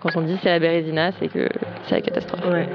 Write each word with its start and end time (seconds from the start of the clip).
Quand 0.00 0.10
on 0.14 0.22
dit 0.22 0.38
c'est 0.44 0.48
la 0.48 0.60
Bérésina, 0.60 1.10
c'est 1.18 1.26
que 1.26 1.48
c'est 1.88 1.96
la 1.96 2.00
catastrophe. 2.00 2.44
Ouais. 2.46 2.68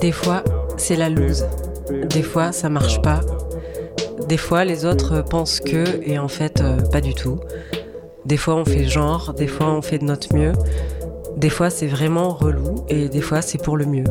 Des 0.00 0.12
fois, 0.12 0.44
c'est 0.76 0.94
la 0.94 1.08
loose. 1.08 1.44
Des 2.08 2.22
fois, 2.22 2.52
ça 2.52 2.68
marche 2.68 3.02
pas. 3.02 3.18
Des 4.28 4.36
fois, 4.36 4.64
les 4.64 4.84
autres 4.84 5.22
pensent 5.22 5.58
que, 5.58 5.84
et 6.08 6.20
en 6.20 6.28
fait, 6.28 6.60
euh, 6.60 6.76
pas 6.92 7.00
du 7.00 7.12
tout. 7.12 7.40
Des 8.24 8.36
fois, 8.36 8.54
on 8.54 8.64
fait 8.64 8.84
genre, 8.84 9.34
des 9.34 9.48
fois, 9.48 9.72
on 9.72 9.82
fait 9.82 9.98
de 9.98 10.04
notre 10.04 10.32
mieux. 10.36 10.52
Des 11.36 11.50
fois, 11.50 11.68
c'est 11.68 11.88
vraiment 11.88 12.28
relou, 12.28 12.84
et 12.88 13.08
des 13.08 13.20
fois, 13.20 13.42
c'est 13.42 13.60
pour 13.60 13.76
le 13.76 13.86
mieux. 13.86 14.04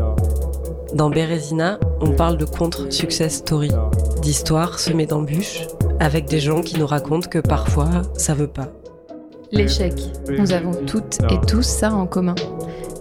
Dans 0.93 1.09
Bérésina, 1.09 1.80
on 2.02 2.11
parle 2.11 2.36
de 2.36 2.43
contre-success 2.43 3.36
story, 3.36 3.71
d'histoires 4.20 4.79
semées 4.79 5.05
d'embûches, 5.05 5.67
avec 5.99 6.25
des 6.25 6.39
gens 6.39 6.61
qui 6.61 6.79
nous 6.79 6.88
racontent 6.88 7.29
que 7.29 7.39
parfois, 7.39 8.04
ça 8.15 8.33
veut 8.33 8.47
pas. 8.47 8.69
L'échec. 9.51 9.93
Nous 10.37 10.51
avons 10.51 10.73
toutes 10.86 11.18
et 11.32 11.39
tous 11.47 11.64
ça 11.65 11.93
en 11.93 12.05
commun. 12.05 12.36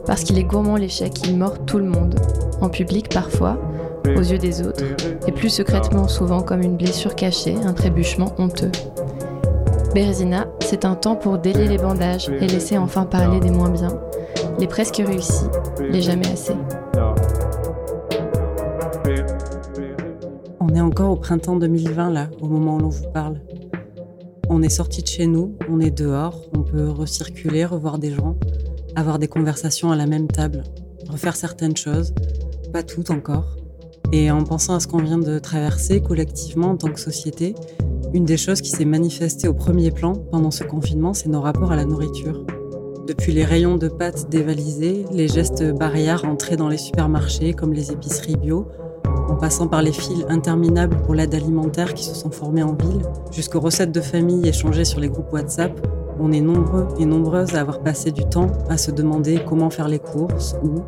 Parce 0.06 0.24
qu'il 0.24 0.38
est 0.38 0.44
gourmand 0.44 0.76
l'échec, 0.76 1.12
il 1.26 1.36
mord 1.36 1.64
tout 1.66 1.78
le 1.78 1.84
monde. 1.84 2.18
En 2.60 2.70
public 2.70 3.10
parfois, 3.10 3.58
aux 4.16 4.22
yeux 4.22 4.38
des 4.38 4.66
autres, 4.66 4.84
et 5.26 5.32
plus 5.32 5.50
secrètement 5.50 6.08
souvent 6.08 6.40
comme 6.40 6.62
une 6.62 6.76
blessure 6.76 7.14
cachée, 7.14 7.56
un 7.64 7.74
trébuchement 7.74 8.34
honteux. 8.38 8.72
Bérésina, 9.94 10.46
c'est 10.60 10.84
un 10.84 10.94
temps 10.94 11.16
pour 11.16 11.38
délier 11.38 11.66
les 11.66 11.78
bandages 11.78 12.28
et 12.28 12.46
laisser 12.46 12.78
enfin 12.78 13.04
parler 13.04 13.40
des 13.40 13.50
moins 13.50 13.70
bien, 13.70 14.00
les 14.58 14.66
presque 14.66 15.02
réussis, 15.04 15.46
les 15.80 16.00
jamais 16.00 16.28
assez. 16.32 16.54
Encore 20.98 21.12
au 21.12 21.16
printemps 21.16 21.54
2020 21.54 22.10
là, 22.10 22.28
au 22.40 22.48
moment 22.48 22.74
où 22.74 22.80
l'on 22.80 22.88
vous 22.88 23.08
parle. 23.14 23.40
On 24.48 24.62
est 24.62 24.68
sorti 24.68 25.00
de 25.00 25.06
chez 25.06 25.28
nous, 25.28 25.56
on 25.70 25.78
est 25.78 25.92
dehors, 25.92 26.42
on 26.56 26.64
peut 26.64 26.88
recirculer, 26.88 27.64
revoir 27.64 28.00
des 28.00 28.10
gens, 28.10 28.36
avoir 28.96 29.20
des 29.20 29.28
conversations 29.28 29.92
à 29.92 29.96
la 29.96 30.06
même 30.06 30.26
table, 30.26 30.64
refaire 31.08 31.36
certaines 31.36 31.76
choses, 31.76 32.12
pas 32.72 32.82
toutes 32.82 33.12
encore. 33.12 33.54
Et 34.10 34.32
en 34.32 34.42
pensant 34.42 34.74
à 34.74 34.80
ce 34.80 34.88
qu'on 34.88 34.98
vient 34.98 35.18
de 35.18 35.38
traverser 35.38 36.02
collectivement 36.02 36.70
en 36.70 36.76
tant 36.76 36.90
que 36.90 36.98
société, 36.98 37.54
une 38.12 38.24
des 38.24 38.36
choses 38.36 38.60
qui 38.60 38.70
s'est 38.70 38.84
manifestée 38.84 39.46
au 39.46 39.54
premier 39.54 39.92
plan 39.92 40.14
pendant 40.14 40.50
ce 40.50 40.64
confinement, 40.64 41.14
c'est 41.14 41.28
nos 41.28 41.40
rapports 41.40 41.70
à 41.70 41.76
la 41.76 41.84
nourriture. 41.84 42.44
Depuis 43.06 43.30
les 43.30 43.44
rayons 43.44 43.76
de 43.76 43.86
pâtes 43.86 44.28
dévalisés, 44.30 45.04
les 45.12 45.28
gestes 45.28 45.62
barrières 45.74 46.24
entrés 46.24 46.56
dans 46.56 46.68
les 46.68 46.76
supermarchés 46.76 47.52
comme 47.52 47.72
les 47.72 47.92
épiceries 47.92 48.36
bio, 48.36 48.66
passant 49.40 49.68
par 49.68 49.82
les 49.82 49.92
fils 49.92 50.24
interminables 50.28 50.96
pour 51.02 51.14
l'aide 51.14 51.34
alimentaire 51.34 51.94
qui 51.94 52.04
se 52.04 52.14
sont 52.14 52.30
formés 52.30 52.62
en 52.62 52.74
ville, 52.74 53.02
jusqu'aux 53.30 53.60
recettes 53.60 53.92
de 53.92 54.00
famille 54.00 54.46
échangées 54.46 54.84
sur 54.84 55.00
les 55.00 55.08
groupes 55.08 55.32
WhatsApp, 55.32 55.80
on 56.20 56.32
est 56.32 56.40
nombreux 56.40 56.88
et 56.98 57.06
nombreuses 57.06 57.54
à 57.54 57.60
avoir 57.60 57.80
passé 57.80 58.10
du 58.10 58.24
temps 58.24 58.48
à 58.68 58.76
se 58.76 58.90
demander 58.90 59.40
comment 59.46 59.70
faire 59.70 59.88
les 59.88 60.00
courses, 60.00 60.56
où, 60.62 60.80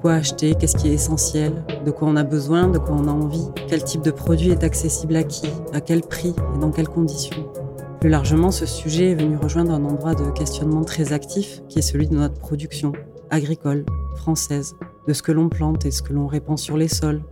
quoi 0.00 0.14
acheter, 0.14 0.54
qu'est-ce 0.54 0.76
qui 0.76 0.88
est 0.88 0.94
essentiel, 0.94 1.64
de 1.84 1.90
quoi 1.90 2.08
on 2.08 2.16
a 2.16 2.24
besoin, 2.24 2.68
de 2.68 2.78
quoi 2.78 2.94
on 2.98 3.08
a 3.08 3.12
envie, 3.12 3.48
quel 3.68 3.82
type 3.82 4.02
de 4.02 4.10
produit 4.10 4.50
est 4.50 4.64
accessible 4.64 5.16
à 5.16 5.22
qui, 5.22 5.48
à 5.72 5.80
quel 5.80 6.02
prix 6.02 6.34
et 6.54 6.58
dans 6.58 6.70
quelles 6.70 6.88
conditions. 6.88 7.46
Plus 8.00 8.10
largement, 8.10 8.50
ce 8.50 8.66
sujet 8.66 9.12
est 9.12 9.14
venu 9.14 9.36
rejoindre 9.36 9.72
un 9.72 9.84
endroit 9.84 10.14
de 10.14 10.30
questionnement 10.30 10.84
très 10.84 11.12
actif 11.12 11.62
qui 11.68 11.78
est 11.78 11.82
celui 11.82 12.06
de 12.06 12.14
notre 12.14 12.38
production 12.38 12.92
agricole, 13.30 13.86
française, 14.16 14.74
de 15.08 15.12
ce 15.12 15.22
que 15.22 15.32
l'on 15.32 15.48
plante 15.48 15.86
et 15.86 15.90
ce 15.90 16.02
que 16.02 16.12
l'on 16.12 16.26
répand 16.26 16.58
sur 16.58 16.76
les 16.76 16.88
sols, 16.88 17.22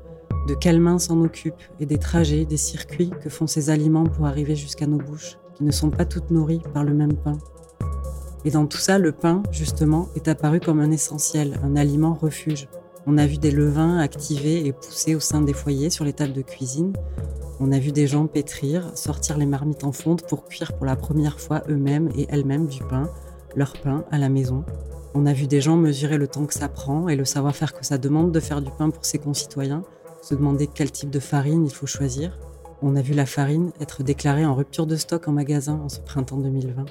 de 0.46 0.54
quelles 0.54 0.80
mains 0.80 0.98
s'en 0.98 1.20
occupent 1.22 1.62
et 1.80 1.86
des 1.86 1.98
trajets, 1.98 2.44
des 2.44 2.56
circuits 2.56 3.10
que 3.22 3.30
font 3.30 3.46
ces 3.46 3.70
aliments 3.70 4.04
pour 4.04 4.26
arriver 4.26 4.56
jusqu'à 4.56 4.86
nos 4.86 4.98
bouches, 4.98 5.38
qui 5.54 5.64
ne 5.64 5.72
sont 5.72 5.90
pas 5.90 6.04
toutes 6.04 6.30
nourries 6.30 6.62
par 6.72 6.84
le 6.84 6.94
même 6.94 7.14
pain. 7.14 7.38
Et 8.44 8.50
dans 8.50 8.66
tout 8.66 8.78
ça, 8.78 8.98
le 8.98 9.12
pain, 9.12 9.42
justement, 9.50 10.08
est 10.16 10.28
apparu 10.28 10.60
comme 10.60 10.80
un 10.80 10.90
essentiel, 10.90 11.58
un 11.62 11.76
aliment 11.76 12.14
refuge. 12.14 12.68
On 13.06 13.16
a 13.16 13.26
vu 13.26 13.38
des 13.38 13.50
levains 13.50 13.98
activés 13.98 14.66
et 14.66 14.72
poussés 14.72 15.14
au 15.14 15.20
sein 15.20 15.40
des 15.40 15.54
foyers 15.54 15.90
sur 15.90 16.04
les 16.04 16.12
tables 16.12 16.32
de 16.32 16.42
cuisine. 16.42 16.92
On 17.60 17.72
a 17.72 17.78
vu 17.78 17.92
des 17.92 18.06
gens 18.06 18.26
pétrir, 18.26 18.90
sortir 18.96 19.38
les 19.38 19.46
marmites 19.46 19.84
en 19.84 19.92
fonte 19.92 20.26
pour 20.26 20.44
cuire 20.44 20.72
pour 20.74 20.84
la 20.84 20.96
première 20.96 21.40
fois 21.40 21.62
eux-mêmes 21.68 22.10
et 22.16 22.26
elles-mêmes 22.28 22.66
du 22.66 22.82
pain, 22.82 23.08
leur 23.56 23.72
pain 23.74 24.04
à 24.10 24.18
la 24.18 24.28
maison. 24.28 24.64
On 25.14 25.26
a 25.26 25.32
vu 25.32 25.46
des 25.46 25.60
gens 25.60 25.76
mesurer 25.76 26.18
le 26.18 26.26
temps 26.26 26.44
que 26.44 26.54
ça 26.54 26.68
prend 26.68 27.08
et 27.08 27.16
le 27.16 27.24
savoir-faire 27.24 27.72
que 27.72 27.86
ça 27.86 27.98
demande 27.98 28.32
de 28.32 28.40
faire 28.40 28.60
du 28.60 28.70
pain 28.76 28.90
pour 28.90 29.04
ses 29.04 29.18
concitoyens, 29.18 29.84
se 30.24 30.34
demander 30.34 30.66
quel 30.66 30.90
type 30.90 31.10
de 31.10 31.20
farine 31.20 31.66
il 31.66 31.70
faut 31.70 31.86
choisir. 31.86 32.38
On 32.80 32.96
a 32.96 33.02
vu 33.02 33.12
la 33.12 33.26
farine 33.26 33.72
être 33.78 34.02
déclarée 34.02 34.46
en 34.46 34.54
rupture 34.54 34.86
de 34.86 34.96
stock 34.96 35.28
en 35.28 35.32
magasin 35.32 35.78
en 35.84 35.90
ce 35.90 36.00
printemps 36.00 36.38
2020. 36.38 36.86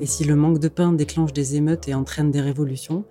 Et 0.00 0.06
si 0.06 0.24
le 0.24 0.36
manque 0.36 0.58
de 0.58 0.68
pain 0.68 0.92
déclenche 0.92 1.32
des 1.32 1.56
émeutes 1.56 1.88
et 1.88 1.94
entraîne 1.94 2.30
des 2.30 2.42
révolutions, 2.42 3.04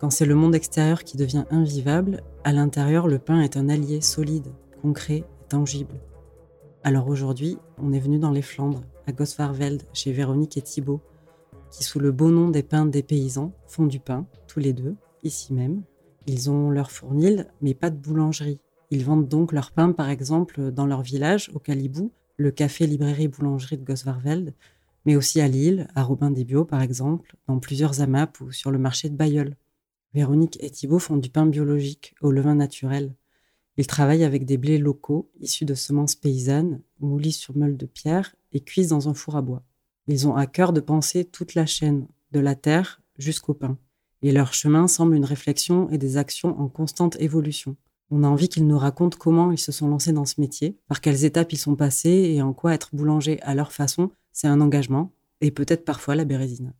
quand 0.00 0.08
c'est 0.08 0.24
le 0.24 0.34
monde 0.34 0.54
extérieur 0.54 1.04
qui 1.04 1.18
devient 1.18 1.44
invivable, 1.50 2.22
à 2.42 2.52
l'intérieur, 2.52 3.06
le 3.06 3.18
pain 3.18 3.42
est 3.42 3.58
un 3.58 3.68
allié 3.68 4.00
solide, 4.00 4.48
concret 4.80 5.16
et 5.18 5.48
tangible. 5.48 6.00
Alors 6.82 7.08
aujourd'hui, 7.08 7.58
on 7.76 7.92
est 7.92 8.00
venu 8.00 8.18
dans 8.18 8.30
les 8.30 8.42
Flandres, 8.42 8.82
à 9.06 9.12
Gosvarveld, 9.12 9.82
chez 9.92 10.12
Véronique 10.12 10.56
et 10.56 10.62
Thibault, 10.62 11.02
qui, 11.70 11.84
sous 11.84 11.98
le 11.98 12.12
beau 12.12 12.30
nom 12.30 12.48
des 12.48 12.62
pains 12.62 12.86
des 12.86 13.02
paysans, 13.02 13.52
font 13.66 13.84
du 13.84 14.00
pain, 14.00 14.26
tous 14.46 14.60
les 14.60 14.72
deux, 14.72 14.94
ici 15.22 15.52
même. 15.52 15.82
Ils 16.26 16.48
ont 16.48 16.70
leur 16.70 16.90
fournil, 16.90 17.46
mais 17.60 17.74
pas 17.74 17.90
de 17.90 17.96
boulangerie. 17.96 18.60
Ils 18.90 19.04
vendent 19.04 19.28
donc 19.28 19.52
leur 19.52 19.72
pain, 19.72 19.92
par 19.92 20.08
exemple, 20.08 20.70
dans 20.70 20.86
leur 20.86 21.02
village, 21.02 21.50
au 21.54 21.58
Calibou, 21.58 22.12
le 22.36 22.50
café 22.50 22.86
librairie 22.86 23.28
boulangerie 23.28 23.78
de 23.78 23.84
Gosvarveld, 23.84 24.54
mais 25.04 25.16
aussi 25.16 25.40
à 25.40 25.48
Lille, 25.48 25.88
à 25.94 26.02
Robin 26.02 26.30
des 26.30 26.44
Bio, 26.44 26.64
par 26.64 26.82
exemple, 26.82 27.36
dans 27.46 27.58
plusieurs 27.58 28.00
AMAP 28.00 28.40
ou 28.40 28.52
sur 28.52 28.70
le 28.70 28.78
marché 28.78 29.08
de 29.08 29.16
Bayeul. 29.16 29.56
Véronique 30.14 30.58
et 30.62 30.70
Thibault 30.70 30.98
font 30.98 31.16
du 31.16 31.30
pain 31.30 31.46
biologique 31.46 32.14
au 32.20 32.32
levain 32.32 32.54
naturel. 32.54 33.14
Ils 33.76 33.86
travaillent 33.86 34.24
avec 34.24 34.46
des 34.46 34.56
blés 34.56 34.78
locaux 34.78 35.30
issus 35.40 35.64
de 35.64 35.74
semences 35.74 36.14
paysannes, 36.14 36.80
moulis 37.00 37.32
sur 37.32 37.56
meule 37.56 37.76
de 37.76 37.86
pierre 37.86 38.34
et 38.52 38.60
cuits 38.60 38.86
dans 38.86 39.08
un 39.08 39.14
four 39.14 39.36
à 39.36 39.42
bois. 39.42 39.62
Ils 40.08 40.26
ont 40.26 40.34
à 40.34 40.46
cœur 40.46 40.72
de 40.72 40.80
penser 40.80 41.24
toute 41.24 41.54
la 41.54 41.66
chaîne, 41.66 42.06
de 42.32 42.40
la 42.40 42.54
terre 42.54 43.02
jusqu'au 43.18 43.54
pain. 43.54 43.76
Et 44.22 44.32
leur 44.32 44.54
chemin 44.54 44.88
semble 44.88 45.14
une 45.14 45.24
réflexion 45.24 45.90
et 45.90 45.98
des 45.98 46.16
actions 46.16 46.58
en 46.58 46.68
constante 46.68 47.20
évolution. 47.20 47.76
On 48.10 48.22
a 48.22 48.28
envie 48.28 48.48
qu'ils 48.48 48.66
nous 48.66 48.78
racontent 48.78 49.16
comment 49.18 49.50
ils 49.50 49.58
se 49.58 49.72
sont 49.72 49.88
lancés 49.88 50.12
dans 50.12 50.24
ce 50.24 50.40
métier, 50.40 50.76
par 50.88 51.00
quelles 51.00 51.24
étapes 51.24 51.52
ils 51.52 51.58
sont 51.58 51.74
passés 51.74 52.32
et 52.34 52.42
en 52.42 52.52
quoi 52.52 52.74
être 52.74 52.94
boulanger 52.94 53.40
à 53.42 53.54
leur 53.54 53.72
façon, 53.72 54.10
c'est 54.32 54.46
un 54.46 54.60
engagement 54.60 55.12
et 55.40 55.50
peut-être 55.50 55.84
parfois 55.84 56.14
la 56.14 56.24
bérésine. 56.24 56.72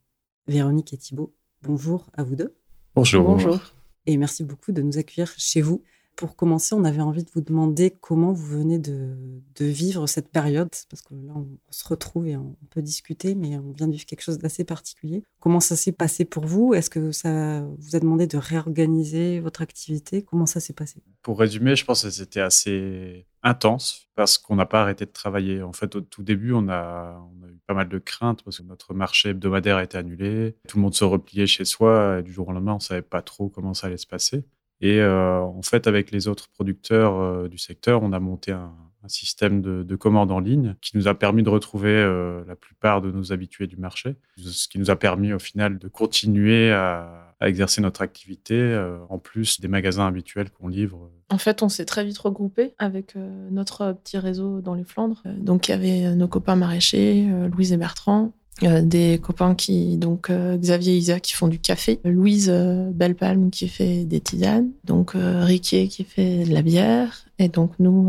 Véronique 0.47 0.93
et 0.93 0.97
Thibault, 0.97 1.35
bonjour 1.63 2.07
à 2.15 2.23
vous 2.23 2.37
deux. 2.37 2.55
Bonjour. 2.95 3.25
Bonjour. 3.25 3.59
Et 4.07 4.17
merci 4.17 4.45
beaucoup 4.45 4.71
de 4.71 4.83
nous 4.83 4.99
accueillir 4.99 5.33
chez 5.37 5.61
vous. 5.61 5.83
Pour 6.17 6.35
commencer, 6.35 6.75
on 6.75 6.85
avait 6.85 7.03
envie 7.03 7.25
de 7.25 7.31
vous 7.35 7.43
demander 7.43 7.91
comment 7.91 8.33
vous 8.33 8.47
venez 8.47 8.79
de, 8.79 9.15
vivre 9.61 10.07
cette 10.07 10.31
période, 10.31 10.71
parce 10.89 11.03
que 11.03 11.15
là, 11.15 11.35
on, 11.37 11.47
se 11.71 11.87
retrouve 11.87 12.27
et 12.27 12.37
on 12.37 12.57
peut 12.71 12.81
discuter, 12.81 13.35
mais 13.35 13.59
on 13.59 13.73
vient 13.73 13.87
de 13.87 13.93
vivre 13.93 14.07
quelque 14.07 14.23
chose 14.23 14.39
d'assez 14.39 14.65
particulier. 14.65 15.23
Comment 15.41 15.61
ça 15.61 15.77
s'est 15.77 15.93
passé 15.93 16.25
pour 16.25 16.47
vous? 16.47 16.73
Est-ce 16.73 16.89
que 16.89 17.13
ça 17.13 17.61
vous 17.79 17.97
a 17.97 18.01
demandé 18.01 18.27
de 18.27 18.39
réorganiser 18.39 19.41
votre 19.41 19.61
activité? 19.61 20.23
Comment 20.23 20.47
ça 20.47 20.59
s'est 20.59 20.73
passé? 20.73 21.03
Pour 21.23 21.39
résumer, 21.39 21.77
je 21.77 21.85
pense 21.85 22.03
que 22.03 22.11
c'était 22.11 22.41
assez 22.41 23.27
intense 23.43 24.09
parce 24.15 24.39
qu'on 24.39 24.57
n'a 24.57 24.67
pas 24.67 24.83
arrêté 24.83 25.05
de 25.05 25.11
travailler. 25.11 25.63
En 25.63 25.73
fait, 25.73 25.95
au 25.95 26.01
tout 26.01 26.23
début, 26.23 26.53
on 26.53 26.69
a, 26.69 27.23
eu 27.49 27.59
pas 27.67 27.75
mal 27.75 27.89
de 27.89 27.99
craintes 27.99 28.43
parce 28.43 28.59
que 28.59 28.65
notre 28.65 28.95
marché 28.95 29.31
hebdomadaire 29.31 29.77
a 29.77 29.85
été 29.85 29.99
annulé. 29.99 30.57
Tout 30.67 30.79
le 30.79 30.83
monde 30.83 30.95
se 30.95 31.05
repliait 31.05 31.47
chez 31.47 31.65
soi 31.65 32.19
et 32.19 32.23
du 32.23 32.33
jour 32.33 32.49
au 32.49 32.53
lendemain, 32.53 32.75
on 32.75 32.81
savait 32.81 33.03
pas 33.03 33.23
trop 33.23 33.49
comment 33.49 33.75
ça 33.75 33.87
allait 33.87 33.97
se 33.99 34.07
passer. 34.07 34.45
Et 34.81 35.01
euh, 35.01 35.41
en 35.41 35.63
fait, 35.63 35.87
avec 35.87 36.11
les 36.11 36.29
autres 36.29 36.49
producteurs 36.49 37.17
euh, 37.17 37.49
du 37.49 37.59
secteur, 37.59 38.03
on 38.03 38.13
a 38.13 38.21
monté 38.21 38.53
un, 38.53 38.73
système 39.09 39.63
de, 39.63 39.85
de 39.85 39.95
commandes 39.95 40.33
en 40.33 40.41
ligne 40.41 40.75
qui 40.81 40.97
nous 40.97 41.07
a 41.07 41.15
permis 41.15 41.45
de 41.45 41.49
retrouver 41.49 41.93
euh, 41.93 42.43
la 42.49 42.57
plupart 42.57 43.01
de 43.01 43.13
nos 43.13 43.33
habitués 43.33 43.69
du 43.69 43.77
marché, 43.77 44.17
ce 44.37 44.67
qui 44.67 44.81
nous 44.81 44.91
a 44.91 44.97
permis 44.97 45.33
au 45.33 45.39
final 45.39 45.79
de 45.79 45.87
continuer 45.87 46.73
à, 46.73 47.33
à 47.39 47.49
exercer 47.49 47.81
notre 47.81 48.03
activité 48.03 48.77
en 49.09 49.21
plus 49.21 49.61
des 49.61 49.69
magasins 49.69 50.09
habituels 50.09 50.51
qu'on 50.51 50.67
livre. 50.67 51.09
En 51.31 51.39
fait, 51.39 51.63
on 51.63 51.69
s'est 51.69 51.85
très 51.85 52.05
vite 52.05 52.19
regroupé 52.19 52.75
avec 52.79 53.15
notre 53.15 53.93
petit 53.93 54.19
réseau 54.19 54.61
dans 54.61 54.75
les 54.75 54.83
Flandres. 54.83 55.23
donc, 55.37 55.69
il 55.69 55.71
y 55.71 55.75
avait 55.75 56.17
nos 56.17 56.27
copains 56.27 56.57
maraîchers, 56.57 57.29
Louise 57.53 57.73
et 57.73 57.77
Bertrand, 57.77 58.33
euh, 58.63 58.81
des 58.81 59.21
copains 59.23 59.55
qui, 59.55 59.99
donc 59.99 60.31
euh, 60.31 60.57
Xavier 60.57 60.95
et 60.95 60.97
Isa 60.97 61.21
qui 61.21 61.35
font 61.35 61.49
du 61.49 61.59
café, 61.59 62.01
Louise 62.05 62.49
euh, 62.51 62.91
Bellepalme 62.91 63.51
qui 63.51 63.69
fait 63.69 64.05
des 64.05 64.21
tisanes, 64.21 64.71
donc 64.85 65.13
Riquier 65.15 65.89
qui 65.89 66.05
fait 66.05 66.45
de 66.45 66.55
la 66.55 66.63
bière, 66.63 67.27
et 67.39 67.49
donc 67.49 67.73
nous 67.79 68.09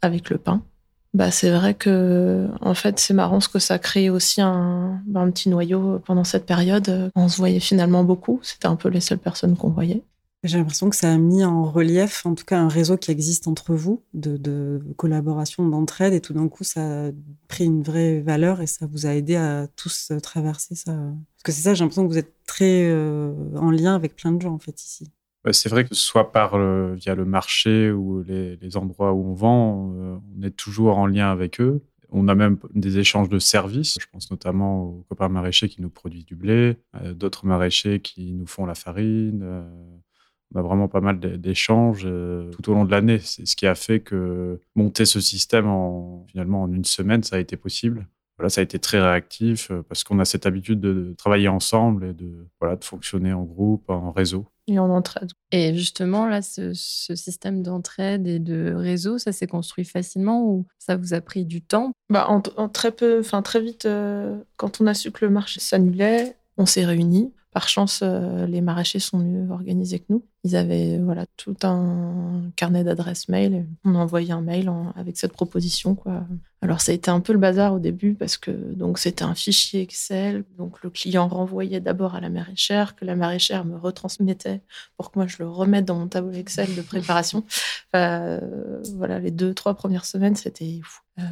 avec 0.00 0.30
le 0.30 0.38
pain. 0.38 0.62
Bah, 1.12 1.30
c'est 1.30 1.50
vrai 1.50 1.74
que, 1.74 2.48
en 2.60 2.74
fait, 2.74 2.98
c'est 2.98 3.14
marrant 3.14 3.38
ce 3.38 3.48
que 3.48 3.60
ça 3.60 3.78
crée 3.78 4.10
aussi 4.10 4.40
un, 4.40 5.00
bah, 5.06 5.20
un 5.20 5.30
petit 5.30 5.48
noyau 5.48 6.00
pendant 6.04 6.24
cette 6.24 6.44
période. 6.44 7.10
On 7.14 7.28
se 7.28 7.36
voyait 7.36 7.60
finalement 7.60 8.02
beaucoup. 8.02 8.40
C'était 8.42 8.66
un 8.66 8.74
peu 8.74 8.88
les 8.88 9.00
seules 9.00 9.18
personnes 9.18 9.56
qu'on 9.56 9.70
voyait. 9.70 10.02
J'ai 10.44 10.58
l'impression 10.58 10.90
que 10.90 10.96
ça 10.96 11.10
a 11.10 11.16
mis 11.16 11.42
en 11.42 11.64
relief, 11.64 12.26
en 12.26 12.34
tout 12.34 12.44
cas, 12.44 12.60
un 12.60 12.68
réseau 12.68 12.98
qui 12.98 13.10
existe 13.10 13.48
entre 13.48 13.74
vous, 13.74 14.02
de, 14.12 14.80
collaboration, 14.96 15.66
d'entraide, 15.66 16.12
et 16.12 16.20
tout 16.20 16.34
d'un 16.34 16.48
coup, 16.48 16.64
ça 16.64 17.06
a 17.06 17.10
pris 17.48 17.64
une 17.64 17.82
vraie 17.82 18.20
valeur 18.20 18.60
et 18.60 18.66
ça 18.66 18.86
vous 18.86 19.06
a 19.06 19.14
aidé 19.14 19.36
à 19.36 19.66
tous 19.74 20.12
traverser 20.22 20.74
ça. 20.74 20.92
Parce 20.92 21.42
que 21.44 21.52
c'est 21.52 21.62
ça, 21.62 21.74
j'ai 21.74 21.82
l'impression 21.82 22.06
que 22.06 22.12
vous 22.12 22.18
êtes 22.18 22.34
très 22.46 22.84
euh, 22.90 23.32
en 23.56 23.70
lien 23.70 23.94
avec 23.94 24.16
plein 24.16 24.32
de 24.32 24.42
gens, 24.42 24.52
en 24.52 24.58
fait, 24.58 24.82
ici. 24.82 25.10
C'est 25.52 25.68
vrai 25.68 25.84
que 25.84 25.94
soit 25.94 26.32
par 26.32 26.58
via 26.94 27.14
le 27.14 27.24
marché 27.24 27.90
ou 27.90 28.22
les, 28.22 28.76
endroits 28.76 29.12
où 29.12 29.30
on 29.30 29.34
vend, 29.34 29.92
euh, 29.94 30.16
on 30.38 30.42
est 30.42 30.50
toujours 30.50 30.98
en 30.98 31.06
lien 31.06 31.30
avec 31.30 31.60
eux. 31.60 31.82
On 32.10 32.28
a 32.28 32.34
même 32.34 32.58
des 32.74 32.98
échanges 32.98 33.28
de 33.28 33.38
services. 33.38 33.98
Je 34.00 34.06
pense 34.10 34.30
notamment 34.30 34.84
aux 34.84 35.04
copains 35.08 35.28
maraîchers 35.28 35.68
qui 35.68 35.82
nous 35.82 35.90
produisent 35.90 36.24
du 36.24 36.36
blé, 36.36 36.76
euh, 37.02 37.12
d'autres 37.12 37.44
maraîchers 37.44 38.00
qui 38.00 38.32
nous 38.32 38.46
font 38.46 38.64
la 38.66 38.74
farine. 38.74 39.40
Euh, 39.42 39.68
on 40.54 40.60
a 40.60 40.62
vraiment 40.62 40.88
pas 40.88 41.00
mal 41.00 41.18
d'échanges 41.18 42.08
tout 42.52 42.70
au 42.70 42.74
long 42.74 42.84
de 42.84 42.90
l'année. 42.90 43.18
C'est 43.18 43.46
ce 43.46 43.56
qui 43.56 43.66
a 43.66 43.74
fait 43.74 44.00
que 44.00 44.60
monter 44.74 45.04
ce 45.04 45.20
système 45.20 45.66
en, 45.66 46.26
finalement 46.30 46.62
en 46.62 46.72
une 46.72 46.84
semaine, 46.84 47.22
ça 47.22 47.36
a 47.36 47.38
été 47.38 47.56
possible. 47.56 48.06
Voilà, 48.38 48.48
ça 48.48 48.60
a 48.60 48.64
été 48.64 48.78
très 48.78 49.00
réactif 49.00 49.70
parce 49.88 50.02
qu'on 50.02 50.18
a 50.18 50.24
cette 50.24 50.46
habitude 50.46 50.80
de 50.80 51.14
travailler 51.16 51.48
ensemble 51.48 52.04
et 52.06 52.14
de, 52.14 52.48
voilà, 52.60 52.76
de 52.76 52.84
fonctionner 52.84 53.32
en 53.32 53.42
groupe, 53.42 53.90
en 53.90 54.10
réseau 54.10 54.46
et 54.66 54.78
en 54.78 54.90
entraide. 54.90 55.30
Et 55.52 55.74
justement, 55.74 56.26
là, 56.26 56.42
ce, 56.42 56.72
système 56.74 57.62
d'entraide 57.62 58.26
et 58.26 58.38
de 58.38 58.72
réseau, 58.74 59.18
ça 59.18 59.32
s'est 59.32 59.46
construit 59.46 59.84
facilement 59.84 60.44
ou 60.44 60.66
ça 60.78 60.96
vous 60.96 61.14
a 61.14 61.20
pris 61.20 61.44
du 61.44 61.62
temps? 61.62 61.92
Bah, 62.10 62.26
en, 62.28 62.68
très 62.68 62.92
peu, 62.92 63.20
enfin 63.20 63.42
très 63.42 63.60
vite, 63.60 63.86
euh, 63.86 64.38
quand 64.56 64.80
on 64.80 64.86
a 64.86 64.94
su 64.94 65.10
que 65.10 65.24
le 65.24 65.30
marché 65.30 65.60
s'annulait, 65.60 66.36
on 66.56 66.66
s'est 66.66 66.84
réunis. 66.84 67.32
Par 67.54 67.68
chance, 67.68 68.00
euh, 68.02 68.46
les 68.46 68.60
maraîchers 68.60 68.98
sont 68.98 69.18
mieux 69.18 69.48
organisés 69.48 70.00
que 70.00 70.06
nous. 70.08 70.26
Ils 70.42 70.56
avaient 70.56 70.98
voilà 70.98 71.24
tout 71.36 71.56
un 71.62 72.50
carnet 72.56 72.82
d'adresses 72.82 73.28
mail. 73.28 73.68
On 73.84 73.94
a 73.94 73.98
envoyé 73.98 74.32
un 74.32 74.40
mail 74.40 74.68
avec 74.96 75.16
cette 75.16 75.32
proposition 75.32 75.94
quoi. 75.94 76.26
Alors 76.62 76.80
ça 76.80 76.90
a 76.90 76.96
été 76.96 77.12
un 77.12 77.20
peu 77.20 77.32
le 77.32 77.38
bazar 77.38 77.72
au 77.72 77.78
début 77.78 78.14
parce 78.14 78.38
que 78.38 78.50
donc 78.50 78.98
c'était 78.98 79.22
un 79.22 79.36
fichier 79.36 79.82
Excel. 79.82 80.42
Donc 80.58 80.82
le 80.82 80.90
client 80.90 81.28
renvoyait 81.28 81.80
d'abord 81.80 82.16
à 82.16 82.20
la 82.20 82.28
maraîchère, 82.28 82.96
que 82.96 83.04
la 83.04 83.14
maraîchère 83.14 83.64
me 83.64 83.76
retransmettait 83.76 84.60
pour 84.96 85.12
que 85.12 85.20
moi 85.20 85.28
je 85.28 85.36
le 85.38 85.48
remette 85.48 85.84
dans 85.84 85.94
mon 85.96 86.08
tableau 86.08 86.32
Excel 86.32 86.74
de 86.74 86.82
préparation. 86.82 87.44
voilà, 87.92 89.20
les 89.20 89.30
deux 89.30 89.54
trois 89.54 89.74
premières 89.74 90.06
semaines 90.06 90.34
c'était 90.34 90.80
euh, 91.18 91.22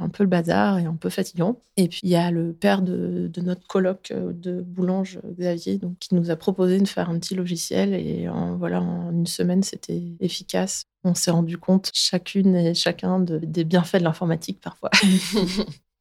un 0.00 0.08
peu 0.08 0.24
le 0.24 0.30
bazar 0.30 0.78
et 0.78 0.84
un 0.84 0.94
peu 0.94 1.10
fatigant. 1.10 1.60
Et 1.76 1.88
puis 1.88 2.00
il 2.02 2.08
y 2.08 2.16
a 2.16 2.30
le 2.30 2.52
père 2.52 2.80
de, 2.80 3.30
notre 3.42 3.66
colloque 3.66 4.10
euh, 4.10 4.32
de 4.32 4.62
Boulange, 4.62 5.20
Xavier, 5.38 5.78
donc, 5.78 5.98
qui 5.98 6.14
nous 6.14 6.30
a 6.30 6.36
proposé 6.36 6.78
de 6.78 6.88
faire 6.88 7.10
un 7.10 7.18
petit 7.18 7.34
logiciel 7.34 7.92
et 7.92 8.28
en, 8.28 8.56
voilà, 8.56 8.80
en 8.80 9.12
une 9.12 9.26
semaine 9.26 9.62
c'était 9.62 10.02
efficace. 10.20 10.84
On 11.04 11.14
s'est 11.14 11.30
rendu 11.30 11.58
compte 11.58 11.90
chacune 11.92 12.56
et 12.56 12.74
chacun 12.74 13.20
des 13.20 13.64
bienfaits 13.64 13.98
de 13.98 14.04
l'informatique 14.04 14.60
parfois. 14.60 14.90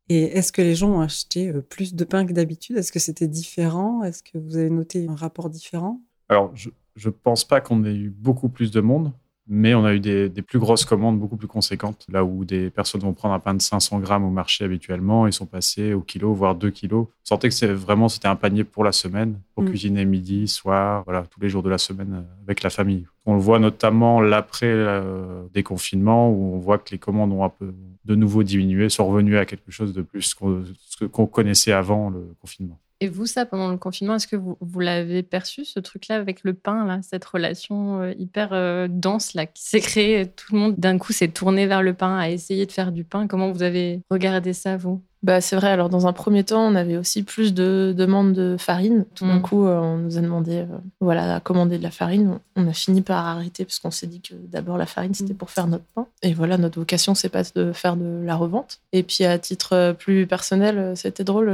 Et 0.07 0.37
est-ce 0.37 0.51
que 0.51 0.61
les 0.61 0.75
gens 0.75 0.97
ont 0.97 1.01
acheté 1.01 1.49
euh, 1.49 1.61
plus 1.61 1.95
de 1.95 2.03
pain 2.03 2.25
que 2.25 2.33
d'habitude? 2.33 2.77
Est-ce 2.77 2.91
que 2.91 2.99
c'était 2.99 3.27
différent? 3.27 4.03
Est-ce 4.03 4.21
que 4.21 4.37
vous 4.37 4.55
avez 4.55 4.69
noté 4.69 5.07
un 5.09 5.15
rapport 5.15 5.49
différent? 5.49 6.01
Alors, 6.29 6.55
je 6.55 6.69
ne 7.03 7.09
pense 7.09 7.43
pas 7.43 7.59
qu'on 7.59 7.83
ait 7.83 7.95
eu 7.95 8.09
beaucoup 8.11 8.49
plus 8.49 8.71
de 8.71 8.81
monde. 8.81 9.11
Mais 9.47 9.75
on 9.75 9.85
a 9.85 9.93
eu 9.93 9.99
des, 9.99 10.29
plus 10.41 10.57
grosses 10.57 10.85
commandes 10.85 11.19
beaucoup 11.19 11.37
plus 11.37 11.47
conséquentes. 11.47 12.05
Là 12.09 12.23
où 12.23 12.45
des 12.45 12.71
personnes 12.71 13.01
vont 13.01 13.13
prendre 13.13 13.35
un 13.35 13.39
pain 13.39 13.53
de 13.53 13.61
500 13.61 13.99
grammes 13.99 14.23
au 14.23 14.31
marché 14.31 14.63
habituellement, 14.63 15.27
ils 15.27 15.33
sont 15.33 15.45
passés 15.45 15.93
au 15.93 16.01
kilo, 16.01 16.33
voire 16.33 16.55
2 16.55 16.71
kilos. 16.71 17.07
On 17.07 17.25
sentait 17.25 17.49
que 17.49 17.53
c'est 17.53 17.71
vraiment 17.71 18.09
c'était 18.09 18.27
un 18.27 18.35
panier 18.35 18.63
pour 18.63 18.83
la 18.83 18.91
semaine, 18.91 19.39
pour 19.53 19.63
mm. 19.63 19.69
cuisiner 19.69 20.05
midi, 20.05 20.47
soir, 20.47 21.03
voilà, 21.05 21.23
tous 21.29 21.39
les 21.39 21.49
jours 21.49 21.61
de 21.61 21.69
la 21.69 21.77
semaine 21.77 22.13
euh, 22.13 22.43
avec 22.43 22.63
la 22.63 22.71
famille. 22.71 23.05
On 23.25 23.35
le 23.35 23.39
voit 23.39 23.59
notamment 23.59 24.19
l'après 24.19 24.67
euh, 24.67 25.43
déconfinement 25.53 26.29
où 26.31 26.55
on 26.55 26.59
voit 26.59 26.79
que 26.79 26.91
les 26.91 26.99
commandes 26.99 27.31
ont 27.31 27.43
un 27.43 27.49
peu 27.49 27.73
de 28.05 28.15
nouveau 28.15 28.43
diminué, 28.43 28.89
sont 28.89 29.07
revenues 29.07 29.37
à 29.37 29.45
quelque 29.45 29.71
chose 29.71 29.93
de 29.93 30.01
plus 30.01 30.33
qu'on 30.35 31.25
connaissait 31.27 31.71
avant 31.71 32.09
le 32.09 32.35
confinement. 32.39 32.79
Et 33.05 33.07
vous, 33.07 33.27
ça, 33.27 33.45
pendant 33.45 33.69
le 33.69 33.77
confinement, 33.77 34.15
est-ce 34.15 34.25
que 34.25 34.35
vous, 34.35 34.57
vous 34.61 34.79
l'avez 34.79 35.21
perçu, 35.21 35.63
ce 35.63 35.79
truc-là, 35.79 36.15
avec 36.15 36.43
le 36.43 36.55
pain, 36.55 36.87
là, 36.87 37.01
cette 37.03 37.23
relation 37.23 38.01
euh, 38.01 38.13
hyper 38.17 38.49
euh, 38.51 38.87
dense 38.89 39.35
là, 39.35 39.45
qui 39.45 39.61
s'est 39.61 39.79
créée 39.79 40.25
Tout 40.25 40.55
le 40.55 40.59
monde, 40.59 40.75
d'un 40.79 40.97
coup, 40.97 41.13
s'est 41.13 41.27
tourné 41.27 41.67
vers 41.67 41.83
le 41.83 41.93
pain, 41.93 42.17
a 42.17 42.31
essayé 42.31 42.65
de 42.65 42.71
faire 42.71 42.91
du 42.91 43.03
pain? 43.03 43.27
Comment 43.27 43.51
vous 43.51 43.61
avez 43.61 44.01
regardé 44.09 44.53
ça, 44.53 44.75
vous? 44.75 45.03
Bah, 45.25 45.41
c'est 45.41 45.55
vrai. 45.55 45.69
Alors, 45.69 45.89
dans 45.89 46.05
un 46.05 46.13
premier 46.13 46.43
temps, 46.43 46.61
on 46.61 46.75
avait 46.75 46.97
aussi 46.97 47.23
plus 47.23 47.55
de 47.55 47.95
demandes 47.97 48.33
de 48.33 48.57
farine. 48.59 49.05
Tout 49.15 49.25
d'un 49.25 49.39
mm. 49.39 49.41
coup, 49.41 49.65
euh, 49.65 49.79
on 49.79 49.97
nous 49.97 50.19
a 50.19 50.21
demandé 50.21 50.57
euh, 50.57 50.77
voilà, 51.01 51.37
à 51.37 51.39
commander 51.39 51.79
de 51.79 51.83
la 51.83 51.89
farine. 51.89 52.37
On 52.55 52.67
a 52.67 52.73
fini 52.73 53.01
par 53.01 53.25
arrêter 53.25 53.65
parce 53.65 53.79
qu'on 53.79 53.89
s'est 53.89 54.05
dit 54.05 54.21
que 54.21 54.35
d'abord, 54.35 54.77
la 54.77 54.85
farine, 54.85 55.15
c'était 55.15 55.33
mm. 55.33 55.37
pour 55.37 55.49
faire 55.49 55.65
notre 55.65 55.83
pain. 55.95 56.05
Et 56.21 56.35
voilà, 56.35 56.59
notre 56.59 56.79
vocation, 56.79 57.15
c'est 57.15 57.29
pas 57.29 57.41
de 57.55 57.73
faire 57.73 57.97
de 57.97 58.21
la 58.23 58.35
revente. 58.35 58.81
Et 58.93 59.01
puis, 59.01 59.23
à 59.23 59.39
titre 59.39 59.73
euh, 59.73 59.93
plus 59.93 60.27
personnel, 60.27 60.95
c'était 60.95 61.23
drôle. 61.23 61.47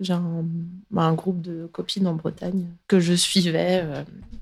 J'ai 0.00 0.12
un, 0.12 0.44
bah, 0.90 1.02
un, 1.02 1.14
groupe 1.14 1.40
de 1.40 1.68
copines 1.70 2.08
en 2.08 2.14
Bretagne 2.14 2.64
que 2.88 2.98
je 2.98 3.14
suivais 3.14 3.84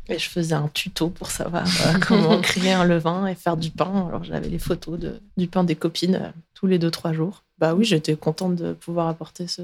et 0.08 0.18
je 0.18 0.30
faisais 0.30 0.54
un 0.54 0.70
tuto 0.72 1.10
pour 1.10 1.30
savoir 1.30 1.64
comment 2.08 2.40
créer 2.40 2.72
un 2.72 2.84
levain 2.84 3.26
et 3.26 3.34
faire 3.34 3.58
du 3.58 3.70
pain. 3.70 4.06
Alors, 4.08 4.24
j'avais 4.24 4.48
les 4.48 4.58
photos 4.58 4.98
de, 4.98 5.20
du 5.36 5.48
pain 5.48 5.64
des 5.64 5.74
copines 5.74 6.32
tous 6.54 6.66
les 6.66 6.78
deux, 6.78 6.90
trois 6.90 7.12
jours. 7.12 7.42
Bah 7.58 7.74
oui, 7.74 7.84
j'étais 7.84 8.16
contente 8.16 8.56
de 8.56 8.72
pouvoir 8.72 9.08
apporter 9.08 9.46
ce 9.46 9.62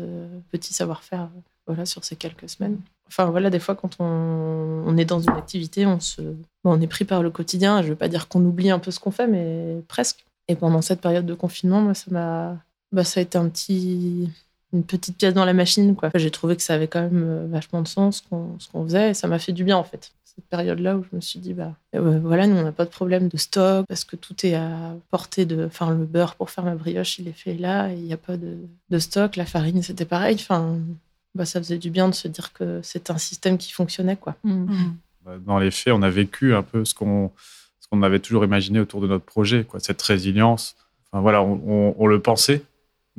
petit 0.50 0.74
savoir-faire 0.74 1.28
voilà, 1.66 1.86
sur 1.86 2.04
ces 2.04 2.16
quelques 2.16 2.48
semaines. 2.48 2.78
Enfin 3.08 3.26
voilà, 3.26 3.50
des 3.50 3.58
fois 3.58 3.74
quand 3.74 3.96
on, 3.98 4.96
est 4.96 5.04
dans 5.04 5.20
une 5.20 5.32
activité, 5.32 5.86
on, 5.86 5.98
se, 5.98 6.22
on 6.64 6.80
est 6.80 6.86
pris 6.86 7.04
par 7.04 7.22
le 7.22 7.30
quotidien. 7.30 7.80
Je 7.82 7.86
ne 7.86 7.90
veux 7.90 7.96
pas 7.96 8.08
dire 8.08 8.28
qu'on 8.28 8.44
oublie 8.44 8.70
un 8.70 8.78
peu 8.78 8.90
ce 8.90 9.00
qu'on 9.00 9.10
fait, 9.10 9.26
mais 9.26 9.82
presque. 9.88 10.24
Et 10.48 10.56
pendant 10.56 10.82
cette 10.82 11.00
période 11.00 11.26
de 11.26 11.34
confinement, 11.34 11.80
moi, 11.80 11.94
ça 11.94 12.10
m'a, 12.10 12.58
bah, 12.92 13.04
ça 13.04 13.20
a 13.20 13.22
été 13.22 13.38
un 13.38 13.48
petit, 13.48 14.28
une 14.72 14.84
petite 14.84 15.16
pièce 15.16 15.34
dans 15.34 15.44
la 15.44 15.52
machine. 15.52 15.96
Quoi. 15.96 16.10
J'ai 16.14 16.30
trouvé 16.30 16.56
que 16.56 16.62
ça 16.62 16.74
avait 16.74 16.88
quand 16.88 17.02
même 17.02 17.48
vachement 17.50 17.82
de 17.82 17.88
sens 17.88 18.24
ce 18.58 18.68
qu'on 18.68 18.84
faisait 18.84 19.10
et 19.10 19.14
ça 19.14 19.26
m'a 19.28 19.38
fait 19.38 19.52
du 19.52 19.64
bien 19.64 19.76
en 19.76 19.84
fait 19.84 20.12
cette 20.34 20.48
période-là 20.48 20.96
où 20.96 21.04
je 21.10 21.16
me 21.16 21.20
suis 21.20 21.40
dit, 21.40 21.54
bah 21.54 21.74
voilà, 21.92 22.46
nous, 22.46 22.56
on 22.56 22.62
n'a 22.62 22.72
pas 22.72 22.84
de 22.84 22.90
problème 22.90 23.28
de 23.28 23.36
stock 23.36 23.86
parce 23.86 24.04
que 24.04 24.16
tout 24.16 24.46
est 24.46 24.54
à 24.54 24.94
portée 25.10 25.44
de. 25.44 25.66
Enfin, 25.66 25.90
le 25.90 26.04
beurre 26.04 26.36
pour 26.36 26.50
faire 26.50 26.64
ma 26.64 26.74
brioche, 26.74 27.18
il 27.18 27.28
est 27.28 27.32
fait 27.32 27.54
là, 27.54 27.90
il 27.92 28.02
n'y 28.02 28.12
a 28.12 28.16
pas 28.16 28.36
de, 28.36 28.56
de, 28.90 28.98
stock. 28.98 29.36
La 29.36 29.46
farine, 29.46 29.82
c'était 29.82 30.04
pareil. 30.04 30.36
Enfin, 30.36 30.78
bah, 31.34 31.44
ça 31.44 31.60
faisait 31.60 31.78
du 31.78 31.90
bien 31.90 32.08
de 32.08 32.14
se 32.14 32.28
dire 32.28 32.52
que 32.52 32.80
c'est 32.82 33.10
un 33.10 33.18
système 33.18 33.58
qui 33.58 33.72
fonctionnait, 33.72 34.16
quoi. 34.16 34.36
Mm. 34.44 34.52
Mm. 34.52 34.96
Bah, 35.24 35.32
dans 35.44 35.58
les 35.58 35.70
faits, 35.70 35.92
on 35.92 36.02
a 36.02 36.10
vécu 36.10 36.54
un 36.54 36.62
peu 36.62 36.84
ce 36.84 36.94
qu'on 36.94 37.30
ce 37.80 37.88
qu'on 37.88 38.02
avait 38.02 38.20
toujours 38.20 38.44
imaginé 38.44 38.78
autour 38.78 39.00
de 39.00 39.08
notre 39.08 39.24
projet, 39.24 39.64
quoi, 39.64 39.80
cette 39.80 40.00
résilience. 40.02 40.76
Enfin, 41.10 41.22
voilà, 41.22 41.42
on, 41.42 41.94
on 41.98 42.06
le 42.06 42.20
pensait, 42.20 42.62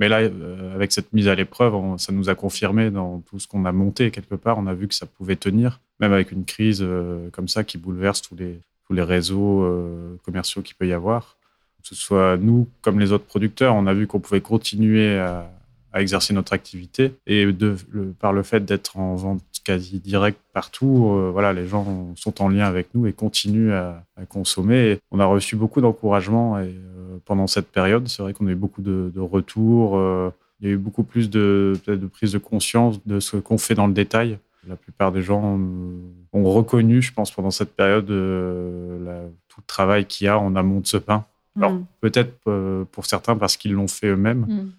mais 0.01 0.09
là, 0.09 0.21
euh, 0.21 0.74
avec 0.74 0.92
cette 0.92 1.13
mise 1.13 1.27
à 1.27 1.36
l'épreuve, 1.36 1.75
ça 2.00 2.12
nous 2.12 2.27
a 2.27 2.34
confirmé 2.34 2.89
dans 2.89 3.20
tout 3.20 3.38
ce 3.38 3.48
qu'on 3.48 3.65
a 3.65 3.72
monté 3.72 4.10
quelque 4.10 4.34
part. 4.34 4.58
On 4.58 4.65
a 4.65 4.74
vu 4.74 4.88
que 4.88 4.96
ça 4.96 5.05
pouvait 5.05 5.36
tenir, 5.36 5.79
même 6.00 6.12
avec 6.12 6.31
une 6.31 6.43
crise 6.43 6.79
euh, 6.81 7.29
comme 7.29 7.48
ça 7.48 7.63
qui 7.63 7.77
bouleverse 7.77 8.24
tous 8.24 8.36
les, 8.36 8.60
tous 8.88 8.93
les 8.93 9.03
réseaux 9.03 9.62
euh, 9.62 10.15
commerciaux 10.25 10.63
qu'il 10.63 10.75
peut 10.75 10.88
y 10.88 10.93
avoir. 10.93 11.38
Que 11.84 11.89
ce 11.89 11.93
soit 11.93 12.36
nous 12.38 12.67
comme 12.81 13.00
les 13.00 13.12
autres 13.12 13.25
producteurs, 13.25 13.75
on 13.75 13.86
a 13.86 13.93
vu 13.93 14.08
qu'on 14.08 14.20
pouvait 14.20 14.41
continuer 14.41 15.20
à, 15.20 15.48
exercer 15.93 16.34
notre 16.34 16.53
activité. 16.53 17.13
Et 17.27 17.46
par 18.17 18.34
le 18.34 18.41
fait 18.41 18.63
d'être 18.65 18.98
en 18.98 19.13
vente 19.15 19.43
quasi 19.63 20.00
directe 20.00 20.39
partout, 20.53 21.29
voilà, 21.34 21.51
les 21.51 21.67
gens 21.67 22.15
sont 22.15 22.41
en 22.41 22.48
lien 22.48 22.65
avec 22.65 22.96
nous 22.96 23.08
et 23.08 23.13
continuent 23.13 23.74
à, 23.74 24.01
consommer. 24.29 25.00
on 25.12 25.20
a 25.20 25.25
reçu 25.25 25.58
beaucoup 25.58 25.81
d'encouragement 25.81 26.58
et, 26.60 26.74
pendant 27.25 27.48
cette 27.48 27.68
période. 27.68 28.08
C'est 28.08 28.22
vrai 28.22 28.34
qu'on 28.34 28.48
a 28.48 28.51
eu 28.51 28.56
beaucoup 28.56 28.82
de, 28.82 29.12
retours. 29.20 29.98
Euh, 29.98 30.30
il 30.60 30.68
y 30.68 30.72
a 30.72 30.74
eu 30.74 30.78
beaucoup 30.78 31.04
plus 31.04 31.30
de, 31.30 31.74
de 31.88 32.08
prise 32.08 32.32
de 32.32 32.38
conscience 32.38 33.06
de 33.06 33.20
ce 33.20 33.38
qu'on 33.38 33.58
fait 33.58 33.75
dans 33.75 33.88
le 33.88 33.94
détail. 33.94 34.38
La 34.68 34.75
plupart 34.75 35.12
des 35.12 35.24
gens 35.24 35.60
ont 36.34 36.44
reconnu, 36.44 37.01
je 37.01 37.12
pense, 37.12 37.32
pendant 37.32 37.50
cette 37.50 37.75
période, 37.75 38.06
tout 38.06 38.12
le 38.12 39.66
travail 39.66 40.06
qu'il 40.06 40.25
y 40.25 40.28
a 40.28 40.38
en 40.38 40.56
amont 40.56 40.82
de 40.82 40.86
ce 40.86 40.98
pain. 40.98 41.25
Alors, 41.58 41.74
mm. 41.74 41.86
peut-être 42.00 42.84
pour 42.92 43.08
certains 43.08 43.36
parce 43.36 43.58
qu'ils 43.58 43.74
l'ont 43.74 43.88
fait 43.88 44.10
eux-mêmes. 44.10 44.46
Mm. 44.48 44.72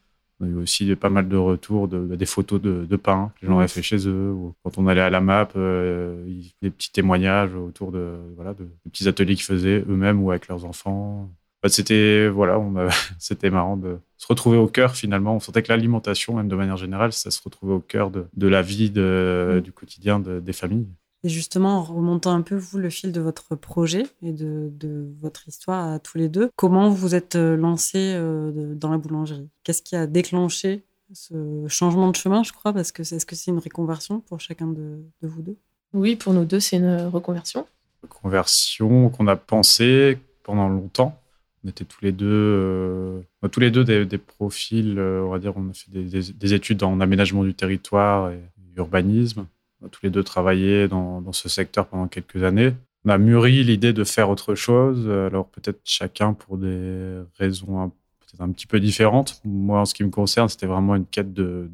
On 0.42 0.44
a 0.44 0.48
eu 0.48 0.54
aussi 0.56 0.94
pas 0.96 1.08
mal 1.08 1.28
de 1.28 1.36
retours, 1.36 1.86
de, 1.86 2.16
des 2.16 2.26
photos 2.26 2.60
de, 2.60 2.96
pain 2.96 3.30
que 3.36 3.42
les 3.42 3.48
gens 3.48 3.58
avaient 3.58 3.68
fait 3.68 3.82
chez 3.82 4.08
eux. 4.08 4.34
quand 4.64 4.76
on 4.76 4.88
allait 4.88 5.00
à 5.00 5.10
la 5.10 5.20
map, 5.20 5.48
euh, 5.54 6.26
des 6.60 6.70
petits 6.70 6.90
témoignages 6.90 7.54
autour 7.54 7.92
de, 7.92 8.16
voilà, 8.34 8.52
de, 8.54 8.66
petits 8.90 9.06
ateliers 9.06 9.36
qu'ils 9.36 9.44
faisaient 9.44 9.84
eux-mêmes 9.88 10.20
ou 10.20 10.32
avec 10.32 10.48
leurs 10.48 10.64
enfants. 10.64 11.30
C'était 11.68 12.28
voilà, 12.28 12.60
c'était 13.18 13.50
marrant 13.50 13.76
de 13.76 13.98
se 14.16 14.26
retrouver 14.26 14.58
au 14.58 14.66
cœur 14.66 14.96
finalement. 14.96 15.36
On 15.36 15.40
sentait 15.40 15.62
que 15.62 15.72
l'alimentation, 15.72 16.34
même 16.34 16.48
de 16.48 16.56
manière 16.56 16.76
générale, 16.76 17.12
ça 17.12 17.30
se 17.30 17.40
retrouvait 17.42 17.74
au 17.74 17.80
cœur 17.80 18.10
de, 18.10 18.46
la 18.46 18.62
vie 18.62 18.90
mm. 18.90 19.60
du 19.60 19.72
quotidien 19.72 20.20
des 20.20 20.52
familles. 20.52 20.86
Et 21.24 21.28
justement, 21.28 21.78
en 21.78 21.82
remontant 21.82 22.32
un 22.32 22.42
peu, 22.42 22.56
vous, 22.56 22.78
le 22.78 22.90
fil 22.90 23.12
de 23.12 23.20
votre 23.20 23.54
projet 23.54 24.06
et 24.22 24.32
de, 24.32 24.72
votre 25.20 25.46
histoire 25.46 25.92
à 25.92 25.98
tous 26.00 26.18
les 26.18 26.28
deux, 26.28 26.50
comment 26.56 26.90
vous 26.90 27.14
êtes 27.14 27.36
euh, 27.36 27.56
lancés 27.56 28.14
euh, 28.16 28.74
dans 28.74 28.90
la 28.90 28.98
boulangerie? 28.98 29.48
Qu'est-ce 29.62 29.82
qui 29.82 29.94
a 29.94 30.06
déclenché 30.08 30.82
ce 31.12 31.64
changement 31.68 32.10
de 32.10 32.16
chemin, 32.16 32.42
je 32.42 32.52
crois? 32.52 32.72
Parce 32.72 32.90
que 32.90 33.02
est-ce 33.02 33.24
que 33.24 33.36
c'est 33.36 33.52
une 33.52 33.60
reconversion 33.60 34.20
pour 34.20 34.40
chacun 34.40 34.66
de, 34.66 35.04
vous 35.22 35.42
deux? 35.42 35.56
Oui, 35.92 36.16
pour 36.16 36.32
nous 36.32 36.44
deux, 36.44 36.58
c'est 36.58 36.76
une 36.78 37.06
reconversion. 37.06 37.66
Conversion 38.08 39.10
qu'on 39.10 39.28
a 39.28 39.36
pensé 39.36 40.18
pendant 40.42 40.68
longtemps. 40.68 41.21
On 41.64 41.68
était 41.68 41.84
tous 41.84 42.02
les 42.02 42.12
deux, 42.12 42.26
euh, 42.26 43.20
tous 43.50 43.60
les 43.60 43.70
deux 43.70 43.84
des, 43.84 44.18
profils, 44.18 44.98
euh, 44.98 45.22
on 45.22 45.30
va 45.30 45.38
dire, 45.38 45.52
on 45.56 45.70
a 45.70 45.72
fait 45.72 45.90
des, 45.92 46.54
études 46.54 46.82
en 46.82 47.00
aménagement 47.00 47.44
du 47.44 47.54
territoire 47.54 48.32
et 48.32 48.40
urbanisme. 48.76 49.46
On 49.80 49.86
a 49.86 49.88
tous 49.88 50.00
les 50.02 50.10
deux 50.10 50.24
travaillé 50.24 50.88
dans, 50.88 51.32
ce 51.32 51.48
secteur 51.48 51.86
pendant 51.86 52.08
quelques 52.08 52.42
années. 52.42 52.74
On 53.04 53.10
a 53.10 53.18
mûri 53.18 53.62
l'idée 53.62 53.92
de 53.92 54.04
faire 54.04 54.30
autre 54.30 54.54
chose, 54.54 55.08
alors 55.08 55.48
peut-être 55.48 55.80
chacun 55.84 56.34
pour 56.34 56.56
des 56.56 57.20
raisons 57.38 57.92
peut-être 58.32 58.40
un 58.40 58.52
petit 58.52 58.66
peu 58.66 58.80
différentes. 58.80 59.40
Moi, 59.44 59.80
en 59.80 59.84
ce 59.84 59.94
qui 59.94 60.04
me 60.04 60.10
concerne, 60.10 60.48
c'était 60.48 60.66
vraiment 60.66 60.94
une 60.96 61.06
quête 61.06 61.32
de, 61.32 61.70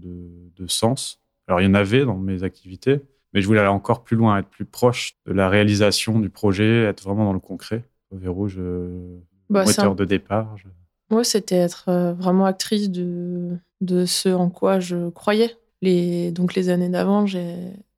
de, 0.57 0.67
sens. 0.67 1.21
Alors, 1.47 1.61
il 1.61 1.65
y 1.65 1.67
en 1.67 1.75
avait 1.75 2.05
dans 2.05 2.17
mes 2.17 2.43
activités, 2.43 3.01
mais 3.33 3.41
je 3.41 3.47
voulais 3.47 3.61
aller 3.61 3.69
encore 3.69 4.05
plus 4.05 4.17
loin, 4.17 4.39
être 4.39 4.49
plus 4.49 4.65
proche 4.65 5.15
de 5.27 5.33
la 5.33 5.49
réalisation 5.49 6.19
du 6.19 6.29
projet, 6.29 6.85
être 6.85 7.05
vraiment 7.05 7.25
dans 7.25 7.33
le 7.33 7.41
concret. 7.41 7.85
Verrou, 8.11 8.49
je... 8.49 9.19
bah, 9.51 9.65
moteur 9.65 9.95
de 9.95 10.05
départ. 10.05 10.57
Moi, 11.11 11.25
c'était 11.25 11.57
être 11.57 11.87
euh, 11.89 12.13
vraiment 12.13 12.45
actrice 12.45 12.91
de, 12.91 13.57
de 13.81 14.05
ce 14.05 14.29
en 14.29 14.51
quoi 14.51 14.79
je 14.79 15.09
croyais. 15.11 15.57
Les, 15.81 16.33
donc, 16.33 16.55
les 16.55 16.69
années 16.69 16.89
d'avant, 16.89 17.25
j'ai, 17.27 17.55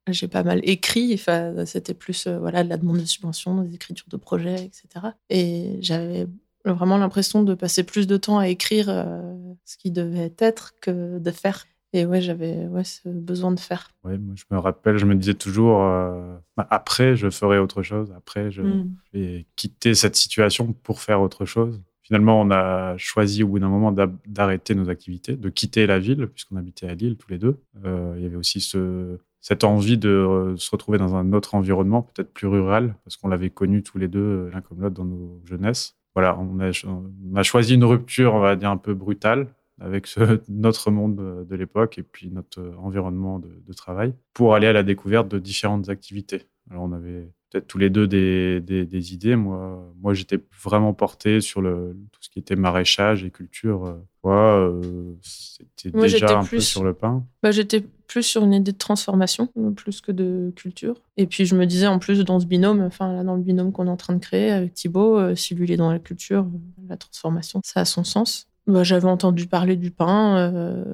j'ai 0.09 0.29
pas 0.29 0.43
mal 0.43 0.61
écrit. 0.63 1.13
Enfin, 1.15 1.65
c'était 1.67 1.95
plus 1.95 2.27
euh, 2.27 2.39
voilà, 2.39 2.63
de 2.63 2.69
la 2.69 2.77
demande 2.77 2.99
de 2.99 3.05
subvention, 3.05 3.63
des 3.63 3.75
écritures 3.75 4.09
de 4.09 4.17
projets, 4.17 4.65
etc. 4.65 5.07
Et 5.29 5.79
j'avais 5.81 6.27
vraiment 6.65 6.99
l'impression 6.99 7.43
de 7.43 7.55
passer 7.55 7.83
plus 7.85 8.07
de 8.07 8.17
temps 8.17 8.39
à 8.39 8.49
écrire 8.49 8.87
euh, 8.89 9.35
ce 9.65 9.77
qui 9.77 9.91
devait 9.91 10.33
être 10.39 10.75
que 10.81 11.19
de 11.19 11.31
faire. 11.31 11.67
Et 11.93 12.07
ouais, 12.07 12.21
j'avais 12.21 12.67
ouais, 12.69 12.85
ce 12.85 13.09
besoin 13.09 13.51
de 13.53 13.59
faire. 13.59 13.91
Ouais, 14.05 14.17
moi, 14.17 14.35
je 14.37 14.45
me 14.51 14.59
rappelle, 14.59 14.97
je 14.97 15.07
me 15.07 15.15
disais 15.15 15.35
toujours, 15.35 15.83
euh, 15.83 16.37
bah, 16.57 16.67
après, 16.71 17.17
je 17.17 17.31
ferai 17.31 17.59
autre 17.59 17.83
chose. 17.83 18.13
Après, 18.17 18.51
je 18.51 18.63
mm. 18.63 18.95
vais 19.13 19.47
quitter 19.57 19.95
cette 19.95 20.17
situation 20.17 20.73
pour 20.73 21.01
faire 21.01 21.21
autre 21.21 21.45
chose. 21.45 21.81
Finalement, 22.03 22.41
on 22.41 22.51
a 22.51 22.97
choisi 22.97 23.43
au 23.43 23.49
bout 23.49 23.59
d'un 23.59 23.69
moment 23.69 23.93
d'arrêter 24.27 24.75
nos 24.75 24.89
activités, 24.89 25.37
de 25.37 25.49
quitter 25.49 25.87
la 25.87 25.99
ville, 25.99 26.27
puisqu'on 26.27 26.57
habitait 26.57 26.89
à 26.89 26.95
Lille 26.95 27.17
tous 27.17 27.31
les 27.31 27.39
deux. 27.39 27.61
Euh, 27.85 28.15
il 28.17 28.23
y 28.23 28.27
avait 28.27 28.37
aussi 28.37 28.61
ce, 28.61 29.19
cette 29.41 29.65
envie 29.65 29.97
de 29.97 30.09
euh, 30.09 30.57
se 30.57 30.71
retrouver 30.71 30.99
dans 30.99 31.15
un 31.15 31.33
autre 31.33 31.55
environnement, 31.55 32.03
peut-être 32.03 32.33
plus 32.33 32.47
rural, 32.47 32.95
parce 33.05 33.17
qu'on 33.17 33.29
l'avait 33.29 33.51
connu 33.51 33.83
tous 33.83 33.99
les 33.99 34.09
deux, 34.09 34.49
l'un 34.53 34.61
comme 34.61 34.81
l'autre, 34.81 34.95
dans 34.95 35.05
nos 35.05 35.41
jeunesses. 35.45 35.97
Voilà, 36.15 36.37
on 36.39 36.59
a, 36.59 36.71
on 36.85 37.37
a 37.37 37.43
choisi 37.43 37.75
une 37.75 37.85
rupture, 37.85 38.35
on 38.35 38.41
va 38.41 38.57
dire, 38.57 38.71
un 38.71 38.77
peu 38.77 38.95
brutale, 38.95 39.47
avec 39.81 40.09
notre 40.49 40.91
monde 40.91 41.47
de, 41.49 41.57
l'époque 41.57 41.99
et 41.99 42.03
puis 42.03 42.31
notre 42.31 42.61
environnement 42.79 43.39
de, 43.39 43.73
travail 43.73 44.15
pour 44.35 44.55
aller 44.55 44.67
à 44.67 44.73
la 44.73 44.83
découverte 44.83 45.29
de 45.29 45.39
différentes 45.39 45.89
activités. 45.89 46.43
Alors 46.71 46.85
on 46.85 46.93
avait 46.93 47.31
peut-être 47.51 47.67
tous 47.67 47.79
les 47.79 47.91
deux 47.91 48.07
des, 48.07 48.61
des, 48.61 49.15
idées. 49.15 49.37
Moi, 49.37 49.93
moi 50.01 50.15
j'étais 50.15 50.39
vraiment 50.63 50.93
porté 50.93 51.41
sur 51.41 51.61
le, 51.61 51.97
tout 52.13 52.23
ce 52.23 52.29
qui 52.29 52.39
était 52.39 52.57
maraîchage 52.57 53.25
et 53.25 53.31
culture. 53.31 53.97
Euh, 54.27 55.15
c'était 55.23 55.91
déjà 55.91 56.39
un 56.39 56.45
peu 56.45 56.61
sur 56.61 56.85
le 56.85 56.95
pain. 56.95 57.25
Bah, 57.43 57.51
j'étais 57.51 57.85
plus 58.07 58.23
sur 58.23 58.45
une 58.45 58.53
idée 58.53 58.73
de 58.73 58.79
transformation, 58.79 59.49
plus 59.77 60.01
que 60.01 60.13
de 60.13 60.53
culture. 60.57 60.97
Et 61.17 61.27
puis 61.27 61.47
je 61.47 61.55
me 61.55 61.65
disais 61.65 61.87
en 61.87 61.99
plus 61.99 62.19
dans 62.25 62.41
ce 62.41 62.47
binôme, 62.47 62.83
enfin 62.83 63.13
là 63.13 63.25
dans 63.25 63.37
le 63.37 63.43
binôme 63.43 63.73
qu'on 63.73 63.87
est 63.87 63.91
en 63.91 63.97
train 63.97 64.15
de 64.15 64.19
créer 64.19 64.51
avec 64.51 64.75
Thibaut, 64.75 65.17
euh, 65.17 65.35
si 65.35 65.55
lui 65.55 65.65
il 65.65 65.73
est 65.73 65.77
dans 65.77 65.93
la 65.93 66.01
culture, 66.01 66.47
la 66.89 66.97
transformation, 66.97 67.61
ça 67.65 67.81
a 67.81 67.85
son 67.85 68.05
sens. 68.05 68.50
Bah, 68.67 68.83
j'avais 68.85 69.09
entendu 69.09 69.47
parler 69.47 69.77
du 69.77 69.91
pain. 69.91 70.37
Euh, 70.39 70.85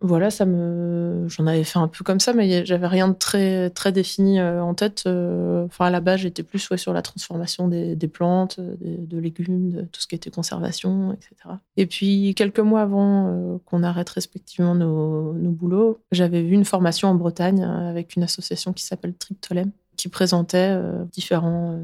voilà, 0.00 0.30
ça 0.30 0.44
me, 0.44 1.26
j'en 1.28 1.46
avais 1.46 1.64
fait 1.64 1.78
un 1.78 1.88
peu 1.88 2.04
comme 2.04 2.20
ça, 2.20 2.34
mais 2.34 2.66
j'avais 2.66 2.86
rien 2.86 3.08
de 3.08 3.14
très 3.14 3.70
très 3.70 3.92
défini 3.92 4.38
euh, 4.38 4.62
en 4.62 4.74
tête. 4.74 5.04
Euh, 5.06 5.64
enfin, 5.64 5.86
à 5.86 5.90
la 5.90 6.00
base, 6.00 6.20
j'étais 6.20 6.42
plus 6.42 6.68
sur 6.76 6.92
la 6.92 7.02
transformation 7.02 7.66
des, 7.66 7.96
plantes, 8.08 8.60
de 8.60 9.18
légumes, 9.18 9.70
de 9.70 9.82
tout 9.82 10.00
ce 10.00 10.06
qui 10.06 10.14
était 10.14 10.30
conservation, 10.30 11.12
etc. 11.12 11.54
Et 11.76 11.86
puis 11.86 12.34
quelques 12.34 12.60
mois 12.60 12.82
avant 12.82 13.58
qu'on 13.64 13.82
arrête 13.82 14.10
respectivement 14.10 14.74
nos, 14.74 15.32
nos 15.32 15.50
boulots, 15.50 15.98
j'avais 16.12 16.42
vu 16.42 16.54
une 16.54 16.66
formation 16.66 17.08
en 17.08 17.14
Bretagne 17.14 17.64
avec 17.64 18.16
une 18.16 18.22
association 18.22 18.72
qui 18.72 18.84
s'appelle 18.84 19.14
Triptolem 19.14 19.72
qui 19.96 20.08
présentait 20.10 20.78
différents 21.10 21.80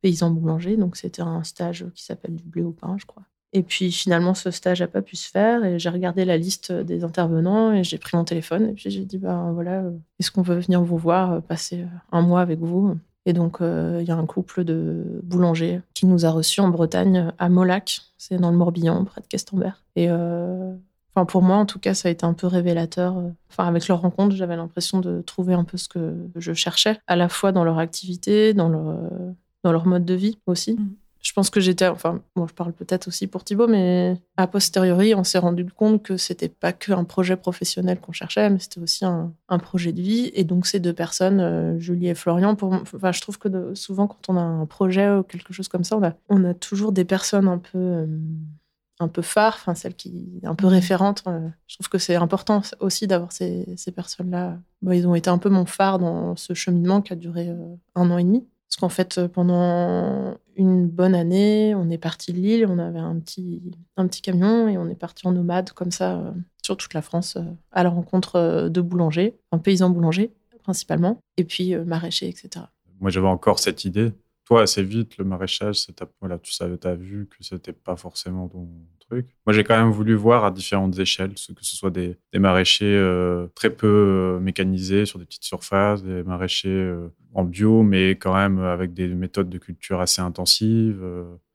paysans 0.00 0.30
boulangers. 0.32 0.76
Donc 0.76 0.96
c'était 0.96 1.22
un 1.22 1.44
stage 1.44 1.86
qui 1.94 2.04
s'appelle 2.04 2.34
du 2.34 2.42
blé 2.42 2.62
au 2.62 2.72
pain, 2.72 2.96
je 2.98 3.06
crois. 3.06 3.22
Et 3.54 3.62
puis 3.62 3.92
finalement, 3.92 4.34
ce 4.34 4.50
stage 4.50 4.80
n'a 4.80 4.88
pas 4.88 5.02
pu 5.02 5.16
se 5.16 5.28
faire. 5.28 5.64
Et 5.64 5.78
j'ai 5.78 5.90
regardé 5.90 6.24
la 6.24 6.36
liste 6.36 6.72
des 6.72 7.04
intervenants 7.04 7.72
et 7.72 7.84
j'ai 7.84 7.98
pris 7.98 8.16
mon 8.16 8.24
téléphone. 8.24 8.70
Et 8.70 8.72
puis 8.72 8.90
j'ai 8.90 9.04
dit, 9.04 9.18
ben 9.18 9.52
voilà, 9.52 9.80
euh, 9.80 9.90
est-ce 10.18 10.30
qu'on 10.30 10.42
veut 10.42 10.58
venir 10.58 10.82
vous 10.82 10.96
voir, 10.96 11.32
euh, 11.32 11.40
passer 11.40 11.82
euh, 11.82 11.86
un 12.12 12.22
mois 12.22 12.40
avec 12.40 12.60
vous? 12.60 12.96
Et 13.24 13.32
donc, 13.32 13.58
il 13.60 14.04
y 14.04 14.10
a 14.10 14.16
un 14.16 14.26
couple 14.26 14.64
de 14.64 15.20
boulangers 15.22 15.80
qui 15.94 16.06
nous 16.06 16.26
a 16.26 16.30
reçus 16.30 16.60
en 16.60 16.66
Bretagne, 16.66 17.30
à 17.38 17.48
Molac. 17.48 18.00
C'est 18.18 18.36
dans 18.36 18.50
le 18.50 18.56
Morbihan, 18.56 19.04
près 19.04 19.20
de 19.20 19.28
Questembert. 19.28 19.80
Et 19.94 20.08
pour 21.28 21.40
moi, 21.40 21.58
en 21.58 21.64
tout 21.64 21.78
cas, 21.78 21.94
ça 21.94 22.08
a 22.08 22.10
été 22.10 22.26
un 22.26 22.32
peu 22.32 22.48
révélateur. 22.48 23.14
Enfin, 23.48 23.68
avec 23.68 23.86
leur 23.86 24.00
rencontre, 24.00 24.34
j'avais 24.34 24.56
l'impression 24.56 24.98
de 24.98 25.22
trouver 25.22 25.54
un 25.54 25.62
peu 25.62 25.76
ce 25.78 25.88
que 25.88 26.16
je 26.34 26.52
cherchais, 26.52 26.98
à 27.06 27.14
la 27.14 27.28
fois 27.28 27.52
dans 27.52 27.62
leur 27.62 27.78
activité, 27.78 28.54
dans 28.54 28.68
leur, 28.68 28.98
dans 29.62 29.70
leur 29.70 29.86
mode 29.86 30.04
de 30.04 30.14
vie 30.14 30.40
aussi. 30.48 30.72
Mmh 30.72 30.96
je 31.22 31.32
pense 31.32 31.50
que 31.50 31.60
j'étais, 31.60 31.86
enfin, 31.86 32.20
bon, 32.34 32.48
je 32.48 32.52
parle 32.52 32.72
peut-être 32.72 33.06
aussi 33.06 33.28
pour 33.28 33.44
Thibaut, 33.44 33.68
mais 33.68 34.20
a 34.36 34.48
posteriori, 34.48 35.14
on 35.14 35.22
s'est 35.22 35.38
rendu 35.38 35.64
compte 35.66 36.02
que 36.02 36.16
c'était 36.16 36.48
pas 36.48 36.72
que 36.72 36.90
un 36.90 37.04
projet 37.04 37.36
professionnel 37.36 38.00
qu'on 38.00 38.10
cherchait, 38.10 38.50
mais 38.50 38.58
c'était 38.58 38.80
aussi 38.80 39.04
un, 39.04 39.32
projet 39.60 39.92
de 39.92 40.02
vie. 40.02 40.32
Et 40.34 40.42
donc, 40.42 40.66
ces 40.66 40.80
deux 40.80 40.92
personnes, 40.92 41.40
euh, 41.40 41.78
Julie 41.78 42.08
et 42.08 42.14
Florian, 42.16 42.56
pour, 42.56 42.72
enfin, 42.72 43.12
je 43.12 43.20
trouve 43.20 43.38
que 43.38 43.72
souvent, 43.74 44.08
quand 44.08 44.28
on 44.28 44.36
a 44.36 44.40
un 44.40 44.66
projet 44.66 45.10
ou 45.10 45.22
quelque 45.22 45.52
chose 45.52 45.68
comme 45.68 45.84
ça, 45.84 45.96
on 45.96 46.02
a, 46.02 46.14
on 46.28 46.44
a 46.44 46.54
toujours 46.54 46.90
des 46.90 47.04
personnes 47.04 47.46
un 47.46 47.58
peu, 47.58 47.78
euh, 47.78 48.06
un 48.98 49.08
peu 49.08 49.22
phares, 49.22 49.54
enfin, 49.54 49.76
celles 49.76 49.94
qui, 49.94 50.40
un 50.42 50.56
peu 50.56 50.66
référentes. 50.66 51.22
Euh, 51.28 51.48
je 51.68 51.76
trouve 51.76 51.88
que 51.88 51.98
c'est 51.98 52.16
important 52.16 52.62
aussi 52.80 53.06
d'avoir 53.06 53.30
ces, 53.30 53.72
ces 53.76 53.92
personnes-là. 53.92 54.58
ils 54.90 55.06
ont 55.06 55.14
été 55.14 55.30
un 55.30 55.38
peu 55.38 55.50
mon 55.50 55.66
phare 55.66 56.00
dans 56.00 56.34
ce 56.34 56.52
cheminement 56.52 57.00
qui 57.00 57.12
a 57.12 57.16
duré 57.16 57.48
un 57.94 58.10
an 58.10 58.18
et 58.18 58.24
demi. 58.24 58.44
Parce 58.72 58.80
qu'en 58.80 58.88
fait, 58.88 59.18
euh, 59.18 59.28
pendant 59.28 60.34
une 60.56 60.88
bonne 60.88 61.14
année, 61.14 61.74
on 61.74 61.90
est 61.90 61.98
parti 61.98 62.32
de 62.32 62.38
Lille, 62.38 62.66
on 62.66 62.78
avait 62.78 63.00
un 63.00 63.18
petit, 63.20 63.60
un 63.98 64.06
petit 64.06 64.22
camion 64.22 64.66
et 64.66 64.78
on 64.78 64.88
est 64.88 64.94
parti 64.94 65.26
en 65.26 65.32
nomade 65.32 65.72
comme 65.72 65.90
ça 65.90 66.16
euh, 66.16 66.32
sur 66.62 66.78
toute 66.78 66.94
la 66.94 67.02
France 67.02 67.36
euh, 67.36 67.42
à 67.70 67.82
la 67.82 67.90
rencontre 67.90 68.70
de 68.70 68.80
boulangers, 68.80 69.36
un 69.52 69.58
paysan 69.58 69.90
boulanger 69.90 70.32
principalement, 70.62 71.20
et 71.36 71.44
puis 71.44 71.76
maraîchers, 71.76 72.28
etc. 72.28 72.64
Moi, 73.00 73.10
j'avais 73.10 73.26
encore 73.26 73.58
cette 73.58 73.84
idée. 73.84 74.12
Toi, 74.44 74.62
assez 74.62 74.82
vite, 74.82 75.16
le 75.18 75.24
maraîchage, 75.24 75.86
voilà, 76.20 76.38
tu 76.38 76.52
savais, 76.52 76.78
tu 76.78 76.86
as 76.88 76.94
vu 76.94 77.28
que 77.28 77.42
c'était 77.44 77.72
pas 77.72 77.96
forcément 77.96 78.48
ton, 78.48 78.68
moi, 79.46 79.52
j'ai 79.52 79.64
quand 79.64 79.76
même 79.76 79.90
voulu 79.90 80.14
voir 80.14 80.44
à 80.44 80.50
différentes 80.50 80.98
échelles, 80.98 81.34
que 81.34 81.64
ce 81.64 81.76
soit 81.76 81.90
des, 81.90 82.16
maraîchers 82.34 82.84
euh, 82.96 83.46
très 83.54 83.70
peu 83.70 83.86
euh, 83.86 84.40
mécanisés 84.40 85.06
sur 85.06 85.18
des 85.18 85.24
petites 85.24 85.44
surfaces, 85.44 86.02
des 86.02 86.22
maraîchers 86.22 86.68
euh, 86.68 87.08
en 87.34 87.44
bio, 87.44 87.82
mais 87.82 88.10
quand 88.10 88.34
même 88.34 88.58
avec 88.60 88.94
des 88.94 89.08
méthodes 89.08 89.50
de 89.50 89.58
culture 89.58 90.00
assez 90.00 90.22
intensives, 90.22 91.04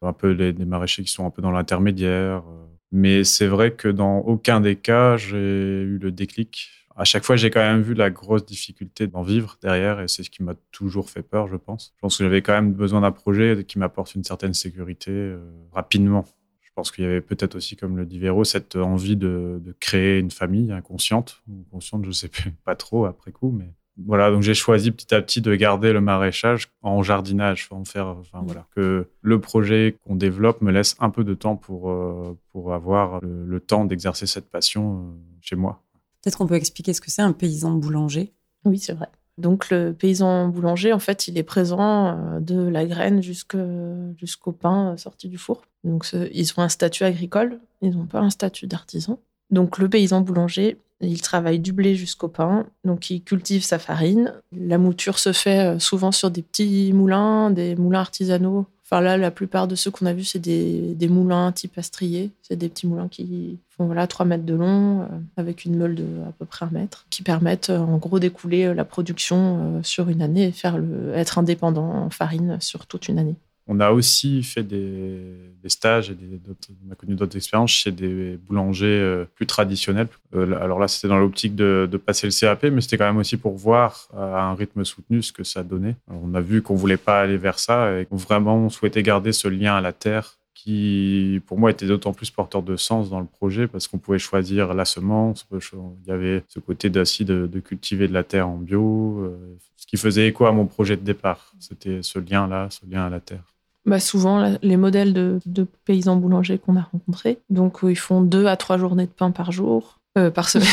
un 0.02 0.14
peu 0.14 0.36
des, 0.36 0.54
maraîchers 0.66 1.04
qui 1.04 1.12
sont 1.12 1.26
un 1.26 1.32
peu 1.32 1.42
dans 1.42 1.52
l'intermédiaire. 1.52 2.44
Mais 2.92 3.24
c'est 3.24 3.48
vrai 3.48 3.72
que 3.72 3.90
dans 3.90 4.20
aucun 4.20 4.62
des 4.62 4.76
cas, 4.76 5.18
j'ai 5.18 5.38
eu 5.38 5.98
le 5.98 6.12
déclic. 6.12 6.70
À 6.98 7.04
chaque 7.04 7.24
fois, 7.24 7.36
j'ai 7.36 7.52
quand 7.52 7.62
même 7.62 7.82
vu 7.82 7.94
la 7.94 8.10
grosse 8.10 8.46
difficulté 8.46 9.08
d'en 9.08 9.22
vivre 9.22 9.58
derrière, 9.62 10.02
et 10.02 10.08
c'est 10.08 10.24
ce 10.24 10.30
qui 10.30 10.42
m'a 10.42 10.56
toujours 10.72 11.10
fait 11.10 11.22
peur, 11.22 11.48
je 11.48 11.56
pense. 11.56 11.94
Je 11.96 12.02
pense 12.02 12.18
que 12.18 12.24
j'avais 12.24 12.42
quand 12.42 12.54
même 12.54 12.74
besoin 12.74 13.02
d'un 13.02 13.12
projet 13.12 13.64
qui 13.64 13.78
m'apporte 13.78 14.16
une 14.16 14.24
certaine 14.24 14.56
sécurité 14.56 15.36
rapidement. 15.72 16.26
Je 16.62 16.72
pense 16.74 16.92
qu'il 16.92 17.04
y 17.04 17.08
avait 17.08 17.22
peut-être 17.22 17.56
aussi, 17.56 17.76
comme 17.76 17.98
le 17.98 18.06
dit 18.06 18.20
Véro, 18.20 18.44
cette 18.44 18.76
envie 18.76 19.16
de, 19.16 19.62
créer 19.80 20.18
une 20.18 20.32
famille 20.32 20.72
inconsciente, 20.72 21.44
ou 21.48 21.66
consciente, 21.72 22.04
je 22.04 22.10
ne 22.10 22.14
sais 22.14 22.32
pas 22.66 22.76
trop 22.76 23.06
après 23.06 23.32
coup, 23.32 23.52
mais 23.52 23.72
voilà, 24.06 24.30
donc 24.30 24.44
j'ai 24.44 24.54
choisi 24.54 24.92
petit 24.92 25.14
à 25.14 25.22
petit 25.22 25.42
de 25.42 25.54
garder 25.56 25.92
le 25.92 26.02
maraîchage 26.02 26.68
en 26.84 27.02
jardinage, 27.02 27.68
en 27.72 27.84
faire, 27.84 28.08
enfin 28.08 28.42
voilà, 28.44 28.68
que 28.76 29.08
le 29.22 29.42
projet 29.42 29.96
qu'on 30.06 30.16
développe 30.16 30.62
me 30.62 30.72
laisse 30.72 30.96
un 31.00 31.10
peu 31.10 31.24
de 31.24 31.34
temps 31.34 31.56
pour, 31.56 31.90
euh, 31.90 32.38
pour 32.52 32.74
avoir 32.74 33.22
le, 33.22 33.60
temps 33.60 33.86
d'exercer 33.86 34.28
cette 34.28 34.50
passion 34.50 35.00
euh, 35.00 35.38
chez 35.42 35.56
moi. 35.56 35.84
Peut-être 36.28 36.40
qu'on 36.40 36.48
peut 36.48 36.56
expliquer 36.56 36.92
ce 36.92 37.00
que 37.00 37.10
c'est 37.10 37.22
un 37.22 37.32
paysan 37.32 37.72
boulanger? 37.72 38.34
Oui, 38.66 38.80
c'est 38.80 38.92
vrai. 38.92 39.08
Donc 39.38 39.70
le 39.70 39.94
paysan 39.94 40.50
boulanger, 40.50 40.92
en 40.92 41.00
fait, 41.00 41.30
il 41.30 41.38
est 41.38 41.44
présent 41.44 42.08
euh, 42.08 42.42
de 42.42 42.68
la 42.68 42.86
graine 42.86 43.24
jusqu'au 43.24 44.52
pain 44.52 44.92
euh, 44.92 44.98
sorti 44.98 45.30
du 45.30 45.38
four. 45.38 45.62
Donc 45.86 46.06
ils 46.34 46.52
ont 46.58 46.64
un 46.64 46.68
statut 46.68 47.06
agricole, 47.06 47.62
ils 47.82 47.96
n'ont 47.96 48.08
pas 48.08 48.20
un 48.20 48.30
statut 48.30 48.68
d'artisan. 48.68 49.20
Donc 49.52 49.78
le 49.78 49.88
paysan 49.88 50.20
boulanger, 50.20 50.82
il 51.00 51.22
travaille 51.22 51.60
du 51.60 51.72
blé 51.72 51.96
jusqu'au 51.96 52.28
pain, 52.28 52.66
donc 52.84 53.10
il 53.10 53.24
cultive 53.24 53.64
sa 53.64 53.80
farine. 53.80 54.34
La 54.52 54.78
mouture 54.78 55.20
se 55.20 55.32
fait 55.32 55.76
euh, 55.76 55.80
souvent 55.80 56.12
sur 56.12 56.30
des 56.30 56.42
petits 56.42 56.92
moulins, 56.92 57.52
des 57.52 57.78
moulins 57.78 58.02
artisanaux 58.02 58.66
Enfin 58.90 59.02
là, 59.02 59.18
la 59.18 59.32
plupart 59.32 59.68
de 59.68 59.76
ceux 59.76 59.92
qu'on 59.92 60.06
a 60.06 60.14
vus, 60.14 60.24
c'est 60.24 60.40
des, 60.40 61.10
moulins 61.10 61.52
type 61.52 61.78
astrier. 61.78 62.32
C'est 62.42 62.56
des 62.56 62.70
petits 62.70 62.88
moulins 62.88 63.10
qui 63.10 63.60
font 63.70 63.86
voilà 63.86 64.08
3 64.08 64.26
mètres 64.26 64.46
de 64.46 64.54
long, 64.54 65.02
euh, 65.02 65.06
avec 65.36 65.66
une 65.66 65.76
meule 65.76 65.94
de 65.94 66.06
à 66.26 66.32
peu 66.32 66.46
près 66.46 66.66
un 66.66 66.70
mètre, 66.72 67.06
qui 67.10 67.22
permettent 67.22 67.70
euh, 67.70 67.80
en 67.80 67.98
gros 67.98 68.20
d'écouler 68.20 68.74
la 68.74 68.86
production 68.86 69.82
sur 69.84 70.08
une 70.08 70.22
année 70.22 70.46
et 70.46 70.52
faire 70.54 70.78
le, 70.78 71.12
être 71.16 71.38
indépendant 71.38 71.90
en 71.90 72.10
farine 72.10 72.60
sur 72.62 72.86
toute 72.88 73.10
une 73.10 73.20
année. 73.20 73.36
On 73.68 73.80
a 73.80 73.92
aussi 73.92 74.44
fait 74.44 74.64
des, 74.64 75.34
stages 75.68 76.10
et 76.10 76.16
des, 76.16 76.40
on 76.88 76.92
a 76.92 76.96
connu 76.96 77.16
d'autres 77.16 77.36
expériences 77.36 77.72
chez 77.72 77.92
des 77.92 78.38
boulangers 78.38 78.86
euh, 78.88 79.26
plus 79.36 79.46
traditionnels. 79.46 80.08
Euh, 80.36 80.58
alors 80.62 80.80
là, 80.80 80.88
c'était 80.88 81.10
dans 81.10 81.20
l'optique 81.20 81.56
de, 81.56 81.90
passer 82.06 82.28
le 82.28 82.40
CAP, 82.40 82.64
mais 82.64 82.80
c'était 82.80 82.98
quand 82.98 83.06
même 83.06 83.18
aussi 83.18 83.36
pour 83.36 83.56
voir 83.56 84.08
à 84.16 84.44
un 84.44 84.56
rythme 84.56 84.86
soutenu 84.86 85.22
ce 85.22 85.34
que 85.34 85.44
ça 85.44 85.64
donnait. 85.64 85.96
on 86.08 86.34
a 86.34 86.42
vu 86.42 86.62
qu'on 86.62 86.76
voulait 86.76 86.98
pas 86.98 87.20
aller 87.20 87.38
vers 87.38 87.60
ça 87.60 88.00
et 88.00 88.06
qu'on 88.06 88.16
vraiment 88.16 88.70
souhaitait 88.70 89.04
garder 89.04 89.34
ce 89.34 89.48
lien 89.48 89.76
à 89.76 89.82
la 89.82 89.92
terre 89.92 90.38
qui, 90.68 91.42
pour 91.46 91.60
moi, 91.60 91.72
était 91.72 91.86
d'autant 91.86 92.14
plus 92.14 92.32
porteur 92.32 92.64
de 92.64 92.76
sens 92.76 93.10
dans 93.10 93.20
le 93.20 93.26
projet 93.26 93.68
parce 93.68 93.88
qu'on 93.88 94.00
pouvait 94.00 94.20
choisir 94.20 94.74
la 94.74 94.86
semence. 94.86 95.48
Il 95.52 96.08
y 96.08 96.12
avait 96.12 96.44
ce 96.48 96.60
côté 96.60 96.90
d'aussi 96.90 97.26
de, 97.26 97.48
cultiver 97.60 98.08
de 98.08 98.14
la 98.14 98.24
terre 98.24 98.50
en 98.50 98.58
bio, 98.58 99.20
euh, 99.20 99.58
ce 99.76 99.86
qui 99.86 99.98
faisait 99.98 100.28
écho 100.28 100.46
à 100.46 100.52
mon 100.52 100.66
projet 100.66 100.98
de 100.98 101.04
départ. 101.04 101.54
C'était 101.60 102.02
ce 102.02 102.20
lien-là, 102.20 102.70
ce 102.72 102.86
lien 102.90 103.06
à 103.06 103.10
la 103.10 103.20
terre 103.20 103.57
bah 103.88 104.00
souvent 104.02 104.58
les 104.62 104.78
modèles 104.78 105.14
de, 105.14 105.40
paysans 105.86 106.18
boulangers 106.18 106.60
qu'on 106.60 106.76
a 106.76 106.88
rencontrés. 106.92 107.40
Donc 107.50 107.80
ils 107.84 107.98
font 107.98 108.22
deux 108.22 108.46
à 108.46 108.58
trois 108.58 108.78
journées 108.78 109.06
de 109.06 109.12
pain 109.12 109.32
par 109.32 109.52
jour, 109.52 110.00
euh, 110.18 110.30
par 110.30 110.50
semaine, 110.50 110.68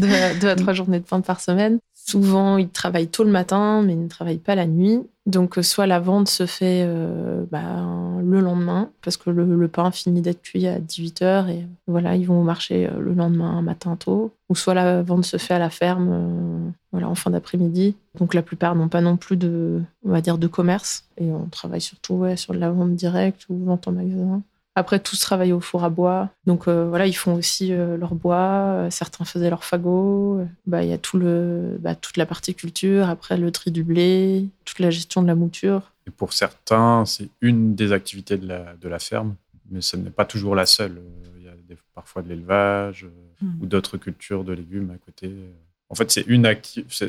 deux, 0.40 0.48
à, 0.48 0.54
trois 0.54 0.74
journées 0.74 1.00
de 1.00 1.04
pain 1.04 1.22
par 1.22 1.40
semaine. 1.40 1.78
Souvent 2.04 2.56
ils 2.56 2.68
travaillent 2.68 3.08
tôt 3.08 3.22
le 3.22 3.30
matin, 3.30 3.82
mais 3.82 3.92
ils 3.92 4.02
ne 4.02 4.08
travaillent 4.08 4.38
pas 4.38 4.54
la 4.54 4.66
nuit. 4.66 5.02
Donc 5.24 5.56
euh, 5.56 5.62
soit 5.62 5.86
la 5.86 6.00
vente 6.00 6.28
se 6.28 6.46
fait 6.46 6.82
euh, 6.84 7.44
bah, 7.50 7.86
le 8.22 8.40
lendemain, 8.40 8.90
parce 9.02 9.16
que 9.16 9.30
le, 9.30 9.68
pain 9.68 9.90
finit 9.92 10.20
d'être 10.20 10.42
cuit 10.42 10.66
à 10.66 10.80
18h 10.80 11.48
et 11.48 11.66
voilà, 11.86 12.16
ils 12.16 12.26
vont 12.26 12.40
au 12.40 12.44
marché 12.44 12.90
le 12.98 13.14
lendemain 13.14 13.62
matin 13.62 13.94
tôt. 13.96 14.32
Ou 14.48 14.56
soit 14.56 14.74
la 14.74 15.02
vente 15.02 15.24
se 15.24 15.36
fait 15.36 15.54
à 15.54 15.58
la 15.60 15.70
ferme 15.70 16.72
voilà, 16.90 17.08
en 17.08 17.14
fin 17.14 17.30
d'après-midi. 17.30 17.94
Donc 18.18 18.34
la 18.34 18.42
plupart 18.42 18.74
n'ont 18.74 18.88
pas 18.88 19.00
non 19.00 19.16
plus 19.16 19.36
de, 19.36 19.80
on 20.04 20.10
va 20.10 20.20
dire, 20.20 20.38
de 20.38 20.48
commerce. 20.48 21.04
Et 21.18 21.30
on 21.30 21.46
travaille 21.46 21.80
surtout 21.80 22.24
sur 22.36 22.52
la 22.52 22.70
vente 22.70 22.94
directe 22.96 23.46
ou 23.48 23.64
vente 23.64 23.86
en 23.86 23.92
magasin. 23.92 24.42
Après, 24.74 25.00
tous 25.00 25.18
travaillent 25.20 25.52
au 25.52 25.60
four 25.60 25.84
à 25.84 25.90
bois. 25.90 26.30
Donc 26.46 26.66
euh, 26.66 26.88
voilà, 26.88 27.06
ils 27.06 27.12
font 27.12 27.34
aussi 27.34 27.72
euh, 27.72 27.96
leur 27.96 28.14
bois. 28.14 28.86
Certains 28.90 29.24
faisaient 29.24 29.50
leur 29.50 29.64
fagot. 29.64 30.46
Bah, 30.66 30.82
il 30.82 30.88
y 30.88 30.92
a 30.92 30.98
tout 30.98 31.18
le, 31.18 31.76
bah, 31.78 31.94
toute 31.94 32.16
la 32.16 32.26
partie 32.26 32.54
culture, 32.54 33.08
après 33.08 33.36
le 33.36 33.50
tri 33.50 33.70
du 33.70 33.84
blé, 33.84 34.48
toute 34.64 34.78
la 34.78 34.90
gestion 34.90 35.22
de 35.22 35.26
la 35.26 35.34
mouture. 35.34 35.92
Et 36.06 36.10
pour 36.10 36.32
certains, 36.32 37.04
c'est 37.04 37.28
une 37.40 37.74
des 37.74 37.92
activités 37.92 38.38
de 38.38 38.46
la, 38.46 38.74
de 38.74 38.88
la 38.88 38.98
ferme, 38.98 39.34
mais 39.70 39.80
ce 39.80 39.96
n'est 39.96 40.10
pas 40.10 40.24
toujours 40.24 40.54
la 40.54 40.66
seule. 40.66 41.00
Il 41.38 41.44
y 41.44 41.48
a 41.48 41.52
parfois 41.94 42.22
de 42.22 42.28
l'élevage 42.28 43.06
mmh. 43.40 43.62
ou 43.62 43.66
d'autres 43.66 43.98
cultures 43.98 44.42
de 44.42 44.52
légumes 44.52 44.90
à 44.90 44.98
côté. 44.98 45.32
En 45.92 45.94
fait, 45.94 46.10
c'est 46.10 46.24
une 46.26 46.50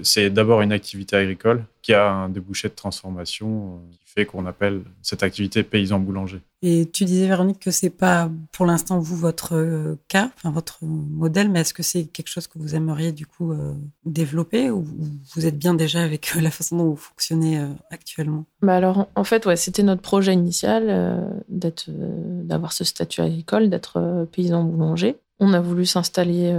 c'est 0.04 0.30
d'abord 0.30 0.62
une 0.62 0.74
activité 0.74 1.16
agricole 1.16 1.64
qui 1.82 1.94
a 1.94 2.12
un 2.12 2.28
débouché 2.28 2.68
de 2.68 2.74
transformation 2.74 3.48
euh, 3.48 3.92
qui 3.94 4.00
fait 4.14 4.26
qu'on 4.26 4.46
appelle 4.46 4.82
cette 5.02 5.24
activité 5.24 5.64
paysan 5.64 6.00
boulanger. 6.00 6.42
Et 6.62 6.90
tu 6.92 7.06
disais 7.06 7.28
Véronique 7.28 7.60
que 7.60 7.72
c'est 7.72 7.90
pas 7.90 8.30
pour 8.52 8.66
l'instant 8.66 9.00
vous 9.00 9.16
votre 9.16 9.56
euh, 9.56 9.96
cas, 10.10 10.32
enfin 10.36 10.52
votre 10.52 10.80
modèle, 10.84 11.50
mais 11.50 11.62
est-ce 11.62 11.74
que 11.74 11.82
c'est 11.82 12.04
quelque 12.08 12.28
chose 12.28 12.48
que 12.48 12.60
vous 12.60 12.76
aimeriez 12.76 13.14
du 13.14 13.26
coup 13.26 13.54
euh, 13.54 13.72
développer 14.04 14.70
ou 14.70 14.86
vous 15.34 15.46
êtes 15.46 15.58
bien 15.58 15.76
déjà 15.76 16.04
avec 16.04 16.36
la 16.36 16.52
façon 16.52 16.76
dont 16.76 16.90
vous 16.90 16.98
fonctionnez 16.98 17.66
actuellement? 17.90 18.44
Bah 18.62 18.76
alors 18.76 19.08
en 19.16 19.24
fait 19.24 19.46
ouais, 19.46 19.56
c'était 19.56 19.84
notre 19.84 20.02
projet 20.02 20.34
initial 20.34 21.34
d'être 21.48 21.86
d'avoir 21.90 22.74
ce 22.74 22.84
statut 22.84 23.22
agricole, 23.22 23.70
d'être 23.70 24.28
paysan 24.34 24.66
boulanger. 24.66 25.16
On 25.40 25.54
a 25.54 25.62
voulu 25.62 25.86
s'installer 25.86 26.54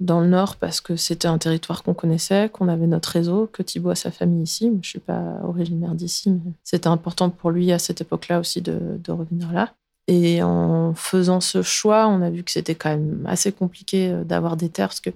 dans 0.00 0.20
le 0.20 0.28
Nord 0.28 0.56
parce 0.56 0.80
que 0.80 0.96
c'était 0.96 1.28
un 1.28 1.38
territoire 1.38 1.82
qu'on 1.82 1.94
connaissait, 1.94 2.48
qu'on 2.52 2.68
avait 2.68 2.86
notre 2.86 3.10
réseau, 3.10 3.48
que 3.52 3.62
Thibaut 3.62 3.90
a 3.90 3.94
sa 3.94 4.10
famille 4.10 4.42
ici. 4.42 4.70
Je 4.82 4.88
suis 4.88 4.98
pas 5.00 5.40
originaire 5.42 5.94
d'ici, 5.94 6.30
mais 6.30 6.52
c'était 6.62 6.88
important 6.88 7.30
pour 7.30 7.50
lui 7.50 7.72
à 7.72 7.78
cette 7.78 8.00
époque-là 8.00 8.38
aussi 8.40 8.62
de, 8.62 9.00
revenir 9.08 9.52
là. 9.52 9.72
Et 10.06 10.42
en 10.42 10.94
faisant 10.94 11.40
ce 11.40 11.62
choix, 11.62 12.08
on 12.08 12.22
a 12.22 12.30
vu 12.30 12.42
que 12.42 12.50
c'était 12.50 12.74
quand 12.74 12.88
même 12.88 13.24
assez 13.26 13.52
compliqué 13.52 14.08
euh, 14.08 14.24
d'avoir 14.24 14.56
des 14.56 14.70
terres 14.70 14.88
parce 14.88 15.00
que 15.00 15.10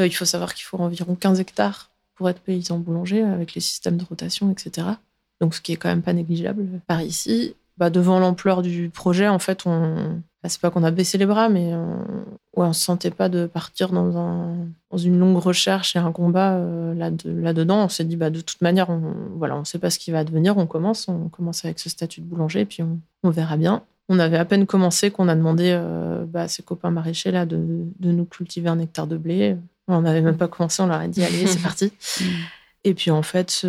euh, 0.00 0.06
il 0.06 0.12
faut 0.12 0.24
savoir 0.24 0.54
qu'il 0.54 0.64
faut 0.64 0.78
environ 0.78 1.14
15 1.14 1.38
hectares 1.38 1.90
pour 2.16 2.28
être 2.28 2.40
paysan 2.40 2.78
boulanger 2.78 3.22
avec 3.22 3.54
les 3.54 3.60
systèmes 3.60 3.96
de 3.96 4.04
rotation, 4.04 4.50
etc. 4.50 4.88
Donc 5.40 5.54
ce 5.54 5.60
qui 5.60 5.72
est 5.72 5.76
quand 5.76 5.88
même 5.88 6.02
pas 6.02 6.12
négligeable 6.12 6.80
par 6.88 7.02
ici. 7.02 7.54
Bah, 7.78 7.90
devant 7.90 8.18
l'ampleur 8.18 8.62
du 8.62 8.90
projet, 8.90 9.28
en 9.28 9.38
fait, 9.38 9.66
on, 9.66 10.20
bah, 10.42 10.48
c'est 10.48 10.60
pas 10.60 10.70
qu'on 10.70 10.82
a 10.82 10.90
baissé 10.90 11.18
les 11.18 11.26
bras, 11.26 11.48
mais 11.48 11.72
on, 12.54 12.66
ne 12.66 12.72
se 12.72 12.80
sentait 12.80 13.10
pas 13.10 13.28
de 13.28 13.46
partir 13.46 13.90
dans, 13.90 14.16
un, 14.18 14.56
dans 14.90 14.98
une 14.98 15.18
longue 15.18 15.38
recherche 15.38 15.94
et 15.94 16.00
un 16.00 16.10
combat 16.10 16.54
euh, 16.54 16.94
là, 16.94 17.10
là-dedans. 17.24 17.84
On 17.84 17.88
s'est 17.88 18.04
dit, 18.04 18.16
bah, 18.16 18.30
de 18.30 18.40
toute 18.40 18.60
manière, 18.60 18.90
on 18.90 19.14
voilà, 19.36 19.56
on 19.56 19.64
sait 19.64 19.78
pas 19.78 19.88
ce 19.88 19.98
qui 19.98 20.10
va 20.10 20.18
advenir. 20.18 20.58
On 20.58 20.66
commence, 20.66 21.06
on 21.08 21.28
commence 21.28 21.64
avec 21.64 21.78
ce 21.78 21.88
statut 21.88 22.20
de 22.20 22.26
boulanger, 22.26 22.60
et 22.60 22.66
puis 22.66 22.82
on, 23.22 23.30
verra 23.30 23.56
bien. 23.56 23.82
On 24.08 24.18
avait 24.18 24.36
à 24.36 24.44
peine 24.44 24.66
commencé 24.66 25.10
qu'on 25.10 25.28
a 25.28 25.36
demandé 25.36 25.70
euh, 25.74 26.24
bah, 26.26 26.42
à 26.42 26.48
ses 26.48 26.62
copains 26.62 26.90
maraîchers 26.90 27.30
là, 27.30 27.46
de, 27.46 27.86
de, 28.00 28.10
nous 28.10 28.24
cultiver 28.24 28.68
un 28.68 28.80
hectare 28.80 29.06
de 29.06 29.16
blé. 29.16 29.56
On 29.86 30.02
n'avait 30.02 30.22
même 30.22 30.36
pas 30.36 30.48
commencé, 30.48 30.82
on 30.82 30.88
leur 30.88 31.00
a 31.00 31.08
dit, 31.08 31.22
allez, 31.22 31.46
c'est 31.46 31.62
parti. 31.62 31.92
Et 32.84 32.94
puis 32.94 33.10
en 33.10 33.22
fait, 33.22 33.66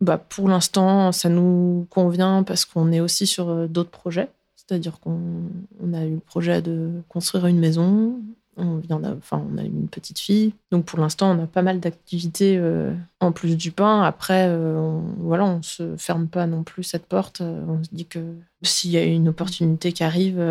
bah, 0.00 0.18
pour 0.18 0.48
l'instant, 0.48 1.12
ça 1.12 1.28
nous 1.28 1.86
convient 1.90 2.42
parce 2.42 2.64
qu'on 2.64 2.90
est 2.92 3.00
aussi 3.00 3.26
sur 3.26 3.50
euh, 3.50 3.66
d'autres 3.66 3.90
projets. 3.90 4.30
C'est-à-dire 4.56 5.00
qu'on 5.00 5.92
a 5.92 6.04
eu 6.04 6.14
le 6.14 6.20
projet 6.20 6.62
de 6.62 7.02
construire 7.08 7.46
une 7.46 7.58
maison. 7.58 8.20
On, 8.56 8.76
vient 8.76 9.00
enfin, 9.16 9.44
on 9.52 9.58
a 9.58 9.62
une 9.62 9.88
petite 9.88 10.18
fille. 10.18 10.54
Donc 10.70 10.84
pour 10.84 10.98
l'instant, 10.98 11.36
on 11.36 11.42
a 11.42 11.46
pas 11.46 11.62
mal 11.62 11.80
d'activités 11.80 12.56
euh, 12.56 12.94
en 13.20 13.32
plus 13.32 13.56
du 13.56 13.72
pain. 13.72 14.02
Après, 14.02 14.46
euh, 14.48 14.78
on, 14.78 15.02
voilà, 15.18 15.44
on 15.44 15.62
se 15.62 15.96
ferme 15.96 16.28
pas 16.28 16.46
non 16.46 16.62
plus 16.62 16.84
cette 16.84 17.06
porte. 17.06 17.40
On 17.40 17.82
se 17.82 17.90
dit 17.92 18.06
que 18.06 18.20
s'il 18.62 18.90
y 18.90 18.96
a 18.96 19.04
une 19.04 19.28
opportunité 19.28 19.92
qui 19.92 20.04
arrive, 20.04 20.42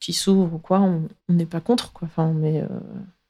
qui 0.00 0.12
s'ouvre 0.12 0.54
ou 0.54 0.58
quoi, 0.58 0.80
on 0.80 1.08
n'est 1.28 1.46
pas 1.46 1.60
contre. 1.60 1.92
Quoi. 1.92 2.08
Enfin, 2.10 2.32
mais 2.34 2.64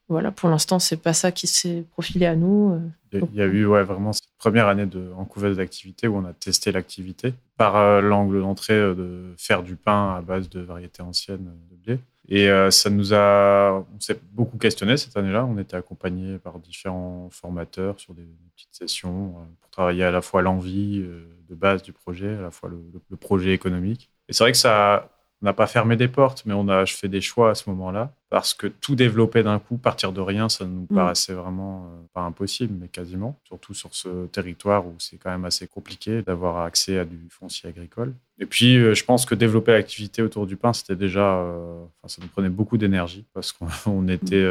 voilà, 0.09 0.31
pour 0.31 0.49
l'instant, 0.51 0.79
c'est 0.79 0.99
pas 0.99 1.15
ça 1.15 1.33
qui 1.33 1.47
s'est 1.47 1.85
profilé 1.93 2.27
à 2.27 2.37
nous. 2.37 2.79
Il 3.13 3.35
y 3.35 3.43
a 3.43 3.47
eu 3.47 3.65
ouais, 3.65 3.83
vraiment 3.85 4.13
cette 4.13 4.29
première 4.39 4.69
année 4.69 4.87
de, 4.87 5.11
en 5.17 5.25
couveuse 5.25 5.57
d'activité 5.57 6.09
où 6.09 6.17
on 6.17 6.25
a 6.25 6.33
testé 6.33 6.73
l'activité 6.73 7.33
par 7.57 7.77
euh, 7.77 8.01
l'angle 8.01 8.41
d'entrée 8.41 8.75
euh, 8.75 8.95
de 8.95 9.35
faire 9.39 9.63
du 9.63 9.77
pain 9.77 10.17
à 10.17 10.21
base 10.21 10.49
de 10.49 10.61
variétés 10.61 11.03
anciennes 11.03 11.51
de 11.71 11.77
blé. 11.77 11.99
Et 12.29 12.49
euh, 12.49 12.71
ça 12.71 12.91
nous 12.91 13.15
a, 13.15 13.87
on 13.95 14.01
s'est 14.01 14.19
beaucoup 14.33 14.59
questionné 14.59 14.97
cette 14.97 15.17
année-là. 15.17 15.45
On 15.45 15.59
était 15.59 15.77
accompagné 15.77 16.39
par 16.39 16.59
différents 16.59 17.29
formateurs 17.31 17.99
sur 18.01 18.15
des, 18.15 18.27
petites 18.55 18.75
sessions 18.75 19.35
pour 19.61 19.71
travailler 19.71 20.05
à 20.05 20.11
la 20.13 20.23
fois 20.23 20.41
l'envie 20.41 21.03
de 21.03 21.55
base 21.57 21.83
du 21.83 21.93
projet, 21.93 22.37
à 22.37 22.41
la 22.43 22.51
fois 22.53 22.69
le, 22.69 22.79
le 23.11 23.17
projet 23.17 23.53
économique. 23.53 24.11
Et 24.29 24.33
c'est 24.33 24.45
vrai 24.45 24.53
que 24.53 24.59
ça, 24.59 25.14
on 25.45 25.47
n'a 25.47 25.53
pas 25.53 25.67
fermé 25.67 25.95
des 25.97 26.09
portes, 26.09 26.43
mais 26.47 26.55
on 26.55 26.69
a 26.69 26.87
fait 26.87 27.09
des 27.09 27.21
choix 27.21 27.51
à 27.51 27.55
ce 27.55 27.69
moment-là 27.69 28.11
parce 28.31 28.55
que 28.55 28.67
tout 28.67 28.95
développer 28.95 29.43
d'un 29.43 29.59
coup, 29.59 29.77
partir 29.77 30.11
de 30.11 30.23
rien, 30.23 30.49
ça 30.49 30.65
nous 30.65 30.87
mm. 30.89 30.95
paraissait 30.95 31.35
vraiment 31.35 31.85
euh, 31.85 32.07
pas 32.15 32.23
impossible, 32.23 32.75
mais 32.81 32.89
quasiment. 32.89 33.39
Surtout 33.45 33.75
sur 33.75 33.95
ce 33.95 34.25
territoire 34.29 34.87
où 34.87 34.95
c'est 34.99 35.19
quand 35.19 35.31
même 35.31 35.45
assez 35.45 35.67
compliqué 35.67 36.23
d'avoir 36.23 36.65
accès 36.65 36.99
à 36.99 37.05
du 37.05 37.29
foncier 37.29 37.69
agricole. 37.69 38.15
Et 38.39 38.47
puis, 38.47 38.79
euh, 38.79 38.95
je 38.95 39.05
pense 39.05 39.27
que 39.27 39.35
développer 39.35 39.73
l'activité 39.73 40.23
autour 40.23 40.47
du 40.47 40.57
pain, 40.57 40.73
c'était 40.73 40.97
déjà, 40.97 41.35
euh, 41.41 41.85
ça 42.07 42.23
nous 42.23 42.29
prenait 42.29 42.49
beaucoup 42.49 42.79
d'énergie 42.79 43.27
parce 43.35 43.53
qu'on 43.53 44.09
était 44.09 44.47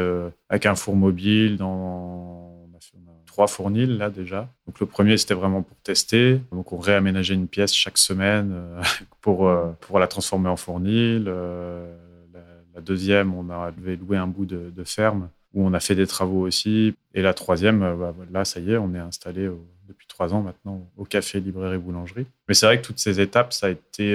avec 0.48 0.64
un 0.64 0.76
four 0.76 0.94
mobile 0.94 1.56
dans 1.56 2.53
trois 3.34 3.48
fournils 3.48 3.98
là 3.98 4.10
déjà. 4.10 4.48
Donc 4.64 4.78
le 4.78 4.86
premier 4.86 5.16
c'était 5.16 5.34
vraiment 5.34 5.62
pour 5.62 5.76
tester. 5.78 6.40
Donc 6.52 6.72
on 6.72 6.78
réaménageait 6.78 7.34
une 7.34 7.48
pièce 7.48 7.74
chaque 7.74 7.98
semaine 7.98 8.52
euh, 8.52 8.82
pour 9.22 9.48
euh, 9.48 9.72
pour 9.80 9.98
la 9.98 10.06
transformer 10.06 10.48
en 10.48 10.56
fournil. 10.56 11.24
Euh, 11.26 11.92
la, 12.32 12.80
deuxième 12.80 13.34
on 13.34 13.50
a 13.50 13.72
loué 14.00 14.16
un 14.16 14.28
bout 14.28 14.44
de, 14.44 14.84
ferme 14.84 15.28
où 15.52 15.66
on 15.66 15.72
a 15.74 15.80
fait 15.80 15.96
des 15.96 16.06
travaux 16.06 16.42
aussi. 16.46 16.94
Et 17.14 17.22
la 17.22 17.34
troisième, 17.34 17.80
bah, 17.80 18.14
là 18.32 18.44
ça 18.44 18.60
y 18.60 18.72
est, 18.72 18.76
on 18.76 18.94
est 18.94 18.98
installé 18.98 19.50
depuis 19.88 20.06
trois 20.06 20.32
ans 20.32 20.42
maintenant 20.42 20.86
au 20.96 21.04
café 21.04 21.40
librairie 21.40 21.78
boulangerie. 21.78 22.26
Mais 22.46 22.54
c'est 22.54 22.66
vrai 22.66 22.80
que 22.80 22.86
toutes 22.86 23.00
ces 23.00 23.20
étapes 23.20 23.52
ça 23.52 23.66
a 23.66 23.70
été 23.70 24.06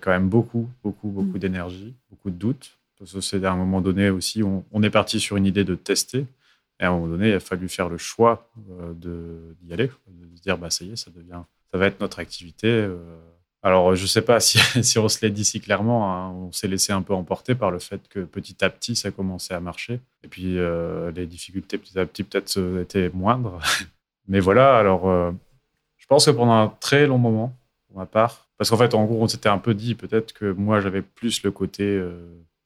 quand 0.00 0.12
même 0.12 0.28
beaucoup 0.28 0.68
beaucoup 0.84 1.08
beaucoup 1.08 1.38
mm. 1.38 1.40
d'énergie, 1.40 1.94
beaucoup 2.08 2.30
de 2.30 2.36
doutes. 2.36 2.78
C'est 3.04 3.44
à 3.44 3.52
un 3.52 3.56
moment 3.56 3.80
donné 3.80 4.10
aussi, 4.10 4.42
on 4.44 4.82
est 4.82 4.90
parti 4.90 5.18
sur 5.18 5.36
une 5.36 5.46
idée 5.46 5.64
de 5.64 5.74
tester. 5.74 6.26
Et 6.80 6.84
à 6.84 6.88
un 6.88 6.92
moment 6.92 7.08
donné, 7.08 7.28
il 7.28 7.34
a 7.34 7.40
fallu 7.40 7.68
faire 7.68 7.88
le 7.90 7.98
choix 7.98 8.48
euh, 8.70 9.54
d'y 9.62 9.72
aller, 9.72 9.90
de 10.08 10.36
se 10.36 10.40
dire, 10.40 10.56
bah, 10.56 10.70
ça 10.70 10.84
y 10.84 10.92
est, 10.92 10.96
ça, 10.96 11.10
devient, 11.10 11.42
ça 11.70 11.78
va 11.78 11.86
être 11.86 12.00
notre 12.00 12.20
activité. 12.20 12.68
Euh. 12.68 12.96
Alors, 13.62 13.94
je 13.94 14.02
ne 14.02 14.06
sais 14.06 14.22
pas 14.22 14.40
si, 14.40 14.58
on 14.98 15.08
se 15.08 15.18
l'est 15.20 15.30
dit 15.30 15.44
si 15.44 15.60
clairement, 15.60 16.10
hein. 16.10 16.30
on 16.30 16.52
s'est 16.52 16.68
laissé 16.68 16.92
un 16.92 17.02
peu 17.02 17.12
emporter 17.12 17.54
par 17.54 17.70
le 17.70 17.78
fait 17.78 18.00
que 18.08 18.20
petit 18.20 18.64
à 18.64 18.70
petit, 18.70 18.96
ça 18.96 19.10
commençait 19.10 19.52
à 19.52 19.60
marcher. 19.60 20.00
Et 20.24 20.28
puis, 20.28 20.58
euh, 20.58 21.10
les 21.10 21.26
difficultés 21.26 21.76
petit 21.76 21.98
à 21.98 22.06
petit, 22.06 22.22
peut-être, 22.22 22.58
étaient 22.80 23.10
moindres. 23.10 23.60
Mais 24.28 24.40
voilà, 24.40 24.78
alors, 24.78 25.34
je 25.96 26.06
pense 26.06 26.26
que 26.26 26.30
pendant 26.30 26.52
un 26.52 26.68
très 26.80 27.06
long 27.06 27.18
moment, 27.18 27.54
pour 27.88 27.98
ma 27.98 28.06
part, 28.06 28.48
Parce 28.56 28.70
qu'en 28.70 28.76
fait, 28.76 28.94
en 28.94 29.04
gros, 29.04 29.20
on 29.20 29.26
s'était 29.26 29.48
un 29.48 29.58
peu 29.58 29.74
dit 29.74 29.96
peut-être 29.96 30.32
que 30.32 30.52
moi, 30.52 30.80
j'avais 30.80 31.02
plus 31.02 31.42
le 31.42 31.50
côté 31.50 32.00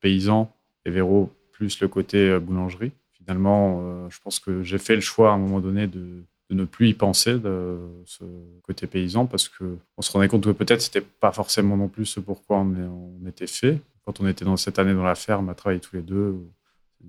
paysan 0.01 0.53
et 0.85 0.91
Véro 0.91 1.33
plus 1.53 1.81
le 1.81 1.89
côté 1.89 2.39
boulangerie. 2.39 2.93
Finalement, 3.25 4.09
je 4.11 4.19
pense 4.21 4.39
que 4.39 4.63
j'ai 4.63 4.79
fait 4.79 4.95
le 4.95 5.01
choix 5.01 5.31
à 5.31 5.35
un 5.35 5.39
moment 5.39 5.61
donné 5.61 5.87
de, 5.87 6.23
ne 6.51 6.65
plus 6.65 6.91
y 6.91 6.95
penser 6.95 7.39
de 7.39 7.79
ce 8.05 8.23
côté 8.63 8.87
paysan 8.87 9.27
parce 9.27 9.49
que 9.49 9.77
on 9.97 10.03
se 10.03 10.13
rendait 10.13 10.29
compte 10.29 10.45
que 10.45 10.51
peut-être 10.51 10.83
c'était 10.83 11.01
pas 11.01 11.33
forcément 11.33 11.77
non 11.77 11.89
plus 11.89 12.07
ce 12.07 12.21
pourquoi 12.21 12.59
on, 12.59 13.17
on, 13.23 13.27
était 13.27 13.47
fait. 13.47 13.81
Quand 14.05 14.21
on 14.21 14.29
était 14.29 14.45
dans 14.45 14.57
cette 14.57 14.79
année 14.79 14.95
dans 14.95 15.03
la 15.03 15.15
ferme 15.15 15.49
à 15.49 15.55
travailler 15.55 15.81
tous 15.81 15.97
les 15.97 16.03
deux, 16.03 16.37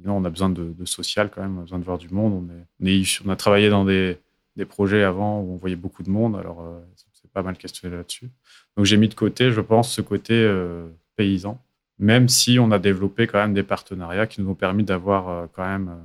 on 0.05 0.25
a 0.25 0.29
besoin 0.29 0.49
de, 0.49 0.73
social 0.85 1.29
quand 1.29 1.41
même, 1.41 1.57
on 1.57 1.59
a 1.59 1.63
besoin 1.63 1.79
de 1.79 1.83
voir 1.83 1.97
du 1.97 2.09
monde. 2.09 2.49
On, 2.81 3.29
a 3.29 3.35
travaillé 3.35 3.69
dans 3.69 3.85
des, 3.85 4.17
des, 4.55 4.65
projets 4.65 5.03
avant 5.03 5.41
où 5.41 5.53
on 5.53 5.57
voyait 5.57 5.75
beaucoup 5.75 6.03
de 6.03 6.09
monde, 6.09 6.35
alors 6.35 6.61
euh, 6.61 6.79
c'est 7.13 7.31
pas 7.31 7.43
mal 7.43 7.57
questionné 7.57 7.95
là-dessus. 7.95 8.29
Donc 8.75 8.85
j'ai 8.85 8.97
mis 8.97 9.07
de 9.07 9.13
côté, 9.13 9.51
je 9.51 9.61
pense, 9.61 9.91
ce 9.91 10.01
côté 10.01 10.33
euh, 10.33 10.87
paysan, 11.15 11.61
même 11.99 12.29
si 12.29 12.59
on 12.59 12.71
a 12.71 12.79
développé 12.79 13.27
quand 13.27 13.39
même 13.39 13.53
des 13.53 13.63
partenariats 13.63 14.27
qui 14.27 14.41
nous 14.41 14.49
ont 14.49 14.55
permis 14.55 14.83
d'avoir 14.83 15.29
euh, 15.29 15.45
quand 15.53 15.65
même, 15.65 15.95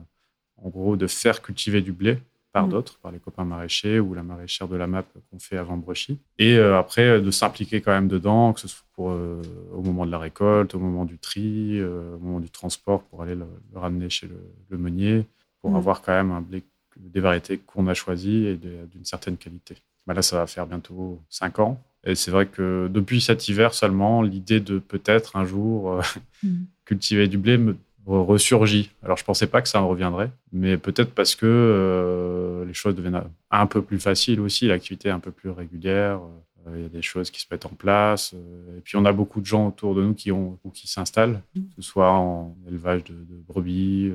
en 0.57 0.69
gros, 0.69 0.97
de 0.97 1.07
faire 1.07 1.43
cultiver 1.43 1.83
du 1.83 1.93
blé 1.93 2.19
par 2.53 2.67
mm. 2.67 2.71
d'autres, 2.71 2.99
par 2.99 3.13
les 3.13 3.19
copains 3.19 3.45
maraîchers 3.45 4.01
ou 4.01 4.15
la 4.15 4.23
maraîchère 4.23 4.69
de 4.69 4.77
la 4.77 4.87
MAP 4.87 5.07
qu'on 5.31 5.39
fait 5.39 5.57
avant 5.57 5.77
Brechy. 5.77 6.19
Et 6.39 6.57
euh, 6.57 6.79
après, 6.79 7.07
euh, 7.07 7.21
de 7.21 7.31
s'impliquer 7.31 7.81
quand 7.81 7.93
même 7.93 8.09
dedans, 8.09 8.53
que 8.53 8.61
ce 8.61 8.69
soit 8.69 8.87
pour, 8.95 9.11
euh, 9.11 9.41
au 9.73 9.83
moment 9.83 10.07
de 10.07 10.11
la 10.11 10.19
récolte, 10.19 10.75
au 10.75 10.79
moment 10.79 11.05
du 11.05 11.19
tri, 11.19 11.83
au 11.83 12.19
moment 12.19 12.41
du 12.41 12.51
transport, 12.51 13.03
pour 13.05 13.23
aller 13.23 13.35
le, 13.35 13.47
ramener 13.75 14.11
chez 14.11 14.29
le, 14.69 14.79
meunier, 14.79 15.27
pour 15.61 15.71
mm. 15.71 15.77
avoir 15.77 16.03
quand 16.03 16.13
même 16.13 16.33
un 16.33 16.41
blé, 16.41 16.63
des 16.97 17.21
variétés 17.21 17.59
qu'on 17.59 17.87
a 17.87 17.95
choisies 17.95 18.47
et 18.47 18.57
d'une 18.57 19.05
certaine 19.05 19.37
qualité. 19.37 19.77
Bah 20.11 20.15
là, 20.15 20.23
ça 20.23 20.39
va 20.39 20.49
faire 20.49 20.67
bientôt 20.67 21.23
cinq 21.29 21.61
ans. 21.61 21.81
Et 22.03 22.17
c'est 22.17 22.33
vrai 22.33 22.47
que 22.47 22.91
depuis 22.93 23.21
cet 23.21 23.47
hiver 23.47 23.73
seulement, 23.75 24.23
l'idée 24.23 24.59
de 24.59 24.81
peut-être 24.81 25.37
un 25.37 25.45
jour 25.45 26.03
mm. 26.43 26.65
cultiver 26.85 27.29
du 27.29 27.39
blé 27.39 27.59
me 27.59 27.77
ressurgit. 28.05 28.91
Alors, 29.05 29.17
je 29.17 29.25
pensais 29.25 29.47
pas 29.47 29.63
que 29.63 29.69
ça 29.69 29.81
en 29.81 29.87
reviendrait, 29.87 30.33
mais 30.53 30.79
peut-être 30.79 31.15
parce 31.15 31.37
que 31.37 31.47
euh, 31.47 32.65
les 32.65 32.75
choses 32.75 32.97
deviennent 32.97 33.23
un 33.53 33.67
peu 33.67 33.83
plus 33.83 34.01
faciles 34.01 34.41
aussi, 34.41 34.67
l'activité 34.67 35.11
est 35.11 35.13
un 35.13 35.21
peu 35.21 35.31
plus 35.31 35.51
régulière. 35.51 36.19
Euh, 36.67 36.77
il 36.77 36.83
y 36.83 36.87
a 36.87 36.89
des 36.89 37.03
choses 37.03 37.31
qui 37.31 37.41
se 37.41 37.47
mettent 37.51 37.67
en 37.67 37.71
place. 37.71 38.33
Euh, 38.35 38.79
et 38.79 38.81
puis, 38.81 38.97
on 38.97 39.05
a 39.05 39.13
beaucoup 39.13 39.41
de 39.41 39.47
gens 39.47 39.69
autour 39.69 39.95
de 39.95 40.03
nous 40.03 40.15
qui, 40.15 40.33
ont, 40.33 40.59
ou 40.65 40.71
qui 40.71 40.89
s'installent, 40.89 41.41
que 41.55 41.61
ce 41.77 41.83
soit 41.83 42.11
en 42.11 42.57
élevage 42.69 43.05
de, 43.05 43.15
brebis, 43.49 44.13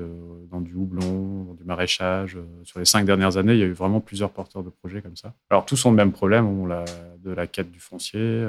dans 0.50 0.60
du 0.60 0.74
houblon, 0.74 1.44
dans 1.44 1.54
du 1.54 1.64
maraîchage. 1.64 2.38
Sur 2.64 2.78
les 2.78 2.84
cinq 2.84 3.04
dernières 3.04 3.36
années, 3.36 3.54
il 3.54 3.58
y 3.58 3.62
a 3.62 3.66
eu 3.66 3.72
vraiment 3.72 4.00
plusieurs 4.00 4.30
porteurs 4.30 4.62
de 4.62 4.70
projets 4.70 5.02
comme 5.02 5.16
ça. 5.16 5.34
Alors, 5.50 5.66
tous 5.66 5.84
ont 5.84 5.90
le 5.90 5.96
même 5.96 6.12
problème, 6.12 6.46
on 6.46 6.66
la, 6.66 6.84
de 7.22 7.30
la 7.30 7.46
quête 7.46 7.70
du 7.70 7.80
foncier. 7.80 8.46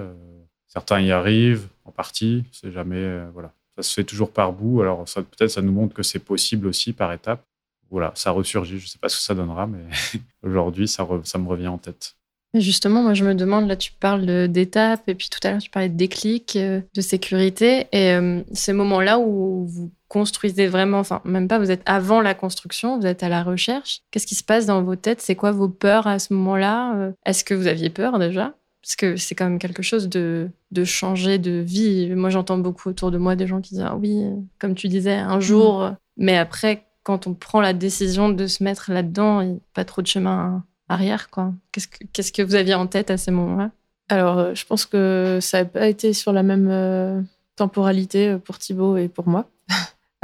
certains 0.67 1.01
y 1.01 1.11
arrivent 1.11 1.67
en 1.85 1.91
partie, 1.91 2.43
c'est 2.51 2.71
jamais. 2.71 3.25
voilà 3.33 3.53
ça 3.77 3.83
se 3.83 3.93
fait 3.93 4.03
toujours 4.03 4.31
par 4.31 4.53
bout. 4.53 4.81
Alors 4.81 5.05
peut-être 5.05 5.51
ça 5.51 5.61
nous 5.61 5.71
montre 5.71 5.93
que 5.93 6.03
c'est 6.03 6.19
possible 6.19 6.67
aussi 6.67 6.93
par 6.93 7.13
étapes. 7.13 7.45
Voilà, 7.89 8.11
ça 8.15 8.31
ressurgit. 8.31 8.79
Je 8.79 8.85
ne 8.85 8.89
sais 8.89 8.99
pas 8.99 9.07
ce 9.07 9.17
que 9.17 9.23
ça 9.23 9.35
donnera, 9.35 9.67
mais 9.67 9.85
aujourd'hui, 10.43 10.87
ça, 10.87 11.07
ça 11.23 11.37
me 11.37 11.47
revient 11.47 11.67
en 11.67 11.77
tête. 11.77 12.15
Justement, 12.53 13.03
moi 13.03 13.13
je 13.13 13.25
me 13.25 13.35
demande, 13.35 13.67
là 13.67 13.75
tu 13.75 13.91
parles 13.91 14.47
d'étapes, 14.47 15.07
et 15.07 15.15
puis 15.15 15.29
tout 15.29 15.45
à 15.45 15.51
l'heure 15.51 15.61
tu 15.61 15.69
parlais 15.69 15.89
de 15.89 15.97
déclic, 15.97 16.55
euh, 16.55 16.81
de 16.95 17.01
sécurité, 17.01 17.87
et 17.91 18.11
euh, 18.13 18.41
ces 18.53 18.73
moments-là 18.73 19.19
où 19.19 19.65
vous 19.67 19.91
construisez 20.07 20.67
vraiment, 20.67 20.99
enfin 20.99 21.21
même 21.25 21.47
pas, 21.47 21.59
vous 21.59 21.71
êtes 21.71 21.83
avant 21.85 22.21
la 22.21 22.33
construction, 22.33 22.97
vous 22.99 23.05
êtes 23.05 23.21
à 23.21 23.29
la 23.29 23.43
recherche, 23.43 24.01
qu'est-ce 24.11 24.25
qui 24.25 24.35
se 24.35 24.43
passe 24.43 24.65
dans 24.65 24.81
vos 24.81 24.95
têtes? 24.95 25.21
C'est 25.21 25.35
quoi 25.35 25.51
vos 25.51 25.69
peurs 25.69 26.07
à 26.07 26.19
ce 26.19 26.33
moment-là? 26.33 26.95
Euh, 26.95 27.11
Est-ce 27.25 27.43
que 27.43 27.53
vous 27.53 27.67
aviez 27.67 27.89
peur 27.89 28.17
déjà? 28.17 28.55
Parce 28.81 28.95
que 28.95 29.17
c'est 29.17 29.35
quand 29.35 29.49
même 29.49 29.59
quelque 29.59 29.83
chose 29.83 30.07
de, 30.07 30.49
de 30.71 30.83
changer 30.85 31.39
de 31.39 31.51
vie. 31.51 32.09
Moi, 32.15 32.29
j'entends 32.29 32.57
beaucoup 32.57 32.87
autour 32.87 33.11
de 33.11 33.17
moi 33.17 33.35
des 33.35 33.45
gens 33.45 33.59
qui 33.59 33.73
disent 33.73 33.85
ah 33.85 33.97
oui, 33.97 34.23
comme 34.59 34.75
tu 34.75 34.87
disais, 34.87 35.15
un 35.15 35.41
jour. 35.41 35.81
Mm. 35.81 35.97
Mais 36.15 36.37
après, 36.37 36.85
quand 37.03 37.27
on 37.27 37.33
prend 37.33 37.59
la 37.59 37.73
décision 37.73 38.29
de 38.29 38.47
se 38.47 38.63
mettre 38.63 38.91
là-dedans, 38.91 39.41
il 39.41 39.49
n'y 39.49 39.55
a 39.57 39.59
pas 39.73 39.83
trop 39.83 40.01
de 40.01 40.07
chemin 40.07 40.63
arrière. 40.89 41.29
quoi. 41.29 41.53
Qu'est-ce 41.71 41.87
que, 41.87 42.03
qu'est-ce 42.13 42.31
que 42.31 42.41
vous 42.41 42.55
aviez 42.55 42.75
en 42.75 42.87
tête 42.87 43.11
à 43.11 43.17
ces 43.17 43.31
moments-là? 43.31 43.71
Alors, 44.09 44.37
euh, 44.37 44.55
je 44.55 44.65
pense 44.65 44.85
que 44.85 45.39
ça 45.41 45.59
n'a 45.59 45.65
pas 45.65 45.87
été 45.87 46.13
sur 46.13 46.31
la 46.31 46.43
même 46.43 46.67
euh, 46.69 47.21
temporalité 47.57 48.29
euh, 48.29 48.37
pour 48.37 48.57
Thibaut 48.57 48.95
et 48.97 49.09
pour 49.09 49.27
moi. 49.27 49.45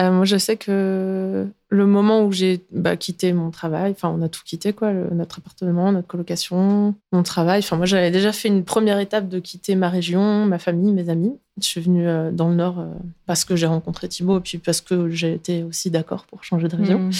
Euh, 0.02 0.12
moi, 0.12 0.26
je 0.26 0.38
sais 0.38 0.58
que 0.58 1.48
le 1.70 1.86
moment 1.86 2.24
où 2.24 2.32
j'ai 2.32 2.62
bah, 2.72 2.98
quitté 2.98 3.32
mon 3.32 3.52
travail, 3.52 3.92
enfin, 3.92 4.10
on 4.10 4.24
a 4.24 4.28
tout 4.28 4.42
quitté, 4.44 4.74
quoi, 4.74 4.92
notre 4.92 5.38
appartement, 5.38 5.92
notre 5.92 6.08
colocation, 6.08 6.96
mon 7.12 7.22
travail. 7.22 7.60
Enfin, 7.60 7.78
moi, 7.78 7.86
j'avais 7.86 8.10
déjà 8.10 8.32
fait 8.32 8.48
une 8.48 8.64
première 8.64 8.98
étape 8.98 9.30
de 9.30 9.38
quitter 9.38 9.76
ma 9.76 9.90
région, 9.90 10.48
ma 10.48 10.58
famille, 10.58 10.92
mes 10.92 11.10
amis. 11.10 11.38
Je 11.62 11.68
suis 11.68 11.80
venue 11.80 12.08
euh, 12.08 12.32
dans 12.32 12.50
le 12.50 12.56
Nord 12.56 12.84
parce 13.28 13.46
que 13.46 13.56
j'ai 13.56 13.68
rencontré 13.68 14.08
Thibaut 14.08 14.40
et 14.40 14.42
puis 14.42 14.58
parce 14.58 14.82
que 14.82 15.12
j'ai 15.12 15.36
été 15.36 15.62
aussi 15.62 15.92
d'accord 15.92 16.26
pour 16.26 16.44
changer 16.44 16.70
de 16.70 16.76
région. 16.76 16.98
Mmh. 16.98 17.12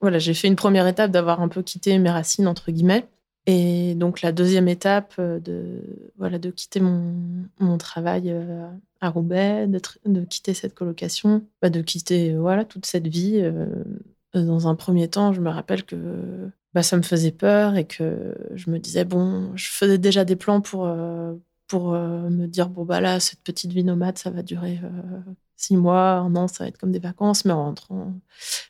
Voilà, 0.00 0.18
j'ai 0.18 0.34
fait 0.34 0.48
une 0.48 0.56
première 0.56 0.86
étape 0.86 1.10
d'avoir 1.10 1.40
un 1.40 1.48
peu 1.48 1.62
quitté 1.62 1.98
mes 1.98 2.10
racines, 2.10 2.46
entre 2.46 2.70
guillemets. 2.70 3.08
Et 3.46 3.94
donc 3.94 4.22
la 4.22 4.32
deuxième 4.32 4.68
étape 4.68 5.14
euh, 5.18 5.38
de 5.38 5.80
voilà 6.18 6.38
de 6.38 6.50
quitter 6.50 6.80
mon, 6.80 7.78
travail 7.78 8.24
euh, 8.30 8.68
à 9.00 9.08
Roubaix, 9.08 9.68
de, 9.68 9.80
de, 10.04 10.24
quitter 10.24 10.52
cette 10.52 10.74
colocation, 10.74 11.46
bah 11.62 11.70
de 11.70 11.80
quitter 11.80 12.32
euh, 12.32 12.40
voilà 12.40 12.64
toute 12.64 12.86
cette 12.86 13.06
vie. 13.06 13.42
Dans 14.34 14.68
un 14.68 14.74
premier 14.74 15.08
temps, 15.08 15.32
je 15.32 15.40
me 15.40 15.48
rappelle 15.48 15.84
que 15.84 15.96
bah, 16.74 16.82
ça 16.82 16.96
me 16.96 17.02
faisait 17.02 17.30
peur 17.30 17.76
et 17.76 17.86
que 17.86 18.34
je 18.54 18.70
me 18.70 18.78
disais 18.78 19.04
bon, 19.04 19.56
je 19.56 19.70
faisais 19.70 19.98
déjà 19.98 20.24
des 20.24 20.36
plans 20.36 20.60
pour 20.60 20.86
pour 21.66 21.92
me 21.92 22.46
dire 22.46 22.68
bon 22.68 22.84
bah 22.84 23.00
là 23.00 23.18
cette 23.18 23.40
petite 23.40 23.72
vie 23.72 23.84
nomade 23.84 24.18
ça 24.18 24.30
va 24.30 24.42
durer 24.42 24.80
six 25.56 25.76
mois, 25.76 26.12
un 26.12 26.36
an, 26.36 26.48
ça 26.48 26.64
va 26.64 26.68
être 26.68 26.78
comme 26.78 26.92
des 26.92 26.98
vacances, 26.98 27.44
mais 27.44 27.52
en 27.52 27.64
rentrant, 27.64 28.14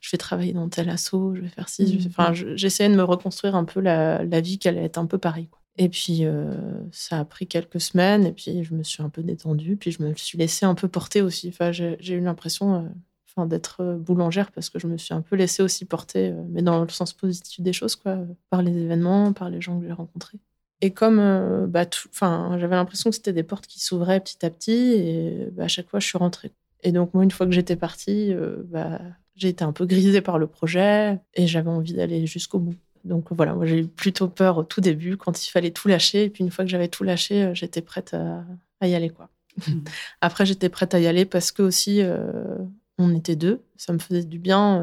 je 0.00 0.10
vais 0.10 0.18
travailler 0.18 0.52
dans 0.52 0.68
tel 0.68 0.88
assaut, 0.88 1.34
je 1.34 1.42
vais 1.42 1.48
faire 1.48 1.68
ci. 1.68 1.84
Mmh. 1.84 2.06
Enfin, 2.08 2.32
j'essayais 2.32 2.88
de 2.88 2.94
me 2.94 3.02
reconstruire 3.02 3.56
un 3.56 3.64
peu 3.64 3.80
la, 3.80 4.24
vie 4.40 4.58
qui 4.58 4.68
allait 4.68 4.84
être 4.84 4.98
un 4.98 5.06
peu 5.06 5.18
pareil. 5.18 5.48
Et 5.78 5.88
puis, 5.90 6.24
euh, 6.24 6.54
ça 6.90 7.18
a 7.18 7.24
pris 7.24 7.46
quelques 7.46 7.80
semaines, 7.80 8.24
et 8.24 8.32
puis 8.32 8.64
je 8.64 8.72
me 8.72 8.82
suis 8.82 9.02
un 9.02 9.10
peu 9.10 9.22
détendue, 9.22 9.76
puis 9.76 9.90
je 9.90 10.02
me 10.02 10.14
suis 10.14 10.38
laissée 10.38 10.64
un 10.64 10.74
peu 10.74 10.88
porter 10.88 11.20
aussi. 11.20 11.48
Enfin, 11.48 11.72
j'ai 11.72 12.14
eu 12.14 12.20
l'impression 12.20 12.76
euh, 12.76 12.88
enfin, 13.28 13.46
d'être 13.46 13.82
euh, 13.82 13.96
boulangère 13.96 14.52
parce 14.52 14.70
que 14.70 14.78
je 14.78 14.86
me 14.86 14.96
suis 14.96 15.12
un 15.12 15.20
peu 15.20 15.36
laissée 15.36 15.62
aussi 15.62 15.84
porter, 15.84 16.32
mais 16.48 16.62
dans 16.62 16.82
le 16.82 16.88
sens 16.88 17.12
positif 17.12 17.60
des 17.60 17.74
choses, 17.74 17.96
quoi, 17.96 18.18
par 18.48 18.62
les 18.62 18.76
événements, 18.78 19.32
par 19.32 19.50
les 19.50 19.60
gens 19.60 19.78
que 19.78 19.86
j'ai 19.86 19.92
rencontrés. 19.92 20.38
Et 20.82 20.92
comme 20.92 21.66
bah, 21.68 21.86
j'avais 22.20 22.76
l'impression 22.76 23.10
que 23.10 23.16
c'était 23.16 23.32
des 23.32 23.42
portes 23.42 23.66
qui 23.66 23.80
s'ouvraient 23.80 24.20
petit 24.20 24.44
à 24.44 24.50
petit, 24.50 24.92
et 24.92 25.48
bah, 25.52 25.64
à 25.64 25.68
chaque 25.68 25.88
fois, 25.88 26.00
je 26.00 26.06
suis 26.06 26.18
rentrée. 26.18 26.52
Et 26.82 26.92
donc, 26.92 27.14
moi, 27.14 27.24
une 27.24 27.30
fois 27.30 27.46
que 27.46 27.52
j'étais 27.52 27.74
partie, 27.74 28.32
euh, 28.32 28.62
bah, 28.66 29.00
j'ai 29.34 29.48
été 29.48 29.64
un 29.64 29.72
peu 29.72 29.86
grisée 29.86 30.20
par 30.20 30.38
le 30.38 30.46
projet 30.46 31.18
et 31.34 31.48
j'avais 31.48 31.68
envie 31.68 31.94
d'aller 31.94 32.26
jusqu'au 32.26 32.60
bout. 32.60 32.76
Donc 33.04 33.26
voilà, 33.30 33.54
moi 33.54 33.66
j'ai 33.66 33.80
eu 33.80 33.86
plutôt 33.86 34.28
peur 34.28 34.58
au 34.58 34.64
tout 34.64 34.80
début 34.80 35.16
quand 35.16 35.46
il 35.46 35.50
fallait 35.50 35.72
tout 35.72 35.88
lâcher. 35.88 36.24
Et 36.24 36.30
puis 36.30 36.44
une 36.44 36.50
fois 36.50 36.64
que 36.64 36.70
j'avais 36.70 36.88
tout 36.88 37.04
lâché, 37.04 37.42
euh, 37.42 37.54
j'étais 37.54 37.82
prête 37.82 38.14
à, 38.14 38.44
y 38.86 38.94
aller. 38.94 39.10
quoi. 39.10 39.28
Mmh. 39.66 39.72
Après, 40.20 40.46
j'étais 40.46 40.68
prête 40.68 40.94
à 40.94 41.00
y 41.00 41.08
aller 41.08 41.24
parce 41.24 41.50
que 41.50 41.62
aussi, 41.62 42.02
euh, 42.02 42.56
on 42.98 43.14
était 43.14 43.36
deux. 43.36 43.62
Ça 43.76 43.92
me 43.92 43.98
faisait 43.98 44.24
du 44.24 44.38
bien 44.38 44.80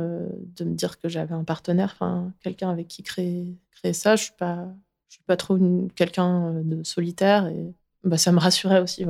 de 0.57 0.63
me 0.65 0.75
dire 0.75 0.99
que 0.99 1.09
j'avais 1.09 1.33
un 1.33 1.43
partenaire, 1.45 1.91
enfin 1.93 2.31
quelqu'un 2.41 2.69
avec 2.69 2.87
qui 2.89 3.01
créer, 3.01 3.57
créer 3.71 3.93
ça. 3.93 4.15
Je 4.15 4.25
suis 4.25 4.33
pas, 4.37 4.67
je 5.13 5.17
suis 5.17 5.25
pas 5.27 5.37
trop 5.37 5.59
quelqu'un 5.95 6.53
de 6.63 6.83
solitaire 6.83 7.45
et 7.45 7.71
bah, 8.03 8.17
ça 8.17 8.31
me 8.31 8.39
rassurait 8.39 8.79
aussi 8.79 9.05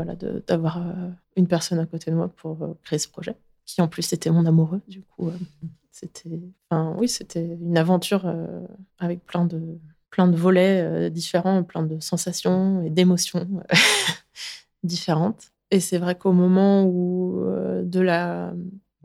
d'avoir 0.47 0.79
euh, 0.79 1.09
une 1.37 1.47
personne 1.47 1.79
à 1.79 1.85
côté 1.85 2.11
de 2.11 2.15
moi 2.17 2.27
pour 2.27 2.61
euh, 2.61 2.77
créer 2.83 2.99
ce 2.99 3.07
projet, 3.07 3.37
qui 3.65 3.81
en 3.81 3.87
plus 3.87 4.11
était 4.11 4.29
mon 4.29 4.45
amoureux. 4.45 4.81
Du 4.89 5.01
coup, 5.01 5.29
euh, 5.29 5.37
c'était, 5.91 6.41
enfin, 6.69 6.93
oui, 6.97 7.07
c'était 7.07 7.45
une 7.45 7.77
aventure 7.77 8.29
avec 8.99 9.25
plein 9.25 9.45
de, 9.45 10.35
volets 10.35 11.09
différents, 11.09 11.63
plein 11.63 11.83
de 11.83 12.01
sensations 12.01 12.83
et 12.83 12.89
d'émotions 12.89 13.63
différentes. 14.83 15.53
Et 15.71 15.79
c'est 15.79 15.99
vrai 15.99 16.15
qu'au 16.15 16.33
moment 16.33 16.83
où 16.83 17.41
de 17.81 17.99
la 18.01 18.53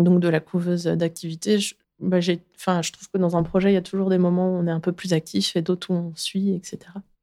donc 0.00 0.18
de 0.20 0.28
la 0.28 0.40
couveuse 0.40 0.84
d'activité, 0.84 1.58
bah, 2.00 2.18
enfin, 2.56 2.82
je 2.82 2.92
trouve 2.92 3.08
que 3.10 3.18
dans 3.18 3.36
un 3.36 3.42
projet, 3.42 3.70
il 3.70 3.74
y 3.74 3.78
a 3.78 3.82
toujours 3.82 4.10
des 4.10 4.18
moments 4.18 4.50
où 4.50 4.58
on 4.58 4.66
est 4.66 4.72
un 4.72 4.80
peu 4.80 4.92
plus 4.92 5.12
actif 5.12 5.56
et 5.56 5.62
d'autres 5.62 5.90
où 5.90 5.94
on 5.94 6.12
suit, 6.14 6.54
etc. 6.54 6.78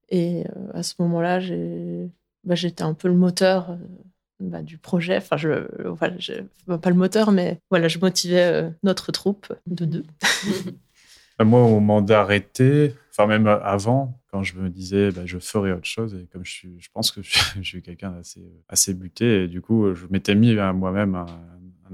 Et 0.10 0.44
à 0.74 0.84
ce 0.84 0.94
moment-là, 1.00 1.40
j'ai 1.40 2.10
bah, 2.46 2.56
j'étais 2.56 2.84
un 2.84 2.94
peu 2.94 3.08
le 3.08 3.16
moteur 3.16 3.72
euh, 3.72 3.76
bah, 4.40 4.62
du 4.62 4.78
projet. 4.78 5.18
Enfin, 5.18 5.36
je, 5.38 5.68
voilà, 5.90 6.16
je, 6.20 6.34
pas 6.78 6.90
le 6.90 6.96
moteur, 6.96 7.32
mais 7.32 7.60
voilà, 7.70 7.88
je 7.88 8.00
motivais 8.00 8.44
euh, 8.44 8.70
notre 8.84 9.12
troupe 9.12 9.52
de 9.66 9.86
deux. 9.86 10.06
Bah, 11.40 11.46
moi, 11.46 11.64
au 11.64 11.70
moment 11.70 12.02
d'arrêter, 12.02 12.94
enfin 13.10 13.26
même 13.26 13.48
avant, 13.48 14.22
quand 14.32 14.44
je 14.44 14.56
me 14.58 14.70
disais 14.70 15.12
bah, 15.12 15.24
je 15.26 15.40
ferai 15.40 15.72
autre 15.72 15.86
chose, 15.86 16.14
et 16.16 16.28
comme 16.32 16.46
je, 16.46 16.52
suis, 16.52 16.80
je 16.80 16.90
pense 16.94 17.12
que 17.12 17.22
je, 17.24 17.64
suis 17.64 17.82
quelqu'un 17.84 18.12
d'assez 18.12 18.46
assez 18.70 18.94
buté, 18.94 19.44
et 19.44 19.48
du 19.48 19.62
coup, 19.62 19.94
je 19.96 20.06
m'étais 20.12 20.36
mis 20.36 20.58
à 20.60 20.72
moi-même 20.72 21.16
un, 21.16 21.26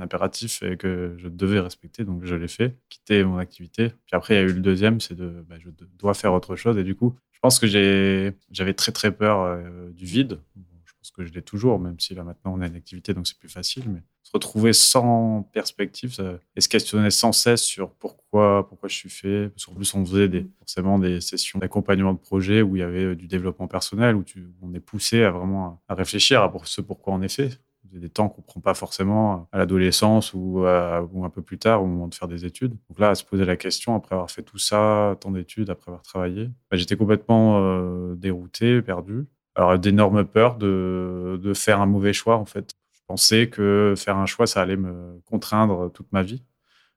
impératif 0.01 0.63
et 0.63 0.77
que 0.77 1.15
je 1.17 1.27
devais 1.27 1.59
respecter, 1.59 2.03
donc 2.03 2.23
je 2.23 2.35
l'ai 2.35 2.47
fait, 2.47 2.75
quitter 2.89 3.23
mon 3.23 3.37
activité. 3.37 3.89
Puis 3.89 4.13
après, 4.13 4.35
il 4.35 4.37
y 4.37 4.39
a 4.39 4.43
eu 4.43 4.53
le 4.53 4.61
deuxième, 4.61 4.99
c'est 4.99 5.15
de 5.15 5.45
je 5.59 5.69
dois 5.97 6.13
faire 6.13 6.33
autre 6.33 6.55
chose, 6.55 6.77
et 6.77 6.83
du 6.83 6.95
coup, 6.95 7.15
je 7.31 7.39
pense 7.47 7.57
que 7.57 7.65
j'avais 7.65 8.73
très 8.73 8.91
très 8.91 9.11
peur 9.11 9.41
euh, 9.41 9.89
du 9.91 10.05
vide. 10.05 10.39
je 10.85 10.93
pense 10.93 11.11
que 11.11 11.25
je 11.25 11.33
l'ai 11.33 11.41
toujours, 11.41 11.79
même 11.79 11.99
si 11.99 12.13
là 12.13 12.23
maintenant 12.23 12.53
on 12.55 12.61
a 12.61 12.67
une 12.67 12.75
activité, 12.75 13.13
donc 13.13 13.27
c'est 13.27 13.37
plus 13.39 13.49
facile. 13.49 13.89
Mais 13.89 14.03
se 14.21 14.31
retrouver 14.33 14.73
sans 14.73 15.49
perspective 15.51 16.15
et 16.55 16.61
se 16.61 16.69
questionner 16.69 17.09
sans 17.09 17.31
cesse 17.31 17.63
sur 17.63 17.91
pourquoi, 17.95 18.67
pourquoi 18.69 18.87
je 18.87 18.95
suis 18.95 19.09
fait. 19.09 19.49
Parce 19.49 19.65
qu'en 19.65 19.73
plus, 19.73 19.93
on 19.95 20.05
faisait 20.05 20.45
forcément 20.59 20.99
des 20.99 21.19
sessions 21.19 21.59
d'accompagnement 21.59 22.13
de 22.13 22.19
projet 22.19 22.61
où 22.61 22.75
il 22.75 22.79
y 22.79 22.83
avait 22.83 23.05
euh, 23.05 23.15
du 23.15 23.27
développement 23.27 23.67
personnel, 23.67 24.15
où 24.15 24.23
on 24.61 24.73
est 24.73 24.79
poussé 24.79 25.23
à 25.23 25.31
vraiment 25.31 25.81
à 25.87 25.95
réfléchir 25.95 26.41
à 26.43 26.53
ce 26.65 26.81
pourquoi 26.81 27.13
on 27.13 27.21
est 27.21 27.35
fait. 27.35 27.59
Des 27.91 28.09
temps 28.09 28.29
qu'on 28.29 28.41
prend 28.41 28.61
pas 28.61 28.73
forcément 28.73 29.49
à 29.51 29.57
l'adolescence 29.57 30.33
ou, 30.33 30.65
un 30.65 31.29
peu 31.29 31.41
plus 31.41 31.57
tard 31.57 31.83
au 31.83 31.87
moment 31.87 32.07
de 32.07 32.15
faire 32.15 32.27
des 32.27 32.45
études. 32.45 32.71
Donc 32.89 32.99
là, 32.99 33.09
à 33.09 33.15
se 33.15 33.23
poser 33.23 33.43
la 33.43 33.57
question, 33.57 33.95
après 33.95 34.15
avoir 34.15 34.31
fait 34.31 34.43
tout 34.43 34.57
ça, 34.57 35.17
tant 35.19 35.31
d'études, 35.31 35.69
après 35.69 35.91
avoir 35.91 36.01
travaillé, 36.01 36.49
bah, 36.69 36.77
j'étais 36.77 36.95
complètement 36.95 37.59
euh, 37.59 38.15
dérouté, 38.15 38.81
perdu. 38.81 39.27
Alors, 39.55 39.77
d'énormes 39.77 40.23
peurs 40.23 40.55
de, 40.55 41.39
de 41.41 41.53
faire 41.53 41.81
un 41.81 41.85
mauvais 41.85 42.13
choix, 42.13 42.37
en 42.37 42.45
fait. 42.45 42.73
Je 42.93 43.01
pensais 43.07 43.49
que 43.49 43.93
faire 43.97 44.15
un 44.15 44.25
choix, 44.25 44.47
ça 44.47 44.61
allait 44.61 44.77
me 44.77 45.19
contraindre 45.25 45.91
toute 45.91 46.11
ma 46.13 46.23
vie. 46.23 46.43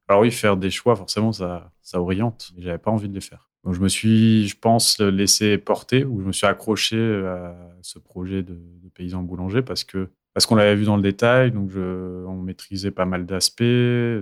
Alors 0.07 0.23
oui, 0.23 0.31
faire 0.31 0.57
des 0.57 0.71
choix, 0.71 0.95
forcément, 0.95 1.33
ça, 1.33 1.73
ça 1.83 2.01
oriente. 2.01 2.53
Mais 2.57 2.63
j'avais 2.63 2.79
pas 2.79 2.91
envie 2.91 3.09
de 3.09 3.15
les 3.15 3.21
faire. 3.21 3.51
Donc 3.65 3.75
je 3.75 3.81
me 3.81 3.89
suis, 3.89 4.47
je 4.47 4.57
pense, 4.59 5.01
laissé 5.01 5.57
porter 5.57 6.05
ou 6.05 6.21
je 6.21 6.27
me 6.27 6.33
suis 6.33 6.47
accroché 6.47 6.99
à 7.27 7.57
ce 7.83 7.99
projet 7.99 8.43
de 8.43 8.59
paysan 8.95 9.23
boulanger 9.23 9.63
parce 9.63 9.85
que 9.85 10.11
parce 10.35 10.47
qu'on 10.47 10.57
l'avait 10.57 10.75
vu 10.75 10.85
dans 10.85 10.97
le 10.97 11.03
détail, 11.03 11.53
donc 11.53 11.71
on 11.77 12.35
maîtrisait 12.43 12.91
pas 12.91 13.07
mal 13.07 13.25
d'aspects, 13.25 13.63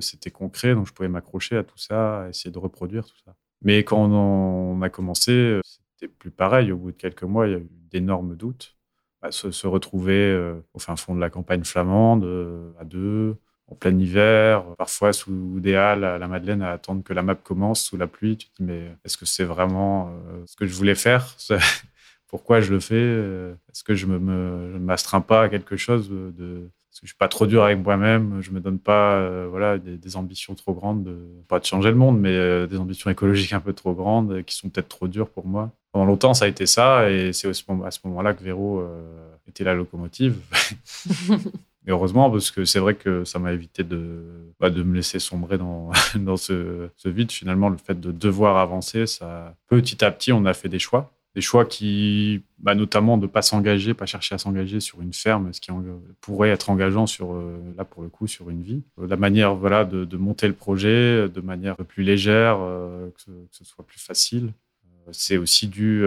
c'était 0.01 0.31
concret, 0.31 0.75
donc 0.75 0.87
je 0.87 0.93
pouvais 0.93 1.09
m'accrocher 1.09 1.57
à 1.57 1.65
tout 1.65 1.79
ça, 1.79 2.27
essayer 2.29 2.51
de 2.51 2.59
reproduire 2.59 3.05
tout 3.07 3.19
ça. 3.25 3.35
Mais 3.63 3.85
quand 3.85 3.99
on, 3.99 4.83
a 4.83 4.89
commencé, 4.91 5.61
c'était 5.97 6.13
plus 6.13 6.31
pareil. 6.31 6.73
Au 6.73 6.77
bout 6.77 6.93
de 6.93 6.97
quelques 6.97 7.23
mois, 7.23 7.47
il 7.47 7.53
y 7.53 7.55
a 7.55 7.59
eu 7.59 7.69
d'énormes 7.91 8.37
doutes. 8.37 8.77
Bah, 9.23 9.31
se, 9.31 9.67
retrouver 9.69 10.15
euh, 10.15 10.61
au 10.75 10.81
fin 10.81 10.97
fond 10.97 11.15
de 11.15 11.21
la 11.21 11.31
campagne 11.31 11.63
flamande, 11.63 12.25
euh, 12.25 12.73
à 12.81 12.85
deux, 12.85 13.37
en 13.69 13.77
plein 13.77 13.97
hiver, 13.97 14.65
parfois 14.77 15.13
sous 15.13 15.61
des 15.61 15.77
halles 15.77 16.03
à 16.03 16.19
la 16.19 16.27
Madeleine 16.27 16.61
à 16.61 16.73
attendre 16.73 17.05
que 17.05 17.13
la 17.13 17.23
map 17.23 17.37
commence 17.37 17.83
sous 17.83 17.97
la 17.97 18.09
pluie. 18.09 18.37
Tu 18.37 18.49
te 18.49 18.57
dis, 18.59 18.65
mais 18.65 18.97
est-ce 19.05 19.17
que 19.17 19.25
c'est 19.25 19.45
vraiment 19.45 20.09
euh, 20.09 20.43
ce 20.47 20.57
que 20.57 20.67
je 20.67 20.75
voulais 20.75 20.97
faire? 20.97 21.37
pourquoi 22.33 22.63
je 22.63 22.73
le 22.73 22.81
fais 22.81 22.95
euh, 22.97 23.53
Est-ce 23.71 23.85
que 23.85 23.95
je 23.95 24.07
ne 24.07 24.17
me, 24.17 24.79
m'astreins 24.79 25.21
pas 25.21 25.43
à 25.43 25.49
quelque 25.51 25.77
chose 25.77 26.09
de, 26.09 26.71
parce 26.89 27.01
que 27.01 27.07
je 27.07 27.09
suis 27.09 27.17
pas 27.17 27.29
trop 27.29 27.47
dur 27.47 27.63
avec 27.63 27.79
moi-même, 27.79 28.41
je 28.41 28.53
me 28.53 28.61
donne 28.61 28.79
pas 28.79 29.17
euh, 29.17 29.47
voilà 29.51 29.77
des, 29.77 30.17
ambitions 30.17 30.55
trop 30.55 30.73
grandes, 30.73 31.05
de, 31.05 31.19
pas 31.47 31.61
de 31.61 31.67
changer 31.67 31.91
le 31.91 31.97
monde, 31.97 32.19
mais 32.19 32.35
euh, 32.35 32.67
des 32.67 32.79
ambitions 32.79 33.11
écologiques 33.11 33.53
un 33.53 33.61
peu 33.61 33.75
trop 33.75 33.93
grandes 33.93 34.45
qui 34.45 34.57
sont 34.57 34.71
peut-être 34.71 34.89
trop 34.89 35.09
dures 35.09 35.29
pour 35.29 35.47
moi. 35.47 35.73
Pendant 35.93 36.07
longtemps, 36.07 36.33
ça 36.33 36.47
a 36.47 36.49
été 36.49 36.65
ça, 36.65 37.11
et 37.11 37.35
c'est 37.35 37.49
à 37.49 37.53
ce 37.53 38.01
moment-là 38.05 38.33
que 38.33 38.43
Véro 38.43 38.83
était 39.47 39.63
la 39.63 39.75
locomotive. 39.75 40.37
Et 41.85 41.91
heureusement, 41.91 42.31
parce 42.31 42.53
que 42.53 42.65
c'est 42.65 42.79
vrai 42.79 42.95
que 42.95 43.25
ça 43.25 43.41
m'a 43.41 43.53
évité 43.53 43.83
de, 43.83 44.23
bah, 44.61 44.71
de 44.71 44.85
me 44.85 44.95
laisser 44.95 45.19
sombrer 45.19 45.59
dans, 45.59 45.91
dans 46.15 46.37
ce, 46.37 46.89
ce, 46.97 47.09
vide. 47.09 47.33
Finalement, 47.33 47.69
le 47.69 47.77
fait 47.77 48.01
de 48.01 48.13
devoir 48.13 48.59
avancer, 48.59 49.07
ça, 49.07 49.57
petit 49.67 50.05
à 50.05 50.13
petit, 50.13 50.33
on 50.33 50.45
a 50.45 50.55
fait 50.55 50.69
des 50.69 50.79
choix 50.79 51.13
des 51.35 51.41
choix 51.41 51.65
qui, 51.65 52.43
bah, 52.59 52.75
notamment 52.75 53.17
de 53.17 53.27
pas 53.27 53.43
s'engager, 53.43 53.95
pas 53.95 54.07
chercher 54.07 54.35
à 54.35 54.39
s'engager 54.39 54.81
sur 54.81 55.01
une 55.01 55.15
ferme, 55.15 55.53
ce 55.53 55.61
qui 55.61 55.71
pourrait 56.21 56.51
être 56.51 56.69
engageant 56.69 57.07
sur, 57.07 57.33
euh, 57.33 57.59
là 57.77 57.85
pour 57.85 58.03
le 58.03 58.09
coup, 58.09 58.27
sur 58.27 58.51
une 58.51 58.63
vie. 58.63 58.83
Euh, 58.99 59.07
la 59.07 59.17
manière, 59.17 59.55
voilà, 59.55 59.85
de, 59.85 60.17
monter 60.17 60.47
le 60.47 60.53
projet 60.53 61.29
de 61.29 61.41
manière 61.41 61.77
plus 61.77 62.03
légère, 62.03 62.59
euh, 62.61 63.09
que, 63.11 63.33
ce, 63.51 63.65
soit 63.65 63.87
plus 63.87 64.01
facile. 64.01 64.53
c'est 65.11 65.39
aussi 65.39 65.69
dû 65.69 66.03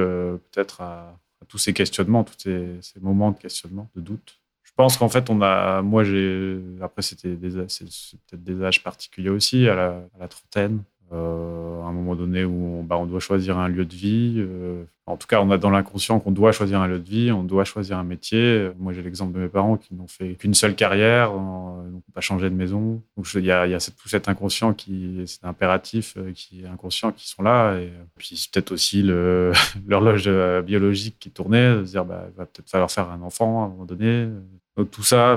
peut-être 0.51 0.81
à, 0.81 1.19
tous 1.47 1.57
ces 1.57 1.73
questionnements, 1.73 2.23
tous 2.23 2.37
ces, 2.39 2.99
moments 3.01 3.31
de 3.31 3.37
questionnement, 3.37 3.89
de 3.95 4.01
doute. 4.01 4.39
Je 4.63 4.71
pense 4.75 4.97
qu'en 4.97 5.09
fait, 5.09 5.29
on 5.29 5.41
a, 5.41 5.81
moi, 5.81 6.03
j'ai, 6.03 6.59
après, 6.81 7.01
c'était 7.01 7.35
peut-être 7.35 8.43
des 8.43 8.63
âges 8.63 8.83
particuliers 8.83 9.29
aussi, 9.29 9.67
à 9.67 10.01
la 10.19 10.27
trentaine. 10.27 10.83
Euh, 11.11 11.83
à 11.83 11.89
un 11.89 11.91
moment 11.91 12.15
donné 12.15 12.45
où 12.45 12.79
on, 12.79 12.83
bah, 12.83 12.97
on, 12.97 13.05
doit 13.05 13.19
choisir 13.19 13.59
un 13.59 13.67
lieu 13.67 13.85
de 13.85 13.93
vie. 13.93 14.35
Euh, 14.37 14.83
en 15.05 15.17
tout 15.17 15.27
cas, 15.27 15.39
on 15.39 15.51
a 15.51 15.57
dans 15.59 15.69
l'inconscient 15.69 16.19
qu'on 16.19 16.31
doit 16.31 16.51
choisir 16.51 16.81
un 16.81 16.87
lieu 16.87 16.97
de 16.97 17.07
vie, 17.07 17.31
on 17.31 17.43
doit 17.43 17.63
choisir 17.63 17.99
un 17.99 18.03
métier. 18.03 18.71
Moi, 18.79 18.91
j'ai 18.91 19.03
l'exemple 19.03 19.33
de 19.33 19.39
mes 19.39 19.47
parents 19.47 19.77
qui 19.77 19.93
n'ont 19.93 20.07
fait 20.07 20.33
qu'une 20.33 20.55
seule 20.55 20.73
carrière, 20.73 21.31
n'ont 21.31 22.01
pas 22.11 22.21
changé 22.21 22.49
de 22.49 22.55
maison. 22.55 23.03
Il 23.35 23.45
y 23.45 23.51
a, 23.51 23.67
tout 23.79 24.09
cet 24.09 24.27
inconscient 24.29 24.73
qui, 24.73 25.21
c'est 25.27 25.45
impératif, 25.45 26.15
euh, 26.17 26.31
qui 26.33 26.63
est 26.63 26.67
inconscient, 26.67 27.11
qui 27.11 27.27
sont 27.29 27.43
là. 27.43 27.77
Et 27.77 27.91
puis, 28.15 28.35
c'est 28.35 28.51
peut-être 28.51 28.71
aussi 28.71 29.03
l'horloge 29.87 30.27
biologique 30.63 31.17
qui 31.19 31.29
tournait, 31.29 31.75
de 31.75 31.85
se 31.85 31.91
dire, 31.91 32.03
bah, 32.03 32.25
il 32.33 32.37
va 32.37 32.47
peut-être 32.47 32.69
falloir 32.69 32.89
faire 32.89 33.11
un 33.11 33.21
enfant 33.21 33.61
à 33.61 33.65
un 33.65 33.69
moment 33.69 33.85
donné. 33.85 34.27
Donc, 34.75 34.89
tout 34.89 35.03
ça, 35.03 35.35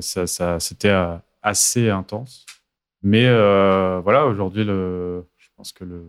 ça 0.00 0.58
c'était 0.58 0.94
assez 1.42 1.90
intense. 1.90 2.44
Mais 3.06 3.26
euh, 3.26 4.00
voilà, 4.02 4.26
aujourd'hui, 4.26 4.64
je 4.64 5.48
pense 5.56 5.70
que 5.70 5.84
le, 5.84 6.04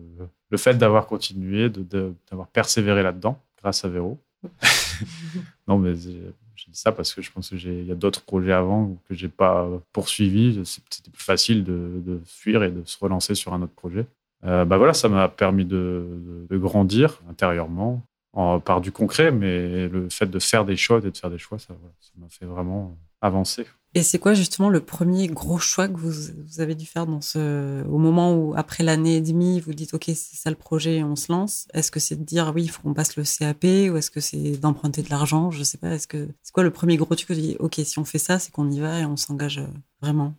le 0.50 0.56
fait 0.56 0.74
d'avoir 0.74 1.06
continué, 1.06 1.70
d'avoir 1.70 2.48
persévéré 2.48 3.04
là-dedans, 3.04 3.40
grâce 3.62 3.84
à 3.84 3.88
Véro. 3.88 4.18
non, 5.68 5.78
mais 5.78 5.94
j'ai 5.94 6.32
dit 6.66 6.76
ça 6.76 6.90
parce 6.90 7.14
que 7.14 7.22
je 7.22 7.30
pense 7.30 7.50
qu'il 7.50 7.84
y 7.84 7.92
a 7.92 7.94
d'autres 7.94 8.22
projets 8.22 8.52
avant 8.52 8.96
que 9.08 9.14
j'ai 9.14 9.28
pas 9.28 9.68
poursuivis. 9.92 10.60
C'était 10.64 11.12
plus 11.12 11.22
facile 11.22 11.62
de, 11.62 12.20
fuir 12.26 12.64
et 12.64 12.70
de 12.72 12.82
se 12.84 12.98
relancer 12.98 13.36
sur 13.36 13.54
un 13.54 13.62
autre 13.62 13.74
projet. 13.74 14.04
Euh, 14.44 14.64
bah 14.64 14.76
voilà, 14.76 14.92
ça 14.92 15.08
m'a 15.08 15.28
permis 15.28 15.64
de, 15.64 16.04
de, 16.50 16.58
grandir 16.58 17.20
intérieurement 17.30 18.02
en, 18.32 18.58
par 18.58 18.80
du 18.80 18.90
concret, 18.90 19.30
mais 19.30 19.86
le 19.86 20.08
fait 20.08 20.26
de 20.26 20.38
faire 20.40 20.64
des 20.64 20.76
choix 20.76 20.98
et 20.98 21.10
de 21.12 21.16
faire 21.16 21.30
des 21.30 21.38
choix, 21.38 21.60
ça 21.60 21.74
m'a 22.16 22.28
fait 22.28 22.44
vraiment 22.44 22.98
avancer. 23.20 23.66
Et 23.94 24.02
c'est 24.02 24.18
quoi 24.18 24.34
justement 24.34 24.68
le 24.68 24.80
premier 24.80 25.28
gros 25.28 25.58
choix 25.58 25.88
que 25.88 25.96
vous, 25.96 26.60
avez 26.60 26.74
dû 26.74 26.84
faire 26.84 27.06
dans 27.06 27.20
ce, 27.20 27.82
au 27.86 27.98
moment 27.98 28.34
où, 28.34 28.54
après 28.56 28.84
l'année 28.84 29.16
et 29.16 29.20
demie, 29.20 29.60
vous 29.60 29.72
dites, 29.72 29.94
OK, 29.94 30.04
c'est 30.06 30.36
ça 30.36 30.50
le 30.50 30.56
projet, 30.56 31.02
on 31.02 31.16
se 31.16 31.32
lance? 31.32 31.66
Est-ce 31.72 31.90
que 31.90 31.98
c'est 31.98 32.16
de 32.16 32.24
dire, 32.24 32.52
oui, 32.54 32.64
il 32.64 32.68
faut 32.68 32.82
qu'on 32.82 32.94
passe 32.94 33.16
le 33.16 33.24
CAP 33.24 33.64
ou 33.64 33.96
est-ce 33.96 34.10
que 34.10 34.20
c'est 34.20 34.58
d'emprunter 34.58 35.02
de 35.02 35.10
l'argent? 35.10 35.50
Je 35.50 35.62
sais 35.64 35.78
pas. 35.78 35.94
Est-ce 35.94 36.06
que 36.06 36.28
c'est 36.42 36.52
quoi 36.52 36.62
le 36.62 36.70
premier 36.70 36.96
gros 36.96 37.14
truc 37.14 37.28
que 37.28 37.32
vous 37.32 37.40
dites, 37.40 37.56
OK, 37.60 37.80
si 37.82 37.98
on 37.98 38.04
fait 38.04 38.18
ça, 38.18 38.38
c'est 38.38 38.52
qu'on 38.52 38.70
y 38.70 38.78
va 38.78 39.00
et 39.00 39.04
on 39.06 39.16
s'engage 39.16 39.58
euh, 39.58 39.66
vraiment? 40.02 40.34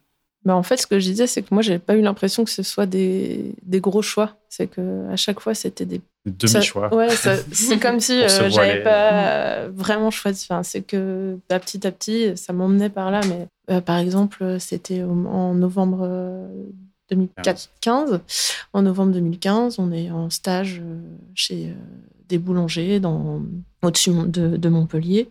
Bah 0.46 0.56
en 0.56 0.64
fait, 0.64 0.78
ce 0.78 0.88
que 0.88 1.00
je 1.00 1.10
disais, 1.10 1.28
c'est 1.28 1.42
que 1.42 1.54
moi, 1.54 1.62
j'avais 1.62 1.80
pas 1.80 1.96
eu 1.96 2.02
l'impression 2.02 2.46
que 2.46 2.52
ce 2.52 2.64
soit 2.64 2.86
des, 2.86 3.56
des 3.64 3.82
gros 3.82 4.02
choix. 4.02 4.38
C'est 4.48 4.68
que 4.68 5.10
à 5.10 5.18
chaque 5.18 5.40
fois, 5.40 5.54
c'était 5.54 5.86
des 5.86 6.02
demi-choix. 6.30 6.94
Ouais, 6.94 7.10
c'est 7.52 7.80
comme 7.80 8.00
si 8.00 8.22
euh, 8.22 8.50
j'avais 8.50 8.84
pas 8.84 9.68
vraiment 9.68 10.12
choisi. 10.12 10.48
Enfin, 10.50 10.64
c'est 10.64 10.82
que 10.82 11.38
bah, 11.50 11.60
petit 11.60 11.86
à 11.86 11.92
petit, 11.92 12.36
ça 12.38 12.54
m'emmenait 12.54 12.90
par 12.90 13.12
là. 13.12 13.22
Mais 13.28 13.48
euh, 13.72 13.82
par 13.82 13.98
exemple, 13.98 14.58
c'était 14.60 15.04
en 15.04 15.54
novembre 15.54 16.08
2015. 17.10 18.22
En 18.74 18.82
novembre 18.82 19.14
2015, 19.14 19.80
on 19.80 19.92
est 19.92 20.12
en 20.12 20.30
stage 20.30 20.82
euh, 20.84 21.00
chez 21.36 21.74
des 22.28 22.38
boulangers 22.38 23.00
dans 23.00 23.42
au-dessus 23.82 24.12
de, 24.12 24.58
de 24.58 24.70
Montpellier. 24.70 25.30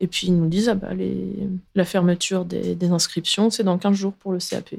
Et 0.00 0.06
puis 0.06 0.28
ils 0.28 0.36
nous 0.36 0.46
disent, 0.46 0.68
ah 0.68 0.74
bah, 0.74 0.94
les, 0.94 1.48
la 1.74 1.84
fermeture 1.84 2.44
des, 2.44 2.90
inscriptions, 2.90 3.50
c'est 3.50 3.64
dans 3.64 3.78
15 3.78 3.96
jours 3.96 4.12
pour 4.12 4.32
le 4.32 4.38
CAP. 4.38 4.74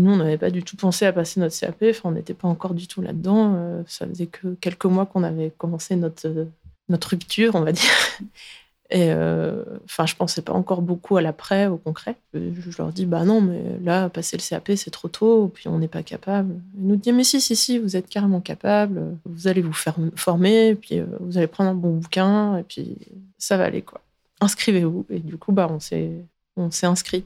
Nous, 0.00 0.10
on 0.10 0.16
n'avait 0.16 0.38
pas 0.38 0.50
du 0.50 0.62
tout 0.62 0.76
pensé 0.76 1.06
à 1.06 1.12
passer 1.12 1.40
notre 1.40 1.58
CAP, 1.58 1.76
enfin, 1.90 2.08
on 2.08 2.12
n'était 2.12 2.34
pas 2.34 2.48
encore 2.48 2.74
du 2.74 2.86
tout 2.86 3.02
là-dedans. 3.02 3.54
Euh, 3.56 3.82
ça 3.86 4.06
faisait 4.06 4.26
que 4.26 4.54
quelques 4.60 4.86
mois 4.86 5.06
qu'on 5.06 5.22
avait 5.22 5.52
commencé 5.56 5.96
notre, 5.96 6.48
notre 6.88 7.10
rupture, 7.10 7.54
on 7.54 7.60
va 7.60 7.72
dire. 7.72 7.90
Et 8.90 9.10
euh, 9.10 9.64
enfin, 9.86 10.04
je 10.06 10.14
pensais 10.14 10.42
pas 10.42 10.52
encore 10.52 10.82
beaucoup 10.82 11.16
à 11.16 11.22
l'après, 11.22 11.66
au 11.66 11.78
concret. 11.78 12.16
Je 12.34 12.76
leur 12.78 12.92
dis, 12.92 13.06
bah 13.06 13.24
non, 13.24 13.40
mais 13.40 13.62
là, 13.82 14.08
passer 14.10 14.36
le 14.36 14.42
CAP, 14.46 14.72
c'est 14.76 14.90
trop 14.90 15.08
tôt, 15.08 15.50
puis 15.52 15.68
on 15.68 15.78
n'est 15.78 15.88
pas 15.88 16.02
capable. 16.02 16.54
Ils 16.78 16.86
nous 16.86 16.96
disent, 16.96 17.14
mais 17.14 17.24
si, 17.24 17.40
si, 17.40 17.56
si, 17.56 17.78
vous 17.78 17.96
êtes 17.96 18.08
carrément 18.08 18.40
capable, 18.40 19.16
vous 19.24 19.48
allez 19.48 19.62
vous 19.62 19.72
faire 19.72 19.96
former, 20.16 20.74
puis 20.74 21.00
euh, 21.00 21.06
vous 21.20 21.38
allez 21.38 21.46
prendre 21.46 21.70
un 21.70 21.74
bon 21.74 21.92
bouquin, 21.96 22.58
et 22.58 22.62
puis 22.62 22.96
ça 23.38 23.56
va 23.56 23.64
aller, 23.64 23.82
quoi 23.82 24.00
inscrivez-vous. 24.44 25.06
Et 25.10 25.18
du 25.18 25.36
coup, 25.36 25.52
bah, 25.52 25.68
on 25.70 25.80
s'est, 25.80 26.12
on 26.56 26.70
s'est 26.70 26.86
inscrit. 26.86 27.24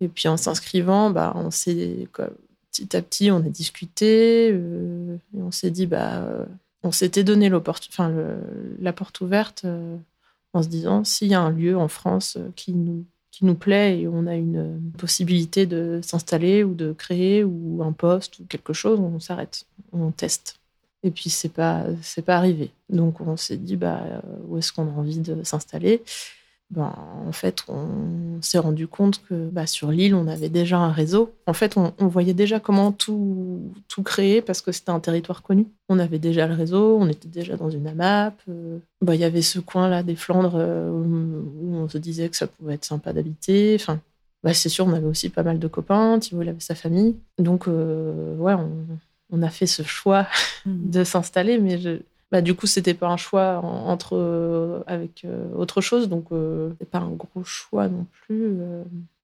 Et 0.00 0.08
puis 0.08 0.28
en 0.28 0.36
s'inscrivant, 0.36 1.10
bah, 1.10 1.32
on 1.36 1.50
s'est, 1.50 2.08
petit 2.70 2.96
à 2.96 3.02
petit, 3.02 3.30
on 3.30 3.38
a 3.38 3.48
discuté. 3.48 4.50
Euh, 4.52 5.16
on 5.36 5.50
s'est 5.50 5.70
dit, 5.70 5.86
bah, 5.86 6.22
euh, 6.22 6.44
on 6.82 6.92
s'était 6.92 7.24
donné 7.24 7.50
la 7.50 7.60
porte 7.60 9.20
ouverte 9.20 9.62
euh, 9.64 9.96
en 10.52 10.62
se 10.62 10.68
disant, 10.68 11.04
s'il 11.04 11.28
y 11.28 11.34
a 11.34 11.40
un 11.40 11.50
lieu 11.50 11.76
en 11.76 11.88
France 11.88 12.38
qui 12.56 12.72
nous, 12.72 13.04
qui 13.30 13.44
nous 13.44 13.54
plaît 13.54 14.00
et 14.00 14.08
on 14.08 14.26
a 14.26 14.34
une 14.34 14.80
possibilité 14.98 15.66
de 15.66 16.00
s'installer 16.02 16.64
ou 16.64 16.74
de 16.74 16.92
créer 16.92 17.44
ou 17.44 17.82
un 17.82 17.92
poste 17.92 18.38
ou 18.38 18.44
quelque 18.44 18.72
chose, 18.72 18.98
on 18.98 19.20
s'arrête, 19.20 19.66
on 19.92 20.10
teste. 20.10 20.56
Et 21.02 21.10
puis 21.10 21.30
c'est 21.30 21.48
pas 21.48 21.86
c'est 22.02 22.24
pas 22.24 22.36
arrivé. 22.36 22.72
Donc 22.90 23.22
on 23.22 23.36
s'est 23.38 23.56
dit 23.56 23.76
bah 23.76 24.02
où 24.48 24.58
est-ce 24.58 24.70
qu'on 24.70 24.86
a 24.86 24.90
envie 24.90 25.20
de 25.20 25.42
s'installer? 25.44 26.02
Ben, 26.70 26.94
en 27.26 27.32
fait, 27.32 27.64
on 27.66 28.40
s'est 28.42 28.58
rendu 28.58 28.86
compte 28.86 29.20
que 29.28 29.48
bah, 29.48 29.66
sur 29.66 29.90
l'île, 29.90 30.14
on 30.14 30.28
avait 30.28 30.48
déjà 30.48 30.78
un 30.78 30.92
réseau. 30.92 31.34
En 31.46 31.52
fait, 31.52 31.76
on, 31.76 32.06
voyait 32.06 32.34
déjà 32.34 32.60
comment 32.60 32.92
tout, 32.92 33.60
tout 33.88 34.04
créer 34.04 34.40
parce 34.40 34.60
que 34.60 34.70
c'était 34.70 34.90
un 34.90 35.00
territoire 35.00 35.42
connu. 35.42 35.66
On 35.88 35.98
avait 35.98 36.20
déjà 36.20 36.46
le 36.46 36.54
réseau, 36.54 36.96
on 37.00 37.08
était 37.08 37.28
déjà 37.28 37.56
dans 37.56 37.70
une 37.70 37.88
AMAP. 37.88 38.40
Euh, 38.48 38.78
bah, 39.00 39.16
il 39.16 39.20
y 39.20 39.24
avait 39.24 39.42
ce 39.42 39.58
coin-là 39.58 40.04
des 40.04 40.14
Flandres 40.14 40.54
euh, 40.54 40.90
où 40.90 41.74
on 41.74 41.88
se 41.88 41.98
disait 41.98 42.28
que 42.28 42.36
ça 42.36 42.46
pouvait 42.46 42.74
être 42.74 42.84
sympa 42.84 43.12
d'habiter. 43.12 43.76
Enfin, 43.80 43.98
bah, 44.44 44.54
c'est 44.54 44.68
sûr, 44.68 44.86
on 44.86 44.92
avait 44.92 45.06
aussi 45.06 45.28
pas 45.28 45.42
mal 45.42 45.58
de 45.58 45.66
copains. 45.66 46.20
Thibault, 46.20 46.42
avait 46.42 46.54
sa 46.60 46.76
famille. 46.76 47.16
Donc, 47.38 47.66
euh, 47.66 48.36
ouais, 48.36 48.54
on, 48.54 48.70
on, 49.32 49.42
a 49.42 49.50
fait 49.50 49.66
ce 49.66 49.82
choix 49.82 50.28
mmh. 50.66 50.90
de 50.90 51.02
s'installer, 51.02 51.58
mais 51.58 51.80
je, 51.80 51.98
bah, 52.30 52.42
du 52.42 52.54
coup, 52.54 52.66
c'était 52.66 52.94
pas 52.94 53.08
un 53.08 53.16
choix 53.16 53.58
entre 53.58 54.16
euh, 54.16 54.82
avec 54.86 55.24
euh, 55.24 55.52
autre 55.54 55.80
chose, 55.80 56.08
donc 56.08 56.26
euh, 56.30 56.72
c'est 56.78 56.88
pas 56.88 56.98
un 56.98 57.10
gros 57.10 57.42
choix 57.42 57.88
non 57.88 58.06
plus. 58.12 58.60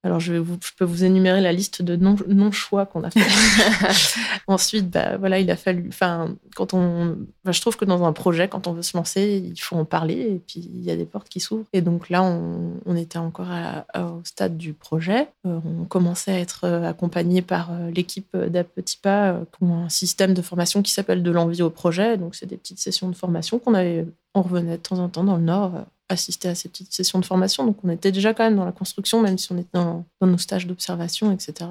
Alors, 0.07 0.21
je, 0.21 0.33
vais 0.33 0.39
vous, 0.39 0.57
je 0.63 0.71
peux 0.79 0.85
vous 0.85 1.03
énumérer 1.03 1.41
la 1.41 1.53
liste 1.53 1.83
de 1.83 1.97
non-choix 1.97 2.87
qu'on 2.87 3.03
a 3.03 3.11
fait. 3.11 3.21
Ensuite, 4.47 4.89
bah, 4.89 5.17
voilà, 5.17 5.41
il 5.41 5.51
a 5.51 5.57
fallu. 5.57 5.87
Enfin, 5.89 6.37
quand 6.55 6.75
on. 6.75 7.17
je 7.45 7.61
trouve 7.61 7.77
que 7.77 7.85
dans 7.85 8.05
un 8.05 8.13
projet, 8.13 8.47
quand 8.47 8.69
on 8.69 8.73
veut 8.73 8.83
se 8.83 8.97
lancer, 8.97 9.43
il 9.45 9.61
faut 9.61 9.75
en 9.75 9.85
parler 9.85 10.15
et 10.15 10.41
puis 10.47 10.61
il 10.61 10.85
y 10.85 10.93
a 10.93 10.97
des 10.97 11.07
portes 11.07 11.29
qui 11.29 11.41
s'ouvrent. 11.41 11.67
Et 11.73 11.81
donc 11.81 12.09
là, 12.09 12.23
on, 12.23 12.95
était 12.95 13.19
encore 13.19 13.49
au 13.97 14.21
stade 14.23 14.57
du 14.57 14.75
projet. 14.75 15.29
Euh, 15.45 15.59
on 15.65 15.87
commençait 15.87 16.33
à 16.33 16.39
être 16.39 16.65
accompagné 16.65 17.43
par 17.43 17.73
euh, 17.73 17.91
l'équipe 17.91 18.37
d'App 18.37 18.69
Petit 18.77 18.99
Pas, 18.99 19.33
euh, 19.33 19.45
qui 19.45 19.65
ont 19.65 19.85
un 19.85 19.89
système 19.89 20.35
de 20.35 20.41
formation 20.41 20.83
qui 20.83 20.93
s'appelle 20.93 21.25
de 21.25 21.31
l'envie 21.33 21.63
au 21.63 21.71
projet. 21.71 22.17
Donc, 22.17 22.37
c'est 22.37 22.47
des 22.47 22.57
petites 22.57 22.79
sessions 22.79 23.09
de 23.09 23.17
formation 23.17 23.59
qu'on 23.59 23.75
avait. 23.75 24.07
On 24.35 24.43
revenait 24.43 24.77
de 24.77 24.83
temps 24.83 25.01
en 25.01 25.09
temps 25.09 25.25
dans 25.25 25.37
le 25.37 25.43
Nord 25.43 25.73
assister 26.09 26.49
à 26.49 26.55
ces 26.55 26.69
petites 26.69 26.93
sessions 26.93 27.19
de 27.19 27.25
formation. 27.25 27.65
Donc, 27.65 27.79
on 27.85 27.91
était 27.91 28.13
déjà 28.13 28.35
quand 28.35 28.45
même 28.45 28.57
dans 28.57 28.65
la 28.65 28.73
construction, 28.73 29.21
même 29.21 29.39
si 29.39 29.51
on 29.53 29.59
était 29.59 29.69
dans, 29.73 30.05
nos 30.21 30.39
stages 30.39 30.67
d'observation, 30.67 31.33
etc. 31.33 31.69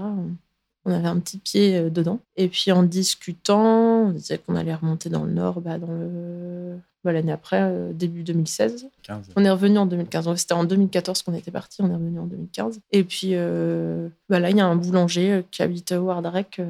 On, 0.85 0.91
avait 0.91 1.07
un 1.07 1.19
petit 1.19 1.39
pied 1.39 1.77
euh, 1.77 1.89
dedans. 1.89 2.19
Et 2.35 2.47
puis, 2.47 2.71
en 2.71 2.83
discutant, 2.83 4.07
on 4.07 4.11
disait 4.11 4.37
qu'on 4.37 4.55
allait 4.55 4.75
remonter 4.75 5.09
dans 5.09 5.23
le 5.23 5.31
nord, 5.31 5.61
bah, 5.61 5.79
dans 5.79 5.91
le 5.91 6.77
bah, 7.03 7.11
l'année 7.11 7.31
après, 7.31 7.59
euh, 7.61 7.91
début 7.91 8.23
2016. 8.23 8.87
On 9.35 9.45
est 9.45 9.49
revenu 9.49 9.79
en 9.79 9.87
2015. 9.87 10.35
C'était 10.35 10.53
en 10.53 10.63
2014 10.63 11.23
qu'on 11.23 11.33
était 11.33 11.49
parti, 11.49 11.81
on 11.81 11.89
est 11.89 11.95
revenu 11.95 12.19
en 12.19 12.25
2015. 12.25 12.81
Et 12.91 13.03
puis 13.03 13.31
euh, 13.33 14.09
bah, 14.29 14.39
là, 14.39 14.51
il 14.51 14.57
y 14.57 14.61
a 14.61 14.65
un 14.65 14.75
boulanger 14.75 15.43
qui 15.49 15.63
habite 15.63 15.91
Wardrek 15.91 16.61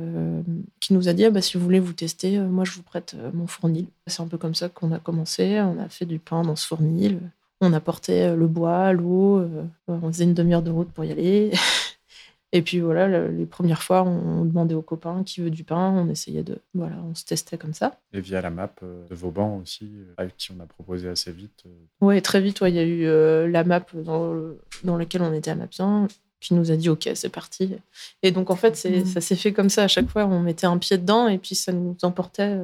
qui 0.79 0.93
nous 0.93 1.09
a 1.09 1.13
dit 1.13 1.25
ah, 1.25 1.29
bah, 1.29 1.41
si 1.41 1.57
vous 1.57 1.63
voulez 1.63 1.79
vous 1.79 1.93
tester, 1.93 2.37
moi 2.39 2.63
je 2.65 2.71
vous 2.71 2.83
prête 2.83 3.15
mon 3.33 3.47
fournil. 3.47 3.87
C'est 4.07 4.21
un 4.21 4.27
peu 4.27 4.37
comme 4.37 4.55
ça 4.55 4.69
qu'on 4.69 4.91
a 4.91 4.99
commencé. 4.99 5.59
On 5.61 5.79
a 5.79 5.89
fait 5.89 6.05
du 6.05 6.19
pain 6.19 6.41
dans 6.43 6.55
ce 6.55 6.67
fournil. 6.67 7.19
On 7.65 7.73
apportait 7.73 8.29
euh, 8.29 8.35
le 8.35 8.47
bois, 8.47 8.93
l'eau, 8.93 9.39
euh, 9.39 9.63
on 9.87 10.11
faisait 10.11 10.25
une 10.25 10.33
demi-heure 10.33 10.61
de 10.61 10.71
route 10.71 10.91
pour 10.91 11.03
y 11.03 11.11
aller. 11.11 11.51
Et 12.51 12.61
puis 12.61 12.79
voilà, 12.79 13.27
les 13.27 13.45
premières 13.45 13.81
fois, 13.83 14.03
on 14.03 14.45
demandait 14.45 14.75
aux 14.75 14.81
copains 14.81 15.23
qui 15.25 15.41
veut 15.41 15.49
du 15.49 15.65
pain, 15.65 15.91
on 15.91 16.07
essayait 16.07 16.43
de. 16.43 16.59
Voilà, 16.73 16.95
on 17.03 17.13
se 17.13 17.25
testait 17.25 17.57
comme 17.57 17.73
ça. 17.73 17.99
Et 18.13 18.21
via 18.21 18.39
la 18.39 18.49
map 18.49 18.71
euh, 18.81 19.05
de 19.09 19.15
Vauban 19.15 19.57
aussi, 19.57 19.91
avec 20.15 20.37
qui 20.37 20.51
on 20.57 20.63
a 20.63 20.65
proposé 20.65 21.09
assez 21.09 21.33
vite. 21.33 21.65
Oui, 21.99 22.21
très 22.21 22.39
vite, 22.39 22.59
il 22.61 22.73
y 22.73 22.79
a 22.79 22.83
eu 22.85 23.51
la 23.51 23.63
map 23.65 23.85
dans, 23.93 24.35
dans 24.85 24.95
laquelle 24.95 25.23
on 25.23 25.33
était 25.33 25.51
à 25.51 25.55
Mapien 25.55 26.07
qui 26.39 26.53
nous 26.53 26.71
a 26.71 26.77
dit 26.77 26.89
OK, 26.89 27.09
c'est 27.15 27.29
parti. 27.29 27.75
Et 28.21 28.31
donc 28.31 28.51
en 28.51 28.55
fait, 28.55 28.73
mmh. 28.85 29.05
ça 29.05 29.19
s'est 29.19 29.35
fait 29.35 29.51
comme 29.51 29.69
ça. 29.69 29.83
À 29.83 29.87
chaque 29.87 30.07
fois, 30.07 30.25
on 30.25 30.39
mettait 30.39 30.67
un 30.67 30.77
pied 30.77 30.97
dedans 30.97 31.27
et 31.27 31.39
puis 31.39 31.55
ça 31.55 31.73
nous 31.73 31.97
emportait 32.03 32.55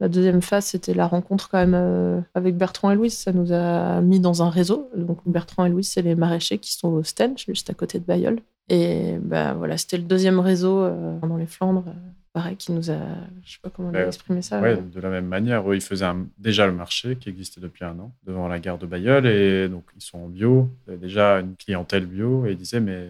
la 0.00 0.08
deuxième 0.08 0.42
phase, 0.42 0.66
c'était 0.66 0.94
la 0.94 1.06
rencontre 1.06 1.48
quand 1.50 1.58
même 1.58 1.74
euh, 1.74 2.20
avec 2.34 2.56
Bertrand 2.56 2.90
et 2.92 2.94
Louise. 2.94 3.16
Ça 3.16 3.32
nous 3.32 3.52
a 3.52 4.00
mis 4.00 4.20
dans 4.20 4.42
un 4.42 4.50
réseau. 4.50 4.90
Donc 4.96 5.18
Bertrand 5.26 5.64
et 5.64 5.70
Louise, 5.70 5.88
c'est 5.88 6.02
les 6.02 6.14
maraîchers 6.14 6.58
qui 6.58 6.72
sont 6.72 6.88
au 6.88 7.02
Stench, 7.02 7.46
juste 7.46 7.68
à 7.70 7.74
côté 7.74 7.98
de 7.98 8.04
Bayeul. 8.04 8.38
Et 8.68 9.16
bah, 9.20 9.54
voilà, 9.54 9.76
c'était 9.76 9.96
le 9.96 10.04
deuxième 10.04 10.38
réseau 10.38 10.82
euh, 10.82 11.18
dans 11.20 11.36
les 11.36 11.46
Flandres, 11.46 11.84
euh, 11.88 11.92
pareil, 12.32 12.54
qui 12.56 12.70
nous 12.70 12.90
a, 12.90 12.98
je 13.42 13.52
sais 13.52 13.58
pas 13.62 13.70
comment 13.70 13.88
on 13.88 13.94
a 13.94 14.06
exprimé 14.06 14.42
ça. 14.42 14.60
Ouais, 14.60 14.76
de 14.76 15.00
la 15.00 15.08
même 15.08 15.26
manière, 15.26 15.68
eux, 15.68 15.74
ils 15.74 15.80
faisaient 15.80 16.06
déjà 16.36 16.66
le 16.66 16.72
marché 16.72 17.16
qui 17.16 17.28
existait 17.28 17.60
depuis 17.60 17.84
un 17.84 17.98
an 17.98 18.12
devant 18.24 18.46
la 18.46 18.60
gare 18.60 18.78
de 18.78 18.86
Bayeul. 18.86 19.26
Et 19.26 19.68
donc, 19.68 19.84
ils 19.96 20.02
sont 20.02 20.18
en 20.18 20.28
bio, 20.28 20.68
déjà 20.86 21.40
une 21.40 21.56
clientèle 21.56 22.06
bio. 22.06 22.46
Et 22.46 22.52
ils 22.52 22.58
disaient, 22.58 22.80
mais 22.80 23.08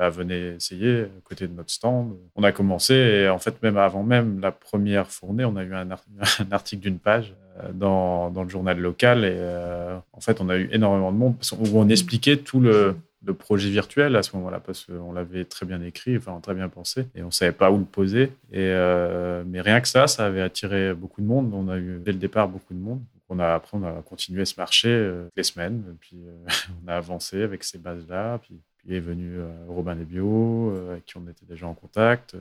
bah, 0.00 0.08
venez 0.08 0.54
essayer 0.54 1.02
à 1.02 1.20
côté 1.24 1.46
de 1.46 1.52
notre 1.52 1.70
stand. 1.70 2.16
On 2.34 2.42
a 2.42 2.52
commencé 2.52 2.94
et 2.94 3.28
en 3.28 3.38
fait, 3.38 3.62
même 3.62 3.76
avant 3.76 4.02
même 4.02 4.40
la 4.40 4.50
première 4.50 5.10
fournée, 5.10 5.44
on 5.44 5.56
a 5.56 5.62
eu 5.62 5.74
un, 5.74 5.88
article 6.50 6.80
d'une 6.80 6.98
page 6.98 7.34
euh, 7.58 7.70
dans, 7.74 8.30
dans, 8.30 8.42
le 8.42 8.48
journal 8.48 8.78
local 8.80 9.26
et 9.26 9.34
euh, 9.34 9.98
en 10.14 10.20
fait, 10.20 10.40
on 10.40 10.48
a 10.48 10.56
eu 10.56 10.70
énormément 10.72 11.12
de 11.12 11.18
monde 11.18 11.34
où 11.52 11.78
on 11.78 11.86
expliquait 11.90 12.38
tout 12.38 12.60
le, 12.60 12.96
le 13.26 13.34
projet 13.34 13.68
virtuel 13.68 14.16
à 14.16 14.22
ce 14.22 14.34
moment-là 14.36 14.58
parce 14.60 14.86
qu'on 14.86 15.12
l'avait 15.12 15.44
très 15.44 15.66
bien 15.66 15.82
écrit, 15.82 16.16
enfin 16.16 16.40
très 16.40 16.54
bien 16.54 16.70
pensé 16.70 17.04
et 17.14 17.22
on 17.22 17.30
savait 17.30 17.52
pas 17.52 17.70
où 17.70 17.76
le 17.76 17.84
poser. 17.84 18.32
Et 18.50 18.70
euh, 18.72 19.44
mais 19.46 19.60
rien 19.60 19.82
que 19.82 19.88
ça, 19.88 20.06
ça 20.06 20.24
avait 20.24 20.40
attiré 20.40 20.94
beaucoup 20.94 21.20
de 21.20 21.26
monde. 21.26 21.52
On 21.52 21.68
a 21.68 21.76
eu 21.76 22.00
dès 22.02 22.12
le 22.12 22.18
départ 22.18 22.48
beaucoup 22.48 22.72
de 22.72 22.80
monde. 22.80 23.02
On 23.28 23.38
a, 23.38 23.52
après, 23.52 23.76
on 23.76 23.84
a 23.84 24.00
continué 24.00 24.46
ce 24.46 24.54
marché 24.56 24.88
les 25.36 25.42
semaines, 25.42 25.84
puis 26.00 26.16
on 26.84 26.88
a 26.88 26.96
avancé 26.96 27.42
avec 27.42 27.64
ces 27.64 27.76
bases-là, 27.76 28.38
puis 28.38 28.58
puis 28.80 28.96
est 28.96 29.00
venu 29.00 29.38
euh, 29.38 29.50
Robin 29.68 29.94
Desbio, 29.94 30.70
euh, 30.70 30.92
avec 30.92 31.06
qui 31.06 31.16
on 31.16 31.28
était 31.28 31.46
déjà 31.48 31.66
en 31.66 31.74
contact. 31.74 32.34
Euh. 32.34 32.40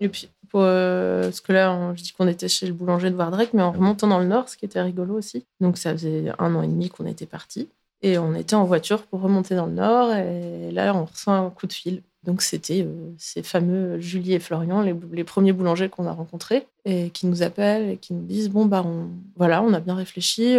Et 0.00 0.08
puis, 0.08 0.28
pour, 0.48 0.62
parce 0.62 1.40
que 1.40 1.52
là, 1.52 1.94
je 1.94 2.02
dis 2.02 2.12
qu'on 2.12 2.26
était 2.26 2.48
chez 2.48 2.66
le 2.66 2.72
boulanger 2.72 3.10
de 3.10 3.16
Vardrec, 3.16 3.54
mais 3.54 3.62
en 3.62 3.70
remontant 3.70 4.08
dans 4.08 4.18
le 4.18 4.26
nord, 4.26 4.48
ce 4.48 4.56
qui 4.56 4.64
était 4.64 4.82
rigolo 4.82 5.14
aussi. 5.14 5.46
Donc, 5.60 5.78
ça 5.78 5.92
faisait 5.92 6.32
un 6.38 6.54
an 6.56 6.62
et 6.62 6.66
demi 6.66 6.90
qu'on 6.90 7.06
était 7.06 7.26
parti. 7.26 7.68
Et 8.02 8.18
on 8.18 8.34
était 8.34 8.56
en 8.56 8.64
voiture 8.64 9.02
pour 9.04 9.20
remonter 9.20 9.54
dans 9.54 9.66
le 9.66 9.72
nord. 9.72 10.12
Et 10.12 10.72
là, 10.72 10.94
on 10.94 11.04
reçoit 11.04 11.34
un 11.34 11.48
coup 11.48 11.68
de 11.68 11.72
fil. 11.72 12.02
Donc, 12.24 12.42
c'était 12.42 12.86
ces 13.18 13.44
fameux 13.44 14.00
Julie 14.00 14.34
et 14.34 14.40
Florian, 14.40 14.82
les, 14.82 15.24
premiers 15.24 15.52
boulangers 15.52 15.88
qu'on 15.88 16.06
a 16.06 16.12
rencontrés, 16.12 16.66
et 16.84 17.10
qui 17.10 17.26
nous 17.28 17.42
appellent 17.42 17.88
et 17.90 17.96
qui 17.96 18.14
nous 18.14 18.26
disent 18.26 18.50
Bon, 18.50 18.66
bah, 18.66 18.82
on, 18.84 19.10
voilà, 19.36 19.62
on 19.62 19.72
a 19.72 19.80
bien 19.80 19.94
réfléchi. 19.94 20.56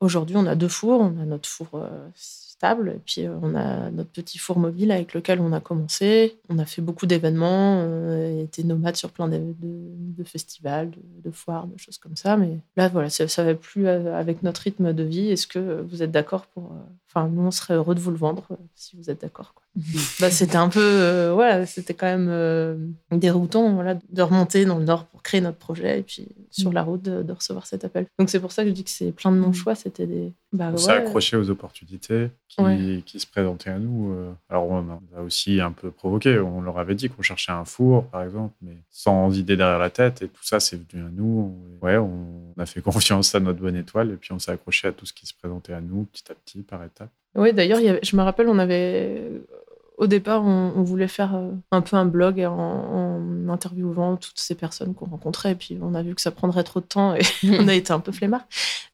Aujourd'hui, 0.00 0.36
on 0.38 0.46
a 0.46 0.54
deux 0.54 0.68
fours. 0.68 1.02
On 1.02 1.20
a 1.20 1.26
notre 1.26 1.48
four 1.48 1.68
Et 2.60 3.00
puis, 3.04 3.24
euh, 3.24 3.38
on 3.40 3.54
a 3.54 3.90
notre 3.90 4.10
petit 4.10 4.38
four 4.38 4.58
mobile 4.58 4.90
avec 4.90 5.14
lequel 5.14 5.40
on 5.40 5.52
a 5.52 5.60
commencé. 5.60 6.38
On 6.48 6.58
a 6.58 6.66
fait 6.66 6.82
beaucoup 6.82 7.06
d'événements, 7.06 7.82
euh, 7.84 8.42
été 8.42 8.64
nomade 8.64 8.96
sur 8.96 9.10
plein 9.10 9.28
de, 9.28 9.54
de, 9.60 10.24
festivals, 10.24 10.90
de, 11.24 11.30
foires, 11.30 11.68
de 11.68 11.78
choses 11.78 11.98
comme 11.98 12.16
ça. 12.16 12.36
Mais 12.36 12.58
là, 12.76 12.88
voilà, 12.88 13.10
ça 13.10 13.24
ne 13.24 13.48
va 13.48 13.54
plus 13.54 13.86
euh, 13.86 14.14
avec 14.14 14.42
notre 14.42 14.62
rythme 14.62 14.92
de 14.92 15.04
vie. 15.04 15.30
Est-ce 15.30 15.46
que 15.46 15.82
vous 15.82 16.02
êtes 16.02 16.10
d'accord 16.10 16.46
pour. 16.46 16.72
Enfin, 17.08 17.28
nous, 17.28 17.42
on 17.42 17.50
serait 17.50 17.74
heureux 17.74 17.94
de 17.94 18.00
vous 18.00 18.10
le 18.10 18.16
vendre 18.16 18.46
si 18.74 18.96
vous 18.96 19.10
êtes 19.10 19.22
d'accord. 19.22 19.54
bah, 20.20 20.30
c'était 20.30 20.56
un 20.56 20.68
peu. 20.68 21.30
voilà, 21.32 21.64
c'était 21.66 21.94
quand 21.94 22.06
même 22.06 22.94
déroutant 23.10 23.72
voilà, 23.74 23.96
de 24.10 24.22
remonter 24.22 24.64
dans 24.64 24.78
le 24.78 24.84
Nord 24.84 25.06
pour 25.06 25.22
créer 25.22 25.40
notre 25.40 25.58
projet 25.58 26.00
et 26.00 26.02
puis 26.02 26.28
sur 26.50 26.72
la 26.72 26.82
route 26.82 27.02
de, 27.02 27.32
recevoir 27.32 27.66
cet 27.66 27.84
appel. 27.84 28.06
Donc, 28.18 28.30
c'est 28.30 28.40
pour 28.40 28.52
ça 28.52 28.62
que 28.62 28.70
je 28.70 28.74
dis 28.74 28.84
que 28.84 28.90
c'est 28.90 29.12
plein 29.12 29.30
de 29.30 29.36
non-choix. 29.36 29.74
C'était 29.74 30.06
des. 30.06 30.32
Bah, 30.52 30.70
on 30.72 30.76
s'est 30.76 30.92
accroché 30.92 31.36
aux 31.36 31.50
opportunités 31.50 32.30
qui, 32.48 33.20
se 33.20 33.26
présentaient 33.26 33.70
à 33.70 33.78
nous. 33.78 34.12
Euh, 34.12 34.32
alors, 34.48 34.68
on 34.68 35.00
a 35.16 35.22
aussi 35.22 35.60
un 35.60 35.72
peu 35.72 35.90
provoqué. 35.90 36.38
On 36.38 36.60
leur 36.60 36.78
avait 36.78 36.94
dit 36.94 37.08
qu'on 37.08 37.22
cherchait 37.22 37.52
un 37.52 37.64
four, 37.64 38.04
par 38.06 38.22
exemple, 38.22 38.54
mais 38.62 38.76
sans 38.90 39.36
idée 39.36 39.56
derrière 39.56 39.78
la 39.78 39.90
tête. 39.90 40.22
Et 40.22 40.28
tout 40.28 40.42
ça, 40.42 40.60
c'est 40.60 40.76
venu 40.76 41.04
à 41.04 41.10
nous. 41.10 41.54
Ouais, 41.82 41.96
on 41.96 42.54
a 42.58 42.66
fait 42.66 42.80
confiance 42.82 43.34
à 43.34 43.40
notre 43.40 43.60
bonne 43.60 43.76
étoile 43.76 44.10
et 44.10 44.16
puis 44.16 44.32
on 44.32 44.38
s'est 44.38 44.52
accroché 44.52 44.88
à 44.88 44.92
tout 44.92 45.06
ce 45.06 45.12
qui 45.12 45.26
se 45.26 45.34
présentait 45.34 45.72
à 45.72 45.80
nous, 45.80 46.04
petit 46.04 46.30
à 46.30 46.34
petit, 46.34 46.62
par 46.62 46.82
étapes. 46.84 46.97
Oui, 47.34 47.52
d'ailleurs, 47.52 47.78
je 48.02 48.16
me 48.16 48.22
rappelle, 48.22 48.48
on 48.48 48.58
avait 48.58 49.30
au 49.98 50.06
départ, 50.06 50.44
on, 50.44 50.82
voulait 50.84 51.08
faire 51.08 51.34
euh, 51.34 51.50
un 51.72 51.80
peu 51.80 51.96
un 51.96 52.04
blog 52.04 52.40
en, 52.40 53.48
interviewant 53.48 54.16
toutes 54.16 54.38
ces 54.38 54.54
personnes 54.54 54.94
qu'on 54.94 55.06
rencontrait. 55.06 55.52
Et 55.52 55.54
puis, 55.56 55.76
on 55.82 55.94
a 55.94 56.02
vu 56.02 56.14
que 56.14 56.20
ça 56.20 56.30
prendrait 56.30 56.62
trop 56.62 56.78
de 56.78 56.84
temps 56.84 57.16
et 57.16 57.22
on 57.44 57.66
a 57.66 57.74
été 57.74 57.92
un 57.92 57.98
peu 57.98 58.12
flemmard. 58.12 58.46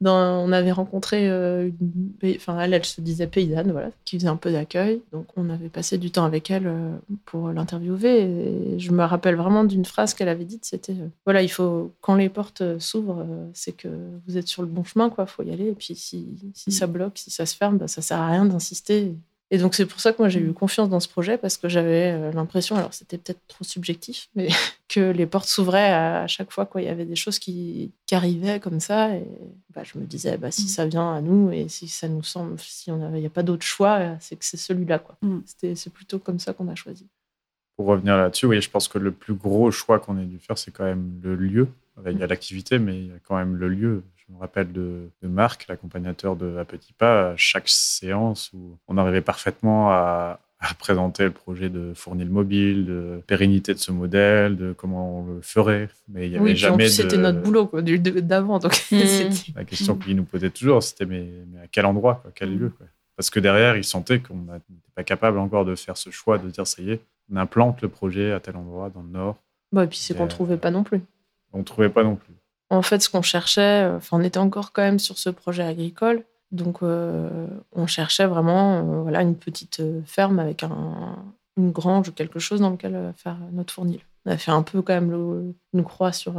on 0.02 0.50
avait 0.50 0.72
rencontré, 0.72 1.28
euh, 1.28 1.68
une, 1.78 2.34
enfin, 2.36 2.58
elle, 2.58 2.72
elle 2.72 2.84
se 2.86 3.02
disait 3.02 3.26
paysanne, 3.26 3.70
voilà, 3.70 3.90
qui 4.06 4.18
faisait 4.18 4.28
un 4.28 4.36
peu 4.36 4.50
d'accueil. 4.50 5.02
Donc, 5.12 5.26
on 5.36 5.50
avait 5.50 5.68
passé 5.68 5.98
du 5.98 6.10
temps 6.10 6.24
avec 6.24 6.50
elle 6.50 6.66
euh, 6.66 6.96
pour 7.26 7.50
l'interviewer. 7.50 8.22
Et 8.22 8.78
je 8.78 8.90
me 8.90 9.04
rappelle 9.04 9.36
vraiment 9.36 9.64
d'une 9.64 9.84
phrase 9.84 10.14
qu'elle 10.14 10.30
avait 10.30 10.46
dite 10.46 10.64
c'était 10.64 10.96
voilà, 11.26 11.42
il 11.42 11.50
faut, 11.50 11.92
quand 12.00 12.14
les 12.14 12.30
portes 12.30 12.78
s'ouvrent, 12.78 13.26
c'est 13.52 13.76
que 13.76 13.88
vous 14.26 14.38
êtes 14.38 14.48
sur 14.48 14.62
le 14.62 14.68
bon 14.68 14.84
chemin, 14.84 15.10
quoi, 15.10 15.26
faut 15.26 15.42
y 15.42 15.52
aller. 15.52 15.68
Et 15.68 15.74
puis, 15.74 15.94
si, 15.94 16.26
si 16.54 16.72
ça 16.72 16.86
bloque, 16.86 17.18
si 17.18 17.30
ça 17.30 17.44
se 17.44 17.54
ferme, 17.54 17.76
bah, 17.76 17.88
ça 17.88 18.00
sert 18.00 18.18
à 18.18 18.28
rien 18.28 18.46
d'insister. 18.46 19.14
Et 19.50 19.58
donc 19.58 19.74
c'est 19.74 19.86
pour 19.86 20.00
ça 20.00 20.12
que 20.12 20.18
moi 20.18 20.28
j'ai 20.28 20.40
eu 20.40 20.48
mm. 20.48 20.54
confiance 20.54 20.88
dans 20.88 21.00
ce 21.00 21.08
projet 21.08 21.36
parce 21.38 21.56
que 21.56 21.68
j'avais 21.68 22.12
euh, 22.12 22.32
l'impression, 22.32 22.76
alors 22.76 22.94
c'était 22.94 23.18
peut-être 23.18 23.40
trop 23.46 23.64
subjectif, 23.64 24.28
mais 24.34 24.48
que 24.88 25.10
les 25.10 25.26
portes 25.26 25.48
s'ouvraient 25.48 25.92
à, 25.92 26.26
chaque 26.26 26.50
fois 26.50 26.66
quoi. 26.66 26.80
Il 26.80 26.86
y 26.86 26.90
avait 26.90 27.04
des 27.04 27.16
choses 27.16 27.38
qui, 27.38 27.92
qui 28.06 28.14
arrivaient 28.14 28.58
comme 28.58 28.80
ça 28.80 29.14
et 29.14 29.26
bah, 29.74 29.82
je 29.84 29.98
me 29.98 30.04
disais 30.04 30.38
bah, 30.38 30.50
si 30.50 30.64
mm. 30.64 30.68
ça 30.68 30.86
vient 30.86 31.12
à 31.14 31.20
nous 31.20 31.52
et 31.52 31.68
si 31.68 31.88
ça 31.88 32.08
nous 32.08 32.22
semble, 32.22 32.58
si 32.58 32.90
on 32.90 33.14
il 33.14 33.20
n'y 33.20 33.26
a 33.26 33.30
pas 33.30 33.42
d'autre 33.42 33.64
choix, 33.64 34.16
c'est 34.20 34.36
que 34.36 34.44
c'est 34.44 34.56
celui-là 34.56 34.98
quoi. 34.98 35.16
Mm. 35.22 35.40
C'était 35.46 35.74
c'est 35.74 35.92
plutôt 35.92 36.18
comme 36.18 36.38
ça 36.38 36.52
qu'on 36.52 36.68
a 36.68 36.74
choisi. 36.74 37.06
Pour 37.76 37.86
revenir 37.86 38.16
là-dessus, 38.16 38.46
oui, 38.46 38.60
je 38.60 38.70
pense 38.70 38.86
que 38.86 38.98
le 38.98 39.10
plus 39.10 39.34
gros 39.34 39.70
choix 39.72 39.98
qu'on 39.98 40.16
ait 40.18 40.26
dû 40.26 40.38
faire, 40.38 40.56
c'est 40.56 40.70
quand 40.70 40.84
même 40.84 41.20
le 41.22 41.34
lieu. 41.34 41.68
Il 42.06 42.18
y 42.18 42.22
a 42.22 42.26
l'activité, 42.26 42.78
mais 42.78 42.98
il 42.98 43.06
y 43.06 43.10
a 43.10 43.18
quand 43.22 43.36
même 43.36 43.56
le 43.56 43.68
lieu. 43.68 44.02
Je 44.28 44.34
me 44.34 44.40
rappelle 44.40 44.72
de, 44.72 45.10
Marc, 45.22 45.66
l'accompagnateur 45.68 46.36
de 46.36 46.56
À 46.56 46.64
Petit 46.64 46.92
Pas, 46.92 47.30
à 47.30 47.36
chaque 47.36 47.68
séance 47.68 48.50
où 48.54 48.78
on 48.88 48.96
arrivait 48.96 49.20
parfaitement 49.20 49.90
à, 49.90 50.40
présenter 50.78 51.24
le 51.24 51.30
projet 51.30 51.68
de 51.68 51.92
fournir 51.94 52.24
le 52.24 52.32
mobile, 52.32 52.86
de 52.86 53.20
pérennité 53.26 53.74
de 53.74 53.78
ce 53.78 53.92
modèle, 53.92 54.56
de 54.56 54.72
comment 54.72 55.18
on 55.18 55.26
le 55.26 55.42
ferait. 55.42 55.90
Mais 56.08 56.26
il 56.26 56.32
y 56.32 56.36
avait 56.36 56.44
oui, 56.52 56.56
jamais. 56.56 56.88
C'était 56.88 57.18
notre 57.18 57.42
boulot 57.42 57.70
d'avant. 57.82 58.58
Donc 58.58 58.72
mmh. 58.90 58.96
la 59.56 59.64
question 59.64 59.94
qu'il 59.96 60.16
nous 60.16 60.24
posait 60.24 60.48
toujours, 60.48 60.82
c'était 60.82 61.04
mais, 61.04 61.28
à 61.62 61.66
quel 61.66 61.84
endroit, 61.84 62.22
quel 62.34 62.56
lieu 62.56 62.72
Parce 63.14 63.28
que 63.28 63.40
derrière, 63.40 63.76
il 63.76 63.84
sentait 63.84 64.20
qu'on 64.20 64.36
n'était 64.36 64.64
pas 64.94 65.04
capable 65.04 65.36
encore 65.38 65.66
de 65.66 65.74
faire 65.74 65.98
ce 65.98 66.08
choix 66.08 66.38
de 66.38 66.48
dire 66.48 66.66
ça 66.66 66.80
y 66.80 66.92
est, 66.92 67.00
on 67.30 67.36
implante 67.36 67.82
le 67.82 67.90
projet 67.90 68.32
à 68.32 68.40
tel 68.40 68.56
endroit 68.56 68.88
dans 68.88 69.02
le 69.02 69.10
nord. 69.10 69.36
Bah, 69.70 69.84
et 69.84 69.86
puis 69.86 69.98
c'est 69.98 70.16
qu'on 70.16 70.24
ne 70.24 70.30
trouvait 70.30 70.56
pas 70.56 70.70
non 70.70 70.82
plus. 70.82 71.02
On 71.52 71.58
ne 71.58 71.64
trouvait 71.64 71.90
pas 71.90 72.04
non 72.04 72.16
plus. 72.16 72.32
En 72.70 72.82
fait, 72.82 73.00
ce 73.00 73.10
qu'on 73.10 73.22
cherchait, 73.22 73.84
euh, 73.84 73.96
enfin, 73.96 74.18
on 74.18 74.22
était 74.22 74.38
encore 74.38 74.72
quand 74.72 74.82
même 74.82 74.98
sur 74.98 75.18
ce 75.18 75.30
projet 75.30 75.62
agricole. 75.62 76.24
Donc, 76.50 76.82
euh, 76.82 77.46
on 77.72 77.86
cherchait 77.86 78.26
vraiment 78.26 78.78
euh, 78.78 79.02
voilà, 79.02 79.22
une 79.22 79.36
petite 79.36 79.82
ferme 80.06 80.38
avec 80.38 80.62
un, 80.62 81.16
une 81.56 81.72
grange 81.72 82.08
ou 82.08 82.12
quelque 82.12 82.38
chose 82.38 82.60
dans 82.60 82.70
lequel 82.70 83.12
faire 83.16 83.36
notre 83.52 83.72
fournil. 83.72 84.00
On 84.24 84.30
a 84.30 84.38
fait 84.38 84.50
un 84.50 84.62
peu 84.62 84.80
quand 84.80 84.94
même 84.94 85.54
une 85.74 85.84
croix 85.84 86.12
sur, 86.12 86.34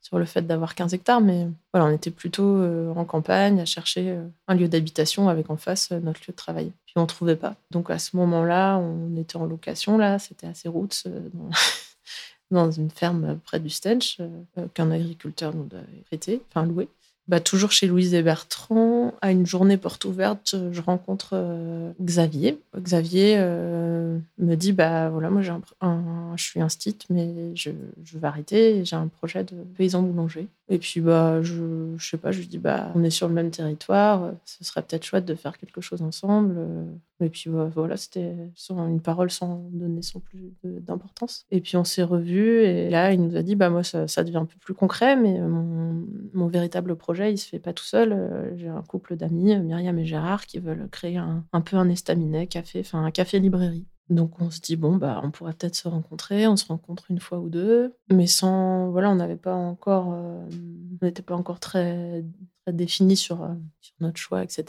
sur 0.00 0.18
le 0.18 0.24
fait 0.24 0.42
d'avoir 0.42 0.74
15 0.76 0.94
hectares, 0.94 1.20
mais 1.20 1.48
voilà, 1.72 1.88
on 1.88 1.92
était 1.92 2.12
plutôt 2.12 2.62
en 2.94 3.04
campagne 3.04 3.60
à 3.60 3.64
chercher 3.64 4.16
un 4.46 4.54
lieu 4.54 4.68
d'habitation 4.68 5.28
avec 5.28 5.50
en 5.50 5.56
face 5.56 5.90
notre 5.90 6.20
lieu 6.20 6.32
de 6.32 6.36
travail. 6.36 6.72
Puis 6.86 6.94
on 6.96 7.02
ne 7.02 7.06
trouvait 7.06 7.34
pas. 7.34 7.56
Donc 7.72 7.90
à 7.90 7.98
ce 7.98 8.16
moment-là, 8.16 8.78
on 8.78 9.16
était 9.16 9.36
en 9.36 9.46
location, 9.46 9.98
là, 9.98 10.20
c'était 10.20 10.46
assez 10.46 10.68
dans 10.68 11.50
une 12.50 12.90
ferme 12.90 13.38
près 13.44 13.60
du 13.60 13.70
Stench 13.70 14.18
euh, 14.20 14.66
qu'un 14.74 14.90
agriculteur 14.90 15.54
nous 15.54 15.68
avait 15.72 16.02
prêté, 16.06 16.42
enfin 16.48 16.66
loué. 16.66 16.88
Bah, 17.28 17.38
toujours 17.38 17.70
chez 17.70 17.86
Louise 17.86 18.12
et 18.14 18.22
Bertrand, 18.22 19.14
à 19.20 19.30
une 19.30 19.46
journée 19.46 19.76
porte 19.76 20.04
ouverte, 20.04 20.56
je 20.72 20.80
rencontre 20.80 21.30
euh, 21.34 21.92
Xavier. 22.02 22.58
Xavier 22.76 23.36
euh, 23.38 24.18
me 24.38 24.56
dit 24.56 24.72
bah 24.72 25.10
voilà, 25.10 25.30
moi 25.30 25.40
j'ai 25.40 25.52
un, 25.80 26.32
je 26.34 26.42
suis 26.42 26.60
un 26.60 26.66
mais 27.08 27.54
je, 27.54 27.70
je 28.02 28.18
vais 28.18 28.26
arrêter. 28.26 28.84
J'ai 28.84 28.96
un 28.96 29.06
projet 29.06 29.44
de 29.44 29.54
paysan 29.76 30.02
boulanger. 30.02 30.48
Et 30.72 30.78
puis 30.78 31.00
bah 31.00 31.42
je, 31.42 31.94
je 31.96 32.08
sais 32.08 32.16
pas, 32.16 32.30
je 32.30 32.38
lui 32.38 32.46
dis 32.46 32.58
bah 32.58 32.92
on 32.94 33.02
est 33.02 33.10
sur 33.10 33.26
le 33.26 33.34
même 33.34 33.50
territoire, 33.50 34.32
ce 34.44 34.62
serait 34.62 34.82
peut-être 34.82 35.04
chouette 35.04 35.24
de 35.24 35.34
faire 35.34 35.58
quelque 35.58 35.80
chose 35.80 36.00
ensemble. 36.00 36.56
Et 37.20 37.28
puis 37.28 37.50
bah, 37.50 37.68
voilà, 37.74 37.96
c'était 37.96 38.34
une 38.70 39.00
parole 39.00 39.32
sans 39.32 39.68
donner 39.72 40.00
sans 40.02 40.20
plus 40.20 40.52
d'importance. 40.62 41.44
Et 41.50 41.60
puis 41.60 41.76
on 41.76 41.82
s'est 41.82 42.04
revus 42.04 42.62
et 42.62 42.88
là 42.88 43.12
il 43.12 43.20
nous 43.20 43.36
a 43.36 43.42
dit 43.42 43.56
bah 43.56 43.68
moi 43.68 43.82
ça, 43.82 44.06
devient 44.22 44.36
un 44.36 44.44
peu 44.44 44.58
plus 44.60 44.74
concret, 44.74 45.16
mais 45.16 45.40
mon, 45.40 46.06
mon 46.34 46.46
véritable 46.46 46.94
projet 46.94 47.32
il 47.32 47.38
se 47.38 47.48
fait 47.48 47.58
pas 47.58 47.72
tout 47.72 47.84
seul. 47.84 48.12
Euh, 48.12 48.56
j'ai 48.56 48.68
un 48.68 48.82
couple 48.82 49.16
d'amis, 49.16 49.58
Myriam 49.58 49.98
et 49.98 50.04
Gérard, 50.04 50.46
qui 50.46 50.60
veulent 50.60 50.88
créer 50.90 51.16
un, 51.16 51.44
un 51.52 51.60
peu 51.60 51.76
un 51.76 51.88
estaminet 51.88 52.46
café, 52.46 52.80
enfin 52.80 53.04
un 53.04 53.10
café-librairie. 53.10 53.86
Donc 54.10 54.40
on 54.40 54.50
se 54.50 54.60
dit 54.60 54.74
bon 54.74 54.96
bah 54.96 55.20
on 55.22 55.30
pourrait 55.30 55.52
peut-être 55.52 55.76
se 55.76 55.86
rencontrer, 55.86 56.48
on 56.48 56.56
se 56.56 56.66
rencontre 56.66 57.10
une 57.10 57.20
fois 57.20 57.38
ou 57.38 57.48
deux, 57.48 57.94
mais 58.12 58.26
sans 58.26 58.90
voilà 58.90 59.08
on 59.08 59.14
n'avait 59.14 59.36
pas 59.36 59.54
encore, 59.54 60.12
euh, 60.12 60.44
on 61.00 61.06
n'était 61.06 61.22
pas 61.22 61.36
encore 61.36 61.60
très, 61.60 62.24
très 62.64 62.72
défini 62.72 63.16
sur, 63.16 63.44
euh, 63.44 63.54
sur, 63.80 63.94
notre 64.00 64.18
choix 64.18 64.42
etc. 64.42 64.64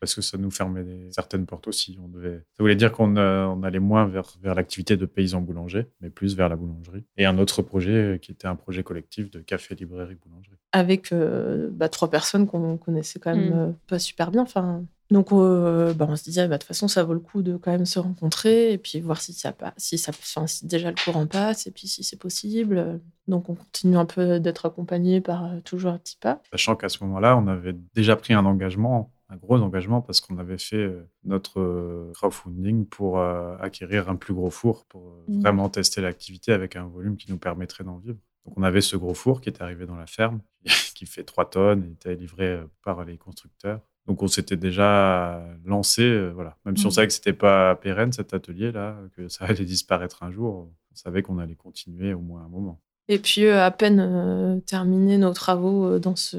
Parce 0.00 0.14
que 0.14 0.22
ça 0.22 0.38
nous 0.38 0.50
fermait 0.50 1.10
certaines 1.10 1.44
portes 1.44 1.68
aussi. 1.68 1.98
On 2.02 2.08
devait, 2.08 2.38
ça 2.56 2.62
voulait 2.62 2.74
dire 2.74 2.90
qu'on 2.90 3.18
on 3.18 3.62
allait 3.62 3.80
moins 3.80 4.06
vers 4.06 4.32
vers 4.42 4.54
l'activité 4.54 4.96
de 4.96 5.04
paysan 5.04 5.42
boulanger, 5.42 5.90
mais 6.00 6.08
plus 6.08 6.34
vers 6.34 6.48
la 6.48 6.56
boulangerie. 6.56 7.04
Et 7.18 7.26
un 7.26 7.36
autre 7.36 7.60
projet 7.60 8.18
qui 8.22 8.32
était 8.32 8.48
un 8.48 8.56
projet 8.56 8.82
collectif 8.82 9.30
de 9.30 9.40
café 9.40 9.74
librairie 9.74 10.14
boulangerie. 10.14 10.56
Avec 10.72 11.12
bah, 11.12 11.90
trois 11.90 12.08
personnes 12.08 12.46
qu'on 12.46 12.78
connaissait 12.78 13.18
quand 13.18 13.36
même 13.36 13.50
mmh. 13.50 13.74
pas 13.88 13.98
super 13.98 14.30
bien. 14.30 14.42
Enfin 14.42 14.84
donc, 15.10 15.32
euh, 15.32 15.94
bah, 15.94 16.06
on 16.08 16.16
se 16.16 16.24
disait, 16.24 16.48
bah, 16.48 16.56
de 16.56 16.62
toute 16.62 16.68
façon, 16.68 16.88
ça 16.88 17.04
vaut 17.04 17.14
le 17.14 17.20
coup 17.20 17.42
de 17.42 17.56
quand 17.56 17.70
même 17.70 17.86
se 17.86 17.98
rencontrer 17.98 18.72
et 18.72 18.78
puis 18.78 19.00
voir 19.00 19.20
si 19.20 19.32
ça 19.32 19.52
passe, 19.52 19.74
si 19.76 19.98
ça, 19.98 20.10
enfin, 20.10 20.46
si 20.46 20.66
déjà 20.66 20.90
le 20.90 20.96
courant 20.96 21.26
passe 21.26 21.66
et 21.66 21.70
puis 21.70 21.86
si 21.86 22.02
c'est 22.02 22.18
possible. 22.18 23.00
Donc, 23.28 23.48
on 23.48 23.54
continue 23.54 23.96
un 23.96 24.04
peu 24.04 24.40
d'être 24.40 24.66
accompagné 24.66 25.20
par 25.20 25.44
euh, 25.44 25.60
toujours 25.60 25.92
un 25.92 25.98
petit 25.98 26.16
pas. 26.20 26.42
Sachant 26.50 26.74
qu'à 26.74 26.88
ce 26.88 27.04
moment-là, 27.04 27.36
on 27.36 27.46
avait 27.46 27.76
déjà 27.94 28.16
pris 28.16 28.34
un 28.34 28.44
engagement, 28.44 29.12
un 29.28 29.36
gros 29.36 29.60
engagement, 29.60 30.00
parce 30.00 30.20
qu'on 30.20 30.38
avait 30.38 30.58
fait 30.58 30.76
euh, 30.76 31.08
notre 31.24 32.10
crowdfunding 32.14 32.86
pour 32.86 33.20
acquérir 33.20 34.08
un 34.08 34.16
plus 34.16 34.34
gros 34.34 34.50
four, 34.50 34.86
pour 34.86 35.22
mmh. 35.28 35.40
vraiment 35.40 35.68
tester 35.68 36.00
l'activité 36.00 36.52
avec 36.52 36.74
un 36.74 36.86
volume 36.86 37.16
qui 37.16 37.30
nous 37.30 37.38
permettrait 37.38 37.84
d'en 37.84 37.98
vivre. 37.98 38.18
Donc, 38.44 38.54
on 38.58 38.62
avait 38.64 38.80
ce 38.80 38.96
gros 38.96 39.14
four 39.14 39.40
qui 39.40 39.50
est 39.50 39.62
arrivé 39.62 39.86
dans 39.86 39.96
la 39.96 40.06
ferme, 40.06 40.40
qui 40.96 41.06
fait 41.06 41.22
3 41.22 41.50
tonnes, 41.50 41.84
et 41.84 41.92
était 41.92 42.16
livré 42.16 42.60
par 42.82 43.04
les 43.04 43.18
constructeurs. 43.18 43.80
Donc 44.06 44.22
on 44.22 44.28
s'était 44.28 44.56
déjà 44.56 45.44
lancé, 45.64 46.02
euh, 46.02 46.30
voilà. 46.30 46.56
Même 46.64 46.76
si 46.76 46.86
on 46.86 46.88
mmh. 46.88 46.92
savait 46.92 47.06
que 47.08 47.12
c'était 47.12 47.32
pas 47.32 47.74
pérenne 47.74 48.12
cet 48.12 48.34
atelier-là, 48.34 48.98
que 49.16 49.28
ça 49.28 49.44
allait 49.46 49.64
disparaître 49.64 50.22
un 50.22 50.30
jour, 50.30 50.70
on 50.92 50.94
savait 50.94 51.22
qu'on 51.22 51.38
allait 51.38 51.56
continuer 51.56 52.14
au 52.14 52.20
moins 52.20 52.42
un 52.44 52.48
moment. 52.48 52.80
Et 53.08 53.18
puis 53.18 53.44
euh, 53.44 53.64
à 53.64 53.70
peine 53.70 54.00
euh, 54.00 54.60
terminé 54.60 55.18
nos 55.18 55.32
travaux 55.32 55.98
dans 55.98 56.16
ce 56.16 56.38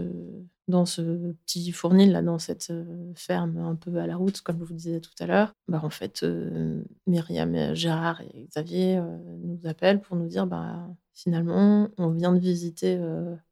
dans 0.67 0.85
ce 0.85 1.31
petit 1.45 1.71
fournil 1.71 2.11
là, 2.11 2.21
dans 2.21 2.39
cette 2.39 2.73
ferme 3.15 3.55
un 3.57 3.75
peu 3.75 3.95
à 3.99 4.05
la 4.05 4.17
route, 4.17 4.41
comme 4.41 4.59
je 4.59 4.65
vous 4.65 4.73
disais 4.73 4.99
tout 4.99 5.13
à 5.21 5.25
l'heure, 5.25 5.53
bah 5.69 5.79
en 5.81 5.89
fait 5.89 6.25
Myriam, 7.05 7.73
Gérard 7.73 8.19
et 8.19 8.47
Xavier 8.49 9.01
nous 9.45 9.61
appellent 9.65 10.01
pour 10.01 10.17
nous 10.17 10.27
dire 10.27 10.45
bah 10.45 10.89
finalement 11.13 11.87
on 11.97 12.09
vient 12.09 12.33
de 12.33 12.39
visiter 12.39 12.99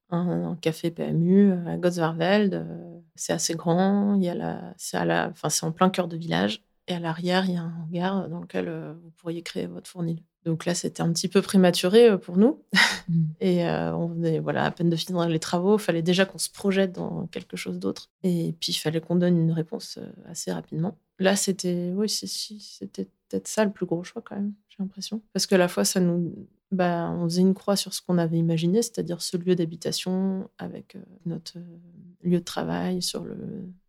un, 0.10 0.58
café 0.60 0.92
PMU 0.92 1.54
à 1.66 1.78
Gottsvarveld. 1.78 2.95
C'est 3.16 3.34
assez 3.34 3.56
grand. 3.56 4.16
Il 4.16 4.24
y 4.24 4.30
a 4.30 4.36
la, 4.36 4.74
c'est, 4.78 4.98
à 4.98 5.06
la, 5.06 5.30
enfin, 5.30 5.50
c'est 5.50 5.66
en 5.66 5.72
plein 5.72 5.90
cœur 5.90 6.08
de 6.08 6.18
village. 6.18 6.62
Et 6.88 6.94
à 6.94 7.00
l'arrière, 7.00 7.46
il 7.46 7.54
y 7.54 7.58
a 7.58 7.64
un 7.64 7.74
hangar 7.84 8.30
dans 8.30 8.40
lequel 8.40 8.68
euh, 8.68 8.94
vous 8.94 9.10
pourriez 9.18 9.42
créer 9.42 9.66
votre 9.66 9.90
fournil. 9.90 10.22
Donc 10.44 10.66
là, 10.66 10.76
c'était 10.76 11.02
un 11.02 11.12
petit 11.12 11.28
peu 11.28 11.42
prématuré 11.42 12.10
euh, 12.10 12.18
pour 12.18 12.38
nous. 12.38 12.62
Mmh. 13.08 13.24
Et 13.40 13.64
euh, 13.68 13.96
on 13.96 14.08
venait 14.08 14.40
voilà, 14.40 14.64
à 14.64 14.72
peine 14.72 14.90
de 14.90 14.96
finir 14.96 15.30
les 15.30 15.38
travaux. 15.38 15.78
Il 15.78 15.80
fallait 15.80 16.02
déjà 16.02 16.26
qu'on 16.26 16.40
se 16.40 16.50
projette 16.50 16.92
dans 16.92 17.28
quelque 17.28 17.56
chose 17.56 17.78
d'autre. 17.78 18.10
Et 18.24 18.56
puis, 18.60 18.72
il 18.72 18.80
fallait 18.80 19.00
qu'on 19.00 19.16
donne 19.16 19.38
une 19.38 19.52
réponse 19.52 20.00
assez 20.28 20.52
rapidement. 20.52 20.98
Là, 21.20 21.36
c'était, 21.36 21.92
oui, 21.94 22.10
c'était 22.10 23.08
peut-être 23.30 23.48
ça 23.48 23.64
le 23.64 23.72
plus 23.72 23.86
gros 23.86 24.04
choix 24.04 24.24
quand 24.24 24.36
même, 24.36 24.54
j'ai 24.70 24.78
l'impression. 24.80 25.22
Parce 25.34 25.46
que 25.46 25.54
la 25.54 25.68
fois, 25.68 25.86
ça 25.86 26.00
nous, 26.00 26.48
bah, 26.76 27.10
on 27.12 27.24
faisait 27.26 27.42
une 27.42 27.54
croix 27.54 27.76
sur 27.76 27.94
ce 27.94 28.02
qu'on 28.02 28.18
avait 28.18 28.38
imaginé, 28.38 28.82
c'est-à-dire 28.82 29.22
ce 29.22 29.38
lieu 29.38 29.56
d'habitation 29.56 30.50
avec 30.58 30.96
euh, 30.96 31.00
notre 31.26 31.58
euh, 31.58 31.78
lieu 32.24 32.40
de 32.40 32.44
travail 32.44 33.02
sur 33.02 33.24
le. 33.24 33.38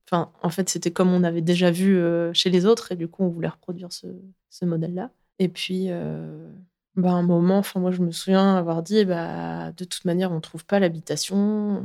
Enfin, 0.07 0.31
en 0.43 0.51
fait, 0.51 0.69
c'était 0.69 0.93
comme 0.93 1.13
on 1.13 1.25
avait 1.25 1.43
déjà 1.43 1.71
vu 1.71 1.97
euh, 1.97 2.33
chez 2.33 2.49
les 2.51 2.65
autres, 2.65 2.93
et 2.93 2.97
du 2.97 3.09
coup, 3.09 3.25
on 3.25 3.29
voulait 3.29 3.49
reproduire 3.49 3.89
ce, 3.93 4.07
modèle-là. 4.65 5.11
Et 5.39 5.49
puis, 5.49 5.89
bah, 6.95 7.11
un 7.11 7.23
moment, 7.23 7.63
moi, 7.75 7.91
je 7.91 8.01
me 8.01 8.11
souviens 8.11 8.57
avoir 8.57 8.83
dit, 8.83 9.05
bah, 9.05 9.73
de 9.73 9.85
toute 9.85 10.05
manière, 10.07 10.33
on 10.33 10.37
ne 10.37 10.41
trouve 10.41 10.65
pas 10.65 10.81
l'habitation 10.81 11.85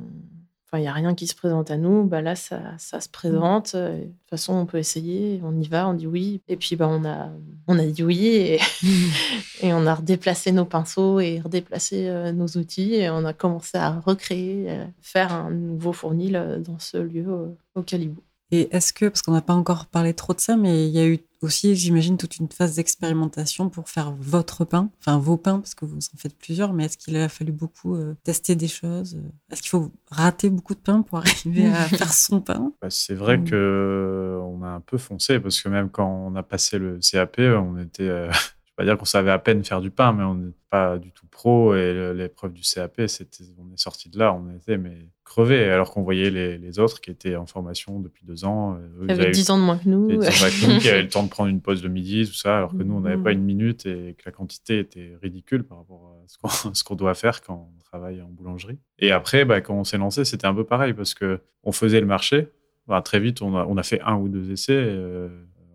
il 0.77 0.81
n'y 0.81 0.87
a 0.87 0.93
rien 0.93 1.15
qui 1.15 1.27
se 1.27 1.35
présente 1.35 1.69
à 1.69 1.77
nous, 1.77 2.05
bah 2.05 2.21
là, 2.21 2.35
ça, 2.35 2.61
ça 2.77 3.01
se 3.01 3.09
présente. 3.09 3.73
Euh, 3.75 3.97
de 3.97 4.03
toute 4.03 4.29
façon, 4.29 4.53
on 4.53 4.65
peut 4.65 4.77
essayer, 4.77 5.41
on 5.43 5.59
y 5.59 5.67
va, 5.67 5.87
on 5.87 5.93
dit 5.93 6.07
oui. 6.07 6.41
Et 6.47 6.55
puis, 6.55 6.75
bah, 6.75 6.87
on, 6.89 7.03
a, 7.03 7.29
on 7.67 7.77
a 7.77 7.85
dit 7.85 8.03
oui 8.03 8.27
et, 8.27 8.59
et 9.61 9.73
on 9.73 9.85
a 9.85 9.95
redéplacé 9.95 10.51
nos 10.51 10.65
pinceaux 10.65 11.19
et 11.19 11.39
redéplacé 11.39 12.07
euh, 12.07 12.31
nos 12.31 12.47
outils 12.47 12.95
et 12.95 13.09
on 13.09 13.25
a 13.25 13.33
commencé 13.33 13.77
à 13.77 13.99
recréer, 13.99 14.71
euh, 14.71 14.85
faire 15.01 15.33
un 15.33 15.51
nouveau 15.51 15.93
fournil 15.93 16.61
dans 16.65 16.79
ce 16.79 16.97
lieu 16.97 17.27
au 17.75 17.81
Calibou. 17.81 18.21
Et 18.51 18.75
est-ce 18.75 18.91
que, 18.91 19.05
parce 19.05 19.21
qu'on 19.21 19.31
n'a 19.31 19.41
pas 19.41 19.53
encore 19.53 19.85
parlé 19.85 20.13
trop 20.13 20.33
de 20.33 20.41
ça, 20.41 20.57
mais 20.57 20.87
il 20.87 20.91
y 20.91 20.99
a 20.99 21.07
eu 21.07 21.19
aussi, 21.41 21.75
j'imagine, 21.75 22.17
toute 22.17 22.37
une 22.37 22.49
phase 22.49 22.75
d'expérimentation 22.75 23.69
pour 23.69 23.89
faire 23.89 24.13
votre 24.19 24.65
pain, 24.65 24.89
enfin 24.99 25.17
vos 25.17 25.37
pains, 25.37 25.59
parce 25.59 25.73
que 25.73 25.85
vous 25.85 25.97
en 25.97 26.17
faites 26.17 26.37
plusieurs, 26.37 26.73
mais 26.73 26.85
est-ce 26.85 26.97
qu'il 26.97 27.15
a 27.17 27.29
fallu 27.29 27.51
beaucoup 27.51 27.95
euh, 27.95 28.15
tester 28.23 28.55
des 28.55 28.67
choses 28.67 29.17
Est-ce 29.51 29.61
qu'il 29.61 29.69
faut 29.69 29.91
rater 30.11 30.49
beaucoup 30.49 30.75
de 30.75 30.79
pain 30.79 31.01
pour 31.01 31.17
arriver 31.17 31.65
à 31.67 31.85
faire 31.87 32.13
son 32.13 32.41
pain? 32.41 32.73
Bah, 32.81 32.89
C'est 32.89 33.15
vrai 33.15 33.41
que 33.41 34.39
on 34.43 34.63
a 34.63 34.69
un 34.69 34.81
peu 34.81 34.97
foncé, 34.97 35.39
parce 35.39 35.61
que 35.61 35.69
même 35.69 35.89
quand 35.89 36.07
on 36.07 36.35
a 36.35 36.43
passé 36.43 36.77
le 36.77 36.99
CAP, 36.99 37.39
on 37.39 37.77
était... 37.77 38.03
Euh, 38.03 38.31
pas 38.75 38.85
dire 38.85 38.97
qu'on 38.97 39.05
savait 39.05 39.31
à 39.31 39.39
peine 39.39 39.63
faire 39.63 39.81
du 39.81 39.91
pain, 39.91 40.13
mais 40.13 40.23
on 40.23 40.35
n'est 40.35 40.53
pas 40.69 40.97
du 40.97 41.11
tout 41.11 41.27
pro. 41.27 41.75
Et 41.75 42.13
l'épreuve 42.13 42.53
du 42.53 42.61
CAP, 42.61 43.01
c'était, 43.07 43.43
on 43.59 43.73
est 43.73 43.79
sorti 43.79 44.09
de 44.09 44.17
là, 44.17 44.33
on 44.33 44.55
était 44.55 44.77
mais 44.77 45.09
crevé, 45.25 45.63
alors 45.65 45.91
qu'on 45.91 46.01
voyait 46.01 46.29
les, 46.29 46.79
autres 46.79 47.01
qui 47.01 47.11
étaient 47.11 47.35
en 47.35 47.45
formation 47.45 47.99
depuis 47.99 48.25
deux 48.25 48.45
ans. 48.45 48.75
Eux, 48.75 49.05
ils 49.05 49.11
avaient 49.11 49.31
10 49.31 49.49
ans 49.51 49.57
de 49.57 49.63
moins 49.63 49.77
que 49.77 49.87
nous. 49.87 50.07
qui 50.07 50.89
avaient 50.89 51.01
le 51.03 51.09
temps 51.09 51.23
de 51.23 51.29
prendre 51.29 51.49
une 51.49 51.61
pause 51.61 51.81
de 51.81 51.87
midi, 51.87 52.25
tout 52.25 52.33
ça, 52.33 52.57
alors 52.57 52.71
que 52.71 52.83
nous, 52.83 52.95
on 52.95 53.01
n'avait 53.01 53.21
pas 53.21 53.31
une 53.31 53.43
minute 53.43 53.85
et 53.85 54.15
que 54.17 54.23
la 54.25 54.31
quantité 54.31 54.79
était 54.79 55.17
ridicule 55.21 55.63
par 55.63 55.79
rapport 55.79 56.15
à 56.15 56.73
ce 56.73 56.83
qu'on, 56.83 56.95
doit 56.95 57.13
faire 57.13 57.41
quand 57.41 57.69
on 57.77 57.83
travaille 57.83 58.21
en 58.21 58.29
boulangerie. 58.29 58.79
Et 58.99 59.11
après, 59.11 59.45
bah, 59.45 59.61
quand 59.61 59.75
on 59.75 59.83
s'est 59.83 59.97
lancé, 59.97 60.25
c'était 60.25 60.47
un 60.47 60.53
peu 60.53 60.65
pareil 60.65 60.93
parce 60.93 61.13
que 61.13 61.39
on 61.63 61.71
faisait 61.71 62.01
le 62.01 62.07
marché. 62.07 62.49
Bah, 62.87 63.01
très 63.01 63.19
vite, 63.19 63.41
on 63.41 63.55
a, 63.55 63.65
on 63.65 63.77
a, 63.77 63.83
fait 63.83 64.01
un 64.01 64.15
ou 64.15 64.27
deux 64.27 64.51
essais. 64.51 64.73
Euh, 64.73 65.29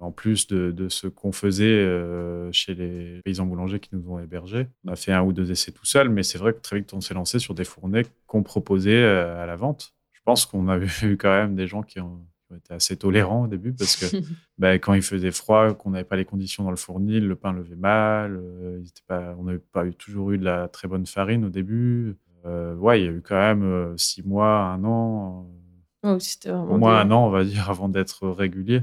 en 0.07 0.13
plus 0.13 0.47
de, 0.47 0.89
ce 0.89 1.09
qu'on 1.09 1.33
faisait 1.33 1.65
euh, 1.65 2.51
chez 2.53 2.75
les 2.75 3.21
paysans 3.25 3.45
boulangers 3.45 3.81
qui 3.81 3.91
nous 3.93 4.09
ont 4.09 4.21
hébergés. 4.21 4.69
On 4.85 4.93
a 4.93 4.97
fait 4.97 5.13
un 5.13 5.23
ou 5.23 5.33
deux 5.33 5.51
essais 5.51 5.73
tout 5.73 5.85
seul, 5.85 6.09
mais 6.09 6.23
c'est 6.23 6.39
vrai 6.39 6.53
que 6.53 6.61
très 6.61 6.79
vite, 6.79 6.95
on 6.95 7.01
s'est 7.01 7.15
lancé 7.15 7.39
sur 7.39 7.55
des 7.55 7.65
fournées 7.65 8.07
qu'on 8.27 8.45
proposait 8.45 9.03
euh, 9.03 9.43
à 9.43 9.47
la 9.47 9.57
vente. 9.57 9.95
Je 10.13 10.21
pense 10.25 10.47
qu'on 10.47 10.69
avait 10.69 10.87
eu 11.03 11.17
quand 11.17 11.31
même 11.31 11.57
des 11.57 11.67
gens 11.67 11.83
qui 11.83 12.01
ont, 12.01 12.21
été 12.55 12.75
assez 12.75 12.97
tolérants 12.97 13.43
au 13.43 13.47
début 13.49 13.73
parce 13.73 13.97
que 13.97 14.07
bah, 14.59 14.75
quand 14.75 14.95
il 14.95 15.03
faisait 15.03 15.33
froid, 15.33 15.75
qu'on 15.75 15.91
n'avait 15.91 16.05
pas 16.05 16.15
les 16.15 16.25
conditions 16.25 16.63
dans 16.63 16.71
le 16.71 16.77
fournil, 16.77 17.27
le 17.27 17.35
pain 17.35 17.53
levait 17.53 17.75
mal. 17.75 18.37
Euh, 18.41 18.85
pas, 19.09 19.35
on 19.39 19.43
n'avait 19.45 19.59
pas 19.59 19.85
eu, 19.85 19.93
toujours 19.93 20.31
eu 20.31 20.39
de 20.39 20.45
la 20.45 20.69
très 20.69 20.87
bonne 20.87 21.07
farine 21.07 21.45
au 21.45 21.51
début. 21.51 22.17
Euh, 22.45 22.77
ouais, 22.77 23.01
il 23.01 23.05
y 23.05 23.09
a 23.09 23.11
eu 23.11 23.23
quand 23.23 23.35
même 23.35 23.99
six 23.99 24.23
mois, 24.23 24.61
un 24.61 24.85
an. 24.85 25.49
au 26.47 26.79
moins 26.79 27.01
un 27.01 27.11
an, 27.11 27.27
on 27.27 27.31
va 27.31 27.43
dire, 27.43 27.69
avant 27.71 27.89
d'être 27.89 28.29
régulier. 28.29 28.83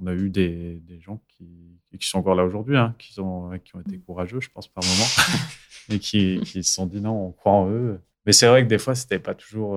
On 0.00 0.06
a 0.06 0.14
eu 0.14 0.30
des, 0.30 0.80
des 0.80 1.00
gens 1.00 1.22
qui, 1.28 1.78
qui 1.98 2.08
sont 2.08 2.18
encore 2.18 2.34
là 2.34 2.44
aujourd'hui, 2.44 2.76
hein, 2.76 2.94
qui, 2.98 3.18
ont, 3.20 3.50
qui 3.64 3.76
ont 3.76 3.80
été 3.80 3.98
courageux, 3.98 4.40
je 4.40 4.50
pense, 4.50 4.68
par 4.68 4.82
moment, 4.84 5.08
et 5.90 5.98
qui, 5.98 6.40
qui 6.44 6.64
se 6.64 6.72
sont 6.74 6.86
dit 6.86 7.00
non, 7.00 7.28
on 7.28 7.32
croit 7.32 7.52
en 7.52 7.70
eux. 7.70 8.00
Mais 8.26 8.32
c'est 8.32 8.48
vrai 8.48 8.64
que 8.64 8.68
des 8.68 8.78
fois, 8.78 8.94
c'était 8.94 9.18
pas 9.18 9.34
toujours. 9.34 9.76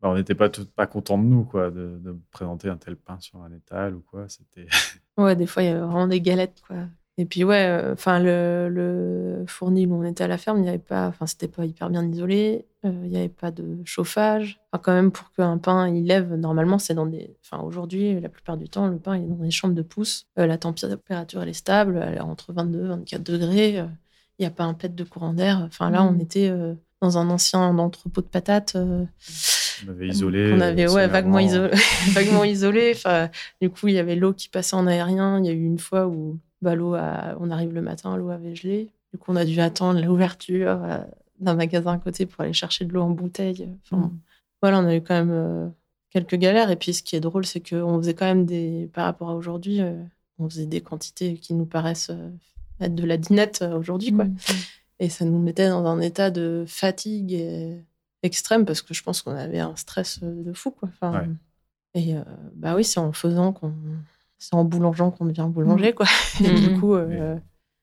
Bah, 0.00 0.10
on 0.10 0.14
n'était 0.14 0.34
pas 0.34 0.48
tout, 0.48 0.66
pas 0.66 0.86
content 0.86 1.18
de 1.18 1.24
nous, 1.24 1.44
quoi, 1.44 1.70
de, 1.70 1.98
de, 2.00 2.16
présenter 2.30 2.68
un 2.68 2.76
tel 2.76 2.96
pain 2.96 3.18
sur 3.20 3.42
un 3.42 3.52
étal 3.52 3.94
ou 3.94 4.00
quoi. 4.00 4.28
C'était. 4.28 4.66
Ouais, 5.16 5.34
des 5.34 5.46
fois, 5.46 5.62
il 5.64 5.66
y 5.66 5.68
avait 5.70 5.80
vraiment 5.80 6.06
des 6.06 6.20
galettes, 6.20 6.62
quoi. 6.66 6.86
Et 7.20 7.24
puis, 7.24 7.42
ouais, 7.42 7.66
euh, 7.66 7.94
enfin, 7.94 8.20
le, 8.20 8.68
le, 8.70 9.44
fournil 9.48 9.88
où 9.88 9.96
on 9.96 10.04
était 10.04 10.22
à 10.22 10.28
la 10.28 10.38
ferme, 10.38 10.58
il 10.58 10.62
n'y 10.62 10.68
avait 10.68 10.78
pas, 10.78 11.08
enfin, 11.08 11.26
c'était 11.26 11.48
pas 11.48 11.64
hyper 11.64 11.90
bien 11.90 12.08
isolé. 12.08 12.64
Euh, 12.84 12.92
il 13.02 13.10
n'y 13.10 13.16
avait 13.16 13.28
pas 13.28 13.50
de 13.50 13.78
chauffage. 13.84 14.60
Enfin, 14.70 14.80
quand 14.84 14.92
même, 14.92 15.10
pour 15.10 15.32
qu'un 15.32 15.58
pain 15.58 15.88
il 15.88 16.06
lève, 16.06 16.32
normalement, 16.34 16.78
c'est 16.78 16.94
dans 16.94 17.06
des. 17.06 17.34
Enfin, 17.42 17.60
aujourd'hui, 17.64 18.20
la 18.20 18.28
plupart 18.28 18.56
du 18.56 18.68
temps, 18.68 18.86
le 18.86 18.98
pain 18.98 19.16
il 19.16 19.24
est 19.24 19.26
dans 19.26 19.34
des 19.34 19.50
chambres 19.50 19.74
de 19.74 19.82
pouce. 19.82 20.26
Euh, 20.38 20.46
la 20.46 20.58
température, 20.58 21.42
elle 21.42 21.48
est 21.48 21.52
stable, 21.52 22.00
elle 22.06 22.18
est 22.18 22.20
entre 22.20 22.52
22 22.52 22.84
et 22.84 22.88
24 22.88 23.22
degrés. 23.24 23.84
Il 24.38 24.42
n'y 24.42 24.46
a 24.46 24.52
pas 24.52 24.64
un 24.64 24.74
pet 24.74 24.94
de 24.94 25.04
courant 25.04 25.32
d'air. 25.32 25.64
Enfin, 25.66 25.90
là, 25.90 26.04
on 26.04 26.12
mmh. 26.12 26.20
était 26.20 26.52
dans 27.02 27.18
un 27.18 27.30
ancien 27.30 27.76
entrepôt 27.76 28.20
de 28.20 28.28
patates. 28.28 28.76
On 28.76 29.90
avait 29.90 30.06
isolé. 30.06 30.52
On 30.54 30.60
avait 30.60 30.88
ouais, 30.88 31.08
vaguement, 31.08 31.40
isolé, 31.40 31.72
vaguement 32.12 32.44
isolé. 32.44 32.92
Enfin, 32.94 33.28
du 33.60 33.70
coup, 33.70 33.88
il 33.88 33.94
y 33.94 33.98
avait 33.98 34.14
l'eau 34.14 34.32
qui 34.32 34.48
passait 34.48 34.76
en 34.76 34.86
aérien. 34.86 35.40
Il 35.40 35.46
y 35.46 35.48
a 35.48 35.52
eu 35.52 35.64
une 35.64 35.80
fois 35.80 36.06
où 36.06 36.38
bah, 36.62 36.74
l'eau, 36.74 36.94
on 36.94 37.50
arrive 37.50 37.72
le 37.72 37.82
matin, 37.82 38.16
l'eau 38.16 38.30
avait 38.30 38.54
gelé. 38.54 38.90
Du 39.12 39.18
coup, 39.18 39.32
on 39.32 39.36
a 39.36 39.44
dû 39.44 39.60
attendre 39.60 40.00
l'ouverture 40.00 40.82
euh, 40.84 40.98
d'un 41.40 41.54
magasin 41.54 41.94
à 41.94 41.98
côté 41.98 42.26
pour 42.26 42.42
aller 42.42 42.52
chercher 42.52 42.84
de 42.84 42.92
l'eau 42.92 43.02
en 43.02 43.10
bouteille. 43.10 43.68
Enfin, 43.84 44.06
mm. 44.06 44.18
Voilà, 44.60 44.80
on 44.80 44.86
a 44.86 44.96
eu 44.96 45.00
quand 45.00 45.14
même 45.14 45.30
euh, 45.30 45.68
quelques 46.10 46.34
galères. 46.34 46.70
Et 46.70 46.76
puis, 46.76 46.92
ce 46.92 47.02
qui 47.02 47.16
est 47.16 47.20
drôle, 47.20 47.46
c'est 47.46 47.60
qu'on 47.60 47.98
faisait 47.98 48.14
quand 48.14 48.26
même 48.26 48.44
des, 48.44 48.90
par 48.92 49.04
rapport 49.04 49.30
à 49.30 49.34
aujourd'hui, 49.34 49.80
euh, 49.80 50.02
on 50.38 50.48
faisait 50.48 50.66
des 50.66 50.80
quantités 50.80 51.34
qui 51.34 51.54
nous 51.54 51.66
paraissent 51.66 52.12
être 52.80 52.94
de 52.94 53.04
la 53.04 53.16
dinette 53.16 53.64
aujourd'hui, 53.74 54.12
quoi. 54.12 54.24
Mm. 54.24 54.36
Et 55.00 55.08
ça 55.08 55.24
nous 55.24 55.38
mettait 55.38 55.68
dans 55.68 55.86
un 55.86 56.00
état 56.00 56.30
de 56.30 56.64
fatigue 56.66 57.32
et 57.32 57.80
extrême 58.22 58.64
parce 58.64 58.82
que 58.82 58.94
je 58.94 59.02
pense 59.02 59.22
qu'on 59.22 59.36
avait 59.36 59.60
un 59.60 59.76
stress 59.76 60.20
de 60.20 60.52
fou. 60.52 60.72
Quoi. 60.72 60.88
Enfin, 60.88 61.24
Et 61.94 62.16
euh, 62.16 62.22
bah 62.54 62.74
oui, 62.74 62.84
c'est 62.84 63.00
en 63.00 63.12
faisant 63.12 63.52
qu'on. 63.52 63.72
C'est 64.38 64.54
en 64.54 64.64
boulangeant 64.64 65.10
qu'on 65.10 65.26
devient 65.26 65.48
boulanger, 65.48 65.92
quoi. 65.92 66.06
Et 66.40 66.54
du 66.54 66.78
coup. 66.78 66.94
Euh, 66.94 67.36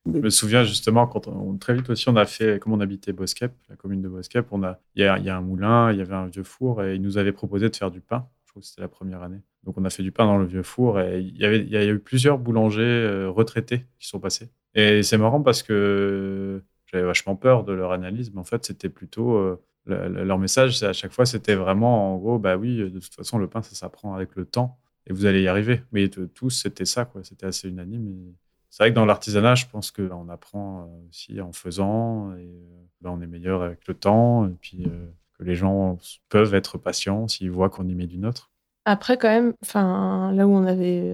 je 0.05 0.19
me 0.19 0.29
souviens 0.29 0.63
justement 0.63 1.07
quand 1.07 1.27
on, 1.27 1.57
très 1.57 1.73
vite 1.73 1.89
aussi 1.89 2.07
on 2.09 2.15
a 2.15 2.25
fait 2.25 2.59
comme 2.59 2.73
on 2.73 2.79
habitait 2.79 3.11
Bosquep, 3.11 3.51
la 3.69 3.75
commune 3.75 4.03
de 4.03 4.07
Bosquep, 4.07 4.45
on 4.51 4.61
a 4.61 4.79
il 4.93 5.01
y, 5.01 5.07
a 5.07 5.17
il 5.17 5.25
y, 5.25 5.31
a 5.31 5.35
un 5.35 5.41
moulin, 5.41 5.91
il 5.91 5.97
y 5.97 6.01
avait 6.01 6.13
un 6.13 6.27
vieux 6.27 6.43
four 6.43 6.83
et 6.83 6.93
ils 6.93 7.01
nous 7.01 7.17
avaient 7.17 7.31
proposé 7.31 7.71
de 7.71 7.75
faire 7.75 7.89
du 7.89 8.01
pain. 8.01 8.27
Je 8.45 8.51
trouve 8.51 8.61
que 8.61 8.67
c'était 8.67 8.81
la 8.81 8.87
première 8.87 9.23
année. 9.23 9.41
Donc 9.63 9.79
on 9.79 9.83
a 9.83 9.89
fait 9.89 10.03
du 10.03 10.11
pain 10.11 10.25
dans 10.27 10.37
le 10.37 10.45
vieux 10.45 10.61
four 10.61 10.99
et 10.99 11.21
il 11.21 11.35
y 11.35 11.43
avait 11.43 11.61
il 11.61 11.69
y 11.69 11.77
a 11.77 11.83
eu 11.85 11.97
plusieurs 11.97 12.37
boulangers 12.37 13.25
retraités 13.25 13.85
qui 13.97 14.07
sont 14.07 14.19
passés. 14.19 14.51
Et 14.75 15.01
c'est 15.01 15.17
marrant 15.17 15.41
parce 15.41 15.63
que 15.63 16.61
j'avais 16.85 17.03
vachement 17.03 17.35
peur 17.35 17.63
de 17.63 17.73
leur 17.73 17.91
analyse, 17.91 18.31
mais 18.31 18.39
en 18.39 18.43
fait 18.43 18.63
c'était 18.63 18.89
plutôt 18.89 19.57
leur 19.87 20.39
message, 20.39 20.81
à 20.83 20.93
chaque 20.93 21.11
fois, 21.11 21.25
c'était 21.25 21.55
vraiment 21.55 22.13
en 22.13 22.17
gros, 22.17 22.39
bah 22.39 22.57
oui, 22.57 22.77
de 22.77 22.99
toute 22.99 23.13
façon, 23.13 23.37
le 23.37 23.47
pain, 23.47 23.61
ça 23.61 23.75
s'apprend 23.75 24.15
avec 24.15 24.35
le 24.35 24.45
temps 24.45 24.79
et 25.07 25.13
vous 25.13 25.25
allez 25.25 25.41
y 25.41 25.47
arriver. 25.47 25.81
Mais 25.91 26.09
tous, 26.09 26.49
c'était 26.49 26.85
ça, 26.85 27.05
quoi. 27.05 27.23
C'était 27.23 27.45
assez 27.45 27.67
unanime. 27.69 28.33
C'est 28.75 28.83
vrai 28.83 28.89
que 28.89 28.95
dans 28.95 29.05
l'artisanat, 29.05 29.55
je 29.55 29.67
pense 29.71 29.89
qu'on 29.91 30.27
apprend 30.27 30.81
euh, 30.81 31.09
aussi 31.09 31.39
en 31.39 31.53
faisant 31.53 32.33
et 32.33 32.41
euh, 32.41 32.83
bah, 32.99 33.09
on 33.09 33.21
est 33.21 33.27
meilleur 33.27 33.61
avec 33.61 33.87
le 33.87 33.93
temps 33.93 34.45
et 34.49 34.53
puis 34.59 34.83
euh, 34.85 35.07
que 35.39 35.45
les 35.45 35.55
gens 35.55 35.97
peuvent 36.27 36.53
être 36.53 36.77
patients 36.77 37.29
s'ils 37.29 37.51
voient 37.51 37.69
qu'on 37.69 37.87
y 37.87 37.95
met 37.95 38.05
du 38.05 38.17
nôtre. 38.17 38.51
Après, 38.83 39.17
quand 39.17 39.29
même, 39.29 39.53
là 39.73 40.45
où 40.45 40.51
on 40.51 40.65
avait 40.65 41.09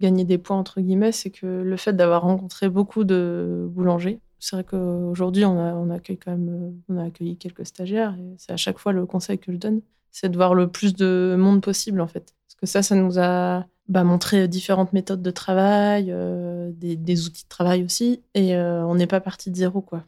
gagné 0.00 0.24
des 0.24 0.38
points, 0.38 0.56
entre 0.56 0.80
guillemets, 0.80 1.10
c'est 1.10 1.30
que 1.30 1.46
le 1.46 1.76
fait 1.76 1.94
d'avoir 1.94 2.22
rencontré 2.22 2.68
beaucoup 2.68 3.02
de 3.02 3.66
boulangers, 3.68 4.20
c'est 4.38 4.54
vrai 4.54 4.64
qu'aujourd'hui, 4.64 5.44
on, 5.44 5.58
a, 5.58 5.74
on 5.74 5.88
quand 5.88 6.30
même, 6.30 6.80
on 6.88 6.96
a 6.96 7.06
accueilli 7.06 7.36
quelques 7.36 7.66
stagiaires 7.66 8.16
c'est 8.38 8.52
à 8.52 8.56
chaque 8.56 8.78
fois 8.78 8.92
le 8.92 9.04
conseil 9.04 9.38
que 9.38 9.52
je 9.52 9.58
donne, 9.58 9.82
c'est 10.12 10.28
de 10.28 10.36
voir 10.36 10.54
le 10.54 10.68
plus 10.68 10.94
de 10.94 11.36
monde 11.36 11.60
possible 11.60 12.00
en 12.00 12.06
fait. 12.06 12.34
Que 12.60 12.66
ça, 12.66 12.82
ça 12.82 12.94
nous 12.94 13.18
a 13.18 13.66
bah, 13.88 14.04
montré 14.04 14.48
différentes 14.48 14.92
méthodes 14.92 15.22
de 15.22 15.30
travail, 15.30 16.06
euh, 16.10 16.70
des, 16.74 17.26
outils 17.26 17.44
de 17.44 17.48
travail 17.48 17.84
aussi, 17.84 18.22
et 18.34 18.54
euh, 18.54 18.84
on 18.84 18.94
n'est 18.94 19.06
pas 19.06 19.20
parti 19.20 19.50
de 19.50 19.56
zéro 19.56 19.80
quoi. 19.80 20.04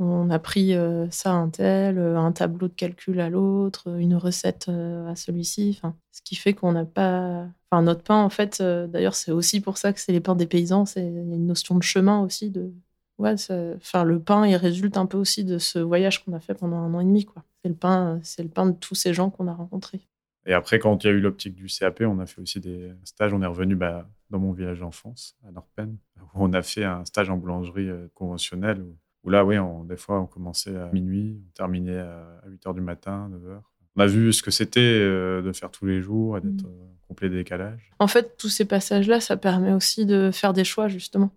On 0.00 0.30
a 0.30 0.38
pris 0.38 0.74
ça 1.10 1.32
à 1.32 1.34
un 1.34 1.48
tel, 1.48 1.98
un 1.98 2.30
tableau 2.30 2.68
de 2.68 2.72
calcul 2.72 3.18
à 3.18 3.28
l'autre, 3.28 3.88
une 3.98 4.14
recette 4.14 4.68
à 4.68 5.16
celui-ci. 5.16 5.80
Ce 6.12 6.22
qui 6.22 6.36
fait 6.36 6.54
qu'on 6.54 6.70
n'a 6.70 6.84
pas. 6.84 7.48
Enfin, 7.68 7.82
notre 7.82 8.04
pain, 8.04 8.22
en 8.22 8.30
fait, 8.30 8.62
d'ailleurs, 8.62 9.16
c'est 9.16 9.32
aussi 9.32 9.60
pour 9.60 9.76
ça 9.76 9.92
que 9.92 9.98
c'est 9.98 10.12
les 10.12 10.20
pains 10.20 10.36
des 10.36 10.46
paysans. 10.46 10.84
Il 10.94 11.02
y 11.02 11.04
a 11.04 11.08
une 11.08 11.48
notion 11.48 11.74
de 11.74 11.82
chemin 11.82 12.20
aussi, 12.20 12.50
de, 12.50 12.72
ouais, 13.18 13.34
enfin, 13.76 14.04
le 14.04 14.20
pain, 14.20 14.46
il 14.46 14.56
résulte 14.56 14.96
un 14.96 15.06
peu 15.06 15.18
aussi 15.18 15.44
de 15.44 15.58
ce 15.58 15.78
voyage 15.78 16.24
qu'on 16.24 16.32
a 16.32 16.40
fait 16.40 16.54
pendant 16.54 16.76
un 16.76 16.94
an 16.94 17.00
et 17.00 17.04
demi. 17.04 17.24
Quoi. 17.24 17.44
C'est, 17.62 17.68
le 17.68 17.76
c'est 18.22 18.42
le 18.42 18.48
pain 18.48 18.66
de 18.66 18.72
tous 18.72 18.94
ces 18.94 19.12
gens 19.12 19.30
qu'on 19.30 19.48
a 19.48 19.54
rencontrés. 19.54 20.00
Et 20.48 20.54
après, 20.54 20.78
quand 20.78 21.04
il 21.04 21.06
y 21.06 21.10
a 21.10 21.12
eu 21.12 21.20
l'optique 21.20 21.54
du 21.54 21.66
CAP, 21.66 22.00
on 22.00 22.18
a 22.20 22.26
fait 22.26 22.40
aussi 22.40 22.58
des 22.58 22.90
stages. 23.04 23.34
On 23.34 23.42
est 23.42 23.46
revenu 23.46 23.76
bah, 23.76 24.08
dans 24.30 24.38
mon 24.38 24.52
village 24.52 24.80
d'enfance, 24.80 25.36
à 25.46 25.52
Norpen, 25.52 25.98
où 26.16 26.22
on 26.36 26.54
a 26.54 26.62
fait 26.62 26.84
un 26.84 27.04
stage 27.04 27.28
en 27.28 27.36
boulangerie 27.36 27.90
euh, 27.90 28.08
conventionnelle. 28.14 28.82
Où, 29.24 29.28
là, 29.28 29.44
oui, 29.44 29.56
des 29.84 29.98
fois, 29.98 30.20
on 30.20 30.26
commençait 30.26 30.74
à 30.74 30.90
minuit, 30.90 31.38
on 31.46 31.52
terminait 31.52 31.98
à 31.98 32.40
8 32.46 32.64
h 32.64 32.74
du 32.74 32.80
matin, 32.80 33.28
9 33.30 33.40
h. 33.42 33.60
On 33.96 34.00
a 34.00 34.06
vu 34.06 34.32
ce 34.32 34.42
que 34.42 34.50
c'était 34.50 34.80
euh, 34.80 35.42
de 35.42 35.52
faire 35.52 35.70
tous 35.70 35.84
les 35.84 36.00
jours 36.00 36.38
et 36.38 36.40
d'être 36.40 36.64
mmh. 36.64 36.70
euh, 36.70 37.08
complet 37.08 37.28
décalage. 37.28 37.90
En 37.98 38.06
fait, 38.06 38.38
tous 38.38 38.48
ces 38.48 38.64
passages-là, 38.64 39.20
ça 39.20 39.36
permet 39.36 39.74
aussi 39.74 40.06
de 40.06 40.30
faire 40.32 40.54
des 40.54 40.64
choix, 40.64 40.88
justement. 40.88 41.30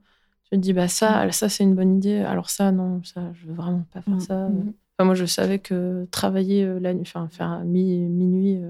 Je 0.50 0.58
me 0.58 0.62
dis, 0.62 0.72
bah 0.72 0.88
ça, 0.88 1.26
mm. 1.26 1.32
ça 1.32 1.50
c'est 1.50 1.64
une 1.64 1.76
bonne 1.76 1.98
idée. 1.98 2.20
Alors 2.20 2.50
ça, 2.50 2.72
non, 2.72 3.02
ça, 3.04 3.32
je 3.34 3.48
veux 3.48 3.54
vraiment 3.54 3.86
pas 3.94 4.02
faire 4.02 4.16
mm. 4.16 4.20
ça. 4.20 4.50
Mm. 4.50 4.74
Moi, 5.04 5.16
je 5.16 5.26
savais 5.26 5.60
que 5.60 6.08
travailler 6.12 6.64
euh, 6.64 6.80
la 6.80 6.94
nuit, 6.94 7.06
faire 7.06 7.64
minuit, 7.64 8.62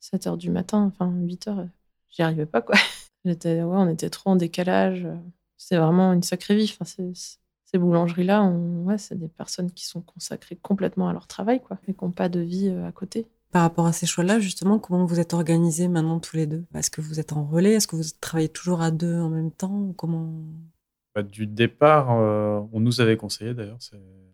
7 0.00 0.26
euh, 0.26 0.30
heures 0.30 0.36
du 0.36 0.50
matin, 0.50 0.92
enfin, 0.92 1.12
8 1.14 1.48
heures, 1.48 1.66
j'y 2.10 2.22
arrivais 2.22 2.46
pas, 2.46 2.62
quoi. 2.62 2.76
On 3.24 3.88
était 3.88 4.10
trop 4.10 4.30
en 4.30 4.36
décalage. 4.36 5.06
C'est 5.56 5.76
vraiment 5.76 6.12
une 6.12 6.22
sacrée 6.22 6.54
vie. 6.54 6.72
Enfin, 6.78 6.84
ces 7.66 7.78
boulangeries-là, 7.78 8.52
c'est 8.98 9.18
des 9.18 9.28
personnes 9.28 9.70
qui 9.72 9.84
sont 9.84 10.00
consacrées 10.00 10.56
complètement 10.56 11.08
à 11.08 11.12
leur 11.12 11.26
travail, 11.26 11.60
quoi, 11.60 11.78
et 11.88 11.94
qui 11.94 12.04
n'ont 12.04 12.12
pas 12.12 12.28
de 12.28 12.40
vie 12.40 12.68
euh, 12.68 12.86
à 12.86 12.92
côté. 12.92 13.26
Par 13.50 13.62
rapport 13.62 13.86
à 13.86 13.92
ces 13.92 14.06
choix-là, 14.06 14.38
justement, 14.38 14.78
comment 14.78 15.04
vous 15.06 15.18
êtes 15.18 15.34
organisés 15.34 15.88
maintenant 15.88 16.20
tous 16.20 16.36
les 16.36 16.46
deux? 16.46 16.64
Est-ce 16.74 16.90
que 16.90 17.00
vous 17.00 17.20
êtes 17.20 17.32
en 17.32 17.44
relais? 17.44 17.72
Est-ce 17.72 17.86
que 17.86 17.96
vous 17.96 18.04
travaillez 18.20 18.48
toujours 18.48 18.80
à 18.80 18.90
deux 18.90 19.16
en 19.16 19.30
même 19.30 19.50
temps? 19.50 19.92
Comment 19.96 20.32
bah, 21.16 21.22
du 21.22 21.46
départ, 21.46 22.10
euh, 22.10 22.60
on 22.74 22.80
nous 22.80 23.00
avait 23.00 23.16
conseillé 23.16 23.54
d'ailleurs, 23.54 23.78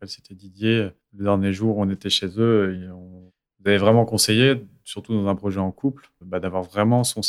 c'était 0.05 0.35
Didier, 0.35 0.91
le 1.17 1.25
dernier 1.25 1.53
jour 1.53 1.79
on 1.79 1.89
était 1.89 2.11
chez 2.11 2.27
eux, 2.41 2.75
et 2.75 2.91
on 2.91 3.31
nous 3.61 3.65
avait 3.65 3.79
vraiment 3.79 4.05
conseillé, 4.05 4.67
surtout 4.83 5.15
dans 5.15 5.29
un 5.29 5.37
projet 5.37 5.61
en 5.61 5.71
couple, 5.71 6.11
bah, 6.23 6.41
d'avoir 6.41 6.65
vraiment 6.65 7.05
son, 7.05 7.23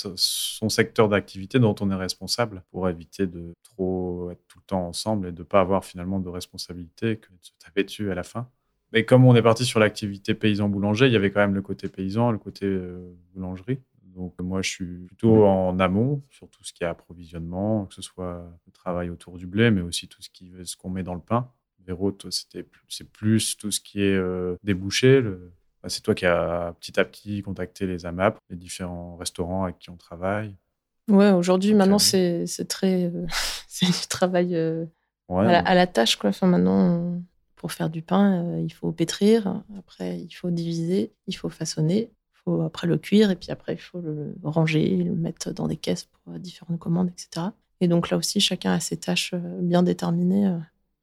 secteur 0.70 1.08
d'activité 1.08 1.60
dont 1.60 1.76
on 1.82 1.92
est 1.92 1.96
responsable 1.96 2.64
pour 2.72 2.90
éviter 2.90 3.28
de 3.28 3.54
trop 3.62 4.32
être 4.32 4.42
tout 4.48 4.58
le 4.58 4.66
temps 4.66 4.88
ensemble 4.88 5.28
et 5.28 5.32
de 5.32 5.44
ne 5.44 5.44
pas 5.44 5.62
avoir 5.62 5.86
finalement 5.86 6.20
de 6.20 6.30
responsabilité 6.30 7.18
que 7.18 7.30
de 7.30 7.38
se 7.44 7.52
taper 7.64 7.84
dessus 7.84 8.10
à 8.10 8.16
la 8.16 8.24
fin. 8.24 8.50
Mais 8.92 9.06
comme 9.06 9.24
on 9.24 9.36
est 9.36 9.44
parti 9.44 9.66
sur 9.66 9.80
l'activité 9.80 10.34
paysan-boulanger, 10.34 11.06
il 11.06 11.14
y 11.14 11.16
avait 11.16 11.30
quand 11.30 11.42
même 11.42 11.54
le 11.54 11.62
côté 11.62 11.90
paysan, 11.90 12.32
le 12.32 12.40
côté 12.40 12.66
euh, 12.66 13.14
boulangerie. 13.36 13.78
Donc 14.16 14.40
moi, 14.40 14.62
je 14.62 14.70
suis 14.70 15.06
plutôt 15.08 15.46
en 15.46 15.80
amont 15.80 16.22
sur 16.30 16.48
tout 16.50 16.64
ce 16.64 16.74
qui 16.74 16.84
est 16.84 16.88
approvisionnement, 16.88 17.86
que 17.86 17.96
ce 17.96 18.02
soit 18.02 18.46
le 18.66 18.72
travail 18.72 19.10
autour 19.10 19.38
du 19.38 19.48
blé, 19.48 19.72
mais 19.72 19.82
aussi 19.82 20.08
tout 20.08 20.22
ce 20.22 20.30
qui 20.30 20.52
ce 20.64 20.76
qu'on 20.78 20.90
met 20.90 21.04
dans 21.04 21.16
le 21.16 21.22
pain. 21.22 21.50
Véro, 21.86 22.16
c'était 22.30 22.66
c'est 22.88 23.10
plus 23.10 23.58
tout 23.58 23.72
ce 23.72 23.82
qui 23.82 24.02
est 24.02 24.16
euh, 24.16 24.56
débouché. 24.64 25.22
Bah, 25.22 25.90
c'est 25.90 26.02
toi 26.02 26.16
qui 26.16 26.26
as 26.26 26.74
petit 26.80 27.00
à 27.00 27.06
petit 27.06 27.42
contacté 27.42 27.88
les 27.88 28.06
AMAP, 28.06 28.38
les 28.50 28.56
différents 28.56 29.18
restaurants 29.18 29.64
avec 29.64 29.80
qui 29.80 29.90
on 29.90 29.98
travaille. 29.98 30.56
Ouais, 31.10 31.32
aujourd'hui, 31.32 31.74
maintenant, 31.74 32.00
c'est 32.00 32.46
très. 32.70 33.06
Euh, 33.06 33.26
c'est 33.68 33.88
du 33.88 34.08
travail 34.08 34.56
euh, 34.56 34.86
à, 35.30 35.76
la, 35.76 35.88
tâche, 35.88 36.16
quoi. 36.16 36.30
Enfin, 36.30 36.48
maintenant, 36.48 37.22
pour 37.56 37.72
faire 37.72 37.90
du 37.90 38.02
pain, 38.02 38.60
il 38.60 38.72
faut 38.72 38.92
pétrir. 38.92 39.64
Après, 39.78 40.20
il 40.20 40.32
faut 40.32 40.52
diviser, 40.52 41.12
il 41.28 41.36
faut 41.36 41.50
façonner 41.50 42.12
faut 42.44 42.62
après 42.62 42.88
le 42.88 42.98
cuire 42.98 43.32
et 43.32 43.36
puis 43.36 43.52
après 43.52 43.74
il 43.74 43.80
faut 43.80 44.02
le 44.02 44.34
ranger, 44.44 44.98
le 44.98 45.16
mettre 45.16 45.52
dans 45.52 45.68
des 45.68 45.78
caisses 45.78 46.06
pour 46.06 46.34
euh, 46.34 46.38
différentes 46.38 46.80
commandes, 46.80 47.10
etc. 47.10 47.48
Et 47.82 47.88
donc 47.88 48.10
là 48.10 48.18
aussi, 48.18 48.40
chacun 48.40 48.74
a 48.74 48.80
ses 48.80 48.98
tâches 48.98 49.32
euh, 49.34 49.60
bien 49.62 49.84
déterminées. 49.84 50.48
Euh. 50.48 50.58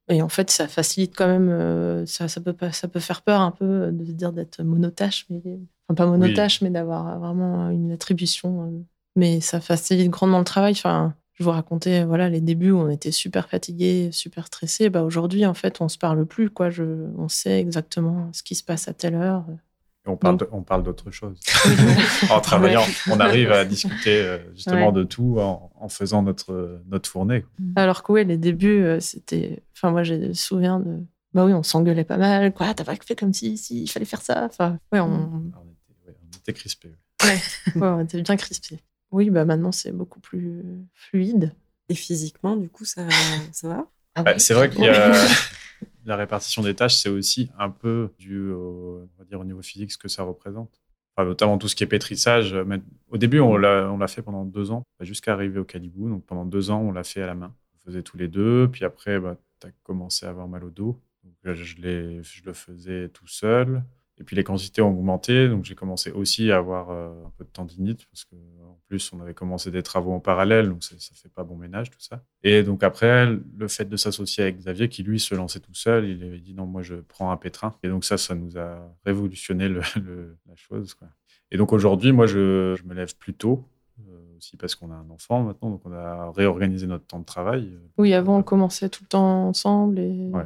Et 0.09 0.21
en 0.21 0.29
fait, 0.29 0.49
ça 0.49 0.67
facilite 0.67 1.15
quand 1.15 1.27
même, 1.27 2.05
ça, 2.05 2.27
ça, 2.27 2.41
peut, 2.41 2.55
ça 2.71 2.87
peut 2.89 2.99
faire 2.99 3.21
peur 3.21 3.39
un 3.39 3.51
peu 3.51 3.91
de 3.93 4.03
se 4.03 4.11
dire 4.11 4.33
d'être 4.33 4.61
monotâche, 4.61 5.25
mais 5.29 5.41
enfin, 5.87 5.95
pas 5.95 6.05
monotâche, 6.05 6.61
mais 6.61 6.69
d'avoir 6.69 7.17
vraiment 7.19 7.69
une 7.69 7.93
attribution. 7.93 8.83
mais 9.15 9.39
ça 9.39 9.61
facilite 9.61 10.09
grandement 10.09 10.39
le 10.39 10.43
travail. 10.43 10.73
Enfin, 10.73 11.13
je 11.33 11.45
vous 11.45 11.51
racontais 11.51 12.03
voilà 12.03 12.29
les 12.29 12.41
débuts 12.41 12.71
où 12.71 12.79
on 12.79 12.89
était 12.89 13.11
super 13.11 13.47
fatigué, 13.47 14.09
super 14.11 14.47
stressé. 14.47 14.89
Bah 14.89 15.03
aujourd'hui 15.03 15.45
en 15.45 15.53
fait 15.53 15.81
on 15.81 15.87
se 15.87 15.97
parle 15.97 16.25
plus 16.25 16.49
quoi. 16.49 16.69
Je, 16.69 16.83
on 17.17 17.29
sait 17.29 17.59
exactement 17.59 18.29
ce 18.33 18.43
qui 18.43 18.55
se 18.55 18.63
passe 18.63 18.87
à 18.87 18.93
telle 18.93 19.15
heure. 19.15 19.45
On 20.05 20.17
parle, 20.17 20.37
on 20.51 20.63
parle 20.63 20.83
d'autre 20.83 21.11
chose. 21.11 21.39
en 22.31 22.41
travaillant, 22.41 22.83
on 23.09 23.19
arrive 23.19 23.51
à 23.51 23.65
discuter 23.65 24.21
euh, 24.21 24.39
justement 24.55 24.91
de 24.91 25.03
tout 25.03 25.37
en, 25.39 25.89
faisant 25.89 26.23
notre, 26.23 26.81
notre 26.87 27.09
fournée. 27.09 27.45
Alors 27.75 28.03
que 28.03 28.11
oui, 28.11 28.25
les 28.25 28.37
débuts, 28.37 28.83
euh, 28.83 28.99
c'était. 28.99 29.63
Enfin, 29.75 29.91
moi, 29.91 30.03
j'ai 30.03 30.17
des 30.17 30.33
souvenirs 30.33 30.79
de. 30.79 30.99
Bah 31.33 31.45
oui, 31.45 31.53
on 31.53 31.63
s'engueulait 31.63 32.03
pas 32.03 32.17
mal. 32.17 32.53
Quoi, 32.53 32.73
t'as 32.73 32.83
pas 32.83 32.95
fait 32.95 33.15
comme 33.15 33.33
si, 33.33 33.57
si 33.57 33.83
il 33.83 33.87
fallait 33.87 34.05
faire 34.05 34.21
ça. 34.21 34.45
Enfin, 34.45 34.79
ouais, 34.91 34.99
on. 34.99 35.05
on, 35.05 35.49
était, 35.49 36.17
on 36.23 36.37
était 36.37 36.53
crispés. 36.53 36.95
Ouais. 37.23 37.39
ouais, 37.75 37.87
on 37.87 37.99
était 38.01 38.21
bien 38.21 38.35
crispés. 38.37 38.79
Oui, 39.11 39.29
bah 39.29 39.45
maintenant 39.45 39.71
c'est 39.71 39.91
beaucoup 39.91 40.19
plus 40.19 40.63
fluide. 40.93 41.53
Et 41.89 41.95
physiquement, 41.95 42.55
du 42.55 42.69
coup, 42.69 42.85
ça, 42.85 43.03
ça 43.51 43.67
va? 43.67 43.85
Ah 44.15 44.23
bah, 44.23 44.39
C'est 44.39 44.53
vrai 44.53 44.69
qu'il 44.69 44.83
y 44.83 44.87
a 44.87 45.13
la 46.05 46.15
répartition 46.15 46.61
des 46.61 46.75
tâches, 46.75 46.95
c'est 46.95 47.09
aussi 47.09 47.49
un 47.57 47.69
peu 47.69 48.09
dû 48.17 48.51
dire, 49.27 49.39
au 49.39 49.43
niveau 49.43 49.61
physique 49.61 49.91
ce 49.91 49.97
que 49.97 50.07
ça 50.07 50.23
représente. 50.23 50.81
Notamment 51.17 51.59
tout 51.59 51.67
ce 51.67 51.75
qui 51.75 51.83
est 51.83 51.87
pétrissage. 51.87 52.55
au 53.09 53.17
début, 53.17 53.39
on 53.39 53.55
l'a 53.57 54.07
fait 54.07 54.21
pendant 54.23 54.43
deux 54.43 54.71
ans, 54.71 54.83
jusqu'à 55.01 55.33
arriver 55.33 55.59
au 55.59 55.65
Calibou. 55.65 56.09
Donc 56.09 56.25
pendant 56.25 56.45
deux 56.45 56.71
ans, 56.71 56.81
on 56.81 56.91
l'a 56.91 57.03
fait 57.03 57.21
à 57.21 57.27
la 57.27 57.35
main. 57.35 57.53
On 57.75 57.85
faisait 57.85 58.01
tous 58.01 58.17
les 58.17 58.27
deux. 58.27 58.67
Puis 58.71 58.85
après, 58.85 59.19
bah, 59.19 59.37
tu 59.59 59.67
as 59.67 59.71
commencé 59.83 60.25
à 60.25 60.29
avoir 60.29 60.47
mal 60.47 60.63
au 60.63 60.71
dos. 60.71 60.99
Je 61.43 61.75
le 62.45 62.53
faisais 62.53 63.09
tout 63.09 63.27
seul. 63.27 63.83
Et 64.21 64.23
puis 64.23 64.35
les 64.35 64.43
quantités 64.43 64.83
ont 64.83 64.91
augmenté, 64.91 65.49
donc 65.49 65.65
j'ai 65.65 65.73
commencé 65.73 66.11
aussi 66.11 66.51
à 66.51 66.57
avoir 66.57 66.91
euh, 66.91 67.09
un 67.25 67.31
peu 67.39 67.43
de 67.43 67.49
tendinite 67.49 68.05
parce 68.05 68.23
qu'en 68.25 68.77
plus 68.87 69.11
on 69.13 69.19
avait 69.19 69.33
commencé 69.33 69.71
des 69.71 69.81
travaux 69.81 70.13
en 70.13 70.19
parallèle, 70.19 70.69
donc 70.69 70.83
ça, 70.83 70.93
ne 70.93 70.99
fait 71.17 71.33
pas 71.33 71.43
bon 71.43 71.55
ménage 71.55 71.89
tout 71.89 71.99
ça. 71.99 72.23
Et 72.43 72.61
donc 72.61 72.83
après, 72.83 73.25
le 73.25 73.67
fait 73.67 73.85
de 73.85 73.97
s'associer 73.97 74.43
avec 74.43 74.59
Xavier, 74.59 74.89
qui 74.89 75.01
lui 75.01 75.19
se 75.19 75.33
lançait 75.33 75.59
tout 75.59 75.73
seul, 75.73 76.07
il 76.07 76.23
avait 76.23 76.37
dit 76.37 76.53
non, 76.53 76.67
moi 76.67 76.83
je 76.83 76.93
prends 76.93 77.31
un 77.31 77.37
pétrin. 77.37 77.73
Et 77.81 77.89
donc 77.89 78.05
ça, 78.05 78.19
ça 78.19 78.35
nous 78.35 78.59
a 78.59 78.95
révolutionné 79.07 79.67
le, 79.69 79.81
la 80.47 80.55
chose. 80.55 80.93
Quoi. 80.93 81.07
Et 81.49 81.57
donc 81.57 81.73
aujourd'hui, 81.73 82.11
moi 82.11 82.27
je, 82.27 82.75
je, 82.77 82.83
me 82.83 82.93
lève 82.93 83.15
plus 83.17 83.33
tôt. 83.33 83.65
Euh, 84.07 84.37
aussi 84.37 84.55
parce 84.55 84.75
qu'on 84.75 84.91
a 84.91 84.95
un 84.95 85.09
enfant 85.09 85.41
maintenant, 85.41 85.71
donc 85.71 85.81
on 85.85 85.93
a 85.93 86.29
réorganisé 86.29 86.85
notre 86.85 87.07
temps 87.07 87.19
de 87.19 87.25
travail. 87.25 87.75
Oui, 87.97 88.13
avant 88.13 88.37
on 88.37 88.43
commençait 88.43 88.89
tout 88.89 89.03
le 89.03 89.07
temps 89.07 89.47
ensemble 89.47 89.97
et. 89.97 90.29
Ouais. 90.31 90.45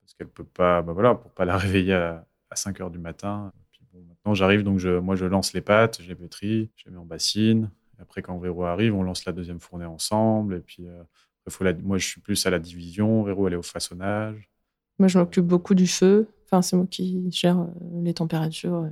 Parce 0.00 0.14
qu'elle 0.14 0.28
peut 0.28 0.44
pas, 0.44 0.80
bah 0.80 0.94
voilà, 0.94 1.14
pour 1.14 1.30
pas 1.30 1.44
la 1.44 1.56
réveiller 1.58 1.92
à, 1.92 2.26
à 2.52 2.56
5 2.56 2.80
heures 2.80 2.90
du 2.90 2.98
matin. 2.98 3.52
Puis 3.72 3.80
bon, 3.92 4.00
maintenant, 4.08 4.34
j'arrive, 4.34 4.62
donc 4.62 4.78
je, 4.78 4.98
moi, 4.98 5.16
je 5.16 5.24
lance 5.24 5.52
les 5.54 5.60
pâtes, 5.60 6.00
je 6.02 6.08
les 6.08 6.14
pétris, 6.14 6.70
je 6.76 6.84
les 6.86 6.92
mets 6.92 6.98
en 6.98 7.04
bassine. 7.04 7.70
Après, 8.00 8.20
quand 8.20 8.36
Véro 8.38 8.64
arrive, 8.64 8.94
on 8.94 9.02
lance 9.02 9.24
la 9.24 9.32
deuxième 9.32 9.60
fournée 9.60 9.86
ensemble. 9.86 10.56
Et 10.56 10.60
puis, 10.60 10.86
euh, 10.86 11.02
faut 11.48 11.64
la, 11.64 11.72
moi, 11.72 11.98
je 11.98 12.06
suis 12.06 12.20
plus 12.20 12.44
à 12.46 12.50
la 12.50 12.58
division. 12.58 13.22
Véro, 13.22 13.46
elle 13.46 13.54
est 13.54 13.56
au 13.56 13.62
façonnage. 13.62 14.50
Moi, 14.98 15.08
je 15.08 15.18
m'occupe 15.18 15.46
beaucoup 15.46 15.74
du 15.74 15.86
feu. 15.86 16.28
Enfin, 16.44 16.62
c'est 16.62 16.76
moi 16.76 16.86
qui 16.90 17.30
gère 17.30 17.60
euh, 17.60 17.66
les 18.02 18.14
températures. 18.14 18.74
Euh. 18.74 18.90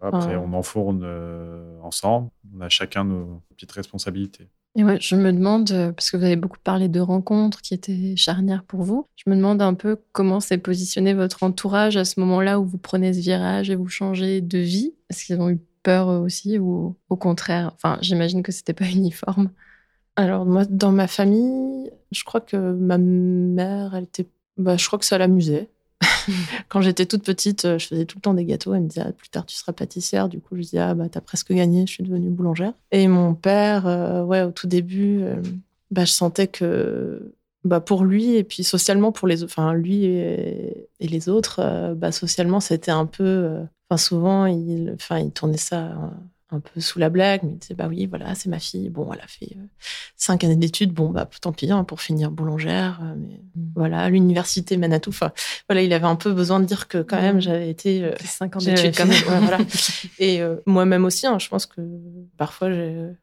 Après, 0.00 0.36
on 0.36 0.52
enfourne 0.52 1.04
ensemble. 1.82 2.30
On 2.54 2.60
a 2.60 2.68
chacun 2.68 3.04
nos 3.04 3.42
petites 3.48 3.72
responsabilités. 3.72 4.46
Et 4.78 4.84
ouais, 4.84 4.98
je 5.00 5.16
me 5.16 5.32
demande, 5.32 5.70
euh, 5.70 5.90
parce 5.90 6.10
que 6.10 6.18
vous 6.18 6.24
avez 6.24 6.36
beaucoup 6.36 6.58
parlé 6.62 6.88
de 6.88 7.00
rencontres 7.00 7.62
qui 7.62 7.72
étaient 7.72 8.14
charnières 8.14 8.62
pour 8.62 8.82
vous, 8.82 9.08
je 9.16 9.30
me 9.30 9.34
demande 9.34 9.62
un 9.62 9.72
peu 9.72 9.96
comment 10.12 10.38
s'est 10.38 10.58
positionné 10.58 11.14
votre 11.14 11.42
entourage 11.44 11.96
à 11.96 12.04
ce 12.04 12.20
moment-là 12.20 12.60
où 12.60 12.66
vous 12.66 12.76
prenez 12.76 13.14
ce 13.14 13.20
virage 13.20 13.70
et 13.70 13.74
vous 13.74 13.88
changez 13.88 14.42
de 14.42 14.58
vie. 14.58 14.94
Est-ce 15.08 15.24
qu'ils 15.24 15.40
ont 15.40 15.48
eu 15.48 15.58
peur 15.82 16.08
aussi 16.08 16.58
ou 16.58 16.94
au 17.08 17.16
contraire 17.16 17.72
Enfin, 17.74 17.96
j'imagine 18.02 18.42
que 18.42 18.52
c'était 18.52 18.74
pas 18.74 18.84
uniforme. 18.90 19.50
Alors 20.14 20.44
moi, 20.44 20.66
dans 20.66 20.92
ma 20.92 21.06
famille, 21.06 21.90
je 22.12 22.24
crois 22.24 22.42
que 22.42 22.56
ma 22.56 22.98
mère, 22.98 23.94
elle 23.94 24.04
était, 24.04 24.28
bah, 24.58 24.76
je 24.76 24.86
crois 24.86 24.98
que 24.98 25.06
ça 25.06 25.16
l'amusait. 25.16 25.70
Quand 26.68 26.80
j'étais 26.80 27.06
toute 27.06 27.24
petite, 27.24 27.64
euh, 27.64 27.78
je 27.78 27.86
faisais 27.86 28.04
tout 28.04 28.18
le 28.18 28.22
temps 28.22 28.34
des 28.34 28.44
gâteaux. 28.44 28.74
Elle 28.74 28.82
me 28.82 28.88
disait, 28.88 29.02
ah, 29.06 29.12
plus 29.12 29.28
tard, 29.28 29.46
tu 29.46 29.56
seras 29.56 29.72
pâtissière. 29.72 30.28
Du 30.28 30.40
coup, 30.40 30.56
je 30.56 30.62
disais, 30.62 30.78
ah, 30.78 30.94
bah, 30.94 31.08
t'as 31.10 31.20
presque 31.20 31.52
gagné, 31.52 31.86
je 31.86 31.92
suis 31.92 32.04
devenue 32.04 32.30
boulangère. 32.30 32.72
Et 32.92 33.08
mon 33.08 33.34
père, 33.34 33.86
euh, 33.86 34.22
ouais, 34.22 34.42
au 34.42 34.50
tout 34.50 34.66
début, 34.66 35.22
euh, 35.22 35.36
bah, 35.90 36.04
je 36.04 36.12
sentais 36.12 36.46
que 36.46 37.32
bah, 37.64 37.80
pour 37.80 38.04
lui, 38.04 38.36
et 38.36 38.44
puis 38.44 38.62
socialement, 38.62 39.12
pour 39.12 39.26
les 39.26 39.42
enfin, 39.42 39.74
lui 39.74 40.04
et, 40.04 40.88
les 41.00 41.28
autres, 41.28 41.94
bah, 41.96 42.12
socialement, 42.12 42.60
c'était 42.60 42.92
un 42.92 43.06
peu. 43.06 43.58
Enfin, 43.88 43.98
souvent, 43.98 44.46
il, 44.46 44.96
il 45.10 45.30
tournait 45.32 45.56
ça 45.56 46.12
un 46.50 46.60
peu 46.60 46.80
sous 46.80 46.98
la 47.00 47.08
blague, 47.08 47.42
mais 47.42 47.52
il 47.52 47.58
disait 47.58 47.74
bah 47.74 47.88
oui, 47.88 48.06
voilà, 48.06 48.34
c'est 48.34 48.48
ma 48.48 48.60
fille. 48.60 48.88
Bon, 48.88 49.12
elle 49.12 49.20
a 49.20 49.26
fait 49.26 49.50
euh, 49.56 49.66
cinq 50.16 50.44
années 50.44 50.56
d'études. 50.56 50.92
Bon, 50.92 51.10
bah 51.10 51.28
tant 51.40 51.52
pis 51.52 51.70
hein, 51.70 51.82
pour 51.82 52.00
finir 52.00 52.30
boulangère. 52.30 53.00
Euh, 53.02 53.14
mais 53.16 53.40
mm. 53.56 53.72
voilà, 53.74 54.08
l'université 54.08 54.76
mène 54.76 54.92
à 54.92 55.00
tout. 55.00 55.10
Enfin, 55.10 55.32
voilà, 55.68 55.82
il 55.82 55.92
avait 55.92 56.06
un 56.06 56.16
peu 56.16 56.32
besoin 56.32 56.60
de 56.60 56.64
dire 56.64 56.86
que 56.86 56.98
quand 57.02 57.20
même 57.20 57.38
mm. 57.38 57.40
j'avais 57.40 57.70
été 57.70 58.04
euh, 58.04 58.12
cinq 58.24 58.56
ans 58.56 58.60
d'études 58.60 58.96
quand 58.96 59.06
même. 59.06 59.22
voilà. 59.26 59.58
Et 60.18 60.40
moi-même 60.66 61.04
aussi, 61.04 61.26
hein, 61.26 61.38
je 61.38 61.48
pense 61.48 61.66
que 61.66 61.80
parfois 62.36 62.68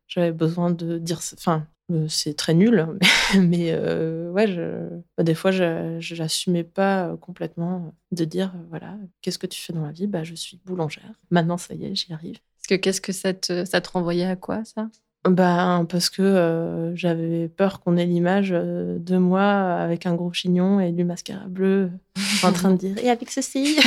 j'avais 0.07 0.31
besoin 0.31 0.71
de 0.71 0.97
dire. 0.97 1.19
Enfin, 1.37 1.65
c'est 2.07 2.35
très 2.35 2.53
nul, 2.53 2.87
mais 3.39 3.73
ouais, 3.73 4.47
je, 4.47 4.89
bah, 5.17 5.23
des 5.23 5.33
fois, 5.33 5.51
j'assumais 5.51 6.63
pas 6.63 7.15
complètement 7.21 7.93
de 8.11 8.25
dire 8.25 8.53
voilà, 8.69 8.97
qu'est-ce 9.21 9.39
que 9.39 9.47
tu 9.47 9.61
fais 9.61 9.71
dans 9.71 9.85
la 9.85 9.91
vie? 9.91 10.07
Bah, 10.07 10.23
je 10.23 10.35
suis 10.35 10.59
boulangère. 10.65 11.13
Maintenant, 11.31 11.57
ça 11.57 11.73
y 11.73 11.85
est, 11.85 11.95
j'y 11.95 12.11
arrive. 12.11 12.39
Parce 12.63 12.79
que 12.79 12.81
qu'est-ce 12.81 13.01
que 13.01 13.11
ça 13.11 13.33
te, 13.33 13.65
ça 13.65 13.81
te 13.81 13.89
renvoyait 13.89 14.25
à 14.25 14.37
quoi, 14.37 14.63
ça? 14.63 14.87
Bah, 15.29 15.85
parce 15.87 16.09
que 16.09 16.21
euh, 16.21 16.95
j'avais 16.95 17.47
peur 17.47 17.79
qu'on 17.79 17.95
ait 17.95 18.05
l'image 18.05 18.51
euh, 18.51 18.99
de 18.99 19.17
moi 19.17 19.43
avec 19.43 20.05
un 20.05 20.15
gros 20.15 20.33
chignon 20.33 20.81
et 20.81 20.91
du 20.91 21.05
mascara 21.05 21.47
bleu 21.47 21.91
en 22.43 22.51
train 22.51 22.71
de 22.71 22.77
dire 22.77 22.97
et 23.03 23.09
avec 23.09 23.31
ceci. 23.31 23.77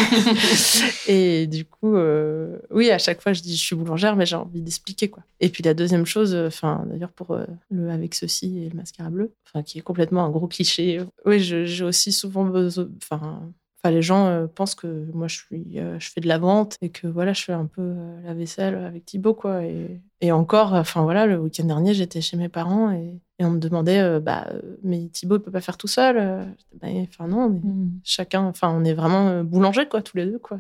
et 1.09 1.47
du 1.47 1.67
coup, 1.67 1.95
euh, 1.95 2.59
oui, 2.71 2.91
à 2.91 2.97
chaque 2.97 3.21
fois 3.21 3.35
je 3.35 3.43
dis 3.43 3.55
je 3.55 3.63
suis 3.63 3.77
boulangère, 3.77 4.17
mais 4.17 4.25
j'ai 4.25 4.37
envie 4.37 4.63
d'expliquer 4.63 5.09
quoi. 5.09 5.25
Et 5.41 5.51
puis 5.51 5.63
la 5.63 5.75
deuxième 5.75 6.07
chose, 6.07 6.35
enfin 6.35 6.87
d'ailleurs 6.87 7.13
pour 7.13 7.39
le 7.71 7.91
avec 7.91 8.15
ceci 8.15 8.59
et 8.59 8.71
le 8.71 8.75
mascara 8.75 9.11
bleu, 9.11 9.35
enfin 9.47 9.63
qui 9.63 9.79
est 9.79 9.83
complètement 9.83 10.25
un 10.25 10.31
gros 10.31 10.49
cliché. 10.49 11.03
Oui, 11.27 11.41
j'ai 11.41 11.85
aussi 11.85 12.13
souvent 12.13 12.45
besoin, 12.45 12.89
enfin 13.03 13.43
les 13.91 14.03
gens 14.03 14.27
euh, 14.27 14.47
pensent 14.47 14.75
que 14.75 15.07
moi, 15.13 15.29
je, 15.29 15.37
suis, 15.37 15.79
euh, 15.79 15.99
je 15.99 16.11
fais 16.11 16.21
de 16.21 16.29
la 16.29 16.39
vente 16.39 16.77
et 16.81 16.91
que 16.91 17.07
voilà, 17.07 17.33
je 17.33 17.43
fais 17.43 17.53
un 17.53 17.67
peu 17.67 17.83
euh, 17.83 18.21
la 18.25 18.35
vaisselle 18.35 18.75
avec 18.75 19.05
Thibaut. 19.05 19.35
Quoi. 19.35 19.65
Et, 19.65 20.01
et 20.21 20.33
encore, 20.33 20.73
enfin 20.73 21.03
voilà, 21.03 21.27
le 21.27 21.39
week-end 21.39 21.65
dernier, 21.65 21.95
j'étais 21.95 22.21
chez 22.21 22.37
mes 22.37 22.49
parents 22.49 22.91
et, 22.91 23.21
et, 23.39 23.45
on 23.45 23.51
me 23.51 23.59
demandait, 23.59 24.21
bah, 24.21 24.49
mais 24.83 25.09
Thibaut, 25.09 25.37
il 25.37 25.43
peut 25.43 25.51
pas 25.51 25.61
faire 25.61 25.77
tout 25.77 25.89
seul. 25.89 26.17
Bah, 26.81 26.89
enfin 27.03 27.29
non, 27.29 27.51
mais 27.51 27.61
mmh. 27.61 28.01
chacun, 28.05 28.45
enfin, 28.45 28.71
on 28.71 28.85
est 28.85 28.95
vraiment 28.95 29.45
boulanger, 29.45 29.87
quoi, 29.87 30.03
tous 30.03 30.17
les 30.17 30.27
deux. 30.27 30.39
Quoi. 30.39 30.59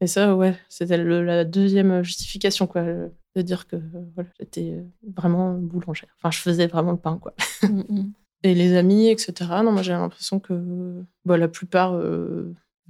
Et 0.00 0.06
ça, 0.06 0.34
ouais, 0.34 0.54
c'était 0.68 0.96
la 0.96 1.44
deuxième 1.44 2.02
justification, 2.02 2.66
quoi, 2.66 2.82
de 2.82 3.42
dire 3.42 3.66
que 3.66 3.76
voilà, 4.14 4.30
j'étais 4.38 4.84
vraiment 5.16 5.54
boulangère. 5.54 6.08
Enfin, 6.18 6.30
je 6.30 6.38
faisais 6.38 6.66
vraiment 6.66 6.92
le 6.92 6.98
pain, 6.98 7.18
quoi. 7.18 7.34
Mmh, 7.62 7.82
mmh. 7.88 8.12
Et 8.44 8.54
les 8.54 8.76
amis, 8.76 9.08
etc. 9.08 9.32
Non, 9.64 9.72
moi 9.72 9.80
j'ai 9.80 9.92
l'impression 9.92 10.38
que 10.38 11.02
bah, 11.24 11.38
la 11.38 11.48
plupart 11.48 11.98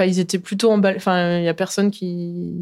ils 0.01 0.19
étaient 0.19 0.39
plutôt 0.39 0.71
emballés. 0.71 0.97
Enfin, 0.97 1.39
il 1.39 1.45
y 1.45 1.49
a 1.49 1.55
personne 1.55 1.91
qui. 1.91 2.55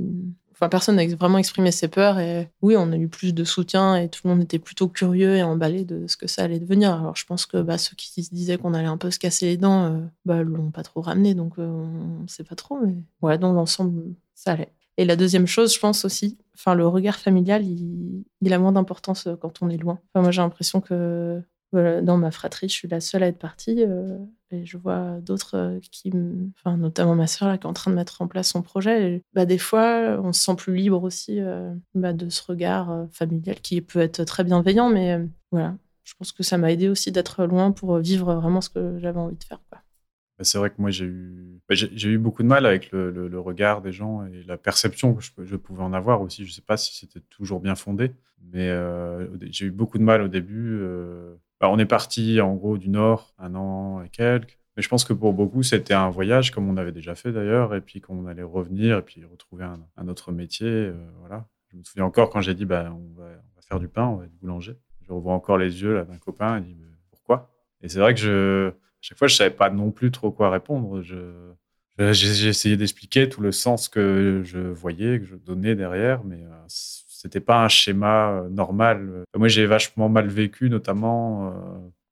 Enfin, 0.52 0.68
personne 0.68 0.96
n'a 0.96 1.06
vraiment 1.16 1.38
exprimé 1.38 1.72
ses 1.72 1.88
peurs. 1.88 2.18
Et 2.18 2.48
oui, 2.60 2.76
on 2.76 2.92
a 2.92 2.96
eu 2.96 3.08
plus 3.08 3.34
de 3.34 3.42
soutien 3.42 3.96
et 3.96 4.08
tout 4.08 4.20
le 4.24 4.30
monde 4.30 4.42
était 4.42 4.58
plutôt 4.58 4.86
curieux 4.86 5.36
et 5.36 5.42
emballé 5.42 5.84
de 5.84 6.06
ce 6.06 6.16
que 6.16 6.26
ça 6.26 6.42
allait 6.44 6.60
devenir. 6.60 6.92
Alors, 6.92 7.16
je 7.16 7.24
pense 7.24 7.46
que 7.46 7.62
bah, 7.62 7.78
ceux 7.78 7.96
qui 7.96 8.22
se 8.22 8.32
disaient 8.32 8.58
qu'on 8.58 8.74
allait 8.74 8.86
un 8.86 8.98
peu 8.98 9.10
se 9.10 9.18
casser 9.18 9.46
les 9.46 9.56
dents, 9.56 9.84
euh, 9.84 9.98
bah, 10.24 10.42
l'ont 10.42 10.70
pas 10.70 10.82
trop 10.82 11.00
ramené. 11.00 11.34
Donc, 11.34 11.58
euh, 11.58 11.66
on 11.66 12.22
ne 12.22 12.28
sait 12.28 12.44
pas 12.44 12.54
trop. 12.54 12.78
Mais 12.84 12.94
ouais, 13.22 13.38
dans 13.38 13.52
l'ensemble, 13.52 14.14
ça 14.34 14.52
allait. 14.52 14.72
Et 14.98 15.04
la 15.04 15.16
deuxième 15.16 15.46
chose, 15.46 15.74
je 15.74 15.80
pense 15.80 16.04
aussi, 16.04 16.36
enfin, 16.54 16.74
le 16.74 16.86
regard 16.86 17.16
familial, 17.16 17.64
il, 17.64 18.52
a 18.52 18.58
moins 18.58 18.72
d'importance 18.72 19.26
euh, 19.26 19.36
quand 19.36 19.62
on 19.62 19.70
est 19.70 19.78
loin. 19.78 19.98
Enfin, 20.12 20.22
moi, 20.22 20.30
j'ai 20.30 20.42
l'impression 20.42 20.80
que 20.80 21.42
dans 21.72 22.18
ma 22.18 22.30
fratrie, 22.30 22.68
je 22.68 22.74
suis 22.74 22.88
la 22.88 23.00
seule 23.00 23.22
à 23.22 23.28
être 23.28 23.38
partie. 23.38 23.82
Et 24.52 24.66
je 24.66 24.76
vois 24.76 25.18
d'autres 25.20 25.56
euh, 25.56 25.80
qui, 25.80 26.12
enfin, 26.58 26.76
notamment 26.76 27.14
ma 27.14 27.26
sœur, 27.26 27.58
qui 27.58 27.66
est 27.66 27.70
en 27.70 27.72
train 27.72 27.90
de 27.90 27.96
mettre 27.96 28.20
en 28.22 28.28
place 28.28 28.48
son 28.48 28.62
projet. 28.62 29.14
Et, 29.14 29.22
bah, 29.32 29.46
des 29.46 29.58
fois, 29.58 30.20
on 30.22 30.32
se 30.32 30.42
sent 30.42 30.56
plus 30.56 30.74
libre 30.74 31.02
aussi 31.02 31.40
euh, 31.40 31.74
bah, 31.94 32.12
de 32.12 32.28
ce 32.28 32.42
regard 32.42 33.06
familial 33.12 33.60
qui 33.60 33.80
peut 33.80 34.00
être 34.00 34.24
très 34.24 34.44
bienveillant. 34.44 34.90
Mais 34.90 35.18
voilà, 35.50 35.76
je 36.04 36.14
pense 36.18 36.32
que 36.32 36.42
ça 36.42 36.58
m'a 36.58 36.70
aidé 36.70 36.88
aussi 36.88 37.12
d'être 37.12 37.44
loin 37.44 37.72
pour 37.72 37.98
vivre 37.98 38.34
vraiment 38.34 38.60
ce 38.60 38.70
que 38.70 38.98
j'avais 39.00 39.20
envie 39.20 39.36
de 39.36 39.44
faire. 39.44 39.60
Bah, 39.70 39.80
c'est 40.42 40.58
vrai 40.58 40.70
que 40.70 40.76
moi, 40.78 40.90
j'ai 40.90 41.06
eu, 41.06 41.60
bah, 41.68 41.74
j'ai, 41.74 42.08
eu 42.08 42.18
beaucoup 42.18 42.42
de 42.42 42.48
mal 42.48 42.66
avec 42.66 42.92
le, 42.92 43.40
regard 43.40 43.82
des 43.82 43.92
gens 43.92 44.26
et 44.26 44.42
la 44.44 44.58
perception 44.58 45.14
que 45.14 45.22
je, 45.22 45.30
je, 45.44 45.56
pouvais 45.56 45.82
en 45.82 45.92
avoir 45.92 46.20
aussi. 46.20 46.44
Je 46.44 46.50
ne 46.50 46.52
sais 46.52 46.62
pas 46.62 46.76
si 46.76 46.96
c'était 46.96 47.20
toujours 47.30 47.60
bien 47.60 47.74
fondé, 47.74 48.12
mais 48.52 48.70
j'ai 49.50 49.66
eu 49.66 49.70
beaucoup 49.70 49.98
de 49.98 50.04
mal 50.04 50.20
au 50.20 50.28
début 50.28 50.80
bah, 51.62 51.68
on 51.70 51.78
est 51.78 51.86
parti 51.86 52.40
en 52.40 52.56
gros 52.56 52.76
du 52.76 52.88
nord 52.88 53.32
un 53.38 53.54
an 53.54 54.02
et 54.02 54.08
quelques. 54.08 54.58
Mais 54.76 54.82
je 54.82 54.88
pense 54.88 55.04
que 55.04 55.12
pour 55.12 55.32
beaucoup, 55.32 55.62
c'était 55.62 55.94
un 55.94 56.10
voyage 56.10 56.50
comme 56.50 56.68
on 56.68 56.76
avait 56.76 56.90
déjà 56.90 57.14
fait 57.14 57.30
d'ailleurs, 57.30 57.72
et 57.76 57.80
puis 57.80 58.00
qu'on 58.00 58.26
allait 58.26 58.42
revenir 58.42 58.98
et 58.98 59.02
puis 59.02 59.24
retrouver 59.24 59.64
un, 59.96 60.08
autre 60.08 60.32
métier. 60.32 60.66
Euh, 60.66 60.94
voilà. 61.20 61.46
Je 61.70 61.76
me 61.76 61.84
souviens 61.84 62.04
encore 62.04 62.30
quand 62.30 62.40
j'ai 62.40 62.54
dit 62.54 62.64
bah, 62.64 62.92
on, 62.92 63.20
va, 63.20 63.28
faire 63.60 63.78
du 63.78 63.86
pain, 63.86 64.06
on 64.06 64.16
va 64.16 64.24
être 64.24 64.34
boulanger. 64.40 64.76
Je 65.06 65.12
revois 65.12 65.34
encore 65.34 65.56
les 65.56 65.82
yeux 65.82 66.04
d'un 66.04 66.18
copain 66.18 66.58
et 66.58 66.62
dit 66.62 66.76
pourquoi? 67.12 67.48
Et 67.80 67.88
c'est 67.88 68.00
vrai 68.00 68.12
que 68.12 68.20
je, 68.20 68.70
à 68.70 68.72
chaque 69.00 69.18
fois, 69.18 69.28
je 69.28 69.36
savais 69.36 69.50
pas 69.50 69.70
non 69.70 69.92
plus 69.92 70.10
trop 70.10 70.32
quoi 70.32 70.50
répondre. 70.50 71.00
Je, 71.02 71.16
j'ai 72.10 72.48
essayé 72.48 72.76
d'expliquer 72.76 73.28
tout 73.28 73.40
le 73.40 73.52
sens 73.52 73.88
que 73.88 74.42
je 74.44 74.58
voyais, 74.58 75.20
que 75.20 75.26
je 75.26 75.36
donnais 75.36 75.76
derrière, 75.76 76.24
mais 76.24 76.42
euh, 76.42 76.64
c'était 77.22 77.40
pas 77.40 77.64
un 77.64 77.68
schéma 77.68 78.30
euh, 78.30 78.48
normal. 78.48 79.24
Moi, 79.36 79.46
j'ai 79.46 79.64
vachement 79.64 80.08
mal 80.08 80.26
vécu, 80.26 80.68
notamment 80.68 81.46
euh, 81.46 81.52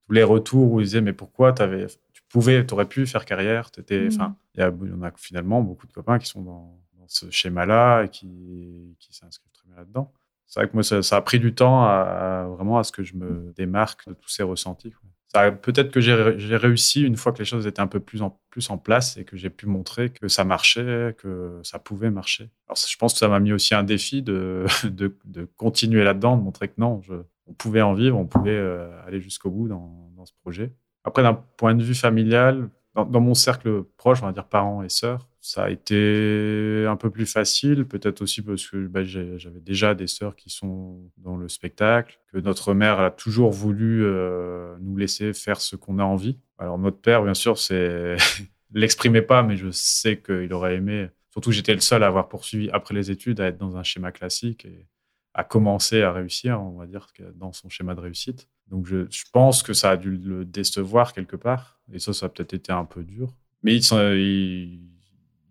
tous 0.07 0.13
les 0.13 0.23
retours 0.23 0.71
où 0.71 0.81
ils 0.81 0.85
disaient 0.85 1.01
mais 1.01 1.13
pourquoi 1.13 1.53
avais, 1.61 1.89
tu 2.13 2.23
pouvais, 2.29 2.65
tu 2.65 2.75
aurais 2.75 2.87
pu 2.87 3.07
faire 3.07 3.25
carrière, 3.25 3.73
t'étais, 3.73 4.05
mmh. 4.05 4.09
enfin, 4.15 4.37
il 4.55 4.61
y, 4.61 4.65
en 4.65 5.03
a 5.03 5.11
finalement 5.17 5.63
beaucoup 5.63 5.89
de 5.89 5.93
copains 5.93 6.21
qui 6.21 6.27
sont 6.27 6.43
dans, 6.43 6.79
ce 7.09 7.29
schéma-là 7.29 8.05
et 8.05 8.09
qui, 8.09 8.95
qui 9.01 9.13
s'inscrivent 9.13 9.51
très 9.51 9.67
bien 9.67 9.79
là-dedans. 9.79 10.13
C'est 10.47 10.61
vrai 10.61 10.69
que 10.69 10.75
moi, 10.75 10.85
ça, 10.85 11.17
a 11.17 11.23
pris 11.23 11.41
du 11.41 11.53
temps 11.53 11.83
à, 11.83 12.47
vraiment 12.49 12.79
à 12.79 12.85
ce 12.85 12.93
que 12.93 13.03
je 13.03 13.17
me 13.17 13.53
démarque 13.57 14.07
de 14.09 14.15
tous 14.15 14.29
ces 14.29 14.45
ressentis. 14.45 14.95
Peut-être 15.33 15.93
que 15.93 16.01
j'ai 16.01 16.57
réussi 16.57 17.03
une 17.03 17.17
fois 17.17 17.33
que 17.33 17.39
les 17.39 17.45
choses 17.45 17.67
étaient 17.67 17.81
un 17.81 17.87
peu 17.87 18.01
plus 18.01 18.21
en, 18.23 18.79
place 18.79 19.17
et 19.17 19.25
que 19.25 19.37
j'ai 19.37 19.51
pu 19.51 19.67
montrer 19.67 20.11
que 20.11 20.27
ça 20.27 20.45
marchait, 20.45 21.15
que 21.19 21.61
ça 21.63 21.79
pouvait 21.79 22.11
marcher. 22.11 22.51
Alors, 22.67 22.77
je 22.77 22.97
pense 22.97 23.13
que 23.13 23.21
ça 23.21 23.29
m'a 23.29 23.39
mis 23.39 23.53
aussi 23.53 23.75
un 23.75 23.85
défi 23.85 24.23
de, 24.23 24.67
de, 24.85 25.49
continuer 25.57 26.03
là-dedans, 26.03 26.37
de 26.37 26.43
montrer 26.43 26.69
que 26.69 26.75
non, 26.79 27.01
on 27.47 27.53
pouvait 27.53 27.83
en 27.83 27.95
vivre, 27.95 28.19
on 28.19 28.27
pouvait 28.27 28.57
euh, 28.57 28.91
aller 29.07 29.21
jusqu'au 29.21 29.51
bout 29.51 29.69
dans, 29.69 30.11
dans, 30.17 30.27
ce 30.27 30.33
projet. 30.43 30.73
Après, 31.05 31.23
d'un 31.23 31.35
point 31.35 31.75
de 31.75 31.83
vue 31.83 31.95
familial, 31.95 32.69
dans, 32.95 33.05
dans, 33.05 33.21
mon 33.21 33.35
cercle 33.35 33.85
proche, 33.97 34.23
on 34.23 34.27
va 34.27 34.33
dire 34.33 34.47
parents 34.47 34.83
et 34.83 34.89
sœurs, 34.89 35.30
ça 35.41 35.65
a 35.65 35.71
été 35.71 36.85
un 36.87 36.97
peu 36.97 37.11
plus 37.11 37.25
facile, 37.25 37.87
peut-être 37.87 38.21
aussi 38.21 38.43
parce 38.43 38.67
que 38.69 38.87
bah, 38.87 39.03
j'avais 39.05 39.61
déjà 39.61 39.95
des 39.95 40.07
sœurs 40.07 40.37
qui 40.37 40.51
sont 40.51 41.01
dans 41.17 41.37
le 41.37 41.49
spectacle, 41.49 42.21
que 42.31 42.39
notre 42.39 42.75
mère 42.75 43.01
a 43.01 43.11
toujours 43.11 43.51
voulu 43.51 44.05
euh, 44.05 44.77
nous 44.81 44.97
laisser 44.97 45.33
faire 45.33 45.61
ce 45.61 45.77
qu'on 45.77 45.99
a 45.99 46.05
envie. 46.05 46.39
Alors 46.59 46.79
notre 46.79 46.99
père, 47.01 47.23
bien 47.23 47.35
sûr, 47.35 47.57
c'est 47.57 48.17
l'exprimait 48.75 49.23
pas, 49.23 49.43
mais 49.43 49.57
je 49.57 49.71
sais 49.71 50.21
qu'il 50.21 50.53
aurait 50.53 50.77
aimé. 50.77 51.09
Surtout, 51.31 51.53
j'étais 51.53 51.75
le 51.75 51.81
seul 51.81 52.03
à 52.03 52.09
avoir 52.09 52.29
poursuivi 52.29 52.69
après 52.71 52.95
les 52.95 53.11
études, 53.11 53.41
à 53.41 53.47
être 53.47 53.59
dans 53.59 53.77
un 53.77 53.83
schéma 53.83 54.13
classique 54.13 54.67
et 54.67 54.87
à 55.33 55.45
commencer 55.45 56.03
à 56.03 56.13
réussir, 56.13 56.61
on 56.61 56.77
va 56.77 56.87
dire, 56.87 57.07
dans 57.35 57.53
son 57.53 57.71
schéma 57.71 57.95
de 57.95 58.01
réussite. 58.01 58.47
Donc 58.67 58.87
je, 58.87 59.07
pense 59.33 59.63
que 59.63 59.73
ça 59.73 59.91
a 59.91 59.97
dû 59.97 60.17
le 60.17 60.45
décevoir 60.45 61.15
quelque 61.15 61.37
part, 61.37 61.81
et 61.93 61.99
ça, 61.99 62.13
ça 62.13 62.27
a 62.27 62.29
peut-être 62.29 62.53
été 62.53 62.73
un 62.73 62.85
peu 62.85 63.05
dur. 63.05 63.33
Mais 63.63 63.75
il 63.77 64.90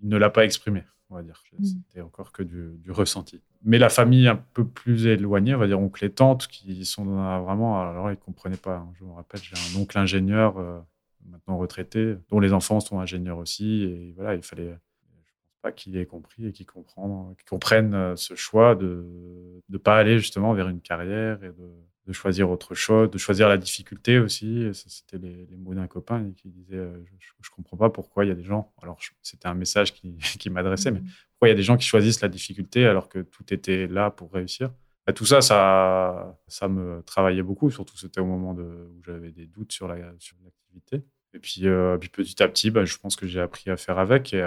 il 0.01 0.09
ne 0.09 0.17
l'a 0.17 0.29
pas 0.29 0.45
exprimé, 0.45 0.83
on 1.09 1.15
va 1.15 1.23
dire. 1.23 1.41
Mm. 1.57 1.63
C'était 1.63 2.01
encore 2.01 2.31
que 2.31 2.43
du, 2.43 2.91
ressenti. 2.91 3.41
Mais 3.63 3.77
la 3.77 3.89
famille 3.89 4.27
un 4.27 4.41
peu 4.53 4.65
plus 4.65 5.07
éloignée, 5.07 5.55
on 5.55 5.59
va 5.59 5.67
dire 5.67 5.79
oncle 5.79 6.03
et 6.05 6.09
tante, 6.09 6.47
qui 6.47 6.85
sont 6.85 7.05
vraiment. 7.05 7.81
Alors, 7.81 8.09
ils 8.09 8.15
ne 8.15 8.15
comprenaient 8.15 8.57
pas. 8.57 8.77
Hein. 8.77 8.93
Je 8.99 9.03
me 9.03 9.11
rappelle, 9.11 9.41
j'ai 9.41 9.55
un 9.55 9.81
oncle 9.81 9.97
ingénieur, 9.97 10.57
euh, 10.57 10.79
maintenant 11.25 11.57
retraité, 11.57 12.15
dont 12.29 12.39
les 12.39 12.53
enfants 12.53 12.79
sont 12.79 12.99
ingénieurs 12.99 13.37
aussi. 13.37 13.83
Et 13.83 14.13
voilà, 14.15 14.35
il 14.35 14.43
fallait. 14.43 14.69
Je 14.71 15.61
pense 15.61 15.61
pas 15.61 15.71
qu'il 15.71 15.97
ait 15.97 16.05
compris 16.05 16.47
et 16.47 16.51
qu'il 16.53 16.65
comprenne 16.65 17.93
euh, 17.93 18.15
ce 18.15 18.35
choix 18.35 18.75
de 18.75 19.05
ne 19.69 19.77
pas 19.77 19.97
aller 19.97 20.17
justement 20.17 20.53
vers 20.53 20.69
une 20.69 20.79
carrière 20.79 21.43
et 21.43 21.49
de 21.49 21.69
de 22.09 22.13
choisir 22.13 22.49
autre 22.49 22.73
chose, 22.73 23.11
de 23.11 23.19
choisir 23.19 23.47
la 23.47 23.57
difficulté 23.57 24.17
aussi. 24.17 24.67
C'était 24.73 25.19
les, 25.19 25.45
mots 25.57 25.75
d'un 25.75 25.85
copain 25.85 26.31
qui 26.35 26.49
disait 26.49 26.75
euh, 26.75 26.97
Je 27.19 27.49
ne 27.51 27.55
comprends 27.55 27.77
pas 27.77 27.91
pourquoi 27.91 28.25
il 28.25 28.29
y 28.29 28.31
a 28.31 28.35
des 28.35 28.43
gens. 28.43 28.73
Alors, 28.81 28.97
c'était 29.21 29.47
un 29.47 29.53
message 29.53 29.93
qui, 29.93 30.17
qui 30.39 30.49
m'adressait, 30.49 30.89
mais 30.89 31.01
mmh. 31.01 31.09
pourquoi 31.31 31.47
il 31.47 31.51
y 31.51 31.53
a 31.53 31.55
des 31.55 31.63
gens 31.63 31.77
qui 31.77 31.85
choisissent 31.85 32.21
la 32.21 32.27
difficulté 32.27 32.87
alors 32.87 33.09
que 33.09 33.19
tout 33.19 33.53
était 33.53 33.85
là 33.85 34.09
pour 34.09 34.33
réussir? 34.33 34.71
Bah, 35.05 35.13
Tout 35.13 35.27
ça, 35.27 35.41
ça, 35.41 36.35
ça 36.47 36.67
me 36.67 37.03
travaillait 37.03 37.43
beaucoup, 37.43 37.69
surtout 37.69 37.95
c'était 37.95 38.21
au 38.21 38.25
moment 38.25 38.55
de, 38.55 38.63
où 38.63 39.03
j'avais 39.05 39.31
des 39.31 39.45
doutes 39.45 39.71
sur 39.71 39.87
l'activité. 39.87 41.03
Et 41.33 41.39
puis, 41.39 41.67
euh, 41.67 41.97
puis 41.97 42.09
petit 42.09 42.41
à 42.41 42.47
petit, 42.47 42.71
bah, 42.71 42.85
je 42.85 42.97
pense 42.97 43.15
que 43.15 43.27
j'ai 43.27 43.39
appris 43.39 43.69
à 43.69 43.77
faire 43.77 43.99
avec. 43.99 44.33
Et 44.33 44.45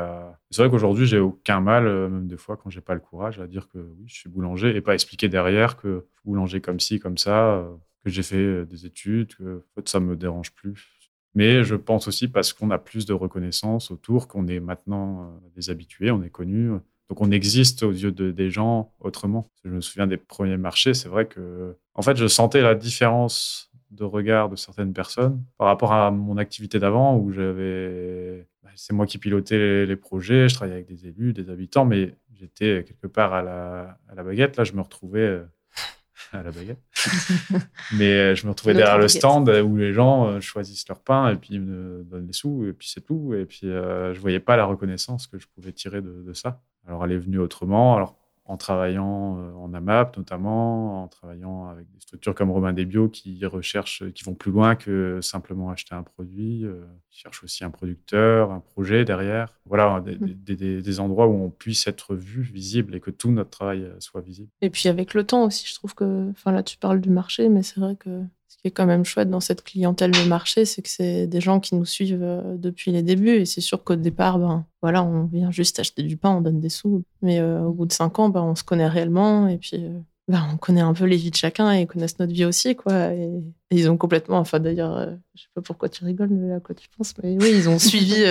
c'est 0.50 0.62
vrai 0.62 0.70
qu'aujourd'hui, 0.70 1.06
j'ai 1.06 1.18
aucun 1.18 1.60
mal, 1.60 1.86
euh, 1.86 2.08
même 2.08 2.26
des 2.26 2.36
fois 2.36 2.56
quand 2.56 2.70
j'ai 2.70 2.80
pas 2.80 2.94
le 2.94 3.00
courage, 3.00 3.38
à 3.38 3.46
dire 3.46 3.68
que 3.68 3.78
oui, 3.78 4.04
je 4.06 4.14
suis 4.14 4.28
boulanger 4.28 4.74
et 4.74 4.80
pas 4.80 4.94
expliquer 4.94 5.28
derrière 5.28 5.76
que 5.76 6.06
boulanger 6.24 6.60
comme 6.60 6.80
ci, 6.80 6.98
comme 6.98 7.18
ça, 7.18 7.54
euh, 7.54 7.74
que 8.04 8.10
j'ai 8.10 8.22
fait 8.22 8.66
des 8.66 8.84
études, 8.84 9.34
que 9.36 9.58
en 9.58 9.74
fait, 9.76 9.88
ça 9.88 10.00
me 10.00 10.16
dérange 10.16 10.52
plus. 10.52 10.88
Mais 11.34 11.62
je 11.64 11.76
pense 11.76 12.08
aussi 12.08 12.28
parce 12.28 12.52
qu'on 12.52 12.70
a 12.70 12.78
plus 12.78 13.06
de 13.06 13.12
reconnaissance 13.14 13.90
autour, 13.90 14.28
qu'on 14.28 14.48
est 14.48 14.60
maintenant 14.60 15.40
des 15.54 15.70
habitués, 15.70 16.10
on 16.10 16.22
est 16.22 16.30
connus. 16.30 16.72
Donc 17.08 17.20
on 17.20 17.30
existe 17.30 17.84
aux 17.84 17.92
yeux 17.92 18.12
de, 18.12 18.32
des 18.32 18.50
gens 18.50 18.92
autrement. 19.00 19.50
Je 19.64 19.70
me 19.70 19.80
souviens 19.80 20.06
des 20.06 20.18
premiers 20.18 20.58
marchés, 20.58 20.94
c'est 20.94 21.08
vrai 21.08 21.26
que 21.26 21.76
en 21.94 22.02
fait 22.02 22.16
je 22.16 22.26
sentais 22.26 22.60
la 22.60 22.74
différence 22.74 23.71
de 23.92 24.04
regard 24.04 24.48
de 24.48 24.56
certaines 24.56 24.92
personnes 24.92 25.42
par 25.58 25.68
rapport 25.68 25.92
à 25.92 26.10
mon 26.10 26.36
activité 26.36 26.78
d'avant 26.78 27.16
où 27.16 27.30
j'avais. 27.30 28.46
Bah, 28.62 28.70
c'est 28.74 28.92
moi 28.92 29.06
qui 29.06 29.18
pilotais 29.18 29.86
les, 29.86 29.96
projets, 29.96 30.48
je 30.48 30.54
travaillais 30.54 30.76
avec 30.76 30.88
des 30.88 31.06
élus, 31.06 31.32
des 31.32 31.50
habitants, 31.50 31.84
mais 31.84 32.14
j'étais 32.34 32.84
quelque 32.84 33.06
part 33.06 33.34
à 33.34 33.42
la, 33.42 33.98
à 34.08 34.14
la 34.14 34.22
baguette. 34.22 34.56
Là, 34.56 34.64
je 34.64 34.72
me 34.72 34.80
retrouvais. 34.80 35.20
Euh, 35.20 35.44
à 36.32 36.42
la 36.42 36.50
baguette. 36.50 36.80
mais 37.92 38.12
euh, 38.12 38.34
je 38.34 38.46
me 38.46 38.50
retrouvais 38.50 38.74
derrière 38.74 38.98
le 38.98 39.08
stand 39.08 39.48
où 39.48 39.76
les 39.76 39.92
gens 39.92 40.26
euh, 40.26 40.40
choisissent 40.40 40.88
leur 40.88 41.00
pain 41.00 41.30
et 41.30 41.36
puis 41.36 41.54
ils 41.54 41.60
me 41.60 42.04
donnent 42.04 42.26
des 42.26 42.32
sous 42.32 42.64
et 42.66 42.72
puis 42.72 42.88
c'est 42.88 43.02
tout. 43.02 43.34
Et 43.34 43.44
puis 43.44 43.60
je 43.62 44.18
voyais 44.18 44.40
pas 44.40 44.56
la 44.56 44.64
reconnaissance 44.64 45.26
que 45.26 45.38
je 45.38 45.46
pouvais 45.54 45.72
tirer 45.72 46.00
de, 46.00 46.22
de 46.22 46.32
ça. 46.32 46.62
Alors 46.86 47.04
elle 47.04 47.12
est 47.12 47.18
venue 47.18 47.38
autrement. 47.38 47.96
Alors 47.96 48.21
en 48.44 48.56
travaillant 48.56 49.38
euh, 49.38 49.52
en 49.54 49.72
AMAP 49.72 50.16
notamment, 50.16 51.04
en 51.04 51.08
travaillant 51.08 51.68
avec 51.68 51.90
des 51.92 52.00
structures 52.00 52.34
comme 52.34 52.50
Romain 52.50 52.72
Desbio 52.72 53.08
qui 53.08 53.44
recherchent, 53.46 54.02
qui 54.12 54.24
vont 54.24 54.34
plus 54.34 54.50
loin 54.50 54.74
que 54.74 55.20
simplement 55.20 55.70
acheter 55.70 55.94
un 55.94 56.02
produit, 56.02 56.64
euh, 56.64 56.84
qui 57.10 57.20
cherchent 57.20 57.44
aussi 57.44 57.64
un 57.64 57.70
producteur, 57.70 58.50
un 58.50 58.60
projet 58.60 59.04
derrière. 59.04 59.60
Voilà, 59.64 60.00
mmh. 60.00 60.26
des, 60.44 61.00
endroits 61.00 61.28
où 61.28 61.44
on 61.44 61.50
puisse 61.50 61.86
être 61.86 62.14
vu, 62.14 62.42
visible 62.42 62.94
et 62.94 63.00
que 63.00 63.10
tout 63.10 63.30
notre 63.30 63.50
travail 63.50 63.84
euh, 63.84 63.94
soit 64.00 64.20
visible. 64.20 64.50
Et 64.60 64.70
puis 64.70 64.88
avec 64.88 65.14
le 65.14 65.24
temps 65.24 65.44
aussi, 65.44 65.66
je 65.66 65.74
trouve 65.74 65.94
que, 65.94 66.30
enfin 66.30 66.52
là 66.52 66.62
tu 66.62 66.76
parles 66.78 67.00
du 67.00 67.10
marché, 67.10 67.48
mais 67.48 67.62
c'est 67.62 67.80
vrai 67.80 67.96
que 67.96 68.24
qui 68.62 68.68
est 68.68 68.70
quand 68.70 68.86
même 68.86 69.04
chouette 69.04 69.28
dans 69.28 69.40
cette 69.40 69.64
clientèle 69.64 70.12
de 70.12 70.28
marché, 70.28 70.64
c'est 70.64 70.82
que 70.82 70.88
c'est 70.88 71.26
des 71.26 71.40
gens 71.40 71.58
qui 71.58 71.74
nous 71.74 71.84
suivent 71.84 72.22
euh, 72.22 72.56
depuis 72.56 72.92
les 72.92 73.02
débuts. 73.02 73.40
Et 73.40 73.44
c'est 73.44 73.60
sûr 73.60 73.82
qu'au 73.82 73.96
départ, 73.96 74.38
ben, 74.38 74.64
voilà, 74.82 75.02
on 75.02 75.24
vient 75.24 75.50
juste 75.50 75.80
acheter 75.80 76.04
du 76.04 76.16
pain, 76.16 76.30
on 76.30 76.40
donne 76.40 76.60
des 76.60 76.68
sous. 76.68 77.02
Mais 77.22 77.40
euh, 77.40 77.62
au 77.62 77.72
bout 77.72 77.86
de 77.86 77.92
cinq 77.92 78.20
ans, 78.20 78.28
ben, 78.28 78.42
on 78.42 78.54
se 78.54 78.62
connaît 78.62 78.86
réellement. 78.86 79.48
Et 79.48 79.58
puis, 79.58 79.84
euh, 79.84 79.98
ben, 80.28 80.46
on 80.52 80.56
connaît 80.58 80.80
un 80.80 80.94
peu 80.94 81.06
les 81.06 81.16
vies 81.16 81.32
de 81.32 81.36
chacun 81.36 81.74
et 81.74 81.80
ils 81.82 81.86
connaissent 81.88 82.20
notre 82.20 82.32
vie 82.32 82.44
aussi. 82.44 82.76
Quoi. 82.76 83.12
Et, 83.12 83.30
ils 83.72 83.90
ont 83.90 83.96
complètement, 83.96 84.38
enfin 84.38 84.60
d'ailleurs, 84.60 85.08
je 85.34 85.42
sais 85.42 85.48
pas 85.54 85.62
pourquoi 85.62 85.88
tu 85.88 86.04
rigoles, 86.04 86.28
mais 86.30 86.52
à 86.52 86.60
quoi 86.60 86.74
tu 86.74 86.86
penses. 86.96 87.14
Mais 87.22 87.36
oui, 87.40 87.50
ils 87.52 87.68
ont 87.68 87.78
suivi. 87.80 88.22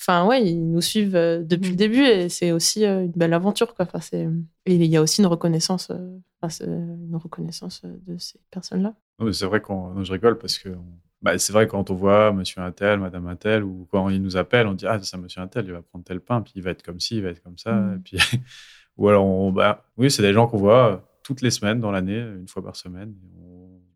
Enfin, 0.00 0.24
ouais, 0.26 0.42
ils 0.44 0.58
nous 0.58 0.80
suivent 0.80 1.12
depuis 1.12 1.68
le 1.68 1.74
mm. 1.74 1.76
début 1.76 2.04
et 2.04 2.28
c'est 2.30 2.50
aussi 2.50 2.84
une 2.86 3.12
belle 3.14 3.34
aventure. 3.34 3.74
Quoi. 3.74 3.84
Enfin, 3.84 4.00
c'est... 4.00 4.26
Et 4.66 4.74
il 4.74 4.86
y 4.86 4.96
a 4.96 5.02
aussi 5.02 5.20
une 5.20 5.26
reconnaissance, 5.26 5.92
une 6.42 7.16
reconnaissance 7.16 7.82
de 7.84 8.16
ces 8.18 8.40
personnes-là 8.50 8.94
c'est 9.32 9.46
vrai 9.46 9.60
qu'on, 9.60 10.02
je 10.02 10.12
rigole 10.12 10.38
parce 10.38 10.58
que 10.58 10.70
bah, 11.22 11.36
c'est 11.38 11.52
vrai 11.52 11.66
quand 11.66 11.90
on 11.90 11.94
voit 11.94 12.32
Monsieur 12.32 12.62
Intel, 12.62 12.98
Madame 12.98 13.26
Intel, 13.26 13.62
ou 13.62 13.86
quand 13.90 14.08
il 14.08 14.22
nous 14.22 14.36
appelle, 14.36 14.66
on 14.66 14.74
dit 14.74 14.86
ah 14.86 14.98
c'est 15.02 15.18
Monsieur 15.18 15.42
Intel, 15.42 15.66
il 15.66 15.72
va 15.72 15.82
prendre 15.82 16.04
tel 16.04 16.20
pain, 16.20 16.40
puis 16.40 16.52
il 16.56 16.62
va 16.62 16.70
être 16.70 16.82
comme 16.82 17.00
ci, 17.00 17.16
il 17.16 17.22
va 17.22 17.28
être 17.28 17.42
comme 17.42 17.58
ça, 17.58 17.72
mmh. 17.72 17.94
et 17.94 17.98
puis 17.98 18.18
ou 18.96 19.08
alors 19.08 19.26
on, 19.26 19.52
bah, 19.52 19.84
oui 19.96 20.10
c'est 20.10 20.22
des 20.22 20.32
gens 20.32 20.46
qu'on 20.46 20.58
voit 20.58 21.06
toutes 21.22 21.42
les 21.42 21.50
semaines 21.50 21.80
dans 21.80 21.90
l'année, 21.90 22.18
une 22.18 22.48
fois 22.48 22.62
par 22.62 22.76
semaine. 22.76 23.14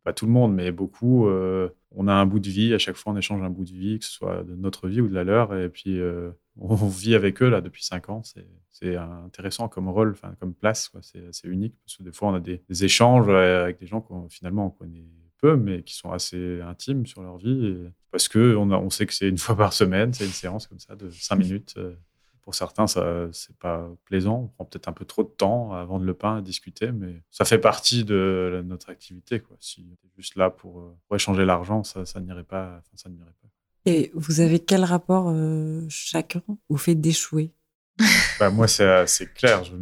pas 0.04 0.12
tout 0.12 0.26
le 0.26 0.32
monde, 0.32 0.54
mais 0.54 0.70
beaucoup. 0.70 1.26
Euh, 1.26 1.70
on 1.96 2.08
a 2.08 2.12
un 2.12 2.26
bout 2.26 2.40
de 2.40 2.48
vie, 2.48 2.74
à 2.74 2.78
chaque 2.78 2.96
fois 2.96 3.12
on 3.12 3.16
échange 3.16 3.42
un 3.42 3.50
bout 3.50 3.64
de 3.64 3.70
vie, 3.70 3.98
que 3.98 4.04
ce 4.04 4.12
soit 4.12 4.42
de 4.44 4.54
notre 4.54 4.88
vie 4.88 5.00
ou 5.00 5.08
de 5.08 5.14
la 5.14 5.24
leur, 5.24 5.56
et 5.56 5.68
puis 5.68 5.98
euh, 6.00 6.30
on 6.58 6.74
vit 6.74 7.14
avec 7.14 7.42
eux 7.42 7.48
là 7.48 7.60
depuis 7.60 7.84
cinq 7.84 8.08
ans. 8.08 8.22
C'est 8.70 8.96
intéressant 8.96 9.68
comme 9.68 9.88
rôle, 9.88 10.16
comme 10.40 10.54
place, 10.54 10.90
c'est 11.00 11.48
unique 11.48 11.74
parce 11.84 11.96
que 11.96 12.02
des 12.02 12.12
fois 12.12 12.28
on 12.28 12.34
a 12.34 12.40
des, 12.40 12.84
échanges 12.84 13.28
avec 13.28 13.78
des 13.78 13.86
gens 13.86 14.00
qu'on 14.00 14.28
finalement 14.28 14.66
on 14.66 14.70
connaît 14.70 15.06
peu, 15.40 15.56
mais 15.56 15.82
qui 15.82 15.94
sont 15.94 16.10
assez 16.10 16.60
intimes 16.60 17.06
sur 17.06 17.22
leur 17.22 17.36
vie, 17.36 17.76
parce 18.10 18.28
que 18.28 18.56
on, 18.56 18.70
on 18.70 18.90
sait 18.90 19.06
que 19.06 19.14
c'est 19.14 19.28
une 19.28 19.38
fois 19.38 19.56
par 19.56 19.72
semaine, 19.72 20.12
c'est 20.12 20.24
une 20.24 20.30
séance 20.30 20.66
comme 20.66 20.78
ça 20.78 20.96
de 20.96 21.10
cinq 21.10 21.36
minutes. 21.36 21.74
Euh, 21.76 21.94
pour 22.44 22.54
certains, 22.54 22.86
ça 22.86 23.28
c'est 23.32 23.56
pas 23.56 23.88
plaisant. 24.04 24.42
On 24.44 24.48
prend 24.48 24.64
peut-être 24.66 24.88
un 24.88 24.92
peu 24.92 25.04
trop 25.04 25.22
de 25.22 25.28
temps 25.28 25.72
avant 25.72 25.98
de 25.98 26.04
le 26.04 26.14
pain 26.14 26.36
à 26.36 26.42
discuter, 26.42 26.92
mais 26.92 27.22
ça 27.30 27.44
fait 27.44 27.58
partie 27.58 28.04
de 28.04 28.62
notre 28.66 28.90
activité. 28.90 29.40
Quoi. 29.40 29.56
Si 29.60 29.86
on 29.90 30.04
juste 30.16 30.36
là 30.36 30.50
pour, 30.50 30.80
euh, 30.80 30.96
pour 31.06 31.16
échanger 31.16 31.44
l'argent, 31.44 31.82
ça, 31.82 32.04
ça 32.04 32.20
n'irait 32.20 32.44
pas. 32.44 32.82
ça 32.94 33.08
n'irait 33.08 33.24
pas. 33.42 33.48
Et 33.86 34.10
vous 34.14 34.40
avez 34.40 34.60
quel 34.60 34.84
rapport 34.84 35.28
euh, 35.28 35.84
chacun 35.88 36.42
au 36.68 36.76
fait 36.76 36.94
d'échouer? 36.94 37.52
Bah, 38.40 38.50
Moi, 38.50 38.66
c'est 38.66 39.32
clair. 39.34 39.62
Je 39.64 39.74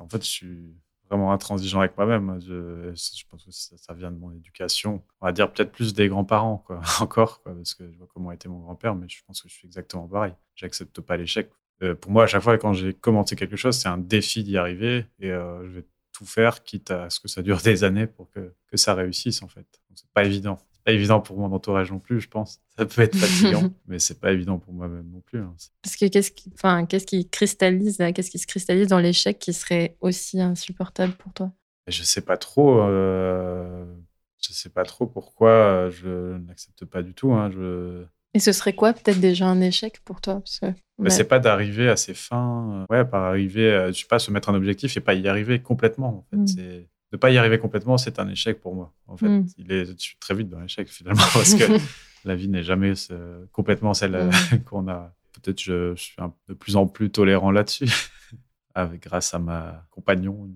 en 0.00 0.08
fait, 0.08 0.24
je 0.24 0.28
suis 0.28 0.74
vraiment 1.08 1.32
intransigeant 1.32 1.80
avec 1.80 1.96
moi-même. 1.96 2.40
Je, 2.40 2.92
je, 2.94 3.24
pense 3.28 3.44
que 3.44 3.50
ça, 3.50 3.94
vient 3.94 4.10
de 4.10 4.16
mon 4.16 4.32
éducation. 4.32 5.04
On 5.20 5.26
va 5.26 5.32
dire 5.32 5.52
peut-être 5.52 5.70
plus 5.70 5.94
des 5.94 6.08
grands-parents, 6.08 6.58
quoi, 6.66 6.80
encore, 7.00 7.42
quoi, 7.42 7.54
parce 7.54 7.74
que 7.74 7.90
je 7.92 7.98
vois 7.98 8.08
comment 8.12 8.32
était 8.32 8.48
mon 8.48 8.60
grand-père, 8.60 8.94
mais 8.94 9.08
je 9.08 9.22
pense 9.26 9.42
que 9.42 9.48
je 9.48 9.54
suis 9.54 9.66
exactement 9.66 10.08
pareil. 10.08 10.32
J'accepte 10.56 11.00
pas 11.00 11.16
l'échec. 11.16 11.50
Euh, 11.82 11.94
pour 11.94 12.12
moi, 12.12 12.24
à 12.24 12.26
chaque 12.26 12.42
fois, 12.42 12.56
quand 12.58 12.72
j'ai 12.72 12.94
commencé 12.94 13.36
quelque 13.36 13.56
chose, 13.56 13.76
c'est 13.76 13.88
un 13.88 13.98
défi 13.98 14.44
d'y 14.44 14.56
arriver 14.56 15.06
et 15.20 15.30
euh, 15.30 15.66
je 15.66 15.76
vais 15.76 15.84
tout 16.12 16.24
faire, 16.24 16.62
quitte 16.62 16.90
à 16.90 17.10
ce 17.10 17.20
que 17.20 17.28
ça 17.28 17.42
dure 17.42 17.58
des 17.64 17.84
années 17.84 18.06
pour 18.06 18.30
que, 18.30 18.54
que 18.66 18.76
ça 18.76 18.94
réussisse, 18.94 19.42
en 19.42 19.48
fait. 19.48 19.66
C'est 19.94 20.10
pas 20.12 20.24
évident 20.24 20.58
pas 20.84 20.92
évident 20.92 21.20
pour 21.20 21.38
mon 21.38 21.50
entourage 21.52 21.90
non 21.90 21.98
plus, 21.98 22.20
je 22.20 22.28
pense. 22.28 22.60
Ça 22.76 22.84
peut 22.84 23.02
être 23.02 23.16
fatigant, 23.16 23.70
mais 23.86 23.98
c'est 23.98 24.20
pas 24.20 24.32
évident 24.32 24.58
pour 24.58 24.72
moi-même 24.74 25.08
non 25.10 25.20
plus. 25.20 25.40
Hein. 25.40 25.54
Parce 25.82 25.96
que 25.96 26.06
qu'est-ce 26.06 26.30
qui, 26.30 26.50
enfin, 26.54 26.84
qu'est-ce 26.84 27.06
qui 27.06 27.28
cristallise, 27.28 27.96
qu'est-ce 28.14 28.30
qui 28.30 28.38
se 28.38 28.46
cristallise 28.46 28.88
dans 28.88 28.98
l'échec 28.98 29.38
qui 29.38 29.52
serait 29.52 29.96
aussi 30.00 30.40
insupportable 30.40 31.14
pour 31.14 31.32
toi? 31.32 31.52
Je 31.86 32.02
sais 32.02 32.20
pas 32.20 32.36
trop. 32.36 32.80
Euh, 32.80 33.84
je 34.46 34.52
sais 34.52 34.68
pas 34.68 34.84
trop 34.84 35.06
pourquoi 35.06 35.88
je 35.90 36.36
n'accepte 36.38 36.84
pas 36.84 37.02
du 37.02 37.14
tout. 37.14 37.32
Hein, 37.32 37.50
je... 37.50 38.04
Et 38.34 38.40
ce 38.40 38.52
serait 38.52 38.72
quoi 38.72 38.92
peut-être 38.92 39.20
déjà 39.20 39.46
un 39.46 39.60
échec 39.60 40.00
pour 40.04 40.20
toi 40.20 40.34
Parce 40.34 40.58
que 40.58 40.66
mais 40.98 41.10
c'est 41.10 41.24
pas 41.24 41.40
d'arriver 41.40 41.88
à 41.88 41.96
ses 41.96 42.14
fins, 42.14 42.86
euh, 42.90 42.94
ouais, 42.94 43.04
par 43.04 43.22
arriver, 43.24 43.88
je 43.88 43.98
sais 43.98 44.06
pas, 44.06 44.20
se 44.20 44.30
mettre 44.30 44.48
un 44.48 44.54
objectif 44.54 44.96
et 44.96 45.00
pas 45.00 45.14
y 45.14 45.26
arriver 45.26 45.60
complètement. 45.60 46.26
En 46.32 46.46
fait. 46.46 46.60
Mm. 46.60 46.84
Pas 47.18 47.30
y 47.30 47.38
arriver 47.38 47.58
complètement, 47.58 47.96
c'est 47.96 48.18
un 48.18 48.28
échec 48.28 48.60
pour 48.60 48.74
moi. 48.74 48.92
En 49.06 49.16
fait, 49.16 49.28
mm. 49.28 49.46
il 49.58 49.72
est, 49.72 49.84
je 49.86 49.94
suis 49.98 50.16
très 50.18 50.34
vite 50.34 50.48
dans 50.48 50.60
l'échec 50.60 50.88
finalement 50.88 51.22
parce 51.32 51.54
que 51.54 51.64
la 52.24 52.34
vie 52.34 52.48
n'est 52.48 52.62
jamais 52.62 52.94
complètement 53.52 53.94
celle 53.94 54.14
euh, 54.14 54.30
mm. 54.52 54.58
qu'on 54.64 54.88
a. 54.88 55.14
Peut-être 55.32 55.60
je, 55.60 55.94
je, 55.96 56.02
suis 56.02 56.16
de 56.48 56.54
plus 56.54 56.76
en 56.76 56.86
plus 56.86 57.10
tolérant 57.10 57.50
là-dessus, 57.50 57.88
avec 58.74 59.02
grâce 59.02 59.34
à 59.34 59.38
ma 59.38 59.84
compagnon. 59.90 60.48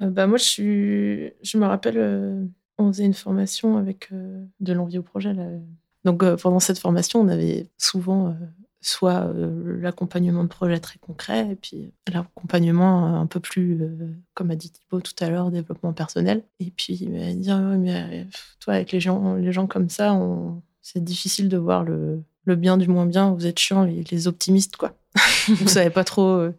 Euh, 0.00 0.10
bah 0.10 0.26
moi, 0.26 0.36
je 0.36 0.44
suis, 0.44 1.32
je 1.42 1.58
me 1.58 1.66
rappelle, 1.66 1.98
euh, 1.98 2.44
on 2.78 2.92
faisait 2.92 3.04
une 3.04 3.14
formation 3.14 3.76
avec 3.76 4.10
de 4.12 4.72
l'envie 4.72 4.98
au 4.98 5.02
projet. 5.02 5.34
Donc 6.04 6.24
pendant 6.36 6.60
cette 6.60 6.78
formation, 6.78 7.20
on 7.20 7.28
avait 7.28 7.68
souvent 7.78 8.34
soit 8.82 9.26
euh, 9.26 9.80
l'accompagnement 9.80 10.42
de 10.42 10.48
projets 10.48 10.80
très 10.80 10.98
concrets, 10.98 11.48
et 11.52 11.54
puis 11.54 11.92
l'accompagnement 12.12 13.20
un 13.20 13.26
peu 13.26 13.40
plus, 13.40 13.80
euh, 13.80 14.08
comme 14.34 14.50
a 14.50 14.56
dit 14.56 14.70
Thibaut 14.70 15.00
tout 15.00 15.14
à 15.20 15.30
l'heure, 15.30 15.50
développement 15.50 15.92
personnel. 15.92 16.42
Et 16.58 16.70
puis 16.70 16.96
dire, 17.36 17.58
mais 17.58 18.26
toi, 18.60 18.74
avec 18.74 18.92
les 18.92 19.00
gens, 19.00 19.36
les 19.36 19.52
gens 19.52 19.66
comme 19.68 19.88
ça, 19.88 20.18
c'est 20.82 21.02
difficile 21.02 21.48
de 21.48 21.56
voir 21.56 21.84
le, 21.84 22.24
bien 22.44 22.76
du 22.76 22.88
moins 22.88 23.06
bien, 23.06 23.32
vous 23.32 23.46
êtes 23.46 23.58
chiants, 23.58 23.84
les, 23.84 24.02
les 24.02 24.26
optimistes, 24.26 24.76
quoi. 24.76 24.98
vous 25.48 25.68
savez 25.68 25.90
pas 25.90 26.04
trop. 26.04 26.26
Euh. 26.26 26.52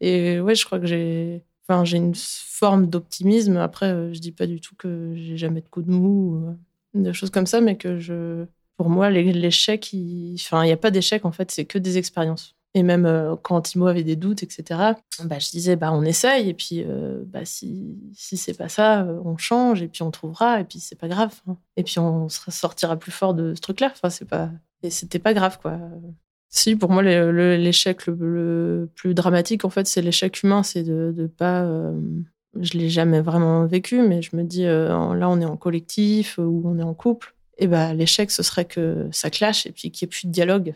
Et 0.00 0.40
ouais, 0.40 0.54
je 0.54 0.64
crois 0.64 0.78
que 0.78 0.86
j'ai. 0.86 1.42
Enfin, 1.72 1.84
j'ai 1.84 1.96
une 1.96 2.14
forme 2.14 2.86
d'optimisme. 2.86 3.56
Après, 3.56 4.12
je 4.12 4.20
dis 4.20 4.32
pas 4.32 4.46
du 4.46 4.60
tout 4.60 4.74
que 4.76 5.12
j'ai 5.16 5.36
jamais 5.36 5.62
de 5.62 5.68
coups 5.68 5.86
de 5.86 5.92
mou, 5.92 6.56
ou 6.94 7.00
des 7.02 7.12
choses 7.12 7.30
comme 7.30 7.46
ça, 7.46 7.60
mais 7.60 7.76
que 7.76 7.98
je, 7.98 8.44
pour 8.76 8.90
moi, 8.90 9.10
l'échec, 9.10 9.92
il 9.92 10.34
enfin, 10.38 10.64
n'y 10.64 10.72
a 10.72 10.76
pas 10.76 10.90
d'échec, 10.90 11.24
en 11.24 11.32
fait, 11.32 11.50
c'est 11.50 11.64
que 11.64 11.78
des 11.78 11.98
expériences. 11.98 12.56
Et 12.74 12.82
même 12.82 13.04
euh, 13.04 13.36
quand 13.36 13.60
Timo 13.60 13.86
avait 13.86 14.02
des 14.02 14.16
doutes, 14.16 14.42
etc., 14.42 14.94
bah, 15.24 15.38
je 15.38 15.50
disais, 15.50 15.76
bah, 15.76 15.92
on 15.92 16.02
essaye, 16.02 16.48
et 16.48 16.54
puis 16.54 16.82
euh, 16.86 17.22
bah, 17.26 17.44
si, 17.44 17.98
si 18.14 18.36
c'est 18.36 18.54
pas 18.54 18.68
ça, 18.68 19.02
euh, 19.02 19.20
on 19.24 19.36
change, 19.36 19.82
et 19.82 19.88
puis 19.88 20.02
on 20.02 20.10
trouvera, 20.10 20.60
et 20.60 20.64
puis 20.64 20.80
c'est 20.80 20.96
pas 20.96 21.08
grave. 21.08 21.34
Hein. 21.46 21.56
Et 21.76 21.82
puis 21.82 21.98
on 21.98 22.28
sortira 22.28 22.96
plus 22.96 23.12
fort 23.12 23.34
de 23.34 23.54
ce 23.54 23.60
truc-là. 23.60 23.92
Enfin, 23.92 24.10
c'est 24.10 24.24
pas... 24.24 24.50
Et 24.82 24.90
c'était 24.90 25.18
pas 25.18 25.34
grave, 25.34 25.58
quoi. 25.60 25.78
Si, 26.54 26.76
pour 26.76 26.90
moi, 26.90 27.02
l'échec 27.02 28.06
le, 28.06 28.88
plus 28.94 29.14
dramatique, 29.14 29.64
en 29.64 29.70
fait, 29.70 29.86
c'est 29.86 30.02
l'échec 30.02 30.42
humain, 30.42 30.62
c'est 30.62 30.82
de, 30.82 31.26
pas. 31.26 31.66
je 32.60 32.76
l'ai 32.76 32.90
jamais 32.90 33.22
vraiment 33.22 33.64
vécu, 33.66 34.02
mais 34.02 34.20
je 34.20 34.36
me 34.36 34.42
dis, 34.42 34.64
là, 34.64 34.96
on 35.30 35.40
est 35.40 35.46
en 35.46 35.56
collectif 35.56 36.36
ou 36.36 36.62
on 36.66 36.78
est 36.78 36.82
en 36.82 36.92
couple 36.92 37.34
et 37.58 37.66
ben 37.66 37.94
l'échec, 37.94 38.30
ce 38.30 38.42
serait 38.42 38.64
que 38.64 39.08
ça 39.12 39.30
clash 39.30 39.66
et 39.66 39.72
puis 39.72 39.90
qu'il 39.90 40.04
n'y 40.04 40.08
ait 40.08 40.12
plus 40.12 40.26
de 40.26 40.32
dialogue. 40.32 40.74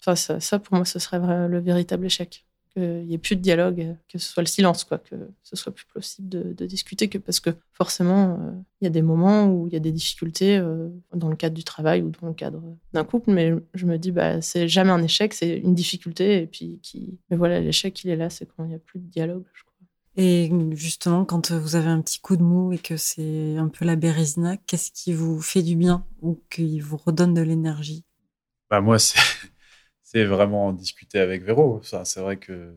Enfin, 0.00 0.16
ça, 0.16 0.58
pour 0.58 0.74
moi, 0.74 0.84
ce 0.84 0.98
serait 0.98 1.18
le 1.48 1.58
véritable 1.60 2.06
échec. 2.06 2.44
Qu'il 2.74 3.06
n'y 3.06 3.14
ait 3.14 3.18
plus 3.18 3.36
de 3.36 3.40
dialogue, 3.40 3.96
que 4.08 4.18
ce 4.18 4.32
soit 4.32 4.42
le 4.42 4.48
silence, 4.48 4.82
quoi, 4.82 4.98
que 4.98 5.14
ce 5.44 5.54
soit 5.54 5.72
plus 5.72 5.86
possible 5.86 6.28
de, 6.28 6.66
discuter, 6.66 7.08
que 7.08 7.18
parce 7.18 7.38
que 7.38 7.50
forcément, 7.72 8.38
euh, 8.40 8.50
il 8.80 8.84
y 8.84 8.88
a 8.88 8.90
des 8.90 9.02
moments 9.02 9.46
où 9.46 9.68
il 9.68 9.72
y 9.72 9.76
a 9.76 9.80
des 9.80 9.92
difficultés 9.92 10.58
euh, 10.58 10.88
dans 11.14 11.28
le 11.28 11.36
cadre 11.36 11.54
du 11.54 11.62
travail 11.62 12.02
ou 12.02 12.10
dans 12.20 12.26
le 12.26 12.34
cadre 12.34 12.62
d'un 12.92 13.04
couple, 13.04 13.30
mais 13.30 13.52
je 13.74 13.86
me 13.86 13.96
dis, 13.96 14.10
bah, 14.10 14.40
c'est 14.40 14.66
jamais 14.66 14.90
un 14.90 15.02
échec, 15.02 15.34
c'est 15.34 15.58
une 15.58 15.74
difficulté, 15.74 16.42
et 16.42 16.46
puis 16.48 16.80
qui... 16.82 17.18
Mais 17.30 17.36
voilà, 17.36 17.60
l'échec, 17.60 18.02
il 18.02 18.10
est 18.10 18.16
là, 18.16 18.28
c'est 18.28 18.46
quand 18.46 18.64
il 18.64 18.70
n'y 18.70 18.74
a 18.74 18.80
plus 18.80 18.98
de 18.98 19.06
dialogue, 19.06 19.44
je 19.54 19.62
crois. 19.62 19.74
Et 20.16 20.50
justement, 20.72 21.24
quand 21.24 21.50
vous 21.50 21.76
avez 21.76 21.88
un 21.88 22.00
petit 22.00 22.20
coup 22.20 22.36
de 22.36 22.42
mou 22.42 22.72
et 22.72 22.78
que 22.78 22.96
c'est 22.96 23.56
un 23.56 23.68
peu 23.68 23.84
la 23.84 23.96
bérésina, 23.96 24.56
qu'est-ce 24.56 24.92
qui 24.92 25.12
vous 25.12 25.40
fait 25.40 25.62
du 25.62 25.76
bien 25.76 26.06
ou 26.22 26.40
qui 26.50 26.78
vous 26.80 26.96
redonne 26.96 27.34
de 27.34 27.42
l'énergie? 27.42 28.04
Bah 28.70 28.80
Moi, 28.80 28.98
c'est 28.98 29.18
vraiment 30.22 30.72
discuter 30.72 31.18
avec 31.18 31.42
Véro. 31.42 31.80
C'est 31.82 32.20
vrai 32.20 32.36
que 32.36 32.72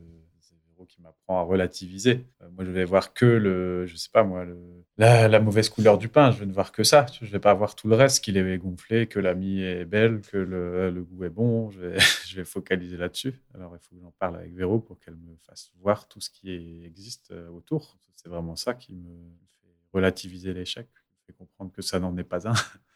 qui 0.87 1.01
m'apprend 1.01 1.39
à 1.39 1.43
relativiser. 1.43 2.25
Euh, 2.41 2.49
moi, 2.51 2.65
je 2.65 2.71
vais 2.71 2.85
voir 2.85 3.13
que 3.13 3.25
le, 3.25 3.85
je 3.85 3.95
sais 3.95 4.09
pas 4.11 4.23
moi, 4.23 4.45
le, 4.45 4.57
la, 4.97 5.39
mauvaise 5.39 5.69
couleur 5.69 5.97
du 5.97 6.09
pain. 6.09 6.31
Je 6.31 6.39
vais 6.39 6.45
ne 6.45 6.53
voir 6.53 6.71
que 6.71 6.83
ça. 6.83 7.05
Je 7.21 7.29
vais 7.29 7.39
pas 7.39 7.53
voir 7.53 7.75
tout 7.75 7.87
le 7.87 7.95
reste, 7.95 8.23
qu'il 8.23 8.37
est 8.37 8.57
gonflé, 8.57 9.07
que 9.07 9.19
la 9.19 9.35
mie 9.35 9.61
est 9.61 9.85
belle, 9.85 10.21
que 10.21 10.37
le, 10.37 10.89
le 10.89 11.03
goût 11.03 11.25
est 11.25 11.29
bon. 11.29 11.69
Je 11.69 11.79
vais, 11.81 11.97
je 12.27 12.35
vais 12.35 12.45
focaliser 12.45 12.97
là-dessus. 12.97 13.33
Alors, 13.53 13.75
il 13.75 13.79
faut 13.79 13.95
que 13.95 14.01
j'en 14.01 14.13
parle 14.17 14.37
avec 14.37 14.53
Véro 14.53 14.79
pour 14.79 14.99
qu'elle 14.99 15.15
me 15.15 15.35
fasse 15.45 15.71
voir 15.79 16.07
tout 16.07 16.21
ce 16.21 16.29
qui 16.29 16.83
existe 16.85 17.31
euh, 17.31 17.49
autour. 17.49 17.97
C'est 18.15 18.29
vraiment 18.29 18.55
ça 18.55 18.73
qui 18.73 18.93
me 18.93 19.13
fait 19.61 19.73
relativiser 19.93 20.53
l'échec, 20.53 20.87
fait 21.25 21.33
comprendre 21.33 21.71
que 21.71 21.81
ça 21.81 21.99
n'en 21.99 22.15
est 22.17 22.23
pas 22.23 22.47
un. 22.47 22.53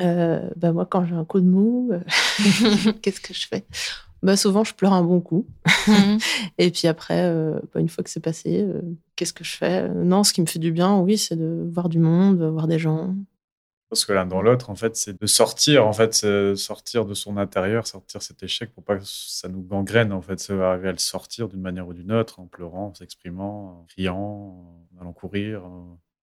Euh, 0.00 0.48
bah 0.56 0.72
moi, 0.72 0.86
quand 0.86 1.04
j'ai 1.04 1.14
un 1.14 1.24
coup 1.24 1.40
de 1.40 1.46
mou, 1.46 1.90
qu'est-ce 3.02 3.20
que 3.20 3.34
je 3.34 3.46
fais? 3.46 3.64
Bah, 4.22 4.36
souvent, 4.36 4.62
je 4.62 4.74
pleure 4.74 4.92
un 4.92 5.02
bon 5.02 5.20
coup. 5.20 5.46
Mhm. 5.88 6.18
et 6.58 6.70
puis 6.70 6.88
après, 6.88 7.24
euh, 7.24 7.58
bah, 7.74 7.80
une 7.80 7.88
fois 7.88 8.04
que 8.04 8.10
c'est 8.10 8.20
passé, 8.20 8.62
euh, 8.62 8.80
qu'est-ce 9.16 9.32
que 9.32 9.44
je 9.44 9.56
fais? 9.56 9.88
Non, 9.88 10.24
ce 10.24 10.32
qui 10.32 10.40
me 10.40 10.46
fait 10.46 10.58
du 10.58 10.72
bien, 10.72 10.98
oui, 10.98 11.18
c'est 11.18 11.36
de 11.36 11.68
voir 11.72 11.88
du 11.88 11.98
monde, 11.98 12.42
voir 12.42 12.68
des 12.68 12.78
gens. 12.78 13.14
Parce 13.90 14.06
que 14.06 14.12
l'un 14.14 14.24
dans 14.24 14.40
l'autre, 14.40 14.70
en 14.70 14.74
fait, 14.74 14.96
c'est 14.96 15.20
de 15.20 15.26
sortir, 15.26 15.86
en 15.86 15.92
fait, 15.92 16.24
sortir 16.56 17.04
de 17.04 17.12
son 17.12 17.36
intérieur, 17.36 17.86
sortir 17.86 18.22
cet 18.22 18.42
échec 18.42 18.72
pour 18.72 18.82
pas 18.82 18.96
que 18.96 19.04
ça 19.04 19.48
nous 19.48 19.60
gangrène, 19.60 20.12
en 20.12 20.22
fait, 20.22 20.40
c'est 20.40 20.58
arriver 20.58 20.88
à 20.88 20.92
le 20.92 20.98
sortir 20.98 21.46
d'une 21.48 21.60
manière 21.60 21.86
ou 21.86 21.92
d'une 21.92 22.10
autre, 22.10 22.40
en 22.40 22.46
pleurant, 22.46 22.86
en 22.86 22.94
s'exprimant, 22.94 23.80
en 23.80 23.86
criant, 23.90 24.16
en 24.96 25.00
allant 25.02 25.12
courir, 25.12 25.62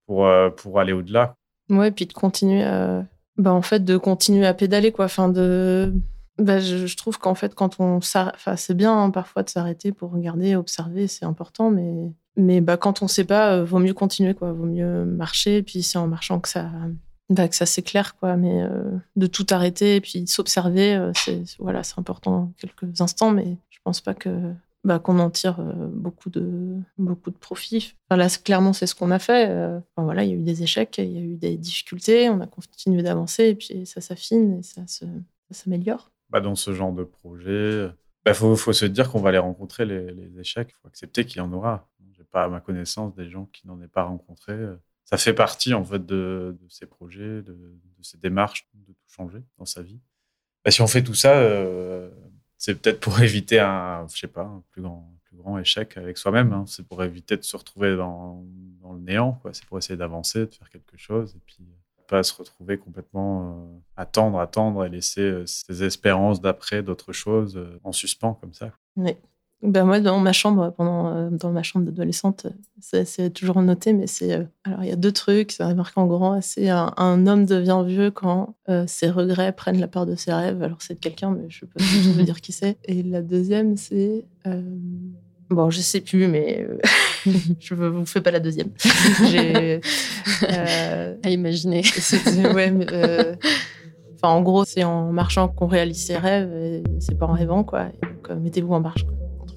pour, 0.10 0.26
euh, 0.26 0.50
pour 0.50 0.80
aller 0.80 0.94
au-delà. 0.94 1.36
Ouais, 1.70 1.92
puis 1.92 2.08
de 2.08 2.14
continuer 2.14 2.64
à, 2.64 3.06
bah, 3.40 3.54
en 3.54 3.62
fait, 3.62 3.86
de 3.86 3.98
continuer 3.98 4.46
à 4.46 4.54
pédaler, 4.54 4.92
quoi. 4.92 5.06
Enfin, 5.06 5.30
de 5.30 5.94
bah, 6.38 6.60
je, 6.60 6.96
trouve 6.96 7.20
qu'en 7.20 7.36
fait, 7.36 7.56
quand 7.56 7.80
on 7.80 7.98
enfin, 7.98 8.56
c'est 8.56 8.74
bien 8.74 8.98
hein, 8.98 9.10
parfois 9.12 9.44
de 9.44 9.50
s'arrêter 9.50 9.92
pour 9.92 10.12
regarder, 10.12 10.56
observer, 10.56 11.08
c'est 11.08 11.26
important, 11.26 11.72
mais, 11.72 12.12
mais 12.36 12.62
bah, 12.62 12.78
quand 12.78 13.02
on 13.02 13.08
sait 13.08 13.24
pas, 13.24 13.54
euh, 13.54 13.64
vaut 13.66 13.80
mieux 13.80 13.94
continuer, 13.94 14.34
quoi. 14.34 14.52
Vaut 14.52 14.66
mieux 14.66 15.06
marcher, 15.06 15.64
puis 15.64 15.84
c'est 15.84 15.98
en 15.98 16.08
marchant 16.08 16.40
que 16.40 16.50
ça, 16.50 16.70
bah, 17.30 17.48
que 17.48 17.56
ça 17.56 17.66
s'éclaire, 17.66 18.18
quoi. 18.18 18.36
Mais 18.36 18.62
euh, 18.62 18.92
de 19.16 19.28
tout 19.28 19.46
arrêter 19.52 19.96
et 19.96 20.02
puis 20.02 20.28
s'observer, 20.28 20.96
euh, 20.96 21.12
c'est 21.16 21.44
voilà, 21.60 21.84
c'est 21.84 21.98
important 21.98 22.52
quelques 22.58 23.00
instants, 23.02 23.32
mais 23.32 23.58
je 23.70 23.80
pense 23.84 24.02
pas 24.02 24.14
que 24.14 24.30
bah, 24.84 25.00
qu'on 25.00 25.20
en 25.20 25.30
tire 25.30 25.62
beaucoup 25.92 26.30
de 26.30 26.78
beaucoup 26.98 27.32
de 27.32 27.38
profit. 27.38 27.96
Enfin, 28.10 28.18
là, 28.18 28.28
clairement, 28.30 28.74
c'est 28.74 28.88
ce 28.88 28.96
qu'on 28.96 29.12
a 29.12 29.20
fait. 29.20 29.46
Enfin, 29.46 30.04
voilà, 30.04 30.24
il 30.24 30.30
y 30.30 30.34
a 30.34 30.36
eu 30.36 30.44
des 30.44 30.64
échecs, 30.64 30.98
il 30.98 31.12
y 31.12 31.18
a 31.18 31.22
eu 31.22 31.36
des 31.36 31.58
difficultés, 31.58 32.30
on 32.30 32.40
a 32.40 32.48
continué 32.48 33.04
d'avancer, 33.04 33.46
et 33.46 33.56
puis 33.56 33.86
ça 33.86 34.02
s'affine 34.02 34.60
et 34.60 34.64
ça 34.64 34.84
s'améliore 35.52 36.12
bah, 36.30 36.42
dans 36.42 36.56
ce 36.56 36.74
genre 36.74 36.94
de 36.94 37.04
projet, 37.04 37.86
il 37.86 37.94
bah, 38.26 38.34
faut, 38.34 38.56
faut, 38.56 38.74
se 38.74 38.86
dire 38.86 39.10
qu'on 39.10 39.20
va 39.20 39.32
les 39.32 39.38
rencontrer, 39.38 39.86
les, 39.86 40.12
les 40.12 40.40
échecs. 40.40 40.70
Il 40.72 40.76
faut 40.82 40.88
accepter 40.88 41.26
qu'il 41.26 41.38
y 41.38 41.42
en 41.42 41.52
aura. 41.52 41.90
Je 42.14 42.20
n'ai 42.20 42.26
pas 42.26 42.44
à 42.44 42.50
ma 42.50 42.60
connaissance 42.60 43.16
des 43.16 43.30
gens 43.30 43.46
qui 43.46 43.68
n'en 43.68 43.82
aient 43.82 43.88
pas 43.88 44.04
rencontré. 44.04 44.56
Ça 45.06 45.18
fait 45.18 45.34
partie 45.34 45.74
en 45.74 45.84
fait 45.84 46.06
de, 46.06 46.56
ces 46.70 46.86
projets, 46.86 47.42
de, 47.42 47.54
de, 47.54 48.04
ces 48.04 48.18
démarches, 48.18 48.70
de 48.74 48.94
tout 48.94 49.10
changer 49.10 49.40
dans 49.58 49.66
sa 49.66 49.82
vie. 49.82 50.00
Bah, 50.64 50.72
si 50.72 50.82
on 50.82 50.88
fait 50.88 51.04
tout 51.04 51.16
ça, 51.16 51.38
euh, 51.38 52.12
c'est 52.60 52.76
peut-être 52.76 53.00
pour 53.00 53.20
éviter 53.24 53.60
un, 53.60 54.06
plus 54.72 54.82
grand, 54.84 55.12
plus 55.24 55.38
grand 55.38 55.58
échec 55.58 55.98
avec 55.98 56.20
soi-même. 56.20 56.54
Hein. 56.54 56.66
C'est 56.68 56.86
pour 56.86 57.04
éviter 57.04 57.38
de 57.38 57.44
se 57.44 57.58
retrouver 57.58 57.96
dans, 57.96 58.46
le 58.84 59.00
néant. 59.00 59.42
C'est 59.54 59.66
pour 59.66 59.80
essayer 59.80 59.98
d'avancer, 59.98 60.46
de 60.46 60.54
faire 60.54 60.70
quelque 60.70 60.98
chose. 60.98 61.34
Et 61.36 61.40
puis, 61.46 61.66
pas 62.08 62.24
se 62.24 62.34
retrouver 62.34 62.78
complètement 62.78 63.42
euh, 63.44 63.80
attendre, 63.96 64.40
attendre 64.40 64.84
et 64.84 64.90
laisser 64.90 65.22
euh, 65.22 65.46
ses 65.46 65.84
espérances 65.84 66.42
d'après, 66.42 66.82
d'autres 66.82 67.14
choses 67.14 67.56
euh, 67.56 67.80
en 67.84 67.92
suspens 67.92 68.34
comme 68.34 68.54
ça. 68.54 68.72
Ben 69.62 69.84
moi, 69.84 70.00
dans 70.00 70.20
ma 70.20 70.32
chambre, 70.32 70.74
pendant, 70.78 71.30
dans 71.32 71.52
ma 71.52 71.64
chambre 71.64 71.86
d'adolescente, 71.86 72.48
c'est 72.80 73.34
toujours 73.34 73.62
noté, 73.62 73.92
mais 73.92 74.08
c'est. 74.08 74.48
alors, 74.64 74.84
il 74.84 74.90
y 74.90 74.92
a 74.92 74.96
deux 74.96 75.12
trucs, 75.12 75.52
c'est 75.52 75.74
marqué 75.74 76.00
en 76.00 76.08
grand. 76.08 76.40
C'est 76.42 76.70
un, 76.70 77.28
homme 77.28 77.46
devient 77.46 77.84
vieux 77.86 78.10
quand 78.10 78.56
ses 78.88 79.10
regrets 79.10 79.52
prennent 79.52 79.82
la 79.82 79.90
part 79.90 80.06
de 80.06 80.16
ses 80.16 80.32
rêves. 80.32 80.64
Alors, 80.64 80.78
c'est 80.80 80.94
de 80.94 81.00
quelqu'un, 81.00 81.32
mais 81.32 81.50
je 81.50 81.66
peux 81.66 81.78
pas 81.78 81.84
veux 81.84 82.24
dire 82.24 82.40
qui 82.40 82.54
c'est. 82.54 82.78
Et 82.86 83.04
la 83.04 83.22
deuxième, 83.22 83.76
c'est. 83.76 84.24
bon, 85.50 85.70
je 85.70 85.82
sais 85.82 86.00
plus, 86.00 86.28
mais 86.28 86.66
je 87.60 87.74
vous 87.74 88.06
fais 88.06 88.22
pas 88.22 88.32
la 88.32 88.40
deuxième. 88.40 88.70
J'ai, 89.30 89.82
euh, 90.44 91.16
à 91.24 91.30
imaginer. 91.30 91.84
Ouais, 92.54 92.74
euh, 92.92 93.36
enfin, 94.16 94.34
en 94.34 94.42
gros, 94.42 94.66
c'est 94.66 94.84
en 94.84 95.12
marchant 95.12 95.48
qu'on 95.48 95.68
réalise 95.68 96.06
ses 96.06 96.18
rêves, 96.18 96.52
et 96.54 96.84
c'est 97.00 97.18
pas 97.18 97.28
en 97.28 97.34
rêvant, 97.34 97.64
quoi. 97.64 97.86
donc, 97.86 98.30
euh, 98.30 98.36
mettez-vous 98.36 98.74
en 98.74 98.80
marche. 98.80 99.04
Quoi. 99.04 99.14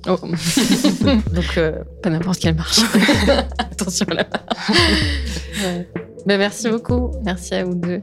Oh. 0.09 0.17
donc, 1.33 1.61
pas 2.03 2.11
n'importe 2.11 2.41
quelle 2.41 2.57
marche. 2.57 2.81
Attention 3.59 4.07
là. 4.09 4.27
ouais. 5.65 5.89
ben, 6.27 6.39
merci 6.39 6.69
beaucoup. 6.69 7.13
Merci 7.25 7.55
à 7.55 7.65
vous 7.65 7.75
deux. 7.75 8.03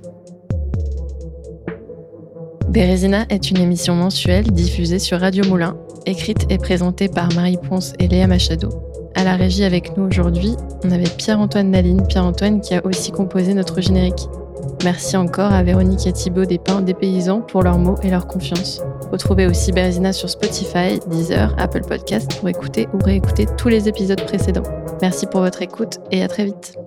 Bérésina 2.70 3.26
est 3.30 3.50
une 3.50 3.58
émission 3.58 3.96
mensuelle 3.96 4.52
diffusée 4.52 5.00
sur 5.00 5.20
Radio 5.20 5.44
Moulin, 5.46 5.76
écrite 6.06 6.46
et 6.50 6.60
présentée 6.60 7.10
par 7.10 7.34
Marie 7.34 7.58
Ponce 7.58 7.94
et 7.98 8.08
Léa 8.08 8.28
Machado. 8.28 8.70
À 9.16 9.24
la 9.24 9.36
régie 9.36 9.64
avec 9.64 9.98
nous 9.98 10.06
aujourd'hui, 10.06 10.54
on 10.84 10.92
avait 10.92 11.10
Pierre-Antoine 11.18 11.72
Naline, 11.72 12.06
Pierre-Antoine 12.08 12.62
qui 12.62 12.76
a 12.76 12.86
aussi 12.86 13.12
composé 13.12 13.56
notre 13.56 13.82
générique. 13.82 14.28
Merci 14.84 15.18
encore 15.18 15.52
à 15.52 15.64
Véronique 15.64 16.08
et 16.08 16.14
Thibault 16.14 16.46
des 16.46 16.60
des 16.82 16.94
Paysans 16.94 17.42
pour 17.42 17.64
leurs 17.64 17.78
mots 17.78 17.96
et 18.04 18.10
leur 18.10 18.28
confiance. 18.28 18.82
Retrouvez 19.12 19.48
aussi 19.48 19.72
Bérésina 19.72 20.14
sur 20.14 20.30
Spotify, 20.30 21.00
Deezer, 21.08 21.54
Apple 21.58 21.82
Podcast 21.82 22.40
pour 22.40 22.50
écouter 22.50 22.88
ou 22.94 22.98
réécouter 23.04 23.46
tous 23.58 23.70
les 23.70 23.90
épisodes 23.90 24.24
précédents. 24.26 24.64
Merci 25.02 25.26
pour 25.28 25.42
votre 25.42 25.62
écoute 25.62 26.00
et 26.12 26.24
à 26.24 26.28
très 26.28 26.46
vite. 26.46 26.78